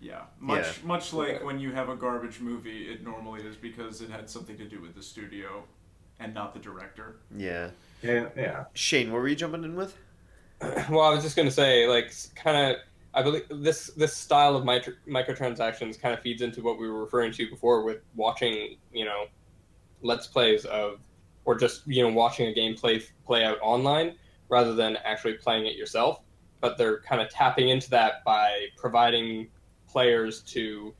yeah. 0.00 0.22
Much 0.38 0.82
much 0.84 1.12
like 1.12 1.44
when 1.44 1.58
you 1.58 1.72
have 1.72 1.88
a 1.88 1.96
garbage 1.96 2.40
movie, 2.40 2.84
it 2.90 3.02
normally 3.02 3.42
is 3.42 3.56
because 3.56 4.00
it 4.00 4.10
had 4.10 4.28
something 4.30 4.56
to 4.58 4.64
do 4.68 4.80
with 4.80 4.94
the 4.94 5.02
studio 5.02 5.64
and 6.18 6.32
not 6.34 6.52
the 6.54 6.60
director. 6.60 7.16
yeah 7.36 7.70
Yeah, 8.02 8.28
yeah. 8.36 8.64
shane 8.74 9.10
what 9.12 9.20
were 9.20 9.28
you 9.28 9.36
jumping 9.36 9.64
in 9.64 9.74
with 9.76 9.96
well, 10.90 11.00
I 11.00 11.10
was 11.14 11.22
just 11.24 11.36
gonna 11.36 11.50
say, 11.50 11.86
like, 11.88 12.12
kind 12.34 12.74
of, 12.74 12.76
I 13.14 13.22
believe 13.22 13.44
this 13.50 13.86
this 13.96 14.14
style 14.14 14.54
of 14.56 14.64
micro, 14.66 14.92
microtransactions 15.08 15.98
kind 15.98 16.12
of 16.14 16.20
feeds 16.20 16.42
into 16.42 16.62
what 16.62 16.78
we 16.78 16.86
were 16.90 17.00
referring 17.00 17.32
to 17.32 17.48
before 17.48 17.82
with 17.82 18.02
watching, 18.14 18.76
you 18.92 19.06
know, 19.06 19.24
let's 20.02 20.26
plays 20.26 20.66
of, 20.66 21.00
or 21.44 21.56
just 21.58 21.86
you 21.86 22.02
know 22.02 22.12
watching 22.12 22.46
a 22.48 22.52
game 22.54 22.74
play 22.74 23.02
play 23.26 23.44
out 23.44 23.58
online 23.62 24.14
rather 24.48 24.74
than 24.74 24.96
actually 25.04 25.34
playing 25.34 25.66
it 25.66 25.76
yourself. 25.76 26.20
But 26.60 26.76
they're 26.76 27.00
kind 27.00 27.22
of 27.22 27.30
tapping 27.30 27.68
into 27.70 27.88
that 27.90 28.22
by 28.24 28.66
providing 28.76 29.48
players 29.88 30.40
to 30.42 30.92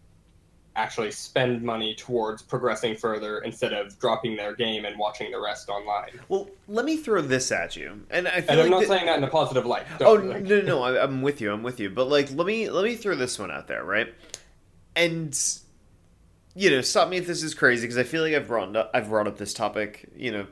actually 0.76 1.11
spend 1.11 1.61
money 1.61 1.95
towards 1.97 2.43
progressing 2.43 2.95
further 2.97 3.41
instead 3.41 3.72
of 3.72 3.99
dropping 3.99 4.36
their 4.36 4.55
game 4.55 4.84
and 4.84 4.97
watching 4.99 5.30
the 5.32 5.38
rest 5.38 5.68
online. 5.68 6.11
well 6.28 6.49
let 6.68 6.84
me 6.84 6.97
throw 6.97 7.20
this 7.20 7.51
at 7.51 7.74
you 7.74 8.01
and 8.11 8.28
i 8.28 8.41
feel 8.41 8.51
And 8.51 8.59
like 8.61 8.64
I'm 8.66 8.70
not 8.70 8.80
thi- 8.82 8.86
saying 8.86 9.07
that 9.07 9.18
in 9.18 9.24
a 9.24 9.28
positive 9.28 9.66
light. 9.66 9.82
Oh 10.01 10.16
no, 10.16 10.38
no, 10.38 10.61
no! 10.62 10.82
I, 10.82 11.03
I'm 11.03 11.22
with 11.22 11.41
you. 11.41 11.53
I'm 11.53 11.64
with 11.64 11.80
you. 11.80 11.91
But 11.91 12.09
like, 12.09 12.30
let 12.32 12.47
me 12.47 12.70
let 12.70 12.84
me 12.84 12.95
throw 12.95 13.16
this 13.16 13.36
one 13.38 13.51
out 13.51 13.66
there, 13.66 13.84
right? 13.84 14.14
And 14.97 15.36
you 16.55 16.71
know, 16.71 16.81
stop 16.81 17.09
me 17.09 17.17
if 17.17 17.27
this 17.27 17.43
is 17.43 17.55
crazy 17.55 17.83
because 17.87 17.99
I 17.99 18.03
feel 18.03 18.23
like 18.23 18.35
I've 18.35 18.49
brought 18.49 18.75
up, 18.77 18.91
I've 18.93 19.09
brought 19.09 19.27
up 19.27 19.39
this 19.39 19.55
topic, 19.55 20.09
you 20.17 20.33
know, 20.33 20.47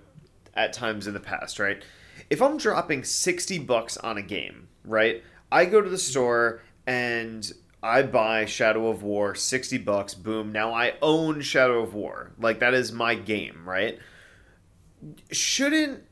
at 0.55 0.73
times 0.73 1.07
in 1.07 1.15
the 1.15 1.21
past, 1.21 1.59
right? 1.59 1.83
If 2.31 2.43
I'm 2.43 2.57
dropping 2.57 3.05
sixty 3.05 3.59
bucks 3.59 3.97
on 3.97 4.19
a 4.19 4.23
game, 4.23 4.69
right? 4.85 5.23
I 5.51 5.65
go 5.65 5.81
to 5.81 5.89
the 5.89 5.99
store 5.99 6.63
and 6.87 7.51
I 7.83 8.03
buy 8.03 8.45
Shadow 8.45 8.89
of 8.89 9.03
War, 9.03 9.35
sixty 9.35 9.79
bucks. 9.79 10.15
Boom! 10.15 10.53
Now 10.53 10.75
I 10.75 10.95
own 11.01 11.41
Shadow 11.41 11.83
of 11.83 11.95
War. 11.95 12.33
Like 12.39 12.61
that 12.61 12.75
is 12.75 12.93
my 12.93 13.15
game, 13.15 13.63
right? 13.65 13.99
Shouldn't 15.31 16.03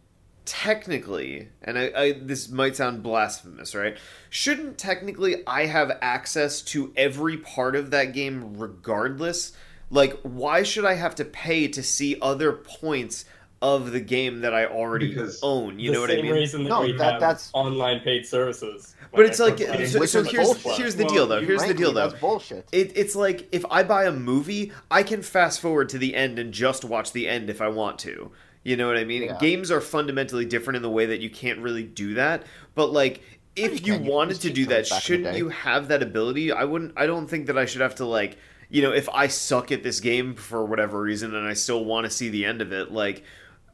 technically, 0.44 1.48
and 1.60 1.76
I, 1.76 1.92
I 1.94 2.12
this 2.12 2.48
might 2.48 2.76
sound 2.76 3.02
blasphemous, 3.02 3.74
right? 3.74 3.98
Shouldn't 4.30 4.78
technically 4.78 5.42
I 5.46 5.66
have 5.66 5.98
access 6.00 6.62
to 6.62 6.92
every 6.96 7.36
part 7.36 7.76
of 7.76 7.90
that 7.90 8.12
game 8.12 8.56
regardless? 8.56 9.52
Like, 9.90 10.18
why 10.22 10.62
should 10.62 10.84
I 10.84 10.94
have 10.94 11.14
to 11.16 11.24
pay 11.24 11.68
to 11.68 11.82
see 11.82 12.16
other 12.20 12.52
points 12.52 13.24
of 13.62 13.92
the 13.92 14.00
game 14.00 14.40
that 14.40 14.52
I 14.52 14.66
already 14.66 15.08
Because- 15.08 15.38
own? 15.42 15.78
You 15.78 15.92
know 15.92 16.00
what 16.00 16.10
I 16.10 16.16
mean? 16.20 16.32
reason 16.32 16.64
that 16.64 16.70
No, 16.70 16.80
we 16.82 16.92
that- 16.92 17.12
have 17.12 17.20
that's- 17.20 17.50
online 17.52 18.00
paid 18.00 18.26
services. 18.26 18.94
But 19.12 19.24
it's 19.26 19.38
like, 19.38 19.56
Xbox 19.56 20.08
so, 20.08 20.22
so 20.22 20.22
here's 20.24 20.48
bullshit. 20.48 20.72
here's 20.78 20.96
the 20.96 21.04
Well, 21.04 21.14
deal 21.14 21.26
though. 21.26 21.40
Here's 21.40 21.60
the 21.60 21.66
Frankly, 21.68 21.84
deal 21.84 21.92
though. 21.92 22.08
That's 22.08 22.20
bullshit. 22.20 22.66
It, 22.72 22.92
it's 22.96 23.16
like 23.16 23.48
if 23.52 23.64
I 23.70 23.82
buy 23.82 24.04
a 24.04 24.12
movie, 24.12 24.72
I 24.90 25.02
can 25.02 25.22
fast 25.22 25.60
forward 25.60 25.88
to 25.90 25.98
the 25.98 26.14
end 26.14 26.38
and 26.38 26.52
just 26.52 26.84
watch 26.84 27.12
the 27.12 27.26
end 27.28 27.48
if 27.48 27.62
I 27.62 27.68
want 27.68 27.98
to. 28.00 28.30
You 28.62 28.76
know 28.76 28.88
what 28.88 28.98
I 28.98 29.04
mean? 29.04 29.22
Yeah. 29.22 29.38
Games 29.40 29.70
are 29.70 29.80
fundamentally 29.80 30.44
different 30.44 30.76
in 30.76 30.82
the 30.82 30.90
way 30.90 31.06
that 31.06 31.20
you 31.20 31.30
can't 31.30 31.60
really 31.60 31.84
do 31.84 32.14
that. 32.14 32.42
But 32.74 32.92
like, 32.92 33.22
if 33.54 33.86
you 33.86 33.94
you, 33.94 34.00
wanted 34.00 34.40
to 34.42 34.50
do 34.50 34.66
that, 34.66 34.80
codes 34.80 34.90
back 34.90 34.96
in 35.08 35.22
the 35.22 35.28
shouldn't 35.30 35.38
you 35.38 35.48
have 35.48 35.88
that 35.88 36.02
ability? 36.02 36.52
I 36.52 36.64
wouldn't. 36.64 36.92
I 36.96 37.06
don't 37.06 37.26
think 37.28 37.46
that 37.46 37.56
I 37.56 37.64
should 37.64 37.80
have 37.80 37.94
to 37.96 38.04
like, 38.04 38.36
you 38.68 38.82
know, 38.82 38.92
if 38.92 39.08
I 39.10 39.28
suck 39.28 39.70
at 39.72 39.82
this 39.82 40.00
game 40.00 40.34
for 40.34 40.64
whatever 40.64 41.00
reason 41.00 41.34
and 41.34 41.46
I 41.46 41.54
still 41.54 41.84
want 41.84 42.04
to 42.04 42.10
see 42.10 42.28
the 42.28 42.44
end 42.44 42.60
of 42.62 42.72
it, 42.72 42.90
like, 42.92 43.22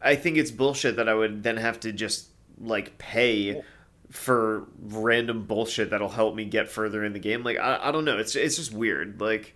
I 0.01 0.17
think 0.17 0.37
it's 0.37 0.51
bullshit 0.51 0.97
that 0.97 1.09
I 1.09 1.15
would 1.15 1.43
then 1.43 1.57
have 1.57 1.81
to 1.81 1.93
just 1.93 2.29
like 2.59 2.99
pay 2.99 3.63
for 4.11 4.67
random 4.79 5.45
bullshit 5.47 5.91
that'll 5.91 6.09
help 6.11 6.35
me 6.35 6.45
get 6.45 6.69
further 6.69 7.05
in 7.05 7.13
the 7.15 7.19
game. 7.19 7.43
Like 7.43 7.59
I, 7.59 7.89
I 7.89 7.93
don't 7.93 8.05
know. 8.05 8.19
It's 8.19 8.37
it's 8.37 8.57
just 8.57 8.73
weird. 8.75 9.21
Like 9.21 9.55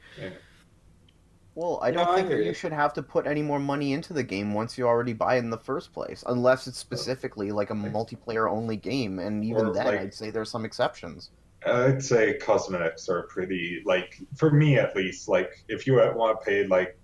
Well, 1.54 1.78
I 1.82 1.90
don't 1.90 2.08
I 2.08 2.16
think 2.16 2.28
hear 2.28 2.36
that 2.38 2.42
you. 2.42 2.48
you 2.50 2.54
should 2.54 2.72
have 2.72 2.92
to 2.94 3.02
put 3.02 3.26
any 3.26 3.42
more 3.42 3.58
money 3.58 3.92
into 3.92 4.12
the 4.12 4.22
game 4.22 4.54
once 4.54 4.76
you 4.78 4.86
already 4.86 5.12
buy 5.14 5.36
it 5.36 5.38
in 5.40 5.50
the 5.50 5.58
first 5.58 5.92
place, 5.92 6.22
unless 6.26 6.66
it's 6.66 6.78
specifically 6.78 7.50
like 7.52 7.70
a 7.70 7.74
multiplayer 7.74 8.50
only 8.50 8.76
game, 8.76 9.18
and 9.18 9.44
even 9.44 9.66
Or, 9.66 9.72
then, 9.74 9.86
like- 9.86 10.00
I'd 10.00 10.14
say 10.14 10.30
there's 10.30 10.50
some 10.50 10.64
exceptions. 10.64 11.30
I'd 11.66 12.02
say 12.02 12.34
cosmetics 12.34 13.08
are 13.08 13.22
pretty 13.24 13.82
like 13.84 14.20
for 14.36 14.50
me 14.50 14.78
at 14.78 14.94
least. 14.94 15.28
Like 15.28 15.52
if 15.68 15.86
you 15.86 15.94
want 15.94 16.40
to 16.40 16.44
pay 16.44 16.66
like 16.66 16.98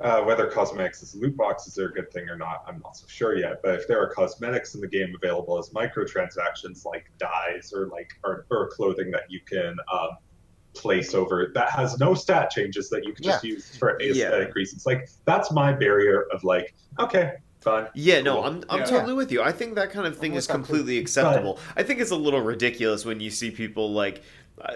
uh, 0.00 0.22
whether 0.22 0.46
cosmetics 0.48 1.02
as 1.02 1.14
loot 1.14 1.36
boxes 1.36 1.78
are 1.78 1.88
a 1.88 1.92
good 1.92 2.12
thing 2.12 2.28
or 2.28 2.36
not, 2.36 2.64
I'm 2.66 2.80
not 2.80 2.96
so 2.96 3.06
sure 3.08 3.38
yet. 3.38 3.60
But 3.62 3.76
if 3.76 3.88
there 3.88 4.00
are 4.02 4.08
cosmetics 4.08 4.74
in 4.74 4.80
the 4.80 4.88
game 4.88 5.14
available 5.14 5.58
as 5.58 5.70
microtransactions, 5.70 6.84
like 6.84 7.06
dyes 7.18 7.72
or 7.74 7.86
like 7.88 8.10
or, 8.24 8.46
or 8.50 8.70
clothing 8.70 9.10
that 9.12 9.22
you 9.28 9.40
can 9.48 9.76
um, 9.92 10.10
place 10.74 11.14
over 11.14 11.52
that 11.54 11.70
has 11.70 11.98
no 11.98 12.14
stat 12.14 12.50
changes 12.50 12.90
that 12.90 13.04
you 13.04 13.12
can 13.12 13.22
just 13.22 13.44
use 13.44 13.76
for 13.78 13.96
aesthetic 14.02 14.48
Yeah. 14.48 14.52
reasons, 14.56 14.84
like 14.84 15.08
that's 15.24 15.52
my 15.52 15.72
barrier 15.72 16.26
of 16.32 16.42
like, 16.42 16.74
okay, 16.98 17.34
fine. 17.64 17.86
Yeah, 17.94 18.20
no, 18.20 18.44
I'm 18.44 18.62
I'm 18.70 18.80
Yeah. 18.80 18.84
totally 18.84 19.14
with 19.14 19.32
you. 19.32 19.42
I 19.42 19.50
think 19.50 19.74
that 19.74 19.90
kind 19.90 20.06
of 20.06 20.16
thing 20.16 20.34
is 20.34 20.46
completely 20.46 20.98
acceptable. 20.98 21.58
I 21.76 21.82
think 21.82 22.00
it's 22.00 22.12
a 22.12 22.16
little 22.16 22.40
ridiculous 22.42 23.04
when 23.04 23.18
you 23.20 23.30
see 23.30 23.50
people 23.50 23.90
like 23.92 24.22
uh, 24.60 24.72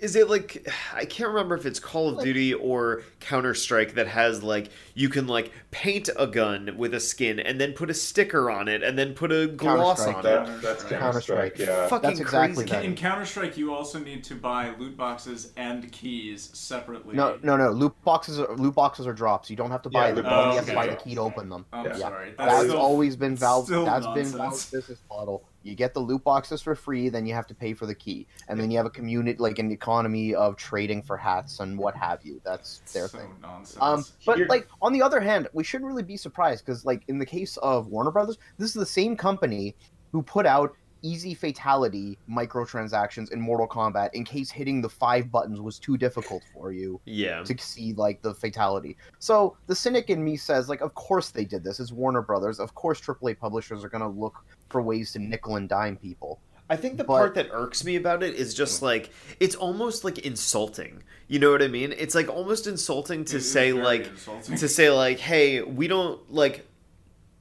is 0.00 0.14
it 0.14 0.30
like 0.30 0.68
I 0.94 1.04
can't 1.04 1.30
remember 1.30 1.56
if 1.56 1.66
it's 1.66 1.80
Call 1.80 2.10
of 2.10 2.22
Duty 2.22 2.54
or 2.54 3.02
Counter 3.18 3.54
Strike 3.54 3.94
that 3.94 4.06
has 4.06 4.42
like 4.42 4.70
you 4.94 5.08
can 5.08 5.26
like 5.26 5.52
paint 5.72 6.08
a 6.16 6.28
gun 6.28 6.76
with 6.76 6.94
a 6.94 7.00
skin 7.00 7.40
and 7.40 7.60
then 7.60 7.72
put 7.72 7.90
a 7.90 7.94
sticker 7.94 8.50
on 8.50 8.68
it 8.68 8.84
and 8.84 8.96
then 8.96 9.14
put 9.14 9.32
a 9.32 9.48
gloss 9.48 10.06
on 10.06 10.22
yeah. 10.24 10.56
it. 10.56 10.62
That's 10.62 10.84
Counter-Strike. 10.84 11.58
Yeah. 11.58 11.88
Fucking 11.88 12.08
That's 12.08 12.20
exactly 12.20 12.64
crazy. 12.64 12.70
that. 12.70 12.84
In 12.84 12.94
Counter 12.94 13.26
Strike, 13.26 13.56
you 13.56 13.74
also 13.74 13.98
need 13.98 14.22
to 14.24 14.36
buy 14.36 14.74
loot 14.78 14.96
boxes 14.96 15.52
and 15.56 15.90
keys 15.90 16.50
separately. 16.52 17.16
No, 17.16 17.36
no, 17.42 17.56
no. 17.56 17.70
Loot 17.70 17.94
boxes, 18.04 18.38
are, 18.38 18.54
loot 18.56 18.74
boxes 18.76 19.08
are 19.08 19.12
drops. 19.12 19.50
You 19.50 19.56
don't 19.56 19.72
have 19.72 19.82
to 19.82 19.90
buy 19.90 20.08
Yeah, 20.08 20.14
them. 20.14 20.24
loot 20.24 20.30
you 20.32 20.38
only 20.38 20.56
have 20.56 20.66
to 20.66 20.74
buy 20.74 20.86
the 20.86 20.96
key 20.96 21.14
to 21.16 21.20
open 21.20 21.48
them. 21.48 21.66
I'm 21.72 21.86
Yeah. 21.86 21.96
sorry. 21.96 22.34
That's 22.38 22.60
still- 22.60 22.78
always 22.78 23.16
been 23.16 23.34
Valve. 23.36 23.64
still 23.64 23.84
That's 23.84 24.06
been 24.06 24.14
nonsense. 24.14 24.36
Valve's 24.36 24.70
business 24.70 24.98
model. 25.10 25.42
You 25.62 25.74
get 25.74 25.92
the 25.92 26.00
loot 26.00 26.24
boxes 26.24 26.62
for 26.62 26.74
free, 26.74 27.08
then 27.10 27.26
you 27.26 27.34
have 27.34 27.46
to 27.48 27.54
pay 27.54 27.74
for 27.74 27.84
the 27.86 27.94
key, 27.94 28.26
and 28.48 28.58
then 28.58 28.70
you 28.70 28.78
have 28.78 28.86
a 28.86 28.90
community, 28.90 29.38
like 29.38 29.58
an 29.58 29.70
economy 29.70 30.34
of 30.34 30.56
trading 30.56 31.02
for 31.02 31.16
hats 31.16 31.60
and 31.60 31.78
what 31.78 31.94
have 31.96 32.24
you. 32.24 32.40
That's 32.44 32.78
their 32.92 33.08
so 33.08 33.18
thing. 33.18 33.34
nonsense. 33.42 33.78
Um, 33.82 34.04
but 34.24 34.38
Here- 34.38 34.46
like 34.48 34.68
on 34.80 34.92
the 34.92 35.02
other 35.02 35.20
hand, 35.20 35.48
we 35.52 35.62
shouldn't 35.62 35.86
really 35.88 36.02
be 36.02 36.16
surprised 36.16 36.64
because, 36.64 36.84
like 36.86 37.02
in 37.08 37.18
the 37.18 37.26
case 37.26 37.56
of 37.58 37.88
Warner 37.88 38.10
Brothers, 38.10 38.38
this 38.58 38.68
is 38.68 38.74
the 38.74 38.86
same 38.86 39.16
company 39.16 39.74
who 40.12 40.22
put 40.22 40.46
out 40.46 40.74
easy 41.02 41.32
fatality 41.32 42.18
microtransactions 42.30 43.32
in 43.32 43.40
Mortal 43.40 43.66
Kombat 43.66 44.10
in 44.12 44.22
case 44.24 44.50
hitting 44.50 44.82
the 44.82 44.88
five 44.88 45.30
buttons 45.30 45.58
was 45.60 45.78
too 45.78 45.96
difficult 45.96 46.42
for 46.52 46.72
you 46.72 47.00
Yeah. 47.06 47.42
to 47.44 47.56
see 47.58 47.94
like 47.94 48.20
the 48.22 48.34
fatality. 48.34 48.96
So 49.18 49.56
the 49.66 49.74
cynic 49.74 50.10
in 50.10 50.22
me 50.22 50.36
says, 50.36 50.68
like, 50.68 50.82
of 50.82 50.94
course 50.94 51.30
they 51.30 51.44
did 51.46 51.64
this. 51.64 51.80
It's 51.80 51.90
Warner 51.92 52.20
Brothers. 52.22 52.60
Of 52.60 52.74
course 52.74 53.00
AAA 53.00 53.34
publishers 53.38 53.82
are 53.82 53.88
gonna 53.88 54.08
look 54.10 54.44
for 54.70 54.80
ways 54.80 55.12
to 55.12 55.18
nickel 55.18 55.56
and 55.56 55.68
dime 55.68 55.96
people. 55.96 56.40
I 56.70 56.76
think 56.76 56.96
the 56.98 57.04
But- 57.04 57.14
part 57.14 57.34
that 57.34 57.48
irks 57.52 57.84
me 57.84 57.96
about 57.96 58.22
it 58.22 58.34
is 58.36 58.54
just 58.54 58.80
like 58.80 59.10
it's 59.40 59.56
almost 59.56 60.04
like 60.04 60.18
insulting. 60.20 61.02
You 61.26 61.40
know 61.40 61.50
what 61.50 61.62
I 61.62 61.68
mean? 61.68 61.92
It's 61.96 62.14
like 62.14 62.28
almost 62.28 62.66
insulting 62.66 63.24
to 63.26 63.40
say 63.40 63.72
like 63.72 64.06
insulting. 64.06 64.56
to 64.56 64.68
say 64.68 64.88
like, 64.90 65.18
"Hey, 65.18 65.60
we 65.62 65.88
don't 65.88 66.32
like 66.32 66.66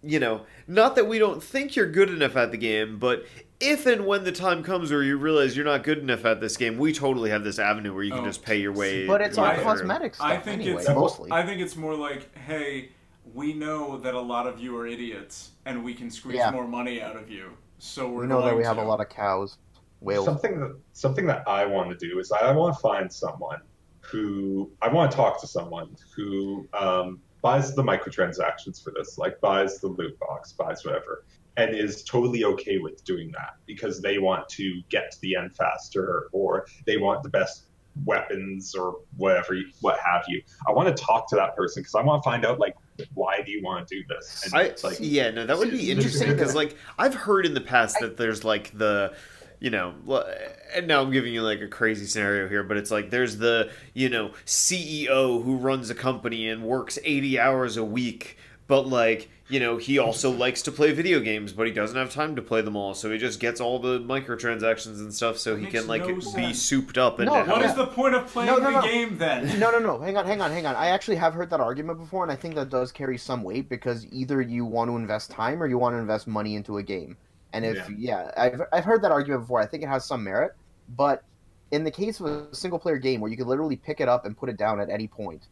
you 0.02 0.18
know, 0.18 0.42
not 0.66 0.96
that 0.96 1.08
we 1.08 1.20
don't 1.20 1.44
think 1.44 1.76
you're 1.76 1.86
good 1.92 2.10
enough 2.10 2.38
at 2.38 2.52
the 2.52 2.58
game, 2.58 2.98
but 3.00 3.26
if 3.60 3.86
and 3.86 4.06
when 4.08 4.24
the 4.24 4.32
time 4.32 4.64
comes 4.64 4.92
where 4.92 5.04
you 5.04 5.18
realize 5.18 5.58
you're 5.58 5.66
not 5.66 5.84
good 5.84 5.98
enough 5.98 6.24
at 6.24 6.40
this 6.40 6.56
game, 6.56 6.78
we 6.78 6.94
totally 6.94 7.30
have 7.32 7.44
this 7.44 7.60
avenue 7.60 7.94
where 7.94 8.04
you 8.04 8.12
can 8.12 8.22
Oh, 8.22 8.26
just 8.26 8.42
pay 8.42 8.56
your 8.56 8.72
way. 8.72 9.06
But 9.06 9.20
it's 9.20 9.38
all 9.38 9.44
on 9.44 9.58
I- 9.58 9.62
cosmetic 9.64 10.16
stuff 10.16 10.26
I 10.28 10.38
think 10.38 10.62
anyway, 10.62 10.80
it's 10.80 10.90
mostly. 10.90 11.30
I 11.34 11.46
think 11.46 11.60
it's 11.60 11.76
more 11.76 11.96
like, 11.96 12.34
hey, 12.38 12.90
we 13.34 13.54
know 13.54 13.98
that 13.98 14.14
a 14.14 14.20
lot 14.22 14.48
of 14.48 14.60
you 14.60 14.78
are 14.78 14.88
idiots, 14.88 15.52
and 15.66 15.84
we 15.84 15.94
can 15.94 16.10
squeeze 16.10 16.38
Yeah. 16.38 16.52
more 16.52 16.68
money 16.68 17.02
out 17.02 17.16
of 17.16 17.30
you. 17.30 17.52
So 17.78 18.10
we're 18.10 18.22
we 18.22 18.28
know 18.28 18.38
that 18.42 18.48
going 18.52 18.58
we 18.58 18.64
have 18.66 18.78
a 18.78 18.84
lot 18.84 19.00
of 19.00 19.10
cows, 19.10 19.58
whales. 20.02 20.26
Something 20.26 20.60
that 20.60 20.76
something 20.94 21.26
that 21.28 21.48
I 21.48 21.66
want 21.66 21.98
to 21.98 22.08
do 22.08 22.20
is 22.20 22.32
I 22.32 22.52
want 22.52 22.76
to 22.76 22.82
find 22.82 23.12
someone 23.12 23.62
who 24.02 24.72
I 24.82 24.88
want 24.90 25.12
to 25.12 25.18
talk 25.18 25.40
to 25.42 25.48
someone 25.48 25.96
who 26.16 26.68
um, 26.74 27.22
buys 27.42 27.76
the 27.76 27.84
microtransactions 27.84 28.84
for 28.84 28.92
this, 28.96 29.18
like 29.18 29.40
buys 29.42 29.80
the 29.80 29.88
loot 29.88 30.18
box, 30.20 30.54
buys 30.54 30.84
whatever, 30.84 31.24
and 31.58 31.76
is 31.76 32.04
totally 32.04 32.44
okay 32.44 32.80
with 32.80 33.04
doing 33.06 33.32
that 33.34 33.52
because 33.66 34.02
they 34.02 34.18
want 34.18 34.48
to 34.50 34.82
get 34.90 35.12
to 35.12 35.18
the 35.22 35.36
end 35.36 35.56
faster 35.56 36.28
or 36.34 36.66
they 36.86 36.98
want 36.98 37.24
the 37.24 37.30
best 37.30 37.66
weapons 38.06 38.74
or 38.76 38.98
whatever, 39.18 39.54
you- 39.54 39.70
what 39.82 40.00
have 40.00 40.24
you. 40.28 40.42
I 40.68 40.72
want 40.72 40.96
to 40.96 41.04
talk 41.04 41.30
to 41.30 41.36
that 41.36 41.56
person 41.56 41.82
because 41.82 41.96
I 41.96 42.02
want 42.02 42.24
to 42.24 42.30
find 42.30 42.46
out 42.46 42.60
like 42.60 42.76
why 43.14 43.42
do 43.42 43.52
you 43.52 43.64
want 43.64 43.88
to 43.88 43.96
do 43.96 44.04
this? 44.08 44.46
And 44.46 44.54
I 44.54 44.64
it's 44.64 44.84
like 44.84 44.98
yeah, 45.00 45.30
no, 45.32 45.46
that 45.46 45.58
would 45.58 45.72
be 45.72 45.92
interesting 45.92 46.32
because 46.32 46.56
like 46.56 46.76
I've 46.98 47.16
heard 47.16 47.46
in 47.46 47.54
the 47.54 47.62
past 47.62 47.98
that 48.02 48.18
there's 48.18 48.44
like 48.44 48.78
the 48.78 49.14
you 49.60 49.70
know, 49.70 49.94
l- 50.08 50.28
and 50.74 50.88
now 50.88 51.02
I'm 51.02 51.12
giving 51.12 51.34
you 51.34 51.42
like 51.42 51.62
a 51.62 51.68
crazy 51.68 52.06
scenario 52.06 52.48
here, 52.48 52.64
but 52.64 52.78
it's 52.78 52.92
like 52.92 53.10
there's 53.10 53.38
the, 53.38 53.70
you 53.94 54.10
know, 54.10 54.32
CEO 54.46 55.44
who 55.44 55.58
runs 55.58 55.90
a 55.90 55.96
company 55.96 56.48
and 56.48 56.64
works 56.64 56.98
80 57.04 57.40
hours 57.40 57.78
a 57.78 57.84
week, 57.84 58.38
but 58.68 58.88
like, 58.88 59.30
you 59.50 59.60
know, 59.60 59.78
he 59.78 59.98
also 59.98 60.30
likes 60.30 60.62
to 60.62 60.72
play 60.72 60.92
video 60.92 61.20
games, 61.20 61.52
but 61.52 61.66
he 61.66 61.74
doesn't 61.74 61.98
have 61.98 62.14
time 62.14 62.36
to 62.36 62.42
play 62.42 62.62
them 62.62 62.76
all, 62.76 62.94
so 62.94 63.12
he 63.12 63.18
just 63.18 63.40
gets 63.40 63.60
all 63.60 63.80
the 63.80 64.00
microtransactions 64.00 65.00
and 65.00 65.14
stuff 65.14 65.38
so 65.40 65.56
he 65.56 65.66
can 65.66 65.88
like 65.88 66.06
no 66.06 66.16
be 66.16 66.22
sense. 66.22 66.62
souped 66.62 66.98
up 66.98 67.18
and 67.20 67.28
No, 67.28 67.34
have- 67.36 67.48
What 67.48 67.62
Yeah. 67.62 67.70
is 67.70 67.76
the 67.76 67.88
point 67.88 68.14
of 68.16 68.28
playing 68.28 68.48
No, 68.52 68.58
no, 68.58 68.66
the 68.66 68.72
no. 68.72 68.82
game 68.82 69.18
then? 69.18 69.60
No, 69.60 69.72
no, 69.72 69.80
no. 69.80 70.00
Hang 70.00 70.16
on, 70.18 70.26
hang 70.26 70.40
on, 70.42 70.52
hang 70.52 70.66
on. 70.68 70.76
I 70.76 70.90
actually 70.90 71.18
have 71.18 71.34
heard 71.34 71.50
that 71.50 71.60
argument 71.60 72.00
before, 72.00 72.24
and 72.24 72.32
I 72.32 72.36
think 72.36 72.54
that 72.56 72.70
does 72.70 72.92
carry 72.92 73.18
some 73.18 73.42
weight 73.44 73.70
because 73.70 74.06
either 74.12 74.40
you 74.42 74.66
want 74.66 74.90
to 74.92 74.96
invest 74.96 75.32
time 75.32 75.62
or 75.62 75.68
you 75.68 75.78
want 75.80 75.96
to 75.96 75.98
invest 76.00 76.28
money 76.28 76.56
into 76.56 76.78
a 76.78 76.84
game. 76.84 77.18
And 77.52 77.66
if 77.66 77.90
yeah, 77.98 78.30
I've 78.38 78.62
I've 78.72 78.86
heard 78.86 79.02
that 79.02 79.12
argument 79.12 79.42
before. 79.42 79.60
I 79.60 79.66
think 79.66 79.82
it 79.82 79.90
has 79.90 80.06
some 80.06 80.24
merit, 80.24 80.52
but 80.96 81.24
in 81.72 81.84
the 81.84 81.90
case 81.90 82.20
of 82.20 82.28
a 82.28 82.56
single 82.56 82.78
player 82.78 82.98
game 82.98 83.20
where 83.22 83.32
you 83.32 83.38
could 83.38 83.48
literally 83.48 83.76
pick 83.76 84.00
it 84.00 84.08
up 84.08 84.26
and 84.26 84.38
put 84.38 84.50
it 84.50 84.58
down 84.58 84.80
at 84.80 84.90
any 84.90 85.08
point, 85.08 85.48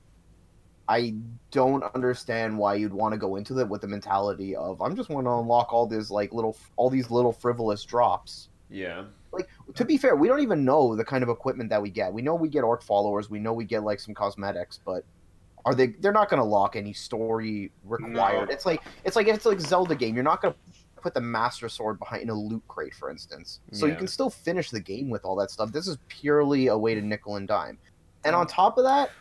I 0.90 1.16
don't 1.52 1.84
understand 1.96 2.58
why 2.58 2.76
you'd 2.76 2.94
want 2.94 3.14
to 3.14 3.18
go 3.18 3.36
into 3.36 3.60
it 3.60 3.68
with 3.68 3.82
the 3.82 3.88
mentality 3.88 4.56
of 4.56 4.82
I'm 4.82 4.96
just 4.96 5.10
want 5.10 5.26
to 5.26 5.32
unlock 5.32 5.74
all 5.74 5.86
these 5.86 6.10
like 6.10 6.34
little 6.34 6.58
all 6.76 6.90
these 6.90 7.12
little 7.12 7.34
frivolous 7.34 7.84
drops 7.84 8.50
yeah. 8.70 9.06
Like 9.32 9.48
to 9.76 9.86
be 9.86 9.98
fair, 9.98 10.16
we 10.16 10.28
don't 10.28 10.42
even 10.42 10.66
know 10.66 10.96
the 10.96 11.06
kind 11.06 11.24
of 11.24 11.30
equipment 11.30 11.70
that 11.70 11.82
we 11.82 11.90
get. 11.90 12.12
We 12.12 12.22
know 12.22 12.36
we 12.36 12.50
get 12.50 12.64
orc 12.64 12.82
followers. 12.82 13.30
We 13.30 13.40
know 13.40 13.54
we 13.54 13.66
get 13.66 13.84
like 13.84 14.00
some 14.00 14.14
cosmetics, 14.14 14.80
but 14.84 15.04
are 15.66 15.76
they? 15.76 15.88
They're 15.88 16.14
not 16.14 16.30
going 16.30 16.40
to 16.42 16.48
lock 16.48 16.76
any 16.76 16.94
story 16.94 17.72
required. 17.84 18.50
No. 18.50 18.54
It's 18.54 18.66
like 18.66 18.82
it's 19.04 19.16
like 19.16 19.28
it's 19.28 19.46
like 19.46 19.60
Zelda 19.60 19.96
game. 19.96 20.16
You're 20.16 20.24
not 20.24 20.42
going 20.42 20.54
to 20.54 21.02
put 21.02 21.14
the 21.14 21.22
master 21.22 21.70
sword 21.70 22.00
behind 22.00 22.24
in 22.24 22.30
a 22.30 22.34
loot 22.34 22.64
crate, 22.68 22.96
for 22.96 23.12
instance. 23.12 23.60
So 23.72 23.86
you 23.86 23.96
can 23.96 24.08
still 24.08 24.30
finish 24.30 24.72
the 24.72 24.80
game 24.80 25.10
with 25.10 25.26
all 25.26 25.36
that 25.36 25.52
stuff. 25.52 25.72
This 25.72 25.88
is 25.88 25.98
purely 26.08 26.68
a 26.68 26.78
way 26.78 26.96
to 26.96 27.02
nickel 27.02 27.36
and 27.36 27.48
dime. 27.48 27.78
And 28.24 28.36
on 28.36 28.48
mm. 28.48 28.52
top 28.52 28.78
of 28.78 28.86
that, 28.86 29.12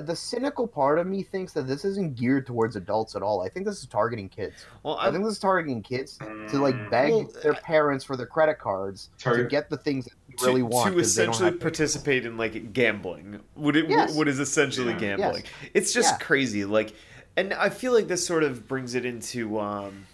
the 0.00 0.16
cynical 0.16 0.66
part 0.66 0.98
of 0.98 1.06
me 1.06 1.22
thinks 1.22 1.52
that 1.52 1.66
this 1.66 1.84
isn't 1.84 2.16
geared 2.16 2.46
towards 2.46 2.76
adults 2.76 3.16
at 3.16 3.22
all. 3.22 3.42
I 3.42 3.48
think 3.48 3.66
this 3.66 3.80
is 3.80 3.86
targeting 3.86 4.28
kids. 4.28 4.64
Well, 4.82 4.96
I 4.96 5.08
I, 5.08 5.10
think 5.10 5.24
this 5.24 5.32
is 5.34 5.38
targeting 5.38 5.82
kids 5.82 6.18
to 6.18 6.58
like 6.58 6.74
Mm, 6.74 6.90
beg 6.90 7.12
Well, 7.12 7.32
their 7.42 7.54
parents 7.54 8.04
for 8.04 8.16
their 8.16 8.26
credit 8.26 8.58
cards 8.58 9.10
to 9.18 9.44
get 9.44 9.68
the 9.70 9.76
things 9.76 10.04
that 10.04 10.12
they 10.28 10.34
to, 10.36 10.46
really 10.46 10.62
want. 10.62 10.92
to 10.92 10.98
essentially 10.98 11.50
participate 11.52 12.24
in 12.26 12.36
like 12.36 12.72
gambling. 12.72 13.40
Would 13.56 13.76
it 13.76 13.88
Yes. 13.88 14.14
what 14.14 14.28
is 14.28 14.38
essentially 14.38 14.92
Yeah. 14.92 15.16
gambling? 15.16 15.44
It's 15.74 15.92
just 15.92 16.12
Yeah. 16.12 16.18
crazy. 16.26 16.64
Like 16.64 16.94
and 17.36 17.54
I 17.54 17.68
feel 17.68 17.92
like 17.92 18.08
this 18.08 18.26
sort 18.26 18.42
of 18.44 18.66
brings 18.68 18.94
it 18.94 19.04
into 19.04 19.58
um 19.60 20.06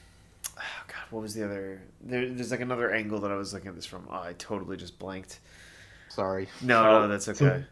oh 0.56 0.85
god, 0.86 1.06
what 1.11 1.23
was 1.23 1.35
the 1.35 1.44
other 1.44 1.82
there, 2.01 2.28
there's 2.28 2.51
like 2.51 2.61
another 2.61 2.90
angle 2.93 3.20
that 3.20 3.31
I 3.31 3.35
was 3.36 3.52
looking 3.52 3.69
at 3.69 3.74
this 3.74 3.86
from. 3.86 4.06
Oh, 4.11 4.15
I 4.23 4.35
totally 4.39 4.77
just 4.77 4.98
blanked. 4.98 5.40
Sorry. 6.09 6.48
No, 6.61 7.01
no, 7.01 7.09
that's 7.09 7.28
okay. 7.28 7.65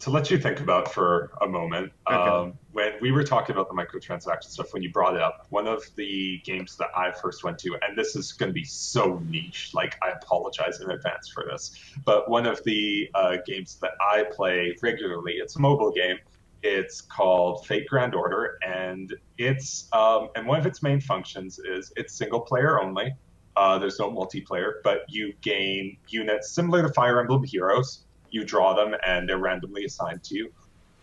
To 0.00 0.10
let 0.10 0.30
you 0.30 0.38
think 0.38 0.60
about 0.60 0.92
for 0.92 1.32
a 1.40 1.46
moment, 1.48 1.92
Okay. 2.06 2.16
um, 2.16 2.54
when 2.72 2.92
we 3.00 3.10
were 3.10 3.24
talking 3.24 3.56
about 3.56 3.68
the 3.68 3.74
microtransaction 3.74 4.44
stuff, 4.44 4.72
when 4.72 4.82
you 4.82 4.92
brought 4.92 5.16
it 5.16 5.20
up, 5.20 5.46
one 5.50 5.66
of 5.66 5.82
the 5.96 6.40
games 6.44 6.76
that 6.76 6.90
I 6.96 7.10
first 7.10 7.42
went 7.42 7.58
to, 7.60 7.76
and 7.82 7.98
this 7.98 8.14
is 8.14 8.32
going 8.32 8.50
to 8.50 8.54
be 8.54 8.64
so 8.64 9.20
niche, 9.28 9.70
like 9.74 9.96
I 10.00 10.10
apologize 10.10 10.80
in 10.80 10.90
advance 10.90 11.28
for 11.28 11.44
this, 11.50 11.72
but 12.04 12.30
one 12.30 12.46
of 12.46 12.62
the 12.62 13.10
uh, 13.14 13.38
games 13.44 13.76
that 13.82 13.92
I 14.00 14.24
play 14.30 14.76
regularly, 14.82 15.34
it's 15.34 15.56
a 15.56 15.60
mobile 15.60 15.90
game. 15.90 16.18
It's 16.62 17.00
called 17.00 17.66
Fate 17.66 17.86
Grand 17.88 18.14
Order, 18.14 18.58
and 18.66 19.14
it's 19.36 19.88
um, 19.92 20.28
and 20.34 20.44
one 20.46 20.58
of 20.58 20.66
its 20.66 20.82
main 20.82 21.00
functions 21.00 21.60
is 21.60 21.92
it's 21.96 22.14
single 22.14 22.40
player 22.40 22.80
only. 22.80 23.14
Uh, 23.56 23.78
there's 23.78 23.98
no 24.00 24.10
multiplayer, 24.10 24.74
but 24.82 25.02
you 25.08 25.32
gain 25.40 25.96
units 26.08 26.50
similar 26.50 26.82
to 26.82 26.92
Fire 26.92 27.20
Emblem 27.20 27.44
Heroes 27.44 28.04
you 28.30 28.44
draw 28.44 28.74
them 28.74 28.94
and 29.06 29.28
they're 29.28 29.38
randomly 29.38 29.84
assigned 29.84 30.22
to 30.24 30.34
you. 30.34 30.52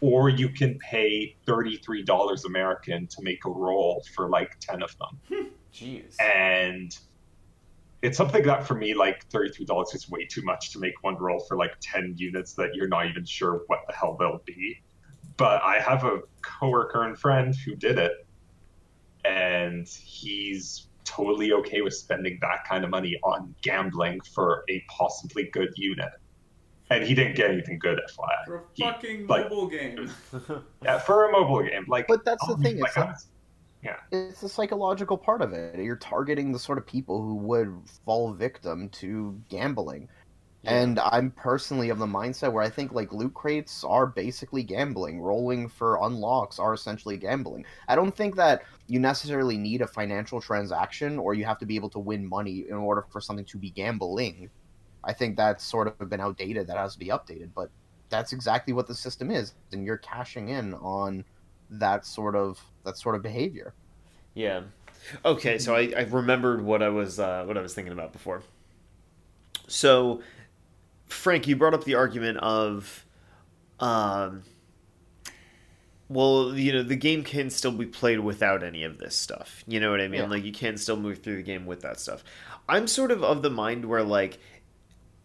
Or 0.01 0.29
you 0.29 0.49
can 0.49 0.77
pay 0.79 1.35
$33 1.47 2.45
american 2.45 3.07
to 3.07 3.21
make 3.21 3.45
a 3.45 3.49
roll 3.49 4.03
for 4.13 4.29
like 4.29 4.59
10 4.59 4.83
of 4.83 4.95
them. 4.97 5.19
Hmm. 5.29 5.47
Jeez. 5.73 6.15
and 6.21 6.97
it's 8.01 8.17
something 8.17 8.43
that 8.43 8.65
for 8.65 8.75
me 8.75 8.93
like 8.93 9.27
$33 9.29 9.93
is 9.93 10.09
way 10.09 10.25
too 10.25 10.41
much 10.43 10.71
to 10.71 10.79
make 10.79 10.93
one 11.01 11.17
roll 11.17 11.39
for 11.39 11.57
like 11.57 11.73
10 11.81 12.13
units 12.17 12.53
that 12.53 12.73
you're 12.73 12.87
not 12.87 13.07
even 13.07 13.25
sure 13.25 13.63
what 13.67 13.79
the 13.87 13.93
hell 13.93 14.15
they'll 14.17 14.41
be. 14.45 14.79
But 15.37 15.61
i 15.63 15.79
have 15.79 16.03
a 16.05 16.21
coworker 16.41 17.03
and 17.03 17.17
friend 17.17 17.53
who 17.65 17.75
did 17.75 17.97
it 17.97 18.25
and 19.25 19.87
he's 19.87 20.87
totally 21.03 21.53
okay 21.53 21.81
with 21.81 21.93
spending 21.93 22.37
that 22.41 22.65
kind 22.67 22.83
of 22.83 22.89
money 22.89 23.17
on 23.23 23.55
gambling 23.61 24.19
for 24.21 24.63
a 24.69 24.83
possibly 24.89 25.49
good 25.51 25.69
unit 25.75 26.11
and 26.89 27.03
he 27.03 27.13
didn't 27.15 27.35
get 27.35 27.49
anything 27.51 27.79
good 27.79 27.99
at 27.99 28.09
Flat. 28.11 28.45
For 28.45 28.55
a 28.57 28.61
He- 28.73 28.83
fucking 28.83 29.27
like- 29.27 29.49
mobile 29.49 29.67
game. 29.67 30.09
Yeah, 30.83 30.99
for 30.99 31.27
a 31.29 31.31
mobile 31.31 31.63
game, 31.63 31.85
like. 31.87 32.07
But 32.07 32.23
that's 32.25 32.45
the 32.47 32.53
oh 32.53 32.57
thing. 32.61 32.79
my 32.79 32.87
It's, 32.87 32.97
like, 32.97 33.07
God. 33.83 33.95
it's 34.11 34.41
the 34.41 34.49
psychological 34.49 35.17
part 35.17 35.41
of 35.41 35.53
it. 35.53 35.79
You're 35.79 35.95
targeting 35.95 36.51
the 36.51 36.59
sort 36.59 36.77
of 36.77 36.85
people 36.85 37.21
who 37.23 37.35
would 37.35 37.73
fall 38.05 38.33
victim 38.33 38.89
to 38.89 39.39
gambling. 39.49 40.09
And 40.67 40.97
I'm 40.99 41.29
personally 41.29 41.89
of 41.91 41.99
the 41.99 42.07
mindset 42.07 42.51
where 42.51 42.63
I 42.63 42.71
think 42.71 42.91
like 42.91 43.13
loot 43.13 43.35
crates 43.35 43.83
are 43.83 44.07
basically 44.07 44.63
gambling. 44.63 45.21
Rolling 45.21 45.67
for 45.69 45.99
unlocks 46.03 46.57
are 46.57 46.73
essentially 46.73 47.17
gambling. 47.17 47.65
I 47.87 47.95
don't 47.95 48.15
think 48.15 48.35
that 48.37 48.63
you 48.87 48.99
necessarily 48.99 49.57
need 49.57 49.81
a 49.81 49.87
financial 49.87 50.41
transaction 50.41 51.19
or 51.19 51.35
you 51.35 51.45
have 51.45 51.59
to 51.59 51.67
be 51.67 51.75
able 51.75 51.89
to 51.91 51.99
win 51.99 52.27
money 52.27 52.65
in 52.67 52.73
order 52.77 53.05
for 53.11 53.21
something 53.21 53.45
to 53.45 53.59
be 53.59 53.69
gambling. 53.69 54.49
I 55.05 55.13
think 55.13 55.37
that's 55.37 55.63
sort 55.63 55.87
of 55.87 56.09
been 56.09 56.19
outdated. 56.19 56.67
That 56.67 56.77
has 56.77 56.93
to 56.93 56.99
be 56.99 57.07
updated. 57.07 57.49
But 57.55 57.69
that's 58.09 58.33
exactly 58.33 58.73
what 58.73 58.87
the 58.87 58.95
system 58.95 59.31
is, 59.31 59.53
and 59.71 59.85
you're 59.85 59.97
cashing 59.97 60.49
in 60.49 60.73
on 60.75 61.23
that 61.69 62.05
sort 62.05 62.35
of 62.35 62.63
that 62.83 62.97
sort 62.97 63.15
of 63.15 63.21
behavior. 63.21 63.73
Yeah. 64.33 64.61
Okay, 65.23 65.59
so 65.59 65.75
I, 65.75 65.93
I 65.95 66.01
remembered 66.01 66.61
what 66.63 66.81
I 66.81 66.89
was 66.89 67.19
uh, 67.19 67.43
what 67.45 67.57
I 67.57 67.61
was 67.61 67.73
thinking 67.73 67.93
about 67.93 68.11
before. 68.11 68.43
So, 69.67 70.21
Frank, 71.07 71.47
you 71.47 71.55
brought 71.55 71.73
up 71.73 71.83
the 71.83 71.95
argument 71.95 72.37
of, 72.37 73.05
um, 73.79 74.43
well, 76.07 76.55
you 76.55 76.71
know, 76.71 76.83
the 76.83 76.95
game 76.95 77.23
can 77.23 77.49
still 77.49 77.71
be 77.71 77.85
played 77.85 78.19
without 78.19 78.63
any 78.63 78.83
of 78.83 78.97
this 78.97 79.15
stuff. 79.15 79.63
You 79.67 79.79
know 79.79 79.89
what 79.91 80.01
I 80.01 80.07
mean? 80.07 80.21
Yeah. 80.21 80.27
Like 80.27 80.43
you 80.43 80.51
can 80.51 80.77
still 80.77 80.97
move 80.97 81.23
through 81.23 81.37
the 81.37 81.43
game 81.43 81.65
with 81.65 81.81
that 81.81 81.99
stuff. 81.99 82.23
I'm 82.67 82.87
sort 82.87 83.11
of 83.11 83.23
of 83.23 83.41
the 83.41 83.49
mind 83.49 83.85
where 83.85 84.03
like 84.03 84.39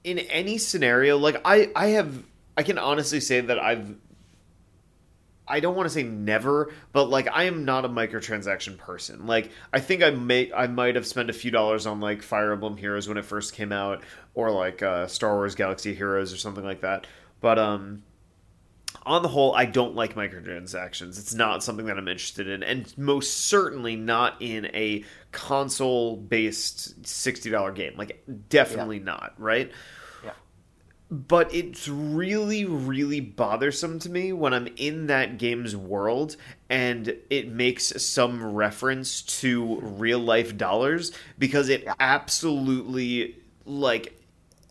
in 0.05 0.19
any 0.19 0.59
scenario, 0.59 1.19
like 1.19 1.41
I 1.45 1.71
I 1.75 1.89
have 1.89 2.23
I 2.57 2.63
can 2.63 2.79
honestly 2.79 3.21
say 3.21 3.41
that 3.41 3.59
I've 3.59 3.97
I 5.51 5.59
don't 5.59 5.75
want 5.75 5.87
to 5.87 5.93
say 5.93 6.05
never, 6.05 6.73
but 6.93 7.11
like 7.11 7.29
I 7.33 7.45
am 7.45 7.65
not 7.65 7.85
a 7.85 7.89
microtransaction 7.89 8.79
person. 8.79 9.27
Like 9.27 9.51
I 9.73 9.81
think 9.81 10.03
I 10.03 10.11
may 10.11 10.53
I 10.53 10.69
might 10.69 10.95
have 10.95 11.07
spent 11.07 11.29
a 11.29 11.33
few 11.33 11.51
dollars 11.51 11.87
on 11.87 12.01
like 12.01 12.23
Fire 12.23 12.53
Emblem 12.53 12.77
Heroes 12.77 13.09
when 13.09 13.19
it 13.19 13.25
first 13.25 13.55
came 13.55 13.73
out, 13.73 14.03
or 14.35 14.51
like 14.51 14.83
uh, 14.83 15.09
Star 15.09 15.35
Wars 15.35 15.55
Galaxy 15.55 15.95
Heroes 15.95 16.33
or 16.33 16.37
something 16.37 16.65
like 16.65 16.83
that. 16.83 17.07
But 17.41 17.59
um, 17.59 18.05
on 19.07 19.23
the 19.23 19.29
whole, 19.29 19.55
I 19.55 19.65
don't 19.65 19.95
like 19.95 20.15
microtransactions. 20.15 21.19
It's 21.19 21.35
not 21.35 21.63
something 21.65 21.87
that 21.87 21.97
I'm 21.99 22.09
interested 22.09 22.49
in, 22.49 22.63
and 22.63 22.97
most 22.99 23.37
certainly 23.47 23.97
not 23.97 24.37
in 24.41 24.67
a 24.67 25.05
console-based 25.33 27.07
sixty 27.07 27.51
dollar 27.51 27.73
game. 27.73 27.95
Like 27.97 28.23
definitely 28.49 28.99
not. 28.99 29.35
Right 29.39 29.71
Yeah. 30.25 30.33
but 31.11 31.53
it's 31.55 31.89
really 31.89 32.65
really 32.65 33.21
bothersome 33.21 33.99
to 34.01 34.09
me 34.09 34.33
when 34.33 34.55
i'm 34.55 34.69
in 34.77 35.07
that 35.09 35.39
game's 35.39 35.77
world 35.77 36.37
and 36.69 37.17
it 37.31 37.49
makes 37.49 37.93
some 38.05 38.45
reference 38.55 39.23
to 39.23 39.81
real 39.81 40.21
life 40.21 40.57
dollars 40.57 41.13
because 41.39 41.69
it 41.69 41.83
Yeah. 41.85 41.95
absolutely 41.99 43.37
like 43.67 44.20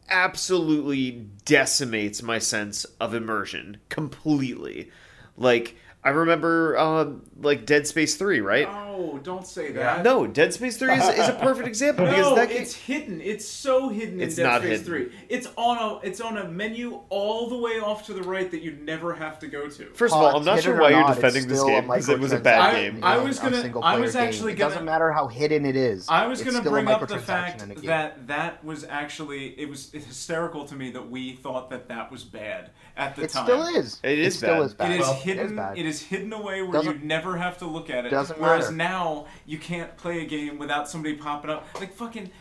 absolutely 0.09 1.27
decimates 1.45 2.21
my 2.23 2.39
sense 2.39 2.85
of 2.99 3.13
immersion 3.13 3.77
completely. 3.89 4.91
Like 5.37 5.75
i 6.03 6.09
remember 6.09 6.77
um 6.77 7.23
like 7.41 7.65
dead 7.65 7.85
space 7.85 8.15
3 8.15 8.39
right 8.39 8.77
No, 8.99 9.17
don't 9.19 9.47
say 9.47 9.71
that. 9.73 10.03
no 10.03 10.27
dead 10.27 10.53
space 10.53 10.77
3 10.77 10.93
is, 10.93 11.07
is 11.09 11.27
a 11.29 11.33
perfect 11.33 11.67
example 11.73 12.05
because 12.05 12.21
No, 12.25 12.35
that 12.35 12.49
game 12.49 12.61
it's 12.61 12.73
hidden. 12.75 13.21
It's 13.21 13.47
so 13.47 13.89
hidden 13.89 14.19
It's 14.21 14.37
in 14.37 14.43
Dead 14.43 14.49
not 14.51 14.61
Space 14.61 14.69
hidden. 14.79 14.85
Three. 14.85 15.11
It's 15.29 15.47
on 15.55 15.77
a 15.77 16.05
it's 16.05 16.21
on 16.21 16.37
a 16.37 16.47
menu 16.47 16.99
all 17.09 17.47
the 17.49 17.57
way 17.57 17.79
off 17.79 18.05
to 18.07 18.13
the 18.13 18.23
right 18.23 18.49
that 18.51 18.61
you 18.61 18.71
never 18.83 19.13
have 19.13 19.39
to 19.39 19.47
go 19.47 19.67
to. 19.69 19.85
first 19.93 20.13
of 20.13 20.19
all 20.21 20.35
i'm 20.37 20.45
not 20.45 20.55
hidden 20.55 20.63
sure 20.71 20.77
or 20.77 20.81
why 20.81 20.89
you're 20.89 20.99
not, 21.01 21.11
it's 21.11 21.17
defending 21.17 21.47
this 21.47 21.59
still 21.59 21.69
a 21.77 21.81
game 21.81 21.87
because 21.89 22.09
it 22.09 22.19
was 22.19 22.31
a 22.33 22.39
bad 22.39 22.59
I- 22.61 22.73
game 22.73 22.99
I 23.03 23.17
in 23.17 23.23
was 23.27 23.39
a 23.39 23.41
gonna- 23.43 23.61
single-player 23.61 23.95
I 23.95 23.99
was 23.99 24.13
game. 24.13 24.23
actually 24.27 24.53
It 24.53 24.55
gonna- 24.55 24.71
doesn't 24.71 24.85
matter 24.85 25.11
how 25.11 25.27
hidden 25.27 25.65
it 25.65 25.75
is. 25.75 26.07
I 26.09 26.27
was 26.27 26.41
going 26.41 26.61
to 26.61 26.69
bring 26.69 26.87
up 26.87 27.07
the 27.07 27.17
fact 27.17 27.61
in 27.61 27.71
a 27.71 27.75
game. 27.75 27.85
that 27.85 28.27
that 28.27 28.63
was 28.63 28.83
actually 28.83 29.59
it 29.59 29.69
was 29.69 29.91
hysterical 29.91 30.65
to 30.65 30.75
me 30.75 30.91
that 30.91 31.09
we 31.09 31.33
thought 31.33 31.69
that 31.69 31.87
that 31.89 32.11
was 32.11 32.23
bad 32.23 32.71
at 32.97 33.15
the 33.15 33.27
time. 33.27 33.45
it 33.47 33.51
time. 33.51 33.63
still 33.65 33.81
is. 33.81 33.99
It 34.03 34.19
is 34.19 34.37
still 34.37 34.55
bad. 34.55 34.65
is 34.65 34.73
bad. 34.73 34.91
It 34.91 34.95
is 34.95 35.07
Well, 35.07 35.13
hidden. 35.15 35.55
bad. 35.55 35.77
it 35.77 35.85
is 35.85 36.01
hidden 36.01 36.33
away 36.33 36.61
where 36.61 36.73
Doesn't- 36.73 37.01
you 37.01 37.05
never 37.07 37.37
have 37.37 37.57
to 37.59 37.65
look 37.65 37.89
at 37.89 38.05
it. 38.05 38.09
Doesn't 38.09 38.39
Whereas 38.39 38.65
matter. 38.71 38.75
Now 38.89 39.25
you 39.45 39.57
can't 39.57 39.95
play 39.97 40.21
a 40.21 40.25
game 40.25 40.57
without 40.57 40.89
somebody 40.89 41.15
popping 41.15 41.51
up, 41.51 41.67
like 41.79 41.93
fucking 41.93 42.31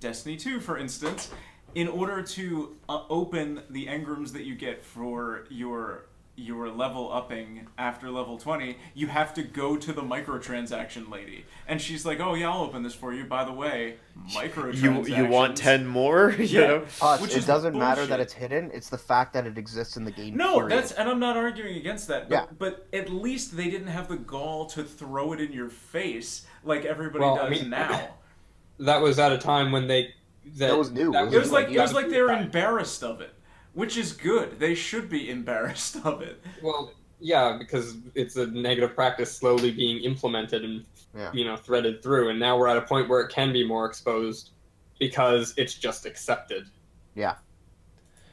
Destiny 0.00 0.36
Two, 0.36 0.60
for 0.60 0.76
instance. 0.78 1.30
In 1.74 1.88
order 1.88 2.22
to 2.22 2.76
uh, 2.88 3.02
open 3.10 3.62
the 3.68 3.86
engrams 3.86 4.32
that 4.32 4.44
you 4.44 4.54
get 4.54 4.82
for 4.82 5.46
your 5.50 6.06
your 6.38 6.68
level 6.68 7.10
upping 7.12 7.66
after 7.78 8.10
level 8.10 8.36
20 8.36 8.76
you 8.94 9.06
have 9.06 9.32
to 9.32 9.42
go 9.42 9.74
to 9.74 9.90
the 9.90 10.02
microtransaction 10.02 11.10
lady 11.10 11.46
and 11.66 11.80
she's 11.80 12.04
like 12.04 12.20
oh 12.20 12.34
yeah 12.34 12.50
i'll 12.50 12.62
open 12.62 12.82
this 12.82 12.94
for 12.94 13.14
you 13.14 13.24
by 13.24 13.42
the 13.42 13.52
way 13.52 13.96
you 14.28 14.36
microtransactions 14.38 15.16
you 15.16 15.26
want 15.26 15.56
10 15.56 15.86
more 15.86 16.30
you 16.38 16.44
Yeah. 16.44 16.66
know? 16.66 16.84
Us, 17.00 17.20
which 17.22 17.30
it 17.32 17.38
is 17.38 17.46
doesn't 17.46 17.76
matter 17.78 18.04
that 18.06 18.20
it's 18.20 18.32
hidden. 18.32 18.70
It's 18.74 18.88
the 18.90 18.98
fact 18.98 19.32
that 19.34 19.46
it 19.46 19.56
exists 19.58 19.96
in 19.96 20.04
the 20.04 20.10
game. 20.10 20.36
No, 20.36 20.54
period. 20.60 20.70
that's 20.72 20.92
and 20.92 21.08
I'm 21.08 21.18
not 21.20 21.36
arguing 21.36 21.76
against 21.76 22.08
that. 22.08 22.28
But, 22.28 22.34
Yeah. 22.34 22.46
but 22.58 22.86
at 22.92 23.08
least 23.10 23.56
they 23.56 23.68
didn't 23.70 23.88
have 23.88 24.08
the 24.08 24.16
gall 24.16 24.66
to 24.66 24.82
throw 24.84 25.32
it 25.32 25.40
in 25.40 25.52
your 25.52 25.68
face 25.68 26.46
like 26.64 26.84
everybody 26.84 27.24
Well, 27.24 27.38
I 27.40 27.48
does 27.48 27.60
mean- 27.62 27.70
now. 27.70 28.08
That 28.80 29.00
was 29.00 29.18
at 29.18 29.32
a 29.32 29.38
time 29.38 29.72
when 29.72 29.86
they 29.86 30.14
that, 30.56 30.68
That 30.68 30.78
was 30.78 30.90
new. 30.90 31.12
that 31.12 31.28
It 31.28 31.34
It 31.34 31.38
was 31.38 31.50
like 31.50 31.70
you 31.70 31.78
it 31.78 31.82
was 31.82 31.94
like 31.94 32.08
they 32.10 32.20
were 32.20 32.30
embarrassed 32.32 33.02
of 33.02 33.20
it, 33.22 33.32
which 33.76 33.98
is 33.98 34.12
good. 34.12 34.58
They 34.58 34.74
should 34.74 35.08
be 35.10 35.30
embarrassed 35.30 35.96
of 36.04 36.22
it. 36.22 36.42
Well, 36.62 36.92
yeah, 37.20 37.56
because 37.58 37.96
it's 38.14 38.36
a 38.36 38.46
negative 38.46 38.94
practice 38.94 39.30
slowly 39.36 39.70
being 39.70 40.02
implemented 40.02 40.64
and 40.64 40.84
Yeah. 41.14 41.30
you 41.32 41.44
know 41.44 41.56
threaded 41.56 42.02
through, 42.02 42.30
and 42.30 42.40
now 42.40 42.58
we're 42.58 42.68
at 42.68 42.76
a 42.78 42.82
point 42.82 43.08
where 43.08 43.20
it 43.20 43.28
can 43.30 43.52
be 43.52 43.66
more 43.66 43.86
exposed 43.86 44.50
because 44.98 45.54
it's 45.56 45.74
just 45.74 46.06
accepted. 46.06 46.68
Yeah, 47.14 47.36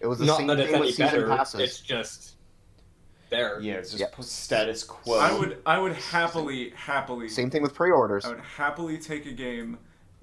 it 0.02 0.08
was 0.08 0.20
the 0.20 0.26
Not 0.26 0.48
that 0.48 0.60
it's 0.60 0.74
any 0.74 0.92
better; 0.96 1.28
passes. 1.28 1.60
it's 1.60 1.80
just 1.80 2.36
there. 3.30 3.60
Yeah, 3.62 3.76
it's 3.76 3.92
just 3.92 4.00
Yep. 4.02 4.16
status 4.24 4.84
quo. 4.84 5.18
I 5.20 5.38
would 5.38 5.58
I 5.66 5.78
would 5.80 5.94
happily 5.94 6.72
happily 6.76 7.28
Same 7.30 7.50
thing 7.50 7.62
with 7.64 7.74
pre-orders. 7.74 8.24
I 8.26 8.30
would 8.30 8.40
happily 8.42 8.98
take 8.98 9.26
a 9.26 9.32
game 9.34 9.78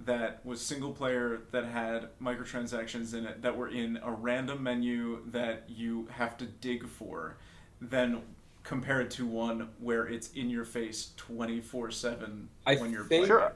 that 0.07 0.45
was 0.45 0.61
single 0.61 0.93
player 0.93 1.43
that 1.51 1.65
had 1.65 2.09
microtransactions 2.23 3.15
in 3.15 3.27
it 3.27 3.43
that 3.43 3.57
were 3.57 3.69
in 3.69 3.99
a 4.03 4.11
random 4.11 4.63
menu 4.63 5.21
that 5.31 5.65
you 5.69 6.09
have 6.13 6.37
to 6.39 6.47
dig 6.47 6.89
for 6.89 7.37
than 7.81 8.23
compared 8.63 9.11
to 9.11 9.27
one 9.27 9.69
where 9.79 10.07
it's 10.07 10.31
in 10.33 10.51
your 10.51 10.65
face 10.65 11.11
24/7 11.17 12.47
I 12.67 12.77
when 12.77 12.91
you're 12.91 13.01
think- 13.05 13.27
playing. 13.27 13.27
Sure. 13.27 13.53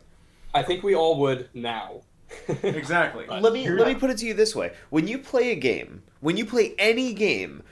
I 0.54 0.62
think 0.62 0.82
we 0.84 0.94
all 0.94 1.18
would 1.20 1.48
now. 1.54 2.02
Exactly. 2.62 3.26
Let 3.28 3.52
me 3.52 3.64
You're 3.64 3.78
let 3.78 3.86
me 3.88 3.94
put 3.94 4.10
it 4.10 4.18
to 4.18 4.26
you 4.26 4.34
this 4.34 4.56
way: 4.56 4.72
when 4.90 5.06
you 5.06 5.18
play 5.18 5.50
a 5.52 5.54
game, 5.56 6.02
when 6.20 6.36
you 6.36 6.44
play 6.46 6.74
any 6.78 7.12
game, 7.12 7.62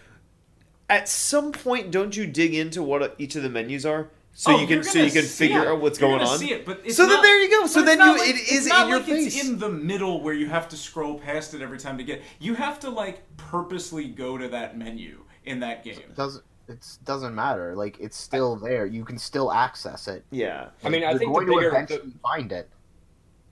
at 0.89 1.09
some 1.09 1.53
point, 1.53 1.91
don't 1.91 2.17
you 2.17 2.27
dig 2.27 2.55
into 2.55 2.83
what 2.83 3.15
each 3.19 3.35
of 3.35 3.43
the 3.43 3.49
menus 3.49 3.87
are, 3.87 4.09
so 4.35 4.53
Oh, 4.55 4.61
you 4.61 4.67
can 4.67 4.83
so 4.83 4.99
you 5.01 5.11
can 5.11 5.25
figure 5.25 5.61
it. 5.63 5.69
out 5.69 5.81
what's 5.81 6.01
You're 6.01 6.09
going 6.11 6.23
on? 6.23 6.39
See 6.39 6.53
it, 6.53 6.65
but 6.65 6.81
it's 6.85 6.97
So 6.97 7.07
then 7.07 7.21
there 7.23 7.39
you 7.41 7.51
go. 7.51 7.67
So 7.67 7.83
then 7.83 7.99
you- 7.99 8.19
like- 8.19 8.29
it 8.31 8.37
it's 8.39 8.67
not 8.67 8.85
in 8.85 8.89
your 8.89 8.99
like 8.99 9.07
face. 9.09 9.37
It's 9.37 9.47
in 9.49 9.59
the 9.59 9.69
middle 9.69 10.23
where 10.23 10.35
you 10.35 10.47
have 10.49 10.69
to 10.71 10.77
scroll 10.77 11.19
past 11.19 11.53
it 11.55 11.61
every 11.63 11.79
time 11.79 11.99
to 11.99 12.05
get. 12.05 12.23
You 12.39 12.55
have 12.55 12.81
to 12.81 12.91
like 12.91 13.23
purposely 13.37 14.09
go 14.09 14.39
to 14.39 14.49
that 14.49 14.77
menu 14.79 15.21
in 15.45 15.61
that 15.61 15.85
game. 15.85 15.99
It 15.99 16.17
doesn't 16.17 16.45
it 16.69 16.87
doesn't 17.05 17.35
matter. 17.35 17.75
Like 17.77 17.99
it's 18.01 18.17
still 18.17 18.57
there. 18.57 18.87
You 18.87 19.05
can 19.05 19.19
still 19.19 19.53
access 19.53 20.09
it. 20.09 20.25
Yeah, 20.31 20.69
I 20.83 20.89
mean, 20.89 21.05
I 21.05 21.11
You're 21.11 21.19
think 21.19 21.31
the 21.33 21.35
going 21.35 21.47
to 21.49 21.53
bigger- 21.55 21.69
eventually 21.69 22.13
find 22.23 22.53
it 22.53 22.71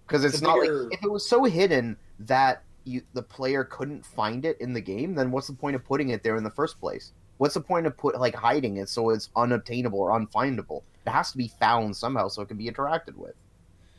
because 0.07 0.25
it's 0.25 0.41
not 0.41 0.61
bigger- 0.61 0.85
like 0.85 0.95
if 0.95 1.05
it 1.05 1.11
was 1.11 1.29
so 1.29 1.45
hidden 1.45 1.97
that 2.21 2.63
you 2.85 3.03
the 3.13 3.23
player 3.23 3.65
couldn't 3.65 4.07
find 4.07 4.47
it 4.47 4.59
in 4.61 4.73
the 4.73 4.81
game, 4.81 5.15
then 5.15 5.31
what's 5.31 5.49
the 5.49 5.53
point 5.53 5.77
of 5.77 5.85
putting 5.85 6.09
it 6.09 6.23
there 6.23 6.37
in 6.37 6.45
the 6.45 6.51
first 6.51 6.81
place? 6.81 7.13
What's 7.41 7.55
the 7.55 7.63
point 7.63 7.87
of 7.87 7.97
put 7.97 8.21
like 8.21 8.35
hiding 8.35 8.77
it 8.77 8.91
so 8.91 9.09
it's 9.09 9.31
unobtainable 9.35 9.99
or 9.99 10.11
unfindable? 10.11 10.83
It 11.07 11.11
has 11.11 11.33
to 11.33 11.39
be 11.39 11.49
found 11.59 11.97
somehow 11.97 12.29
so 12.29 12.43
it 12.43 12.49
can 12.49 12.59
be 12.59 12.71
interacted 12.71 13.17
with. 13.17 13.33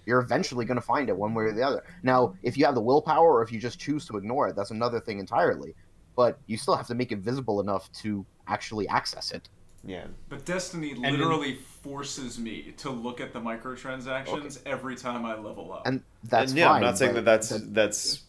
You're 0.06 0.20
eventually 0.20 0.64
going 0.64 0.76
to 0.76 0.86
find 0.86 1.10
it 1.10 1.18
one 1.18 1.34
way 1.34 1.46
or 1.46 1.52
the 1.52 1.64
other. 1.64 1.84
Now, 2.04 2.36
if 2.44 2.56
you 2.56 2.66
have 2.66 2.76
the 2.76 2.82
willpower 2.82 3.34
or 3.34 3.42
if 3.42 3.52
you 3.52 3.60
just 3.60 3.80
choose 3.80 4.06
to 4.06 4.18
ignore 4.18 4.50
it, 4.50 4.56
that's 4.56 4.70
another 4.70 5.00
thing 5.00 5.18
entirely. 5.18 5.74
But 6.16 6.38
you 6.46 6.56
still 6.56 6.76
have 6.76 6.86
to 6.86 6.94
make 6.94 7.12
it 7.12 7.18
visible 7.18 7.60
enough 7.62 7.92
to 8.04 8.24
actually 8.48 8.88
access 8.90 9.32
it. 9.32 9.50
yeah. 9.84 10.06
But 10.30 10.46
Destiny 10.46 10.94
then- 10.94 11.14
literally 11.14 11.56
forces 11.56 12.38
me 12.38 12.76
to 12.78 12.92
look 12.92 13.20
at 13.20 13.34
the 13.34 13.40
microtransactions 13.40 14.60
every 14.68 14.96
time 14.96 15.26
I 15.26 15.34
level 15.34 15.74
up. 15.74 15.88
And 15.88 16.04
that's 16.26 16.52
and 16.52 16.60
yeah, 16.60 16.68
fine. 16.68 16.76
I'm 16.76 16.82
not 16.84 17.00
saying 17.00 17.16
that 17.16 17.26
but 17.26 17.42
that's 17.42 17.50
that's 17.50 18.22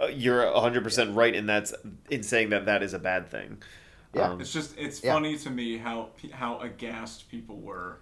uh, 0.00 0.06
you're 0.06 0.48
100 0.52 0.84
percent 0.84 1.16
right 1.16 1.34
in 1.34 1.46
that's 1.46 1.74
in 2.08 2.22
saying 2.22 2.50
that 2.50 2.66
that 2.66 2.84
is 2.84 2.94
a 2.94 3.00
bad 3.00 3.28
thing. 3.28 3.60
Yeah. 4.14 4.30
Um, 4.30 4.40
It's 4.40 4.52
just 4.52 4.76
it's 4.78 5.02
Yeah. 5.04 5.14
funny 5.14 5.36
to 5.38 5.50
me 5.50 5.76
how 5.76 6.10
how 6.32 6.58
aghast 6.60 7.28
people 7.30 7.56
were 7.60 8.00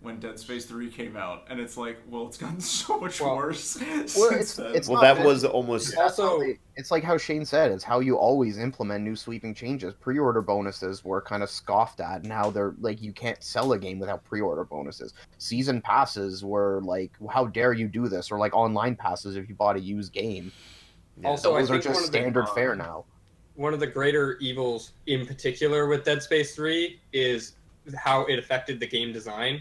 when 0.00 0.20
Dead 0.20 0.38
Space 0.38 0.64
3 0.64 0.92
came 0.92 1.16
out, 1.16 1.42
and 1.50 1.58
it's 1.58 1.76
like, 1.76 1.98
well, 2.08 2.28
it's 2.28 2.36
gotten 2.38 2.60
so 2.60 3.00
much 3.00 3.20
Well- 3.20 3.34
worse 3.36 3.76
Well, 3.80 4.06
since 4.06 4.16
it's- 4.16 4.54
then. 4.54 4.76
it's 4.76 4.88
Well, 4.88 5.00
that 5.02 5.16
that- 5.16 5.26
was 5.26 5.44
almost 5.44 5.92
That's 5.96 6.18
how 6.18 6.22
Also- 6.34 6.38
they- 6.38 6.60
it's 6.76 6.92
like 6.92 7.02
how 7.02 7.16
Shane 7.18 7.44
said, 7.44 7.72
it's 7.72 7.82
how 7.82 7.98
you 7.98 8.16
always 8.16 8.58
implement 8.58 9.02
new 9.02 9.16
sweeping 9.16 9.54
changes. 9.54 9.94
Pre-order 9.94 10.40
bonuses 10.40 11.04
were 11.04 11.20
kind 11.20 11.42
of 11.42 11.50
scoffed 11.50 11.98
at, 11.98 12.22
and 12.22 12.30
how 12.32 12.50
they're 12.50 12.74
like 12.78 13.02
you 13.02 13.12
can't 13.12 13.42
sell 13.42 13.72
a 13.72 13.78
game 13.78 13.98
without 13.98 14.22
pre-order 14.22 14.62
bonuses. 14.62 15.14
Season 15.38 15.80
passes 15.80 16.44
were 16.44 16.80
like, 16.84 17.10
how 17.28 17.46
dare 17.46 17.72
you 17.72 17.88
do 17.88 18.06
this? 18.06 18.30
Or 18.30 18.38
like 18.38 18.54
online 18.54 18.94
passes 18.94 19.34
if 19.34 19.48
you 19.48 19.56
bought 19.56 19.74
a 19.74 19.80
used 19.80 20.12
game. 20.12 20.52
yeah. 21.20 21.28
Also, 21.28 21.56
I 21.56 21.62
Those 21.62 21.70
are 21.72 21.74
just 21.78 21.86
one 21.88 21.96
of 21.96 22.02
the- 22.02 22.06
standard 22.06 22.44
uh, 22.44 22.54
fare 22.54 22.76
now. 22.76 23.04
One 23.58 23.74
of 23.74 23.80
the 23.80 23.86
greater 23.86 24.38
evils 24.38 24.92
in 25.08 25.26
particular 25.26 25.88
with 25.88 26.04
Dead 26.04 26.22
Space 26.22 26.54
3 26.54 27.00
is 27.12 27.56
how 27.96 28.24
it 28.26 28.38
affected 28.38 28.78
the 28.78 28.86
game 28.86 29.12
design 29.12 29.60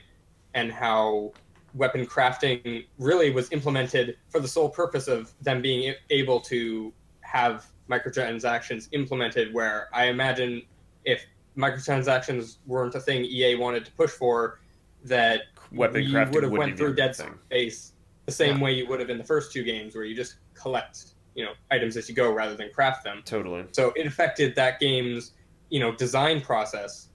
and 0.53 0.71
how 0.71 1.33
weapon 1.73 2.05
crafting 2.05 2.85
really 2.99 3.31
was 3.31 3.51
implemented 3.51 4.15
for 4.29 4.39
the 4.39 4.47
sole 4.47 4.69
purpose 4.69 5.07
of 5.07 5.33
them 5.41 5.63
being 5.63 5.95
able 6.11 6.39
to 6.39 6.93
have 7.21 7.65
microtransactions 7.89 8.87
implemented 8.91 9.51
where 9.51 9.89
I 9.91 10.05
imagine 10.05 10.61
if 11.03 11.25
microtransactions 11.57 12.57
weren't 12.67 12.93
a 12.93 12.99
thing 12.99 13.25
EA 13.25 13.55
wanted 13.55 13.83
to 13.85 13.91
push 13.93 14.11
for 14.11 14.59
that 15.05 15.41
weapon 15.71 16.03
you 16.03 16.11
crafting 16.13 16.33
would 16.35 16.43
have 16.43 16.51
went 16.51 16.77
through 16.77 16.93
Dead 16.93 17.15
thing. 17.15 17.33
Space 17.47 17.93
the 18.27 18.31
same 18.31 18.57
Yeah. 18.57 18.63
way 18.63 18.73
you 18.73 18.85
would 18.87 18.99
have 18.99 19.09
in 19.09 19.17
the 19.17 19.23
first 19.23 19.51
two 19.51 19.63
games 19.63 19.95
where 19.95 20.05
you 20.05 20.15
just 20.15 20.35
collect 20.53 21.13
you 21.37 21.45
know 21.45 21.53
items 21.71 21.95
as 21.95 22.09
you 22.09 22.15
go 22.15 22.33
rather 22.33 22.55
than 22.55 22.69
craft 22.73 23.05
them 23.05 23.21
Totally. 23.23 23.63
so 23.71 23.93
it 23.95 24.05
affected 24.05 24.55
that 24.55 24.81
game's 24.81 25.31
you 25.69 25.79
know 25.79 25.95
design 25.95 26.41
process 26.41 27.07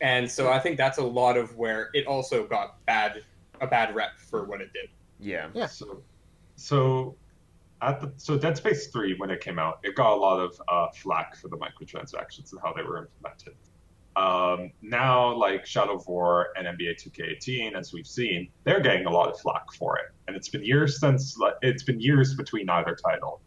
and 0.00 0.30
so 0.30 0.52
i 0.52 0.60
think 0.60 0.76
that's 0.76 0.98
a 0.98 1.04
lot 1.04 1.36
of 1.36 1.56
where 1.56 1.90
it 1.94 2.06
also 2.06 2.46
got 2.46 2.84
bad 2.86 3.24
a 3.60 3.66
bad 3.66 3.94
rep 3.94 4.18
for 4.18 4.44
what 4.44 4.60
it 4.60 4.72
did 4.72 4.90
Yeah. 5.18 5.48
Yeah. 5.54 5.66
So, 5.66 6.02
so 6.56 7.16
at 7.82 8.00
the 8.00 8.12
so 8.16 8.38
Dead 8.38 8.56
Space 8.56 8.88
Three 8.88 9.14
when 9.16 9.30
it 9.30 9.40
came 9.40 9.58
out, 9.58 9.80
it 9.82 9.94
got 9.94 10.12
a 10.12 10.16
lot 10.16 10.38
of 10.40 10.60
uh, 10.68 10.88
flack 10.94 11.36
for 11.36 11.48
the 11.48 11.56
microtransactions 11.56 12.52
and 12.52 12.60
how 12.62 12.72
they 12.72 12.82
were 12.82 12.98
implemented. 12.98 13.54
Um, 14.16 14.70
now, 14.80 15.34
like 15.34 15.66
Shadow 15.66 15.96
of 15.96 16.06
War 16.06 16.48
and 16.56 16.68
NBA 16.68 17.02
2K18, 17.02 17.74
as 17.74 17.92
we've 17.92 18.06
seen, 18.06 18.48
they're 18.62 18.80
getting 18.80 19.06
a 19.06 19.10
lot 19.10 19.28
of 19.28 19.40
flack 19.40 19.72
for 19.72 19.98
it, 19.98 20.04
and 20.28 20.36
it's 20.36 20.48
been 20.48 20.64
years 20.64 21.00
since 21.00 21.36
like, 21.36 21.54
it's 21.62 21.82
been 21.82 22.00
years 22.00 22.34
between 22.34 22.70
either 22.70 22.94
title. 22.94 23.40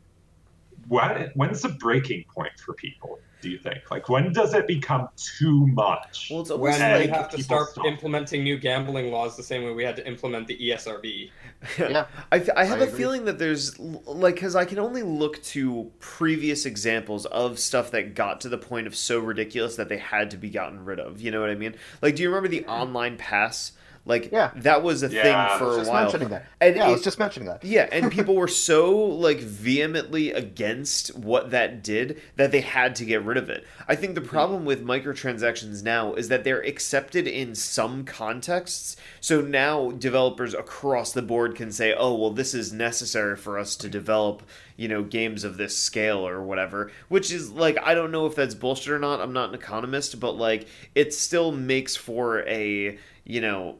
When, 0.88 1.32
when's 1.36 1.62
the 1.62 1.70
breaking 1.70 2.26
point 2.34 2.60
for 2.60 2.74
people? 2.74 3.20
Do 3.40 3.50
you 3.52 3.60
think? 3.60 3.92
Like, 3.92 4.10
when 4.10 4.34
does 4.34 4.56
it 4.56 4.66
become 4.66 5.10
too 5.16 5.68
much? 5.68 6.30
Well, 6.32 6.42
it's 6.42 6.50
when 6.50 6.74
almost 6.74 6.80
we 6.80 6.82
like 6.82 7.10
have 7.12 7.30
to 7.30 7.44
start 7.44 7.70
stop. 7.70 7.86
implementing 7.86 8.44
new 8.44 8.58
gambling 8.58 9.12
laws 9.12 9.38
the 9.38 9.44
same 9.44 9.64
way 9.64 9.74
we 9.74 9.84
had 9.84 9.96
to 9.98 10.08
implement 10.08 10.48
the 10.48 10.58
esrb 10.58 11.30
Yeah. 11.78 12.08
I, 12.32 12.40
th- 12.40 12.52
I 12.56 12.66
have 12.66 12.80
I 12.80 12.86
a 12.86 12.88
agree. 12.88 12.98
feeling 12.98 13.26
that 13.26 13.38
there's 13.38 13.78
like 13.78 14.36
because 14.36 14.56
I 14.56 14.66
can 14.66 14.80
only 14.80 15.04
look 15.04 15.42
to 15.44 15.92
previous 16.00 16.66
examples 16.66 17.28
of 17.28 17.60
stuff 17.60 17.92
that 17.92 18.16
got 18.16 18.42
to 18.42 18.50
the 18.50 18.58
point 18.58 18.88
of 18.88 18.96
so 18.96 19.20
ridiculous 19.20 19.76
that 19.76 19.88
they 19.88 19.98
had 19.98 20.32
to 20.32 20.38
be 20.38 20.50
gotten 20.50 20.84
rid 20.84 21.00
of. 21.00 21.22
You 21.22 21.30
know 21.30 21.40
what 21.40 21.52
I 21.52 21.56
mean? 21.56 21.76
Like, 22.02 22.16
do 22.16 22.24
you 22.24 22.30
remember 22.30 22.48
the 22.50 22.62
mm-hmm. 22.62 22.72
online 22.72 23.18
pass? 23.18 23.74
Like, 24.08 24.32
Yeah. 24.32 24.52
that 24.56 24.82
was 24.84 25.04
a 25.04 25.10
Yeah, 25.10 25.22
thing 25.24 25.36
I 25.36 25.58
for 25.60 25.66
was 25.68 25.76
a 25.76 25.80
Just 25.82 25.92
while. 25.92 26.02
mentioning 26.04 26.30
that. 26.30 26.46
And 26.62 26.76
yeah, 26.76 26.88
I 26.88 26.92
was 26.92 27.04
just 27.04 27.20
mentioning 27.20 27.48
that. 27.50 27.64
Yeah, 27.64 27.88
and 27.92 28.12
people 28.18 28.36
were 28.36 28.48
so 28.48 28.96
like 28.98 29.40
vehemently 29.40 30.32
against 30.32 31.16
what 31.16 31.52
that 31.52 31.84
did 31.84 32.22
that 32.38 32.52
they 32.52 32.62
had 32.62 32.96
to 32.96 33.06
get 33.06 33.24
rid 33.24 33.38
of 33.38 33.50
it. 33.50 33.66
I 33.88 33.96
think 33.96 34.16
the 34.16 34.22
problem 34.22 34.66
with 34.66 34.84
microtransactions 34.86 35.84
now 35.84 36.14
is 36.14 36.30
that 36.30 36.44
they're 36.44 36.62
accepted 36.66 37.28
in 37.28 37.54
some 37.56 38.06
contexts. 38.06 38.96
So 39.20 39.42
now 39.42 39.92
developers 39.92 40.54
across 40.54 41.12
the 41.12 41.22
board 41.22 41.56
can 41.56 41.72
say, 41.72 41.94
"Oh, 41.98 42.16
well 42.16 42.32
this 42.32 42.54
is 42.54 42.72
necessary 42.74 43.36
for 43.36 43.58
us 43.60 43.76
to 43.78 43.90
develop, 43.90 44.44
you 44.76 44.88
know, 44.88 45.04
games 45.04 45.44
of 45.44 45.58
this 45.58 45.78
scale 45.78 46.26
or 46.28 46.42
whatever." 46.42 46.92
Which 47.10 47.32
is 47.32 47.52
like 47.52 47.78
I 47.84 47.94
don't 47.94 48.12
know 48.12 48.26
if 48.26 48.36
that's 48.36 48.56
bullshit 48.56 48.90
or 48.94 49.00
not. 49.00 49.20
I'm 49.22 49.34
not 49.34 49.50
an 49.50 49.56
economist, 49.56 50.20
but 50.20 50.38
like 50.38 50.68
it 50.96 51.14
still 51.14 51.52
makes 51.52 51.96
for 51.96 52.48
a, 52.48 52.98
you 53.26 53.42
know, 53.42 53.76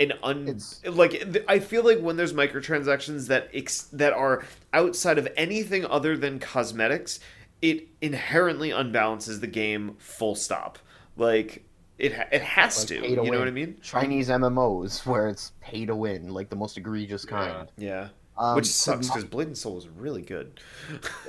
an 0.00 0.12
un 0.22 0.48
It's- 0.48 0.80
like 0.84 1.44
I 1.48 1.60
feel 1.60 1.84
like 1.84 2.00
when 2.00 2.16
there's 2.16 2.32
microtransactions 2.32 3.28
that 3.28 3.48
ex- 3.54 3.82
that 3.92 4.12
are 4.12 4.44
outside 4.72 5.18
of 5.18 5.28
anything 5.36 5.84
other 5.86 6.16
than 6.16 6.38
cosmetics, 6.40 7.20
it 7.62 7.86
inherently 8.00 8.70
unbalances 8.70 9.40
the 9.40 9.46
game. 9.46 9.94
Full 9.98 10.34
stop. 10.34 10.78
Like 11.16 11.64
it 11.98 12.14
ha- 12.14 12.24
it 12.32 12.42
has 12.42 12.78
Like 12.78 12.88
to. 12.88 13.00
pay 13.02 13.10
You 13.10 13.16
to 13.16 13.30
know 13.30 13.38
what 13.38 13.48
I 13.48 13.52
mean? 13.52 13.76
Chinese 13.82 14.28
MMOs 14.30 15.04
where 15.06 15.28
it's 15.28 15.52
pay 15.60 15.84
to 15.86 15.94
win, 15.94 16.28
like 16.32 16.48
the 16.48 16.56
most 16.56 16.76
egregious 16.78 17.24
kind. 17.24 17.70
Yeah. 17.76 18.08
Um, 18.38 18.56
Which 18.56 18.66
sucks 18.66 19.08
my- 19.08 19.14
because 19.16 19.28
Blade 19.28 19.48
and 19.48 19.58
Soul 19.58 19.76
is 19.76 19.86
really 19.86 20.22
good. 20.22 20.60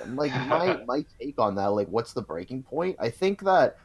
like 0.08 0.32
my 0.48 0.82
my 0.88 1.06
take 1.20 1.38
on 1.40 1.56
that 1.56 1.72
like 1.74 1.90
what's 1.90 2.14
the 2.14 2.22
breaking 2.22 2.64
point 2.64 2.96
i 3.00 3.10
think 3.10 3.42
that 3.44 3.78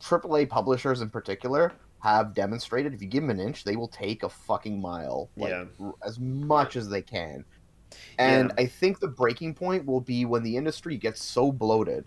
aaa 0.00 0.48
publishers 0.48 1.00
in 1.02 1.10
particular 1.10 1.72
have 2.04 2.34
demonstrated 2.34 2.92
if 2.92 3.00
you 3.00 3.08
give 3.08 3.22
them 3.22 3.30
an 3.30 3.40
inch 3.40 3.64
they 3.64 3.76
will 3.76 3.88
take 3.88 4.22
a 4.24 4.28
fucking 4.28 4.78
mile 4.78 5.30
like 5.38 5.50
Yeah. 5.50 5.64
r- 5.80 5.94
as 6.04 6.20
much 6.20 6.76
as 6.76 6.86
they 6.90 7.00
can 7.00 7.44
and 8.18 8.52
i 8.58 8.66
think 8.66 9.00
the 9.00 9.08
breaking 9.08 9.54
point 9.54 9.86
will 9.86 10.02
be 10.02 10.26
when 10.26 10.42
the 10.42 10.54
industry 10.56 10.98
gets 10.98 11.22
so 11.22 11.50
bloated 11.50 12.04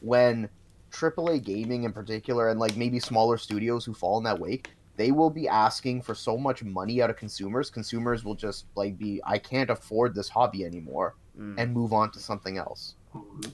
when 0.00 0.48
aaa 0.92 1.42
gaming 1.42 1.82
in 1.82 1.92
particular 1.92 2.48
and 2.50 2.60
like 2.60 2.76
maybe 2.76 3.00
smaller 3.00 3.36
studios 3.36 3.84
who 3.84 3.92
fall 3.92 4.18
in 4.18 4.24
that 4.24 4.38
wake 4.38 4.70
they 4.96 5.10
will 5.10 5.30
be 5.30 5.48
asking 5.48 6.00
for 6.02 6.14
so 6.14 6.36
much 6.38 6.62
money 6.62 7.02
out 7.02 7.10
of 7.10 7.16
consumers 7.16 7.70
consumers 7.70 8.24
will 8.24 8.36
just 8.36 8.66
like 8.76 8.96
be 8.98 9.20
i 9.24 9.36
can't 9.36 9.70
afford 9.70 10.14
this 10.14 10.28
hobby 10.28 10.64
anymore 10.64 11.16
Mm. 11.38 11.54
and 11.58 11.72
move 11.72 11.92
on 11.92 12.10
to 12.12 12.18
something 12.18 12.58
else 12.58 12.94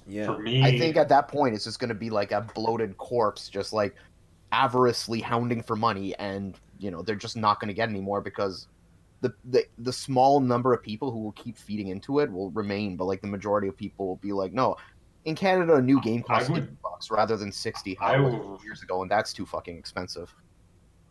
Yeah. 0.07 0.27
For 0.27 0.39
me, 0.39 0.63
I 0.63 0.77
think 0.79 0.97
at 0.97 1.09
that 1.11 1.29
point 1.29 1.55
it's 1.55 1.65
just 1.65 1.79
going 1.79 1.89
to 1.91 1.95
be 2.07 2.11
like 2.11 2.33
a 2.33 2.41
bloated 2.55 2.97
corpse, 2.97 3.49
just 3.49 3.73
like 3.73 3.95
avariciously 4.53 5.21
hounding 5.21 5.63
for 5.63 5.77
money, 5.77 6.15
and 6.17 6.59
you 6.79 6.91
know 6.91 7.03
they're 7.03 7.15
just 7.17 7.37
not 7.37 7.61
going 7.61 7.69
to 7.69 7.75
get 7.75 7.89
any 7.89 8.01
more 8.01 8.21
because 8.21 8.69
the, 9.23 9.33
the 9.45 9.65
the 9.79 9.93
small 9.93 10.41
number 10.41 10.73
of 10.75 10.83
people 10.83 11.11
who 11.11 11.21
will 11.21 11.33
keep 11.33 11.57
feeding 11.57 11.89
into 11.89 12.21
it 12.21 12.31
will 12.31 12.51
remain, 12.51 12.97
but 12.97 13.05
like 13.07 13.21
the 13.21 13.27
majority 13.27 13.69
of 13.69 13.77
people 13.77 14.07
will 14.07 14.17
be 14.17 14.33
like, 14.33 14.53
no. 14.53 14.77
In 15.25 15.35
Canada, 15.35 15.75
a 15.75 15.83
new 15.83 16.01
game 16.03 16.23
costs 16.23 16.49
would- 16.49 16.63
50 16.63 16.77
bucks 16.83 17.11
rather 17.11 17.37
than 17.37 17.51
sixty. 17.51 17.95
How 17.97 18.07
I 18.07 18.25
it 18.25 18.65
years 18.65 18.83
ago, 18.83 19.03
and 19.03 19.11
that's 19.11 19.33
too 19.33 19.45
fucking 19.47 19.77
expensive. 19.77 20.33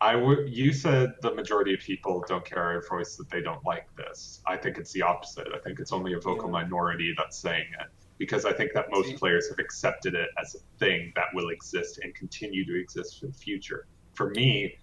I 0.01 0.15
would. 0.15 0.49
You 0.49 0.71
said 0.73 1.15
the 1.21 1.33
majority 1.33 1.73
of 1.73 1.79
people 1.81 2.23
don't 2.27 2.45
care 2.45 2.77
a 2.77 2.81
voice 2.87 3.15
that 3.17 3.29
they 3.29 3.41
don't 3.41 3.63
like 3.65 3.87
this. 3.95 4.41
I 4.47 4.55
think 4.57 4.77
it's 4.77 4.91
the 4.91 5.01
opposite. 5.01 5.47
I 5.53 5.59
think 5.59 5.79
it's 5.79 5.91
only 5.91 6.13
a 6.13 6.19
vocal 6.19 6.45
Yeah. 6.47 6.61
minority 6.63 7.13
that's 7.17 7.37
saying 7.37 7.65
it 7.81 7.87
because 8.17 8.45
I 8.45 8.53
think 8.53 8.73
that 8.73 8.85
most 8.91 9.15
players 9.15 9.49
have 9.49 9.59
accepted 9.59 10.15
it 10.15 10.29
as 10.41 10.55
a 10.55 10.59
thing 10.79 11.11
that 11.15 11.25
will 11.33 11.49
exist 11.49 11.99
and 12.03 12.13
continue 12.15 12.65
to 12.65 12.79
exist 12.79 13.19
for 13.19 13.27
the 13.27 13.33
future. 13.33 13.87
For 14.13 14.29
me, 14.31 14.77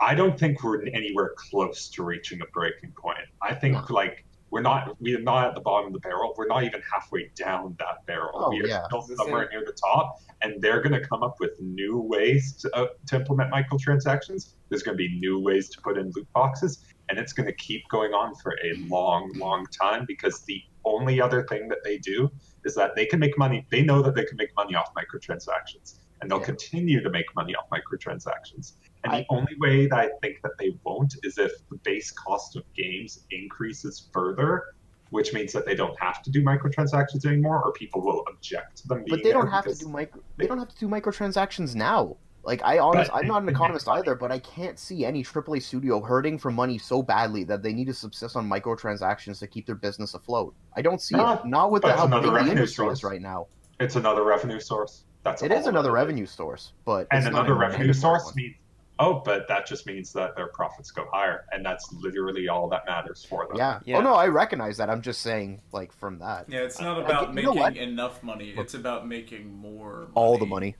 I 0.00 0.14
don't 0.14 0.38
think 0.38 0.64
we're 0.64 0.84
anywhere 0.86 1.32
close 1.36 1.88
to 1.90 2.02
reaching 2.02 2.40
a 2.40 2.46
breaking 2.46 2.92
point. 2.92 3.28
I 3.40 3.54
think 3.54 3.74
No. 3.74 3.94
like 3.94 4.24
we're 4.50 4.60
not 4.60 4.96
we're 5.00 5.18
not 5.20 5.46
at 5.48 5.54
the 5.54 5.60
bottom 5.60 5.86
of 5.86 5.92
the 5.94 6.00
barrel. 6.00 6.34
We're 6.36 6.46
not 6.46 6.64
even 6.64 6.82
halfway 6.92 7.30
down 7.34 7.74
that 7.78 8.04
barrel. 8.06 8.32
Oh, 8.34 8.50
we 8.50 8.62
are 8.62 8.66
yeah. 8.66 8.84
still 8.86 9.02
somewhere 9.16 9.48
near 9.50 9.64
the 9.64 9.72
top, 9.72 10.20
and 10.42 10.60
they're 10.60 10.82
going 10.82 10.92
to 10.92 11.06
come 11.06 11.22
up 11.22 11.36
with 11.40 11.58
new 11.60 11.98
ways 11.98 12.52
to, 12.56 12.76
uh, 12.76 12.88
to 13.06 13.16
implement 13.16 13.50
microtransactions. 13.50 14.54
There's 14.68 14.82
going 14.82 14.96
to 14.98 15.02
be 15.02 15.18
new 15.18 15.38
ways 15.38 15.70
to 15.70 15.80
put 15.80 15.96
in 15.96 16.12
loot 16.14 16.30
boxes, 16.34 16.84
and 17.12 17.20
it's 17.20 17.34
going 17.34 17.46
to 17.46 17.54
keep 17.56 17.86
going 17.90 18.14
on 18.14 18.34
for 18.36 18.52
a 18.64 18.72
long, 18.88 19.30
long 19.36 19.66
time 19.78 20.06
because 20.08 20.42
the 20.46 20.58
only 20.86 21.20
other 21.20 21.44
thing 21.46 21.68
that 21.68 21.80
they 21.84 21.98
do 21.98 22.30
is 22.64 22.74
that 22.74 22.96
they 22.96 23.04
can 23.04 23.20
make 23.20 23.36
money. 23.36 23.66
They 23.70 23.82
know 23.82 24.00
that 24.00 24.14
they 24.14 24.24
can 24.24 24.38
make 24.38 24.48
money 24.56 24.74
off 24.74 24.88
microtransactions, 24.94 25.98
and 26.22 26.30
they'll 26.30 26.38
Yeah. 26.38 26.46
continue 26.46 27.02
to 27.02 27.10
make 27.10 27.26
money 27.36 27.54
off 27.54 27.66
microtransactions. 27.70 28.76
And 29.04 29.12
I- 29.12 29.20
the 29.20 29.26
only 29.28 29.54
way 29.60 29.86
that 29.88 29.98
I 29.98 30.10
think 30.22 30.38
that 30.42 30.52
they 30.58 30.74
won't 30.84 31.14
is 31.22 31.36
if 31.36 31.52
the 31.70 31.76
base 31.84 32.10
cost 32.12 32.56
of 32.56 32.62
games 32.72 33.26
increases 33.30 34.08
further, 34.10 34.62
which 35.10 35.34
means 35.34 35.52
that 35.52 35.66
they 35.66 35.74
don't 35.74 35.98
have 36.00 36.22
to 36.22 36.30
do 36.30 36.42
microtransactions 36.42 37.26
anymore, 37.26 37.62
or 37.62 37.72
people 37.72 38.00
will 38.00 38.24
object 38.30 38.78
to 38.78 38.88
them 38.88 39.04
But 39.06 39.22
they 39.22 39.32
don't 39.32 39.50
have 39.50 39.66
to 39.66 39.74
do 39.74 39.86
micro. 39.86 40.22
They 40.38 40.46
don't 40.46 40.58
have 40.58 40.70
to 40.70 40.78
do 40.78 40.88
microtransactions 40.88 41.74
now. 41.74 42.16
Like 42.44 42.62
I 42.64 42.78
honest, 42.78 43.10
But 43.10 43.18
I'm 43.20 43.26
not 43.28 43.42
an 43.42 43.48
economist 43.56 43.88
either, 43.88 44.14
but 44.14 44.32
I 44.32 44.38
can't 44.40 44.78
see 44.78 45.04
any 45.04 45.22
AAA 45.22 45.62
studio 45.62 46.00
hurting 46.00 46.38
for 46.38 46.50
money 46.50 46.76
so 46.78 47.02
badly 47.02 47.44
that 47.44 47.62
they 47.62 47.72
need 47.72 47.86
to 47.86 47.94
subsist 47.94 48.34
on 48.36 48.48
microtransactions 48.48 49.38
to 49.40 49.46
keep 49.46 49.66
their 49.66 49.76
business 49.76 50.14
afloat. 50.14 50.54
I 50.76 50.82
don't 50.82 51.00
see 51.00 51.14
No, 51.16 51.20
it. 51.34 51.40
Ah, 51.42 51.42
not 51.46 51.70
with 51.70 51.82
the, 51.82 51.88
it's 51.90 51.98
how 51.98 52.06
big 52.08 52.22
the 52.24 52.38
industry 52.50 52.86
source. 52.86 52.98
is 52.98 53.04
right 53.04 53.20
now. 53.22 53.46
It's 53.78 53.96
another 53.96 54.24
revenue 54.24 54.58
source. 54.60 55.04
That's 55.24 55.42
It 55.42 55.52
is 55.52 55.66
another 55.66 55.90
it 55.90 55.92
revenue 55.92 56.26
source, 56.26 56.72
but 56.84 57.06
And 57.12 57.26
another 57.26 57.54
revenue 57.54 57.92
source 57.92 58.24
one. 58.24 58.34
means 58.36 58.56
oh, 58.98 59.20
but 59.24 59.48
that 59.48 59.66
just 59.66 59.86
means 59.86 60.12
that 60.12 60.36
their 60.36 60.48
profits 60.48 60.90
go 60.92 61.06
higher, 61.12 61.44
and 61.52 61.64
that's 61.64 61.92
literally 61.92 62.48
all 62.48 62.68
that 62.68 62.86
matters 62.86 63.24
for 63.24 63.46
them. 63.48 63.56
Yeah. 63.56 63.78
Oh, 63.78 63.82
yeah. 63.84 63.98
Oh 63.98 64.00
no, 64.00 64.14
I 64.14 64.26
recognize 64.28 64.76
that. 64.78 64.90
I'm 64.90 65.00
just 65.00 65.22
saying, 65.22 65.60
like 65.72 65.92
from 65.92 66.18
that, 66.18 66.46
Yeah, 66.48 66.60
it's 66.60 66.80
not 66.80 66.98
I 66.98 67.04
about 67.04 67.34
get- 67.34 67.42
you 67.44 67.48
know 67.48 67.54
making 67.54 67.82
enough 67.82 68.20
money. 68.24 68.52
It's 68.56 68.74
about 68.74 69.06
making 69.08 69.52
more. 69.56 70.00
Money. 70.00 70.10
all 70.14 70.38
the 70.38 70.46
money. 70.46 70.74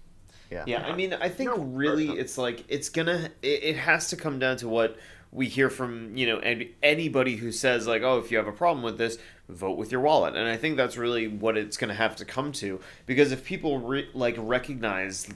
Yeah. 0.52 0.64
Yeah, 0.66 0.86
I 0.86 0.94
mean, 0.94 1.14
I 1.14 1.28
think 1.28 1.50
No, 1.50 1.62
really 1.62 2.06
fair 2.06 2.14
enough. 2.14 2.24
it's 2.24 2.38
like 2.38 2.64
it's 2.68 2.88
gonna 2.88 3.30
it, 3.42 3.62
it 3.64 3.76
has 3.76 4.08
to 4.10 4.16
come 4.16 4.38
down 4.38 4.56
to 4.58 4.68
what 4.68 4.96
we 5.32 5.48
hear 5.48 5.70
from 5.70 6.14
you 6.16 6.26
know 6.26 6.38
any, 6.40 6.72
anybody 6.82 7.36
who 7.36 7.50
says 7.50 7.86
like 7.86 8.02
oh 8.02 8.18
if 8.18 8.30
you 8.30 8.36
have 8.36 8.46
a 8.46 8.52
problem 8.52 8.82
with 8.84 8.98
this 8.98 9.16
vote 9.48 9.78
with 9.78 9.90
your 9.90 10.02
wallet 10.02 10.36
and 10.36 10.46
i 10.46 10.58
think 10.58 10.76
that's 10.76 10.98
really 10.98 11.26
what 11.26 11.56
it's 11.56 11.78
going 11.78 11.88
to 11.88 11.94
have 11.94 12.14
to 12.14 12.24
come 12.26 12.52
to 12.52 12.78
because 13.06 13.32
if 13.32 13.42
people 13.42 13.78
re- 13.78 14.08
like 14.12 14.34
recognize 14.38 15.26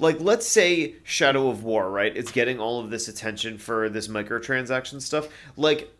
like 0.00 0.20
let's 0.20 0.48
say 0.48 0.96
shadow 1.04 1.48
of 1.48 1.62
war 1.62 1.88
right 1.90 2.16
it's 2.16 2.32
getting 2.32 2.58
all 2.58 2.80
of 2.80 2.90
this 2.90 3.06
attention 3.06 3.56
for 3.56 3.88
this 3.88 4.08
microtransaction 4.08 5.00
stuff 5.00 5.28
like 5.56 5.92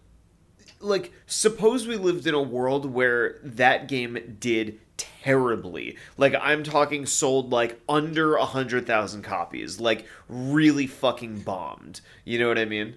like 0.81 1.13
suppose 1.27 1.87
we 1.87 1.97
lived 1.97 2.27
in 2.27 2.35
a 2.35 2.43
world 2.43 2.85
where 2.87 3.39
that 3.45 3.87
game 3.87 4.37
did 4.41 4.81
terribly 5.23 5.97
like 6.17 6.35
i'm 6.41 6.63
talking 6.63 7.07
sold 7.07 7.51
like 7.51 7.81
under 7.89 8.37
a 8.37 8.45
hundred 8.45 8.87
thousand 8.87 9.23
copies 9.23 9.79
like 9.81 10.07
really 10.29 10.87
fucking 10.87 11.41
bombed 11.41 12.01
you 12.25 12.39
know 12.39 12.49
what 12.49 12.59
i 12.59 12.65
mean 12.65 12.95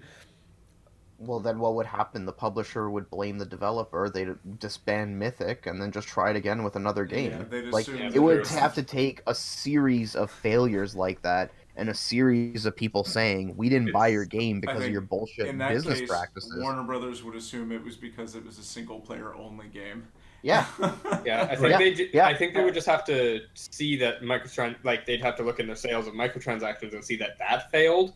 Well, 1.18 1.38
then 1.40 1.58
what 1.60 1.74
would 1.76 1.86
happen? 1.86 2.26
The 2.26 2.32
publisher 2.32 2.90
would 2.90 3.08
blame 3.08 3.38
the 3.38 3.46
developer. 3.46 4.10
They'd 4.10 4.34
disband 4.58 5.16
Mythic 5.18 5.66
and 5.66 5.80
then 5.80 5.90
just 5.92 6.08
try 6.08 6.30
it 6.30 6.36
again 6.36 6.64
with 6.64 6.74
another 6.76 7.04
game. 7.06 7.46
Yeah, 7.50 7.60
like 7.70 7.88
it 7.88 8.18
would 8.18 8.38
there's- 8.38 8.54
have 8.54 8.74
to 8.74 8.82
take 8.82 9.22
a 9.26 9.34
series 9.34 10.16
of 10.16 10.30
failures 10.30 10.94
like 10.96 11.22
that 11.22 11.52
and 11.76 11.88
a 11.88 11.94
series 11.94 12.66
of 12.66 12.76
people 12.76 13.04
saying 13.04 13.56
we 13.56 13.68
didn't 13.68 13.92
buy 13.92 14.08
your 14.08 14.24
game 14.26 14.60
because 14.60 14.84
of 14.84 14.90
your 14.90 15.00
bullshit 15.00 15.46
In 15.46 15.58
that 15.58 15.70
business 15.72 16.00
case, 16.00 16.08
practices. 16.08 16.52
Warner 16.60 16.82
Brothers 16.82 17.22
would 17.22 17.36
assume 17.36 17.72
it 17.72 17.82
was 17.82 17.96
because 17.96 18.34
it 18.34 18.44
was 18.44 18.58
a 18.58 18.62
single 18.64 19.00
player 19.00 19.34
only 19.34 19.68
game. 19.68 20.08
Yeah, 20.44 20.66
Yeah, 21.24 21.48
I 21.50 21.56
think 21.56 21.70
Yeah, 21.70 21.78
they. 21.78 21.94
ju- 21.94 22.10
yeah. 22.12 22.26
I 22.26 22.34
think 22.34 22.52
they 22.54 22.62
would 22.62 22.74
just 22.74 22.86
have 22.86 23.04
to 23.06 23.40
see 23.54 23.96
that 23.96 24.20
microtran 24.20 24.76
like 24.84 25.06
they'd 25.06 25.22
have 25.22 25.36
to 25.38 25.42
look 25.42 25.58
in 25.58 25.66
their 25.66 25.74
sales 25.76 26.06
of 26.06 26.12
microtransactions 26.14 26.92
and 26.92 27.02
see 27.02 27.16
that 27.16 27.38
that 27.38 27.70
failed, 27.70 28.12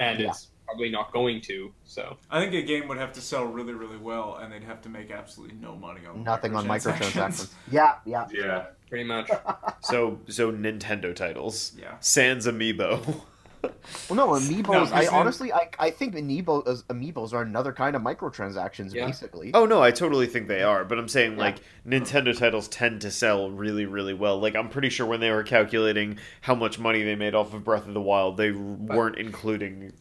and 0.00 0.18
Yeah. 0.18 0.30
it's 0.30 0.48
probably 0.66 0.90
not 0.90 1.12
going 1.12 1.40
to. 1.42 1.72
So 1.84 2.16
I 2.28 2.40
think 2.40 2.54
a 2.54 2.62
game 2.62 2.88
would 2.88 2.98
have 2.98 3.12
to 3.12 3.20
sell 3.20 3.44
really, 3.44 3.72
really 3.72 3.96
well, 3.98 4.36
and 4.40 4.52
they'd 4.52 4.64
have 4.64 4.80
to 4.82 4.88
make 4.88 5.10
absolutely 5.12 5.56
no 5.56 5.76
money 5.76 6.00
on 6.06 6.24
nothing 6.24 6.56
on 6.56 6.66
microtransactions. 6.66 7.12
microtransactions. 7.12 7.52
Yeah, 7.70 7.94
yeah. 8.04 8.26
Yeah. 8.32 8.64
pretty 8.88 9.04
much. 9.04 9.30
so 9.82 10.18
so 10.28 10.50
nintendo 10.50 11.14
titles 11.14 11.72
Yeah. 11.78 11.94
sans 12.00 12.46
amiibo 12.48 13.22
Well, 13.62 14.16
no, 14.16 14.28
amiibos. 14.28 14.68
No, 14.72 14.80
'cause 14.86 14.92
I 14.92 15.06
honestly, 15.08 15.52
I, 15.52 15.68
I 15.78 15.90
think 15.90 16.14
amiibos, 16.14 16.84
amiibos 16.84 17.32
are 17.32 17.42
another 17.42 17.72
kind 17.72 17.94
of 17.94 18.02
microtransactions, 18.02 18.94
Yeah. 18.94 19.06
basically. 19.06 19.50
Oh 19.54 19.66
no, 19.66 19.82
I 19.82 19.90
totally 19.90 20.26
think 20.26 20.48
they 20.48 20.62
are, 20.62 20.84
but 20.84 20.98
I'm 20.98 21.08
saying 21.08 21.32
Yeah. 21.32 21.38
like 21.44 21.56
Nintendo 21.86 22.36
titles 22.36 22.68
tend 22.68 23.00
to 23.02 23.10
sell 23.10 23.50
really, 23.50 23.86
really 23.86 24.14
well. 24.14 24.38
Like 24.40 24.56
I'm 24.56 24.68
pretty 24.68 24.88
sure 24.88 25.06
when 25.06 25.20
they 25.20 25.30
were 25.30 25.42
calculating 25.42 26.18
how 26.40 26.54
much 26.54 26.78
money 26.78 27.02
they 27.02 27.14
made 27.16 27.34
off 27.34 27.52
of 27.54 27.64
Breath 27.64 27.86
of 27.86 27.94
the 27.94 28.00
Wild, 28.00 28.36
they 28.36 28.52
weren't 28.52 29.16
including 29.18 29.92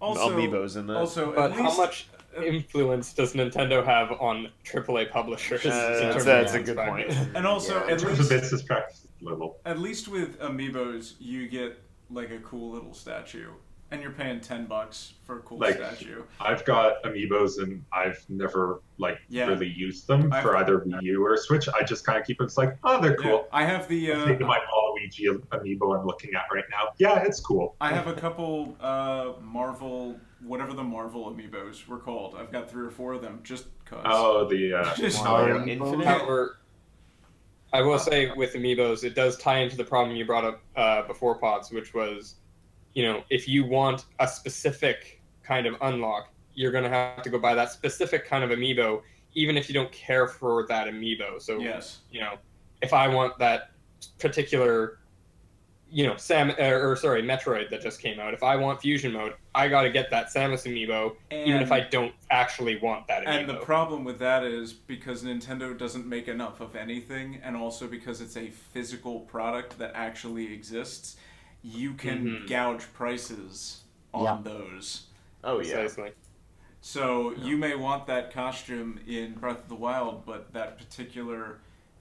Also, 0.00 0.30
amiibos 0.30 0.76
in 0.76 0.86
that. 0.86 0.96
Also, 0.96 1.32
But 1.34 1.52
at 1.52 1.56
how 1.58 1.76
much 1.76 2.08
influence 2.44 3.12
does 3.12 3.32
Nintendo 3.34 3.84
have 3.84 4.12
on 4.20 4.48
AAA 4.64 5.10
publishers? 5.10 5.66
Uh, 5.66 5.70
that's- 5.70 6.24
that's 6.24 6.54
a 6.54 6.60
good 6.60 6.78
its 6.78 6.88
point. 6.88 7.10
and 7.34 7.46
also 7.46 7.74
Yeah. 7.78 7.84
In 7.84 7.90
at 7.94 7.98
terms 7.98 8.12
of 8.12 8.18
least 8.18 8.30
business 8.30 8.62
practice, 8.62 9.06
little. 9.20 9.58
at 9.64 9.78
least 9.80 10.06
with 10.08 10.38
amiibos, 10.38 11.14
you 11.18 11.48
get 11.48 11.76
like 12.10 12.30
a 12.30 12.38
cool 12.38 12.70
little 12.72 12.94
statue, 12.94 13.50
and 13.90 14.00
you're 14.02 14.10
paying 14.12 14.40
ten 14.40 14.66
bucks 14.66 15.14
for 15.24 15.38
a 15.38 15.40
cool 15.42 15.58
Like- 15.58 15.76
statue. 15.76 16.22
I've 16.40 16.64
got 16.64 17.02
amiibos 17.04 17.62
and 17.62 17.84
I've 17.92 18.24
never 18.28 18.80
like 18.98 19.18
Yeah. 19.28 19.46
really 19.46 19.68
used 19.68 20.06
them 20.06 20.32
I've- 20.32 20.42
for 20.42 20.56
either 20.56 20.80
Wii 20.80 21.02
U 21.02 21.24
or 21.24 21.36
Switch. 21.36 21.68
I 21.68 21.82
just 21.84 22.04
kind 22.04 22.18
of 22.18 22.26
keep 22.26 22.38
them. 22.38 22.46
It's 22.46 22.58
like, 22.58 22.76
oh, 22.84 23.00
they're 23.00 23.12
Yeah, 23.20 23.28
cool. 23.28 23.48
I 23.52 23.64
have 23.64 23.88
the. 23.88 24.12
I'm 24.12 24.20
Uh, 24.22 24.24
thinking 24.26 24.46
my 24.46 24.58
Waluigi 24.58 25.38
amiibo 25.50 25.98
I'm 25.98 26.06
looking 26.06 26.34
at 26.34 26.44
right 26.52 26.64
now. 26.70 26.92
Yeah, 26.98 27.22
it's 27.22 27.40
cool. 27.40 27.76
I 27.80 27.92
have 27.92 28.06
a 28.06 28.14
couple 28.14 28.76
uh, 28.80 29.32
Marvel, 29.42 30.18
whatever 30.42 30.72
the 30.72 30.84
Marvel 30.84 31.30
amiibos 31.30 31.86
were 31.86 31.98
called. 31.98 32.34
I've 32.36 32.52
got 32.52 32.70
three 32.70 32.86
or 32.86 32.90
four 32.90 33.12
of 33.14 33.22
them 33.22 33.40
just 33.42 33.66
cause. 33.84 34.02
Oh, 34.06 34.46
the 34.48 34.74
uh, 34.74 34.94
Just- 34.96 35.24
oh, 35.24 35.46
yeah. 35.46 35.64
Infinite? 35.64 36.06
However, 36.06 36.58
I 37.72 37.82
will 37.82 37.98
say 37.98 38.30
with 38.30 38.54
amiibos, 38.54 39.04
it 39.04 39.14
does 39.14 39.36
tie 39.36 39.58
into 39.58 39.76
the 39.76 39.84
problem 39.84 40.16
you 40.16 40.24
brought 40.24 40.44
up 40.44 40.62
uh, 40.76 41.02
before 41.02 41.38
Potts, 41.38 41.70
which 41.70 41.92
was, 41.92 42.36
you 42.94 43.02
know, 43.02 43.22
if 43.30 43.46
you 43.46 43.64
want 43.64 44.06
a 44.20 44.26
specific 44.26 45.22
kind 45.42 45.66
of 45.66 45.76
unlock, 45.82 46.32
you're 46.54 46.72
going 46.72 46.84
to 46.84 46.90
have 46.90 47.22
to 47.22 47.30
go 47.30 47.38
buy 47.38 47.54
that 47.54 47.70
specific 47.70 48.26
kind 48.26 48.42
of 48.42 48.50
amiibo, 48.50 49.02
even 49.34 49.56
if 49.56 49.68
you 49.68 49.74
don't 49.74 49.92
care 49.92 50.26
for 50.26 50.66
that 50.68 50.88
amiibo. 50.88 51.40
So, 51.40 51.58
yes. 51.58 51.98
you 52.10 52.20
know, 52.20 52.38
if 52.80 52.92
I 52.92 53.06
want 53.06 53.38
that 53.38 53.70
particular, 54.18 54.98
you 55.90 56.06
know, 56.06 56.16
Sam 56.16 56.50
or, 56.58 56.90
or 56.90 56.96
sorry, 56.96 57.22
Metroid 57.22 57.70
that 57.70 57.80
just 57.80 58.00
came 58.00 58.20
out, 58.20 58.34
if 58.34 58.42
I 58.42 58.56
want 58.56 58.80
fusion 58.80 59.12
mode, 59.12 59.34
I 59.54 59.68
got 59.68 59.82
to 59.82 59.90
get 59.90 60.10
that 60.10 60.26
Samus 60.26 60.64
amiibo, 60.66 61.14
even 61.30 61.62
if 61.62 61.72
I 61.72 61.80
don't 61.80 62.12
actually 62.30 62.78
want 62.78 63.06
that 63.08 63.24
amiibo. 63.24 63.38
And 63.40 63.48
the 63.48 63.54
problem 63.56 64.04
with 64.04 64.18
that 64.18 64.44
is 64.44 64.72
because 64.72 65.22
Nintendo 65.24 65.76
doesn't 65.76 66.06
make 66.06 66.28
enough 66.28 66.60
of 66.60 66.76
anything, 66.76 67.40
and 67.42 67.56
also 67.56 67.86
because 67.86 68.20
it's 68.20 68.36
a 68.36 68.48
physical 68.48 69.20
product 69.20 69.78
that 69.78 69.92
actually 69.94 70.52
exists, 70.52 71.16
you 71.62 71.94
can 71.94 72.24
Mhm. 72.26 72.48
gouge 72.48 72.92
prices 72.92 73.82
on 74.12 74.24
Yeah. 74.24 74.38
those. 74.52 75.04
oh 75.44 75.60
yeah. 75.60 75.74
Precisely. 75.80 76.12
So 76.80 77.32
you 77.36 77.56
may 77.56 77.74
want 77.74 78.06
that 78.06 78.32
costume 78.32 79.00
in 79.06 79.34
Breath 79.34 79.60
of 79.60 79.68
the 79.68 79.74
Wild, 79.74 80.24
but 80.26 80.52
that 80.52 80.78
particular 80.78 81.58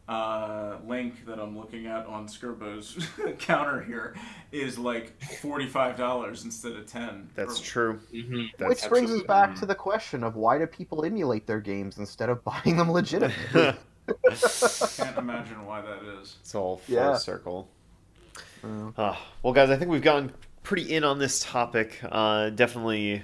uh, 0.07 0.77
link 0.87 1.25
that 1.25 1.39
I'm 1.39 1.57
looking 1.57 1.85
at 1.87 2.05
on 2.05 2.27
Skirbo's 2.27 2.97
counter 3.39 3.81
here 3.83 4.15
is 4.51 4.77
like 4.79 5.21
forty-five 5.41 5.97
dollars 5.97 6.45
instead 6.45 6.73
of 6.73 6.85
ten. 6.87 7.29
That's 7.35 7.59
Or- 7.59 7.63
true. 7.63 7.99
hmm 8.11 8.43
That's 8.57 8.69
Which 8.83 8.89
brings 8.89 9.09
us 9.11 9.19
absolutely- 9.21 9.27
back 9.27 9.55
to 9.55 9.65
the 9.65 9.75
question 9.75 10.23
of 10.23 10.35
why 10.35 10.57
do 10.57 10.65
people 10.67 11.03
emulate 11.03 11.45
their 11.47 11.59
games 11.59 11.97
instead 11.97 12.29
of 12.29 12.43
buying 12.45 12.77
them 12.77 12.91
legitimately? 12.91 13.61
I 13.61 13.75
can't 14.95 15.17
imagine 15.17 15.65
why 15.65 15.81
that 15.81 16.01
is. 16.21 16.37
It's 16.39 16.55
all 16.55 16.77
full 16.77 16.95
Yeah. 16.95 17.15
circle. 17.17 17.67
Uh, 18.63 19.15
well, 19.43 19.53
guys, 19.53 19.69
I 19.69 19.77
think 19.77 19.91
we've 19.91 20.01
gotten 20.01 20.31
pretty 20.63 20.93
in 20.93 21.03
on 21.03 21.19
this 21.19 21.41
topic. 21.41 21.99
Uh, 22.03 22.49
definitely, 22.49 23.23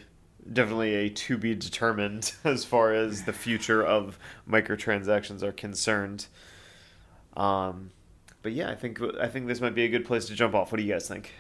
definitely 0.51 0.93
a 0.95 1.09
to 1.09 1.37
be 1.37 1.55
determined 1.55 2.33
as 2.43 2.63
far 2.65 2.93
as 2.93 3.23
the 3.23 3.33
future 3.33 3.81
of 3.83 4.19
microtransactions 4.49 5.41
are 5.43 5.51
concerned. 5.53 6.27
Um, 7.37 7.91
but 8.41 8.51
yeah, 8.53 8.69
I 8.69 8.75
think 8.75 8.99
I 9.19 9.27
think 9.27 9.47
this 9.47 9.61
might 9.61 9.75
be 9.75 9.85
a 9.85 9.89
good 9.89 10.05
place 10.05 10.25
to 10.25 10.33
jump 10.35 10.53
off. 10.55 10.71
What 10.71 10.77
do 10.79 10.83
you 10.83 10.91
guys 10.93 11.07
think? 11.07 11.31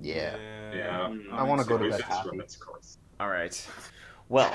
yeah. 0.00 0.36
Yeah. 0.72 1.14
I 1.32 1.42
wanna 1.44 1.64
go 1.64 1.78
to 1.78 1.84
Always 1.84 1.96
bed 1.96 2.04
happy. 2.04 2.28
run 2.30 2.40
its 2.40 2.56
course. 2.56 2.98
All 3.18 3.28
right. 3.28 3.66
Well, 4.28 4.52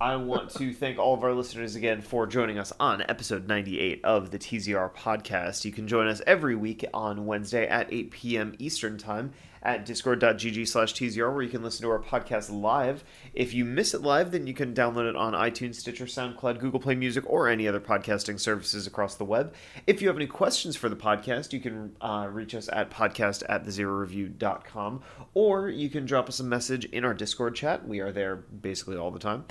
I 0.00 0.16
want 0.16 0.50
to 0.56 0.72
thank 0.72 0.98
all 0.98 1.12
of 1.14 1.22
our 1.22 1.32
listeners 1.34 1.76
again 1.76 2.00
for 2.00 2.26
joining 2.26 2.58
us 2.58 2.72
on 2.80 3.02
episode 3.02 3.46
98 3.46 4.00
of 4.04 4.30
the 4.30 4.38
TZR 4.38 4.94
podcast. 4.94 5.64
You 5.66 5.72
can 5.72 5.86
join 5.86 6.08
us 6.08 6.22
every 6.26 6.56
week 6.56 6.84
on 6.94 7.26
Wednesday 7.26 7.66
at 7.68 7.92
8 7.92 8.10
p.m. 8.10 8.54
Eastern 8.58 8.96
Time 8.96 9.32
at 9.64 9.86
discord.gg 9.86 10.68
slash 10.68 10.94
TZR, 10.94 11.32
where 11.32 11.42
you 11.42 11.48
can 11.48 11.62
listen 11.62 11.82
to 11.82 11.90
our 11.90 11.98
podcast 11.98 12.50
live. 12.50 13.02
If 13.32 13.54
you 13.54 13.64
miss 13.64 13.94
it 13.94 14.02
live, 14.02 14.30
then 14.30 14.46
you 14.46 14.54
can 14.54 14.74
download 14.74 15.08
it 15.08 15.16
on 15.16 15.32
iTunes, 15.32 15.76
Stitcher, 15.76 16.04
SoundCloud, 16.04 16.58
Google 16.58 16.80
Play 16.80 16.94
Music, 16.94 17.24
or 17.26 17.48
any 17.48 17.66
other 17.66 17.80
podcasting 17.80 18.38
services 18.38 18.86
across 18.86 19.14
the 19.14 19.24
web. 19.24 19.54
If 19.86 20.02
you 20.02 20.08
have 20.08 20.16
any 20.16 20.26
questions 20.26 20.76
for 20.76 20.88
the 20.88 20.96
podcast, 20.96 21.52
you 21.52 21.60
can 21.60 21.96
uh, 22.00 22.28
reach 22.30 22.54
us 22.54 22.68
at 22.72 22.90
podcast 22.90 23.42
at 23.48 23.64
thezeroreview.com, 23.64 25.02
or 25.32 25.68
you 25.68 25.88
can 25.88 26.04
drop 26.04 26.28
us 26.28 26.40
a 26.40 26.44
message 26.44 26.84
in 26.86 27.04
our 27.04 27.14
Discord 27.14 27.54
chat. 27.54 27.86
We 27.88 28.00
are 28.00 28.12
there 28.12 28.36
basically 28.36 28.96
all 28.96 29.10
the 29.10 29.18
time. 29.18 29.44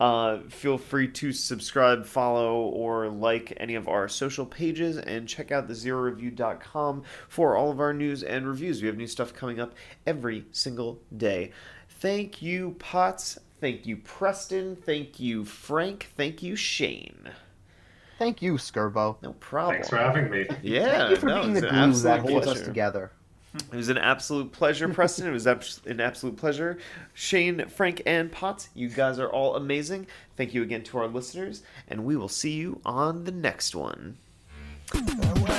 Uh, 0.00 0.38
feel 0.48 0.78
free 0.78 1.08
to 1.08 1.32
subscribe, 1.32 2.06
follow, 2.06 2.60
or 2.60 3.08
like 3.08 3.52
any 3.58 3.74
of 3.74 3.86
our 3.86 4.08
social 4.08 4.46
pages, 4.46 4.96
and 4.96 5.28
check 5.28 5.52
out 5.52 5.68
thezeroreview.com 5.68 7.02
for 7.28 7.56
all 7.56 7.70
of 7.70 7.80
our 7.80 7.92
news 7.92 8.22
and 8.22 8.46
reviews. 8.46 8.80
We 8.80 8.88
have 8.88 8.96
new 8.96 9.06
stuff 9.06 9.34
coming 9.34 9.57
up 9.60 9.74
every 10.06 10.44
single 10.52 11.00
day. 11.16 11.52
Thank 11.88 12.42
you, 12.42 12.76
Potts. 12.78 13.38
Thank 13.60 13.86
you, 13.86 13.96
Preston. 13.96 14.76
Thank 14.76 15.18
you, 15.18 15.44
Frank. 15.44 16.10
Thank 16.16 16.42
you, 16.42 16.54
Shane. 16.54 17.30
Thank 18.18 18.42
you, 18.42 18.54
Skirbo. 18.54 19.16
No 19.22 19.32
problem. 19.34 19.76
Thanks 19.76 19.88
for 19.88 19.96
having 19.96 20.30
me. 20.30 20.46
Yeah, 20.62 20.98
Thank 20.98 21.10
you 21.10 21.16
for 21.16 21.26
no, 21.26 21.42
being 21.42 21.54
the 21.54 21.60
glue 21.62 21.92
that 21.92 22.20
holds 22.20 22.46
us 22.46 22.60
together. 22.62 23.12
It 23.54 23.76
was 23.76 23.88
an 23.88 23.98
absolute 23.98 24.52
pleasure, 24.52 24.88
Preston. 24.88 25.26
It 25.26 25.32
was 25.32 25.46
an 25.46 26.00
absolute 26.00 26.36
pleasure. 26.36 26.78
Shane, 27.14 27.66
Frank, 27.68 28.02
and 28.06 28.30
Potts, 28.30 28.68
you 28.74 28.88
guys 28.88 29.18
are 29.18 29.28
all 29.28 29.56
amazing. 29.56 30.06
Thank 30.36 30.54
you 30.54 30.62
again 30.62 30.82
to 30.84 30.98
our 30.98 31.08
listeners, 31.08 31.62
and 31.88 32.04
we 32.04 32.16
will 32.16 32.28
see 32.28 32.52
you 32.52 32.80
on 32.84 33.24
the 33.24 33.32
next 33.32 33.74
one. 33.74 34.18
Farewell. 34.86 35.57